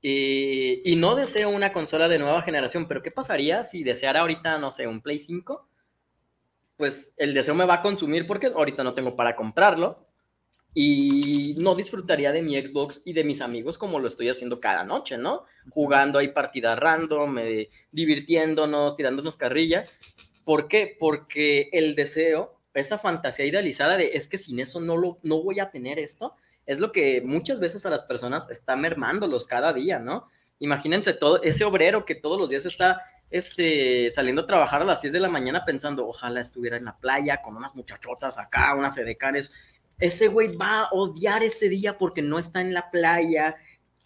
Y, 0.02 0.82
y 0.84 0.96
no 0.96 1.14
deseo 1.14 1.52
una 1.52 1.74
consola 1.74 2.08
de 2.08 2.18
nueva 2.18 2.42
generación, 2.42 2.88
pero 2.88 3.04
¿qué 3.04 3.12
pasaría 3.12 3.64
si 3.64 3.84
deseara 3.84 4.22
ahorita, 4.22 4.58
no 4.58 4.72
sé, 4.72 4.88
un 4.88 5.02
Play 5.02 5.20
5? 5.20 5.70
Pues 6.78 7.14
el 7.18 7.36
deseo 7.36 7.54
me 7.54 7.66
va 7.66 7.76
a 7.76 7.82
consumir 7.84 8.26
porque 8.26 8.48
ahorita 8.48 8.84
no 8.84 8.96
tengo 8.96 9.16
para 9.16 9.36
comprarlo 9.36 10.08
y 10.74 11.56
no 11.58 11.76
disfrutaría 11.76 12.32
de 12.32 12.42
mi 12.42 12.62
Xbox 12.62 13.02
y 13.04 13.14
de 13.14 13.24
mis 13.24 13.42
amigos 13.42 13.78
como 13.78 14.00
lo 14.00 14.08
estoy 14.08 14.30
haciendo 14.30 14.60
cada 14.60 14.84
noche, 14.84 15.18
¿no? 15.18 15.46
Jugando 15.70 16.20
ahí 16.20 16.30
partidas 16.30 16.80
random, 16.80 17.40
eh, 17.40 17.70
divirtiéndonos, 17.92 18.96
tirándonos 18.96 19.38
carrilla. 19.38 19.86
¿Por 20.46 20.68
qué? 20.68 20.96
Porque 21.00 21.70
el 21.74 21.96
deseo, 21.96 22.60
esa 22.74 22.98
fantasía 22.98 23.46
idealizada 23.46 23.98
de 23.98 24.12
es 24.14 24.30
que 24.30 24.38
sin 24.38 24.60
eso 24.60 24.80
no, 24.80 24.96
lo, 24.96 25.20
no 25.24 25.44
voy 25.44 25.60
a 25.60 25.72
tener 25.72 26.00
esto, 26.00 26.36
es 26.66 26.80
lo 26.80 26.92
que 26.92 27.22
muchas 27.22 27.60
veces 27.60 27.86
a 27.86 27.90
las 27.90 28.04
personas 28.04 28.50
está 28.50 28.76
mermándolos 28.76 29.48
cada 29.48 29.74
día, 29.74 30.00
¿no? 30.00 30.30
Imagínense 30.60 31.14
todo 31.14 31.42
ese 31.42 31.66
obrero 31.66 32.06
que 32.06 32.16
todos 32.16 32.40
los 32.40 32.50
días 32.50 32.66
está 32.66 33.02
este, 33.32 34.12
saliendo 34.12 34.44
a 34.44 34.48
trabajar 34.48 34.82
a 34.82 34.86
las 34.86 35.02
6 35.02 35.14
de 35.14 35.20
la 35.20 35.30
mañana 35.30 35.66
pensando, 35.66 36.08
ojalá 36.08 36.40
estuviera 36.40 36.78
en 36.78 36.86
la 36.86 36.98
playa 36.98 37.42
con 37.42 37.56
unas 37.56 37.76
muchachotas 37.76 38.38
acá, 38.38 38.76
unas 38.76 38.98
edecanes. 38.98 39.52
Ese 40.02 40.28
güey 40.28 40.56
va 40.56 40.82
a 40.82 40.90
odiar 40.92 41.44
ese 41.44 41.70
día 41.70 41.98
porque 41.98 42.22
no 42.22 42.40
está 42.40 42.60
en 42.60 42.74
la 42.74 42.92
playa 42.92 43.56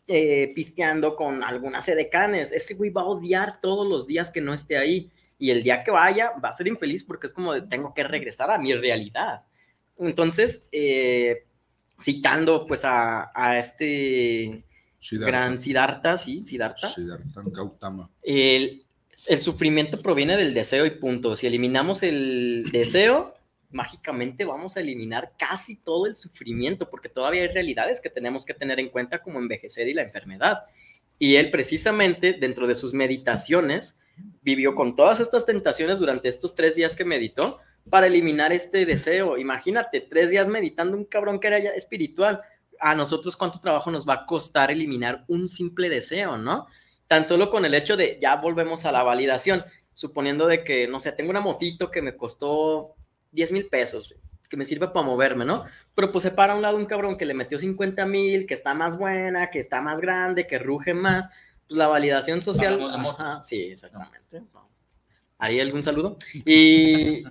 eh, 0.08 0.52
pisteando 0.54 1.16
con 1.16 1.44
algunas 1.44 1.88
edecanes. 1.88 2.52
Ese 2.52 2.76
güey 2.76 2.92
va 2.92 3.02
a 3.02 3.06
odiar 3.06 3.60
todos 3.62 3.88
los 3.88 4.06
días 4.06 4.30
que 4.30 4.42
no 4.42 4.54
esté 4.54 4.78
ahí. 4.78 5.10
Y 5.40 5.50
el 5.50 5.64
día 5.64 5.84
que 5.84 5.92
vaya 5.92 6.32
va 6.44 6.50
a 6.50 6.54
ser 6.54 6.68
infeliz 6.68 7.04
porque 7.04 7.28
es 7.28 7.34
como 7.34 7.54
de, 7.54 7.64
tengo 7.64 7.94
que 7.94 8.04
regresar 8.04 8.52
a 8.52 8.58
mi 8.58 8.74
realidad. 8.74 9.46
Entonces, 9.98 10.70
eh, 10.72 11.46
citando 12.00 12.68
pues 12.68 12.86
a, 12.86 13.32
a 13.34 13.58
este 13.58 14.64
Siddhartha. 15.00 15.32
gran 15.32 15.60
Siddhartha, 15.60 16.18
sí, 16.18 16.44
Siddhartha, 16.44 16.90
Siddhartha 16.90 17.42
Gautama. 17.46 18.10
el, 18.22 18.84
el 19.28 19.42
sufrimiento 19.42 20.02
proviene 20.02 20.36
del 20.38 20.54
deseo 20.54 20.86
y 20.86 20.92
punto. 20.92 21.36
Si 21.36 21.48
eliminamos 21.48 22.04
el 22.04 22.70
deseo, 22.72 23.34
mágicamente 23.72 24.46
vamos 24.46 24.78
a 24.78 24.82
eliminar 24.82 25.34
casi 25.38 25.82
todo 25.84 26.06
el 26.06 26.16
sufrimiento, 26.16 26.90
porque 26.90 27.10
todavía 27.10 27.44
hay 27.44 27.50
realidades 27.50 28.02
que 28.02 28.10
tenemos 28.10 28.46
que 28.46 28.54
tener 28.54 28.80
en 28.80 28.90
cuenta 28.90 29.22
como 29.22 29.40
envejecer 29.40 29.88
y 29.88 29.94
la 29.94 30.04
enfermedad. 30.04 30.64
Y 31.20 31.36
él 31.36 31.52
precisamente 31.52 32.34
dentro 32.34 32.68
de 32.68 32.76
sus 32.76 32.94
meditaciones 32.94 34.00
vivió 34.42 34.76
con 34.76 34.96
todas 34.96 35.20
estas 35.20 35.46
tentaciones 35.46 36.00
durante 36.00 36.28
estos 36.28 36.56
tres 36.56 36.76
días 36.76 36.96
que 36.96 37.06
meditó 37.06 37.60
para 37.90 38.08
eliminar 38.08 38.52
este 38.52 38.86
deseo. 38.86 39.38
Imagínate, 39.38 40.02
tres 40.02 40.30
días 40.30 40.48
meditando 40.48 40.98
un 40.98 41.06
cabrón 41.06 41.40
que 41.40 41.48
era 41.48 41.60
ya 41.60 41.72
espiritual. 41.72 42.42
A 42.80 42.96
nosotros 42.96 43.38
cuánto 43.38 43.60
trabajo 43.60 43.92
nos 43.92 44.08
va 44.08 44.14
a 44.14 44.26
costar 44.26 44.72
eliminar 44.72 45.24
un 45.28 45.48
simple 45.48 45.90
deseo, 45.90 46.38
¿no? 46.38 46.68
Tan 47.08 47.26
solo 47.26 47.50
con 47.50 47.64
el 47.66 47.74
hecho 47.74 47.96
de 47.96 48.18
ya 48.22 48.36
volvemos 48.36 48.86
a 48.86 48.92
la 48.92 49.04
validación, 49.04 49.64
suponiendo 49.94 50.48
de 50.48 50.64
que, 50.64 50.88
no 50.88 51.00
sé, 51.00 51.12
tengo 51.14 51.30
una 51.30 51.40
motito 51.40 51.90
que 51.90 52.02
me 52.02 52.18
costó 52.18 52.95
10 53.36 53.52
mil 53.52 53.68
pesos, 53.68 54.16
que 54.50 54.58
me 54.58 54.66
sirve 54.66 54.88
para 54.88 55.06
moverme, 55.06 55.46
¿no? 55.46 55.66
Pero 55.94 56.12
pues 56.12 56.24
se 56.24 56.32
para 56.32 56.54
a 56.54 56.56
un 56.56 56.62
lado 56.62 56.78
un 56.78 56.86
cabrón 56.86 57.18
que 57.18 57.26
le 57.26 57.34
metió 57.34 57.60
50 57.60 58.06
mil, 58.06 58.48
que 58.48 58.54
está 58.54 58.74
más 58.74 58.98
buena, 58.98 59.52
que 59.52 59.60
está 59.60 59.82
más 59.82 60.02
grande, 60.02 60.48
que 60.48 60.58
ruge 60.58 60.94
más. 60.94 61.30
Pues 61.68 61.78
la 61.78 61.88
validación 61.88 62.42
social. 62.42 62.80
Ajá, 62.82 63.44
sí, 63.44 63.64
exactamente. 63.72 64.42
¿Hay 65.38 65.60
algún 65.60 65.84
saludo? 65.84 66.18
Y 66.46 67.24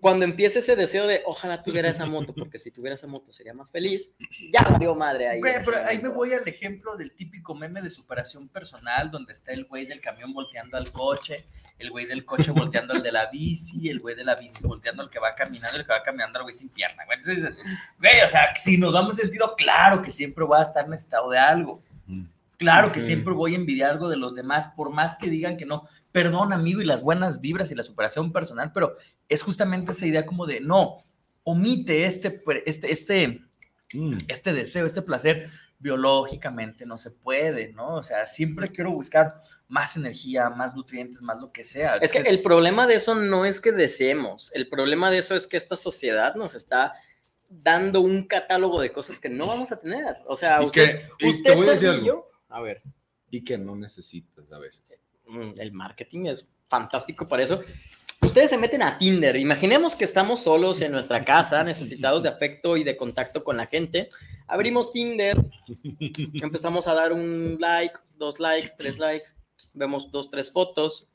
cuando 0.00 0.24
empiece 0.24 0.60
ese 0.60 0.76
deseo 0.76 1.06
de 1.06 1.22
ojalá 1.26 1.60
tuviera 1.60 1.88
esa 1.88 2.06
moto, 2.06 2.32
porque 2.32 2.58
si 2.60 2.70
tuviera 2.70 2.94
esa 2.94 3.08
moto 3.08 3.32
sería 3.32 3.52
más 3.52 3.70
feliz, 3.72 4.10
ya 4.52 4.62
valió 4.62 4.94
madre 4.94 5.28
ahí. 5.28 5.40
Güey, 5.40 5.54
pero 5.64 5.78
ahí 5.84 5.98
me 6.00 6.10
voy 6.10 6.32
al 6.32 6.46
ejemplo 6.46 6.96
del 6.96 7.12
típico 7.12 7.56
meme 7.56 7.82
de 7.82 7.90
superación 7.90 8.48
personal, 8.48 9.10
donde 9.10 9.32
está 9.32 9.52
el 9.52 9.64
güey 9.64 9.84
del 9.84 10.00
camión 10.00 10.32
volteando 10.32 10.76
al 10.76 10.92
coche, 10.92 11.46
el 11.78 11.90
güey 11.90 12.06
del 12.06 12.24
coche 12.24 12.52
volteando 12.52 12.94
al 12.94 13.02
de 13.02 13.10
la 13.10 13.26
bici, 13.26 13.88
el 13.88 13.98
güey 13.98 14.14
de 14.14 14.24
la 14.24 14.36
bici 14.36 14.64
volteando 14.64 15.02
al 15.02 15.10
que 15.10 15.18
va 15.18 15.34
caminando, 15.34 15.76
el 15.76 15.84
que 15.84 15.92
va 15.92 16.02
caminando 16.04 16.38
al 16.38 16.44
güey 16.44 16.54
sin 16.54 16.68
pierna, 16.68 17.04
güey. 17.04 17.18
Entonces, 17.18 17.52
güey, 17.98 18.20
o 18.24 18.28
sea, 18.28 18.54
si 18.54 18.78
nos 18.78 18.92
damos 18.92 19.16
sentido, 19.16 19.56
claro 19.56 20.02
que 20.02 20.12
siempre 20.12 20.44
voy 20.44 20.58
a 20.58 20.62
estar 20.62 20.88
necesitado 20.88 21.30
de 21.30 21.38
algo. 21.38 21.82
Claro 22.58 22.90
que 22.92 23.00
siempre 23.00 23.32
voy 23.34 23.52
a 23.54 23.56
envidiar 23.56 23.90
algo 23.90 24.08
de 24.08 24.16
los 24.16 24.34
demás, 24.34 24.68
por 24.76 24.90
más 24.90 25.16
que 25.16 25.30
digan 25.30 25.56
que 25.56 25.64
no. 25.64 25.86
Perdón, 26.12 26.52
amigo, 26.52 26.80
y 26.80 26.84
las 26.84 27.02
buenas 27.02 27.40
vibras 27.40 27.70
y 27.70 27.74
la 27.76 27.82
superación 27.84 28.32
personal, 28.32 28.72
pero 28.72 28.96
es 29.28 29.42
justamente 29.42 29.92
esa 29.92 30.06
idea 30.06 30.26
como 30.26 30.44
de 30.44 30.60
no, 30.60 30.96
omite 31.44 32.04
este, 32.04 32.42
este, 32.66 32.90
este, 32.92 33.40
este 34.26 34.52
deseo, 34.52 34.86
este 34.86 35.02
placer. 35.02 35.48
Biológicamente 35.80 36.84
no 36.84 36.98
se 36.98 37.10
puede, 37.12 37.72
¿no? 37.72 37.94
O 37.94 38.02
sea, 38.02 38.26
siempre 38.26 38.68
quiero 38.72 38.90
buscar 38.90 39.42
más 39.68 39.96
energía, 39.96 40.50
más 40.50 40.74
nutrientes, 40.74 41.22
más 41.22 41.40
lo 41.40 41.52
que 41.52 41.62
sea. 41.62 41.96
Es 41.96 42.10
que 42.10 42.18
el 42.18 42.42
problema 42.42 42.86
de 42.88 42.94
eso 42.96 43.14
no 43.14 43.44
es 43.44 43.60
que 43.60 43.70
deseemos, 43.72 44.50
el 44.54 44.68
problema 44.68 45.10
de 45.10 45.18
eso 45.18 45.34
es 45.36 45.46
que 45.46 45.56
esta 45.56 45.76
sociedad 45.76 46.34
nos 46.34 46.54
está 46.54 46.94
dando 47.48 48.00
un 48.00 48.26
catálogo 48.26 48.80
de 48.80 48.92
cosas 48.92 49.20
que 49.20 49.28
no 49.28 49.46
vamos 49.46 49.70
a 49.72 49.80
tener. 49.80 50.16
O 50.26 50.36
sea, 50.36 50.60
usted, 50.62 51.02
que- 51.18 51.26
usted 51.28 51.50
te 51.50 51.56
voy 51.56 51.68
a 51.68 51.70
decir 51.70 51.88
y 51.88 51.92
algo. 51.92 52.06
yo- 52.06 52.27
a 52.48 52.60
ver, 52.60 52.82
Y 53.30 53.44
que 53.44 53.58
no 53.58 53.76
necesitas 53.76 54.50
a 54.52 54.58
veces. 54.58 55.02
mm, 55.26 55.52
el 55.58 55.72
marketing 55.72 56.26
es 56.26 56.48
fantástico 56.68 57.26
para 57.26 57.42
eso. 57.42 57.62
Ustedes 58.20 58.50
se 58.50 58.58
meten 58.58 58.82
a 58.82 58.98
Tinder. 58.98 59.36
Imaginemos 59.36 59.94
que 59.94 60.04
estamos 60.04 60.42
solos 60.42 60.80
en 60.80 60.92
nuestra 60.92 61.24
casa, 61.24 61.62
necesitados 61.64 62.22
de 62.22 62.28
afecto 62.28 62.76
y 62.76 62.84
de 62.84 62.96
contacto 62.96 63.44
con 63.44 63.56
la 63.56 63.66
gente. 63.66 64.08
Abrimos 64.46 64.92
Tinder, 64.92 65.36
empezamos 66.42 66.88
a 66.88 66.94
dar 66.94 67.12
un 67.12 67.58
like, 67.60 67.94
dos 68.16 68.40
likes, 68.40 68.70
tres 68.76 68.98
likes, 68.98 69.30
vemos 69.74 70.10
dos, 70.10 70.30
tres 70.30 70.50
fotos. 70.50 71.08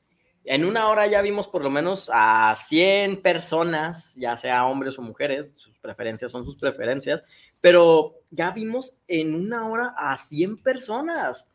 En 0.45 0.65
una 0.65 0.89
hora 0.89 1.07
ya 1.07 1.21
vimos 1.21 1.47
por 1.47 1.63
lo 1.63 1.69
menos 1.69 2.09
a 2.13 2.53
100 2.55 3.21
personas, 3.21 4.13
ya 4.15 4.35
sea 4.35 4.65
hombres 4.65 4.99
o 4.99 5.01
mujeres, 5.01 5.53
sus 5.55 5.77
preferencias 5.79 6.31
son 6.31 6.43
sus 6.43 6.57
preferencias, 6.57 7.23
pero 7.61 8.15
ya 8.29 8.51
vimos 8.51 8.99
en 9.07 9.33
una 9.35 9.69
hora 9.69 9.93
a 9.97 10.17
100 10.17 10.61
personas. 10.61 11.53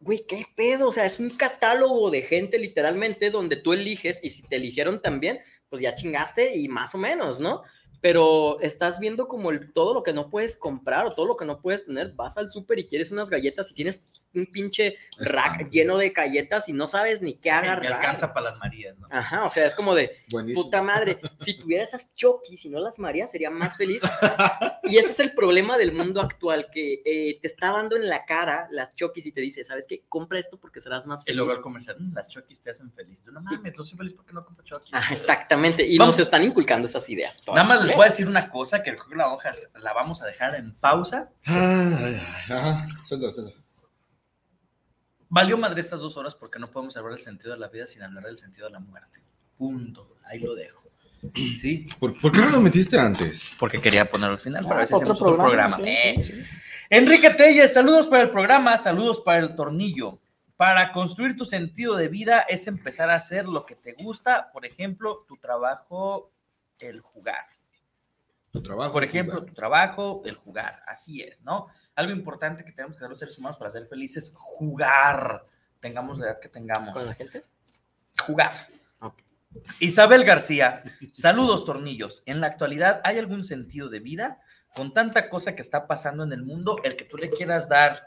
Güey, 0.00 0.24
¿qué 0.26 0.44
pedo? 0.56 0.88
O 0.88 0.92
sea, 0.92 1.04
es 1.04 1.18
un 1.20 1.30
catálogo 1.30 2.10
de 2.10 2.22
gente 2.22 2.58
literalmente 2.58 3.30
donde 3.30 3.56
tú 3.56 3.72
eliges 3.72 4.22
y 4.24 4.30
si 4.30 4.42
te 4.42 4.56
eligieron 4.56 5.00
también, 5.00 5.40
pues 5.68 5.82
ya 5.82 5.94
chingaste 5.94 6.56
y 6.58 6.68
más 6.68 6.94
o 6.94 6.98
menos, 6.98 7.38
¿no? 7.38 7.62
Pero 8.00 8.60
estás 8.60 8.98
viendo 8.98 9.28
como 9.28 9.50
el- 9.50 9.72
todo 9.74 9.92
lo 9.92 10.02
que 10.02 10.14
no 10.14 10.30
puedes 10.30 10.56
comprar 10.56 11.06
o 11.06 11.14
todo 11.14 11.26
lo 11.26 11.36
que 11.36 11.44
no 11.44 11.60
puedes 11.60 11.84
tener. 11.84 12.12
Vas 12.14 12.36
al 12.38 12.50
súper 12.50 12.78
y 12.78 12.88
quieres 12.88 13.10
unas 13.12 13.28
galletas 13.28 13.70
y 13.70 13.74
tienes 13.74 14.06
un 14.34 14.46
pinche 14.46 14.96
rack 15.18 15.68
lleno 15.70 15.96
de 15.98 16.10
galletas 16.10 16.68
y 16.68 16.72
no 16.72 16.86
sabes 16.86 17.20
ni 17.22 17.34
qué 17.34 17.50
me 17.50 17.56
agarrar. 17.58 17.92
alcanza 17.94 18.32
para 18.32 18.50
las 18.50 18.58
Marías, 18.58 18.96
¿no? 18.98 19.06
Ajá, 19.10 19.44
o 19.44 19.50
sea, 19.50 19.66
es 19.66 19.74
como 19.74 19.94
de 19.94 20.18
Buenísimo. 20.30 20.64
puta 20.64 20.82
madre. 20.82 21.18
Si 21.38 21.58
tuviera 21.58 21.82
esas 21.84 22.14
chokis 22.14 22.64
y 22.64 22.68
no 22.70 22.78
las 22.80 22.98
María, 22.98 23.26
sería 23.28 23.50
más 23.50 23.76
feliz. 23.76 24.02
Y 24.82 24.98
ese 24.98 25.10
es 25.12 25.20
el 25.20 25.34
problema 25.34 25.78
del 25.78 25.92
mundo 25.92 26.20
actual, 26.20 26.66
que 26.72 27.02
eh, 27.04 27.38
te 27.40 27.46
está 27.46 27.70
dando 27.70 27.94
en 27.94 28.08
la 28.08 28.24
cara 28.24 28.66
las 28.72 28.92
chokis 28.96 29.24
y 29.26 29.30
te 29.30 29.40
dice, 29.40 29.62
¿sabes 29.62 29.86
qué? 29.88 30.02
Compra 30.08 30.40
esto 30.40 30.58
porque 30.58 30.80
serás 30.80 31.06
más 31.06 31.20
El 31.20 31.26
feliz. 31.36 31.40
hogar 31.42 31.60
comercial, 31.60 31.96
"Mm, 32.00 32.12
las 32.14 32.26
chokis 32.26 32.60
te 32.60 32.70
hacen 32.70 32.90
feliz. 32.92 33.22
Tú 33.22 33.30
no 33.30 33.40
mames, 33.40 33.72
no 33.76 33.84
soy 33.84 33.96
feliz 33.96 34.14
porque 34.14 34.32
no 34.32 34.44
compro 34.44 34.64
chokis. 34.64 34.90
Ah, 34.92 35.04
exactamente. 35.12 35.86
Y 35.86 35.96
Vamos. 35.96 36.16
nos 36.16 36.20
están 36.26 36.42
inculcando 36.42 36.88
esas 36.88 37.08
ideas. 37.08 37.40
todas, 37.40 37.62
Nada 37.62 37.76
más 37.76 37.84
les 37.86 37.92
¿eh? 37.92 37.96
voy 37.96 38.06
a 38.06 38.08
decir 38.08 38.26
una 38.26 38.50
cosa, 38.50 38.82
que 38.82 38.96
la 39.14 39.32
hoja 39.32 39.52
la 39.80 39.92
vamos 39.92 40.22
a 40.22 40.26
dejar 40.26 40.56
en 40.56 40.74
pausa. 40.74 41.30
Ajá, 41.44 42.88
suelta, 43.04 43.30
suelta. 43.30 43.59
Valió 45.30 45.56
madre 45.56 45.80
estas 45.80 46.00
dos 46.00 46.16
horas 46.16 46.34
porque 46.34 46.58
no 46.58 46.70
podemos 46.70 46.96
hablar 46.96 47.14
del 47.14 47.22
sentido 47.22 47.52
de 47.54 47.58
la 47.60 47.68
vida 47.68 47.86
sin 47.86 48.02
hablar 48.02 48.24
del 48.24 48.36
sentido 48.36 48.66
de 48.66 48.72
la 48.72 48.80
muerte. 48.80 49.20
Punto. 49.56 50.16
Ahí 50.24 50.40
lo 50.40 50.54
dejo. 50.54 50.82
¿Sí? 51.34 51.86
¿Por, 51.98 52.18
por 52.20 52.32
qué 52.32 52.38
no 52.40 52.50
lo 52.50 52.60
metiste 52.60 52.98
antes? 52.98 53.52
Porque 53.58 53.80
quería 53.80 54.04
ponerlo 54.06 54.34
al 54.34 54.40
final, 54.40 54.64
Ah, 54.64 54.68
para 54.68 54.78
ver 54.78 54.86
si 54.86 54.94
otro 54.94 55.12
hacemos 55.12 55.22
otro 55.22 55.36
programa, 55.36 55.76
programa. 55.76 56.02
sí, 56.02 56.20
Eh. 56.20 56.24
sí, 56.24 56.42
sí. 56.44 56.50
Enrique 56.90 57.30
Telles, 57.30 57.72
saludos 57.72 58.08
para 58.08 58.22
el 58.22 58.30
programa, 58.30 58.76
saludos 58.76 59.20
para 59.20 59.38
el 59.40 59.54
tornillo. 59.54 60.18
Para 60.56 60.92
construir 60.92 61.36
tu 61.36 61.44
sentido 61.44 61.94
de 61.96 62.08
vida 62.08 62.40
es 62.40 62.66
empezar 62.66 63.08
a 63.10 63.14
hacer 63.14 63.46
lo 63.46 63.64
que 63.64 63.76
te 63.76 63.92
gusta, 63.92 64.50
por 64.52 64.66
ejemplo, 64.66 65.24
tu 65.28 65.36
trabajo, 65.36 66.32
el 66.80 67.00
jugar. 67.00 67.46
Tu 68.50 68.60
trabajo. 68.62 68.92
Por 68.92 69.04
ejemplo, 69.04 69.34
jugar. 69.36 69.48
tu 69.48 69.54
trabajo, 69.54 70.22
el 70.24 70.34
jugar. 70.34 70.82
Así 70.86 71.22
es, 71.22 71.42
¿no? 71.44 71.68
Algo 72.00 72.12
importante 72.12 72.64
que 72.64 72.72
tenemos 72.72 72.96
que 72.96 73.00
hacer 73.00 73.10
los 73.10 73.18
seres 73.18 73.38
humanos 73.38 73.58
para 73.58 73.70
ser 73.70 73.86
felices, 73.86 74.34
jugar. 74.36 75.40
Tengamos 75.80 76.18
la 76.18 76.26
edad 76.26 76.40
que 76.40 76.48
tengamos. 76.48 76.94
¿Con 76.94 77.06
la 77.06 77.14
gente? 77.14 77.44
Jugar. 78.26 78.52
Isabel 79.80 80.24
García, 80.24 80.82
saludos 81.12 81.64
tornillos. 81.64 82.22
¿En 82.26 82.40
la 82.40 82.46
actualidad 82.46 83.00
hay 83.02 83.18
algún 83.18 83.42
sentido 83.42 83.88
de 83.88 83.98
vida? 83.98 84.40
con 84.74 84.92
tanta 84.92 85.28
cosa 85.28 85.54
que 85.54 85.62
está 85.62 85.86
pasando 85.86 86.24
en 86.24 86.32
el 86.32 86.42
mundo, 86.42 86.78
el 86.84 86.96
que 86.96 87.04
tú 87.04 87.16
le 87.16 87.30
quieras 87.30 87.68
dar, 87.68 88.06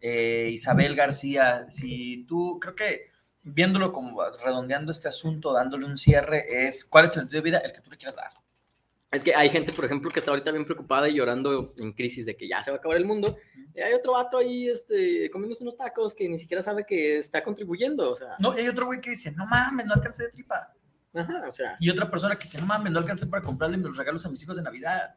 eh, 0.00 0.50
Isabel 0.52 0.94
García, 0.94 1.66
si 1.68 2.24
tú, 2.26 2.58
creo 2.60 2.74
que 2.74 3.10
viéndolo 3.42 3.92
como 3.92 4.22
redondeando 4.44 4.92
este 4.92 5.08
asunto, 5.08 5.52
dándole 5.52 5.86
un 5.86 5.98
cierre, 5.98 6.66
es 6.66 6.84
cuál 6.84 7.06
es 7.06 7.16
el 7.16 7.22
sentido 7.22 7.42
de 7.42 7.50
vida, 7.50 7.58
el 7.58 7.72
que 7.72 7.80
tú 7.80 7.90
le 7.90 7.96
quieras 7.96 8.16
dar. 8.16 8.30
Es 9.14 9.22
que 9.22 9.34
hay 9.34 9.48
gente, 9.48 9.72
por 9.72 9.84
ejemplo, 9.84 10.10
que 10.10 10.18
está 10.18 10.32
ahorita 10.32 10.50
bien 10.50 10.64
preocupada 10.64 11.08
y 11.08 11.14
llorando 11.14 11.74
en 11.78 11.92
crisis 11.92 12.26
de 12.26 12.36
que 12.36 12.48
ya 12.48 12.62
se 12.62 12.70
va 12.70 12.76
a 12.76 12.78
acabar 12.78 12.96
el 12.96 13.04
mundo. 13.04 13.36
Y 13.74 13.80
hay 13.80 13.92
otro 13.92 14.12
vato 14.12 14.38
ahí 14.38 14.68
este, 14.68 15.30
comiéndose 15.30 15.62
unos 15.62 15.76
tacos 15.76 16.14
que 16.14 16.28
ni 16.28 16.38
siquiera 16.38 16.62
sabe 16.62 16.84
que 16.86 17.18
está 17.18 17.42
contribuyendo. 17.44 18.10
O 18.10 18.16
sea, 18.16 18.36
No, 18.38 18.56
y 18.56 18.60
hay 18.60 18.68
otro 18.68 18.86
güey 18.86 19.00
que 19.00 19.10
dice, 19.10 19.32
no 19.36 19.46
mames, 19.46 19.86
no 19.86 19.94
alcancé 19.94 20.24
de 20.24 20.30
tripa. 20.30 20.72
Ajá, 21.14 21.44
o 21.48 21.52
sea. 21.52 21.76
Y 21.78 21.90
otra 21.90 22.10
persona 22.10 22.36
que 22.36 22.44
dice, 22.44 22.58
no 22.58 22.66
mames, 22.66 22.92
no 22.92 22.98
alcancé 22.98 23.26
para 23.26 23.42
comprarle 23.42 23.76
los 23.76 23.96
regalos 23.96 24.26
a 24.26 24.30
mis 24.30 24.42
hijos 24.42 24.56
de 24.56 24.62
Navidad. 24.62 25.14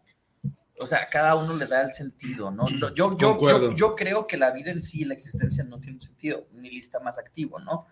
O 0.80 0.86
sea, 0.86 1.08
cada 1.10 1.36
uno 1.36 1.56
le 1.56 1.66
da 1.66 1.82
el 1.82 1.94
sentido, 1.94 2.52
¿no? 2.52 2.68
Yo, 2.68 2.94
yo, 2.94 3.18
yo, 3.18 3.76
yo 3.76 3.96
creo 3.96 4.28
que 4.28 4.38
la 4.38 4.52
vida 4.52 4.70
en 4.70 4.84
sí, 4.84 5.06
la 5.06 5.16
existencia 5.16 5.64
no 5.64 5.80
tiene 5.80 5.96
un 5.96 6.02
sentido, 6.04 6.48
ni 6.54 6.70
lista 6.70 7.00
más 7.00 7.18
activo, 7.18 7.58
¿no? 7.60 7.88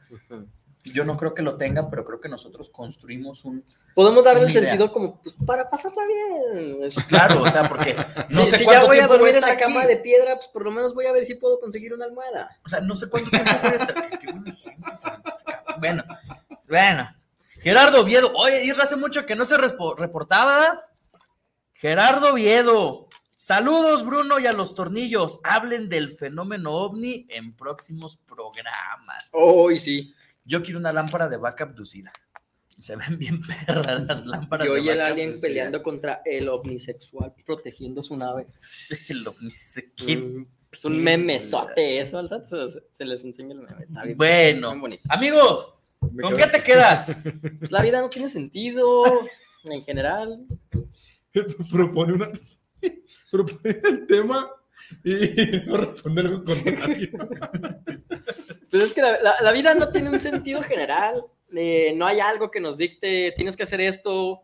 Yo 0.93 1.03
no 1.03 1.17
creo 1.17 1.33
que 1.33 1.41
lo 1.41 1.57
tenga, 1.57 1.89
pero 1.89 2.05
creo 2.05 2.21
que 2.21 2.29
nosotros 2.29 2.69
construimos 2.69 3.43
un... 3.43 3.65
Podemos 3.95 4.23
dar 4.23 4.37
el 4.37 4.49
idea. 4.49 4.61
sentido 4.69 4.93
como 4.93 5.19
pues, 5.21 5.35
para 5.45 5.69
pasarla 5.69 6.03
bien. 6.05 6.83
Es- 6.83 6.95
Claro, 7.05 7.41
o 7.41 7.49
sea, 7.49 7.67
porque 7.67 7.95
no 8.29 8.45
Si- 8.45 8.51
sé 8.51 8.57
si 8.59 8.65
ya 8.65 8.85
voy 8.85 8.99
a 8.99 9.07
dormir 9.07 9.29
en 9.29 9.35
estar 9.35 9.49
la 9.49 9.57
cama 9.59 9.85
de 9.87 9.97
piedra, 9.97 10.35
pues 10.35 10.47
por 10.47 10.63
lo 10.63 10.71
menos 10.71 10.93
voy 10.93 11.07
a 11.07 11.11
ver 11.11 11.25
si 11.25 11.35
puedo 11.35 11.59
conseguir 11.59 11.93
una 11.93 12.05
almohada. 12.05 12.57
O 12.63 12.69
sea, 12.69 12.81
no 12.81 12.95
sé 12.95 13.09
cuánto 13.09 13.29
tiempo 13.31 13.51
voy 13.63 13.71
a 13.71 13.75
estar. 13.75 14.19
Qué- 14.19 14.31
buen 14.31 14.47
ejemplo, 14.47 14.93
acabando. 14.93 15.31
Bueno, 15.79 16.03
bueno. 16.67 17.15
Gerardo 17.61 18.01
Oviedo. 18.01 18.31
Oye, 18.35 18.63
Isra, 18.65 18.83
hace 18.83 18.95
mucho 18.95 19.25
que 19.25 19.35
no 19.35 19.43
se 19.43 19.57
reportaba. 19.57 20.81
Gerardo 21.73 22.33
Oviedo. 22.33 23.07
Saludos, 23.37 24.05
Bruno, 24.05 24.39
y 24.39 24.47
a 24.47 24.53
los 24.53 24.75
tornillos. 24.75 25.39
Hablen 25.43 25.89
del 25.89 26.11
fenómeno 26.11 26.71
ovni 26.73 27.25
en 27.29 27.55
próximos 27.55 28.17
programas. 28.17 29.29
Hoy 29.33 29.79
sí. 29.79 30.13
Yo 30.45 30.61
quiero 30.63 30.79
una 30.79 30.93
lámpara 30.93 31.27
de 31.27 31.37
vaca 31.37 31.63
abducida. 31.65 32.11
Se 32.79 32.95
ven 32.95 33.17
bien 33.19 33.41
perras 33.41 34.05
las 34.05 34.25
lámparas 34.25 34.67
Y 34.67 34.69
de 34.69 34.75
hoy 34.75 34.89
el 34.89 34.97
vaca 34.97 35.07
alien 35.07 35.29
abducida. 35.29 35.47
peleando 35.47 35.83
contra 35.83 36.21
el 36.25 36.47
omnisexual 36.49 37.33
protegiendo 37.45 38.03
su 38.03 38.15
nave. 38.17 38.47
El 39.09 39.23
qué 39.95 40.17
Mm, 40.17 40.45
Es 40.71 40.83
un 40.85 41.01
memesote 41.03 41.99
eso, 42.01 42.19
al 42.19 42.29
rato 42.29 42.69
se, 42.69 42.83
se 42.91 43.05
les 43.05 43.23
enseña 43.23 43.53
el 43.53 43.61
meme. 43.61 43.83
Está 43.83 44.03
bien, 44.03 44.17
Bueno, 44.17 44.69
bien 44.71 44.81
bonito. 44.81 45.03
amigos, 45.09 45.73
¿con 45.99 46.33
qué 46.33 46.47
te 46.47 46.61
quedas? 46.61 47.15
Pues 47.59 47.71
la 47.71 47.81
vida 47.81 48.01
no 48.01 48.09
tiene 48.09 48.27
sentido 48.29 49.03
en 49.63 49.83
general. 49.83 50.45
propone 51.71 52.13
una 52.13 52.29
propone 53.31 53.79
el 53.89 54.05
tema 54.05 54.49
y 55.03 55.13
no 55.67 55.77
responde 55.77 56.21
algo 56.21 56.43
contrario. 56.43 57.09
Pues 58.69 58.83
es 58.83 58.93
que 58.93 59.01
la, 59.01 59.21
la- 59.21 59.35
la 59.41 59.51
vida 59.51 59.73
no 59.75 59.89
tiene 59.89 60.09
un 60.09 60.19
sentido 60.19 60.61
general. 60.63 61.23
eh, 61.55 61.93
no 61.95 62.05
hay 62.05 62.19
algo 62.19 62.51
que 62.51 62.59
nos 62.59 62.77
dicte, 62.77 63.33
tienes 63.35 63.55
que 63.55 63.63
hacer 63.63 63.81
esto. 63.81 64.41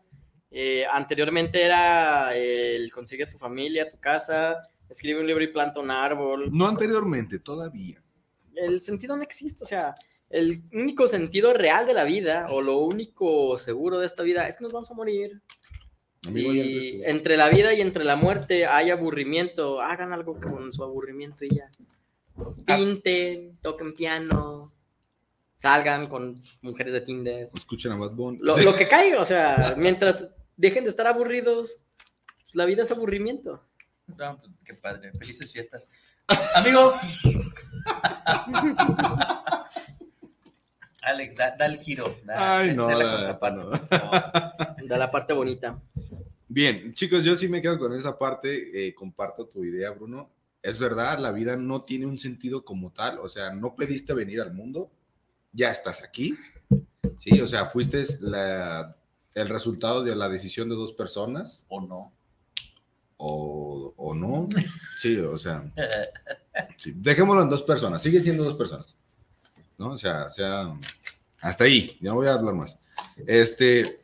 eh, 0.50 0.84
anteriormente 0.90 1.62
era 1.62 2.36
eh, 2.36 2.76
el 2.76 2.90
consigue 2.92 3.26
tu 3.26 3.38
familia, 3.38 3.88
tu 3.88 3.98
casa, 3.98 4.60
escribe 4.88 5.20
un 5.20 5.26
libro 5.26 5.42
y 5.42 5.48
planta 5.48 5.80
un 5.80 5.90
árbol. 5.90 6.48
No 6.52 6.66
anteriormente, 6.68 7.38
todavía. 7.38 8.02
El 8.54 8.82
sentido 8.82 9.16
no 9.16 9.22
existe, 9.22 9.64
o 9.64 9.66
sea, 9.66 9.94
el 10.28 10.62
único 10.72 11.06
sentido 11.06 11.52
real 11.54 11.86
de 11.86 11.94
la 11.94 12.04
vida 12.04 12.46
o 12.50 12.60
lo 12.60 12.78
único 12.80 13.56
seguro 13.58 13.98
de 13.98 14.06
esta 14.06 14.22
vida 14.22 14.46
es 14.48 14.56
que 14.56 14.64
nos 14.64 14.72
vamos 14.72 14.90
a 14.90 14.94
morir. 14.94 15.40
Amigo, 16.26 16.52
Y 16.52 17.02
entre 17.04 17.36
la 17.36 17.48
vida 17.48 17.74
y 17.74 17.80
entre 17.80 18.04
la 18.04 18.16
muerte 18.16 18.66
hay 18.66 18.90
aburrimiento. 18.90 19.80
Hagan 19.80 20.12
algo 20.12 20.40
con 20.40 20.72
su 20.72 20.84
aburrimiento 20.84 21.44
y 21.44 21.56
ya. 21.56 21.70
Pinten, 22.64 23.58
toquen 23.60 23.94
piano, 23.94 24.72
salgan 25.58 26.08
con 26.08 26.40
mujeres 26.62 26.92
de 26.92 27.00
Tinder. 27.00 27.50
Escuchen 27.54 27.92
a 27.92 27.96
Bad 27.96 28.12
Bunny. 28.12 28.38
Lo, 28.40 28.56
lo 28.58 28.74
que 28.74 28.88
caiga, 28.88 29.20
o 29.20 29.26
sea, 29.26 29.74
mientras 29.76 30.32
dejen 30.56 30.84
de 30.84 30.90
estar 30.90 31.06
aburridos, 31.06 31.84
pues, 32.42 32.54
la 32.54 32.64
vida 32.66 32.84
es 32.84 32.90
aburrimiento. 32.90 33.64
No, 34.06 34.40
pues 34.40 34.54
qué 34.64 34.74
padre. 34.74 35.10
Felices 35.18 35.52
fiestas. 35.52 35.88
Amigo. 36.54 36.92
Alex, 41.02 41.36
da, 41.36 41.56
da 41.56 41.66
el 41.66 41.78
giro. 41.78 42.16
da- 42.24 42.58
Ay, 42.58 42.74
no, 42.74 42.88
la. 42.90 43.38
De 44.82 44.96
la 44.98 45.10
parte 45.10 45.32
bonita. 45.32 45.80
Bien, 46.48 46.92
chicos, 46.92 47.24
yo 47.24 47.34
sí 47.36 47.48
me 47.48 47.60
quedo 47.62 47.78
con 47.78 47.94
esa 47.94 48.18
parte, 48.18 48.86
eh, 48.88 48.94
comparto 48.94 49.46
tu 49.46 49.64
idea, 49.64 49.90
Bruno. 49.90 50.30
Es 50.62 50.78
verdad, 50.78 51.18
la 51.18 51.32
vida 51.32 51.56
no 51.56 51.82
tiene 51.82 52.06
un 52.06 52.18
sentido 52.18 52.64
como 52.64 52.92
tal, 52.92 53.18
o 53.18 53.28
sea, 53.28 53.52
no 53.52 53.74
pediste 53.74 54.14
venir 54.14 54.40
al 54.40 54.52
mundo, 54.52 54.92
ya 55.52 55.70
estás 55.72 56.04
aquí, 56.04 56.36
sí, 57.18 57.40
o 57.40 57.48
sea, 57.48 57.66
fuiste 57.66 58.04
la- 58.20 58.94
el 59.34 59.48
resultado 59.48 60.04
de 60.04 60.14
la 60.14 60.28
decisión 60.28 60.68
de 60.68 60.76
dos 60.76 60.92
personas. 60.92 61.64
O 61.68 61.80
no. 61.80 62.12
O, 63.16 63.94
o 63.96 64.14
no, 64.14 64.48
sí, 64.98 65.16
o 65.18 65.36
sea, 65.36 65.62
sí, 66.76 66.92
dejémoslo 66.96 67.42
en 67.42 67.48
dos 67.50 67.62
personas, 67.62 68.02
sigue 68.02 68.20
siendo 68.20 68.44
dos 68.44 68.54
personas, 68.54 68.96
¿no? 69.82 69.94
O 69.94 69.98
sea, 69.98 70.30
sea, 70.30 70.72
hasta 71.40 71.64
ahí, 71.64 71.98
ya 72.00 72.10
no 72.10 72.16
voy 72.16 72.28
a 72.28 72.34
hablar 72.34 72.54
más. 72.54 72.78
Este, 73.26 73.98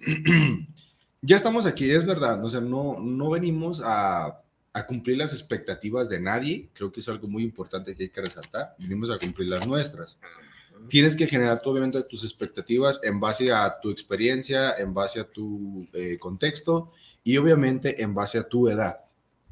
ya 1.22 1.36
estamos 1.36 1.66
aquí, 1.66 1.90
es 1.90 2.04
verdad, 2.04 2.44
o 2.44 2.50
sea, 2.50 2.60
no, 2.60 2.98
no 3.00 3.30
venimos 3.30 3.80
a, 3.84 4.42
cumplir 4.86 5.16
las 5.16 5.32
expectativas 5.32 6.08
de 6.08 6.20
nadie, 6.20 6.68
creo 6.72 6.92
que 6.92 7.00
es 7.00 7.08
algo 7.08 7.26
muy 7.26 7.42
importante 7.42 7.96
que 7.96 8.04
hay 8.04 8.08
que 8.10 8.20
resaltar, 8.20 8.76
venimos 8.78 9.10
a 9.10 9.18
cumplir 9.18 9.48
las 9.48 9.66
nuestras. 9.66 10.20
Tienes 10.88 11.16
que 11.16 11.26
generar 11.26 11.60
obviamente 11.64 12.00
tus 12.04 12.22
expectativas 12.22 13.00
en 13.02 13.18
base 13.18 13.50
a 13.50 13.80
tu 13.80 13.90
experiencia, 13.90 14.76
en 14.78 14.94
base 14.94 15.18
a 15.18 15.24
tu 15.24 15.84
eh, 15.92 16.16
contexto 16.20 16.92
y 17.24 17.36
obviamente 17.38 18.00
en 18.00 18.14
base 18.14 18.38
a 18.38 18.44
tu 18.44 18.68
edad, 18.68 19.00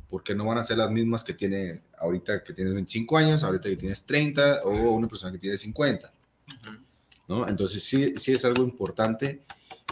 porque 0.08 0.32
no 0.32 0.44
van 0.44 0.58
a 0.58 0.64
ser 0.64 0.78
las 0.78 0.92
mismas 0.92 1.24
que 1.24 1.34
tiene 1.34 1.82
ahorita 1.98 2.42
que 2.42 2.52
tienes 2.52 2.74
25 2.74 3.16
años, 3.16 3.44
ahorita 3.44 3.68
que 3.68 3.76
tienes 3.76 4.04
30 4.04 4.62
o 4.64 4.92
una 4.92 5.08
persona 5.08 5.32
que 5.32 5.38
tiene 5.38 5.56
50. 5.56 6.12
¿no? 7.28 7.48
Entonces 7.48 7.82
sí, 7.82 8.14
sí 8.16 8.32
es 8.32 8.44
algo 8.44 8.62
importante. 8.62 9.42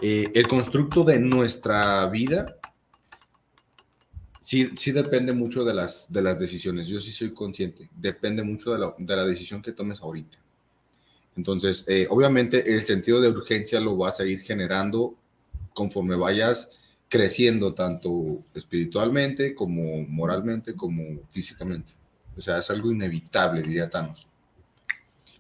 Eh, 0.03 0.31
el 0.35 0.49
constructo 0.49 1.05
de 1.05 1.19
nuestra 1.19 2.07
vida 2.07 2.57
sí, 4.45 4.71
sí 4.77 4.93
depende 4.93 5.33
mucho 5.33 5.65
de 5.65 5.73
las, 5.73 6.13
de 6.13 6.23
las 6.23 6.39
decisiones. 6.39 6.87
Yo 6.87 7.01
sí 7.01 7.13
soy 7.13 7.33
consciente. 7.33 7.89
Depende 7.97 8.43
mucho 8.43 8.73
de 8.73 8.79
la, 8.79 8.95
de 8.99 9.17
la 9.17 9.25
decisión 9.25 9.63
que 9.63 9.73
tomes 9.73 10.01
ahorita. 10.01 10.39
Entonces, 11.37 11.85
eh, 11.89 12.07
obviamente 12.11 12.75
el 12.75 12.81
sentido 12.83 13.21
de 13.21 13.29
urgencia 13.29 13.81
lo 13.81 13.97
vas 13.97 14.21
a 14.21 14.25
ir 14.25 14.41
generando 14.43 15.17
conforme 15.73 16.15
vayas 16.15 16.71
creciendo 17.15 17.73
tanto 17.75 18.43
espiritualmente 18.55 19.55
como 19.55 20.03
moralmente 20.09 20.75
como 20.75 21.21
físicamente. 21.31 21.93
O 22.37 22.41
sea, 22.41 22.59
es 22.59 22.69
algo 22.71 22.91
inevitable, 22.91 23.63
diría 23.63 23.89
Thanos. 23.89 24.27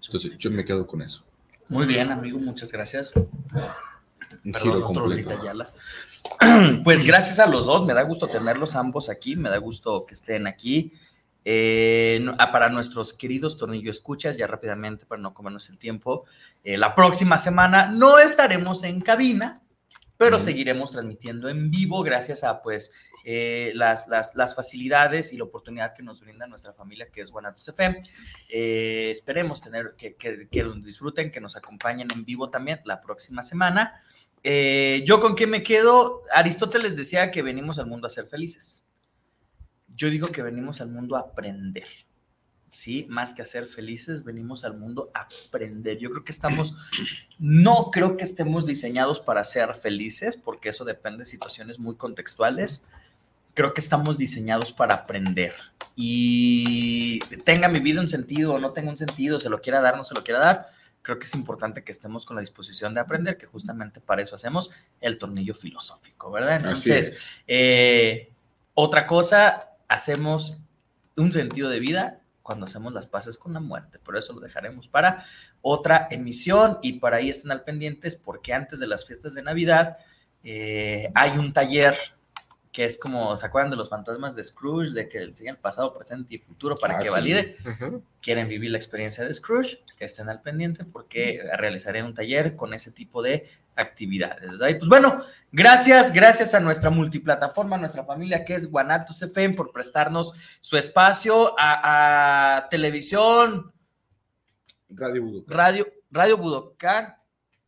Entonces, 0.06 0.38
yo 0.38 0.52
me 0.52 0.64
quedo 0.64 0.86
con 0.86 1.02
eso. 1.02 1.24
Muy 1.68 1.84
bien, 1.86 2.12
amigo, 2.12 2.38
muchas 2.38 2.70
gracias. 2.70 3.10
Un 3.16 4.52
Perdón, 4.52 4.62
giro 4.62 4.84
completo. 4.84 5.30
Pues 6.84 7.04
gracias 7.04 7.40
a 7.40 7.46
los 7.48 7.66
dos, 7.66 7.84
me 7.84 7.92
da 7.92 8.02
gusto 8.02 8.28
tenerlos 8.28 8.76
ambos 8.76 9.10
aquí, 9.10 9.34
me 9.34 9.50
da 9.50 9.58
gusto 9.58 10.06
que 10.06 10.14
estén 10.14 10.46
aquí. 10.46 10.92
Eh, 11.44 12.24
ah, 12.38 12.52
para 12.52 12.68
nuestros 12.68 13.12
queridos 13.14 13.58
tornillo 13.58 13.90
escuchas, 13.90 14.36
ya 14.36 14.46
rápidamente 14.46 15.06
para 15.06 15.20
no 15.20 15.34
comernos 15.34 15.68
el 15.70 15.78
tiempo, 15.78 16.24
eh, 16.62 16.78
la 16.78 16.94
próxima 16.94 17.36
semana 17.36 17.90
no 17.90 18.20
estaremos 18.20 18.84
en 18.84 19.00
cabina, 19.00 19.60
pero 20.16 20.38
seguiremos 20.38 20.92
transmitiendo 20.92 21.48
en 21.48 21.70
vivo 21.70 22.02
gracias 22.02 22.44
a 22.44 22.62
pues 22.62 22.92
eh, 23.24 23.72
las, 23.74 24.06
las, 24.06 24.34
las 24.36 24.54
facilidades 24.54 25.32
y 25.32 25.38
la 25.38 25.44
oportunidad 25.44 25.94
que 25.94 26.02
nos 26.02 26.20
brinda 26.20 26.46
nuestra 26.46 26.74
familia 26.74 27.08
que 27.10 27.22
es 27.22 27.30
Guanatos 27.30 27.66
FM. 27.66 28.02
Eh, 28.50 29.08
esperemos 29.10 29.62
tener 29.62 29.94
que, 29.96 30.14
que, 30.14 30.48
que 30.50 30.62
nos 30.62 30.82
disfruten, 30.82 31.30
que 31.30 31.40
nos 31.40 31.56
acompañen 31.56 32.08
en 32.14 32.24
vivo 32.24 32.50
también 32.50 32.80
la 32.84 33.00
próxima 33.00 33.42
semana. 33.42 34.02
Eh, 34.42 35.02
yo 35.06 35.20
con 35.20 35.34
qué 35.34 35.46
me 35.46 35.62
quedo, 35.62 36.22
Aristóteles 36.30 36.96
decía 36.96 37.30
que 37.30 37.40
venimos 37.40 37.78
al 37.78 37.86
mundo 37.86 38.06
a 38.06 38.10
ser 38.10 38.26
felices. 38.26 38.86
Yo 39.88 40.10
digo 40.10 40.28
que 40.28 40.42
venimos 40.42 40.82
al 40.82 40.90
mundo 40.90 41.16
a 41.16 41.20
aprender. 41.20 41.88
Sí, 42.74 43.06
más 43.08 43.34
que 43.34 43.42
a 43.42 43.44
ser 43.44 43.68
felices, 43.68 44.24
venimos 44.24 44.64
al 44.64 44.76
mundo 44.76 45.08
a 45.14 45.28
aprender. 45.46 45.96
Yo 45.96 46.10
creo 46.10 46.24
que 46.24 46.32
estamos, 46.32 46.74
no 47.38 47.92
creo 47.92 48.16
que 48.16 48.24
estemos 48.24 48.66
diseñados 48.66 49.20
para 49.20 49.44
ser 49.44 49.72
felices, 49.76 50.36
porque 50.36 50.70
eso 50.70 50.84
depende 50.84 51.20
de 51.20 51.26
situaciones 51.26 51.78
muy 51.78 51.94
contextuales. 51.94 52.84
Creo 53.54 53.74
que 53.74 53.80
estamos 53.80 54.18
diseñados 54.18 54.72
para 54.72 54.94
aprender. 54.94 55.54
Y 55.94 57.20
tenga 57.44 57.68
mi 57.68 57.78
vida 57.78 58.00
un 58.00 58.08
sentido 58.08 58.54
o 58.54 58.58
no 58.58 58.72
tenga 58.72 58.90
un 58.90 58.98
sentido, 58.98 59.38
se 59.38 59.50
lo 59.50 59.60
quiera 59.60 59.80
dar, 59.80 59.96
no 59.96 60.02
se 60.02 60.16
lo 60.16 60.24
quiera 60.24 60.40
dar, 60.40 60.66
creo 61.02 61.20
que 61.20 61.26
es 61.26 61.34
importante 61.36 61.84
que 61.84 61.92
estemos 61.92 62.26
con 62.26 62.34
la 62.34 62.40
disposición 62.40 62.92
de 62.92 63.00
aprender, 63.00 63.36
que 63.36 63.46
justamente 63.46 64.00
para 64.00 64.20
eso 64.22 64.34
hacemos 64.34 64.72
el 65.00 65.16
tornillo 65.16 65.54
filosófico, 65.54 66.32
¿verdad? 66.32 66.56
Entonces, 66.56 67.10
es. 67.10 67.22
eh, 67.46 68.32
Otra 68.74 69.06
cosa, 69.06 69.68
hacemos 69.86 70.58
un 71.16 71.30
sentido 71.30 71.70
de 71.70 71.78
vida 71.78 72.18
cuando 72.44 72.66
hacemos 72.66 72.92
las 72.92 73.06
paces 73.06 73.38
con 73.38 73.54
la 73.54 73.58
muerte. 73.58 73.98
Por 73.98 74.18
eso 74.18 74.34
lo 74.34 74.40
dejaremos 74.40 74.86
para 74.86 75.24
otra 75.62 76.06
emisión 76.10 76.78
y 76.82 77.00
para 77.00 77.16
ahí 77.16 77.30
estén 77.30 77.50
al 77.50 77.62
pendientes 77.62 78.16
porque 78.16 78.52
antes 78.52 78.78
de 78.78 78.86
las 78.86 79.06
fiestas 79.06 79.32
de 79.32 79.42
Navidad 79.42 79.96
eh, 80.44 81.10
hay 81.14 81.38
un 81.38 81.54
taller 81.54 81.96
que 82.74 82.84
es 82.84 82.98
como, 82.98 83.36
¿se 83.36 83.46
acuerdan 83.46 83.70
de 83.70 83.76
los 83.76 83.88
fantasmas 83.88 84.34
de 84.34 84.42
Scrooge? 84.42 84.90
De 84.90 85.08
que 85.08 85.22
enseñan 85.22 85.54
pasado, 85.56 85.94
presente 85.94 86.34
y 86.34 86.38
futuro 86.38 86.74
para 86.76 86.96
Ah, 86.96 86.98
que 86.98 87.04
sí. 87.08 87.10
valide. 87.14 87.56
Quieren 88.20 88.48
vivir 88.48 88.72
la 88.72 88.78
experiencia 88.78 89.22
de 89.24 89.32
Scrooge, 89.32 89.78
estén 90.00 90.28
al 90.28 90.42
pendiente 90.42 90.84
porque 90.84 91.40
realizaré 91.56 92.02
un 92.02 92.14
taller 92.14 92.56
con 92.56 92.74
ese 92.74 92.90
tipo 92.90 93.22
de 93.22 93.48
actividades. 93.76 94.50
¿verdad? 94.50 94.68
Y 94.70 94.74
pues 94.74 94.88
bueno, 94.88 95.22
gracias, 95.52 96.12
gracias 96.12 96.52
a 96.52 96.58
nuestra 96.58 96.90
multiplataforma, 96.90 97.76
a 97.76 97.78
nuestra 97.78 98.02
familia 98.04 98.44
que 98.44 98.54
es 98.56 98.68
Guanatos 98.68 99.22
FM 99.22 99.54
por 99.54 99.70
prestarnos 99.70 100.34
su 100.60 100.76
espacio 100.76 101.54
a, 101.56 102.56
a 102.56 102.68
televisión, 102.68 103.72
Radio 104.90 105.22
Budocán. 105.22 105.56
radio, 105.56 105.86
radio 106.10 106.36
Budocán, 106.38 107.14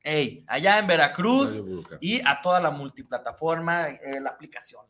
ey, 0.02 0.44
allá 0.48 0.78
en 0.80 0.86
Veracruz 0.88 1.56
Radio 1.58 1.98
y 2.00 2.20
a 2.26 2.40
toda 2.42 2.58
la 2.60 2.70
multiplataforma, 2.72 3.88
eh, 3.88 4.20
la 4.20 4.30
aplicación, 4.30 4.84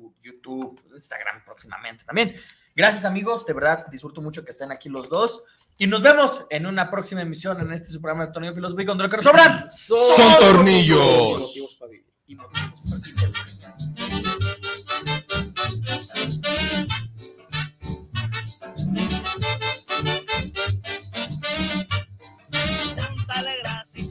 Facebook, 0.00 0.16
YouTube, 0.22 0.80
Instagram 0.94 1.44
próximamente 1.44 2.04
también. 2.04 2.34
Gracias 2.74 3.04
amigos, 3.04 3.44
de 3.44 3.52
verdad 3.52 3.86
disfruto 3.90 4.22
mucho 4.22 4.44
que 4.44 4.52
estén 4.52 4.72
aquí 4.72 4.88
los 4.88 5.08
dos. 5.08 5.42
Y 5.76 5.86
nos 5.86 6.02
vemos 6.02 6.46
en 6.50 6.66
una 6.66 6.90
próxima 6.90 7.22
emisión 7.22 7.60
en 7.60 7.72
este 7.72 7.90
su 7.90 8.00
programa 8.00 8.26
de 8.26 8.32
Tornillo 8.32 8.54
Filosófico 8.54 8.90
donde 8.90 9.04
lo 9.04 9.10
que 9.10 9.16
nos 9.16 9.24
sobran. 9.24 9.70
Son 9.70 10.38
tornillos. 10.38 11.54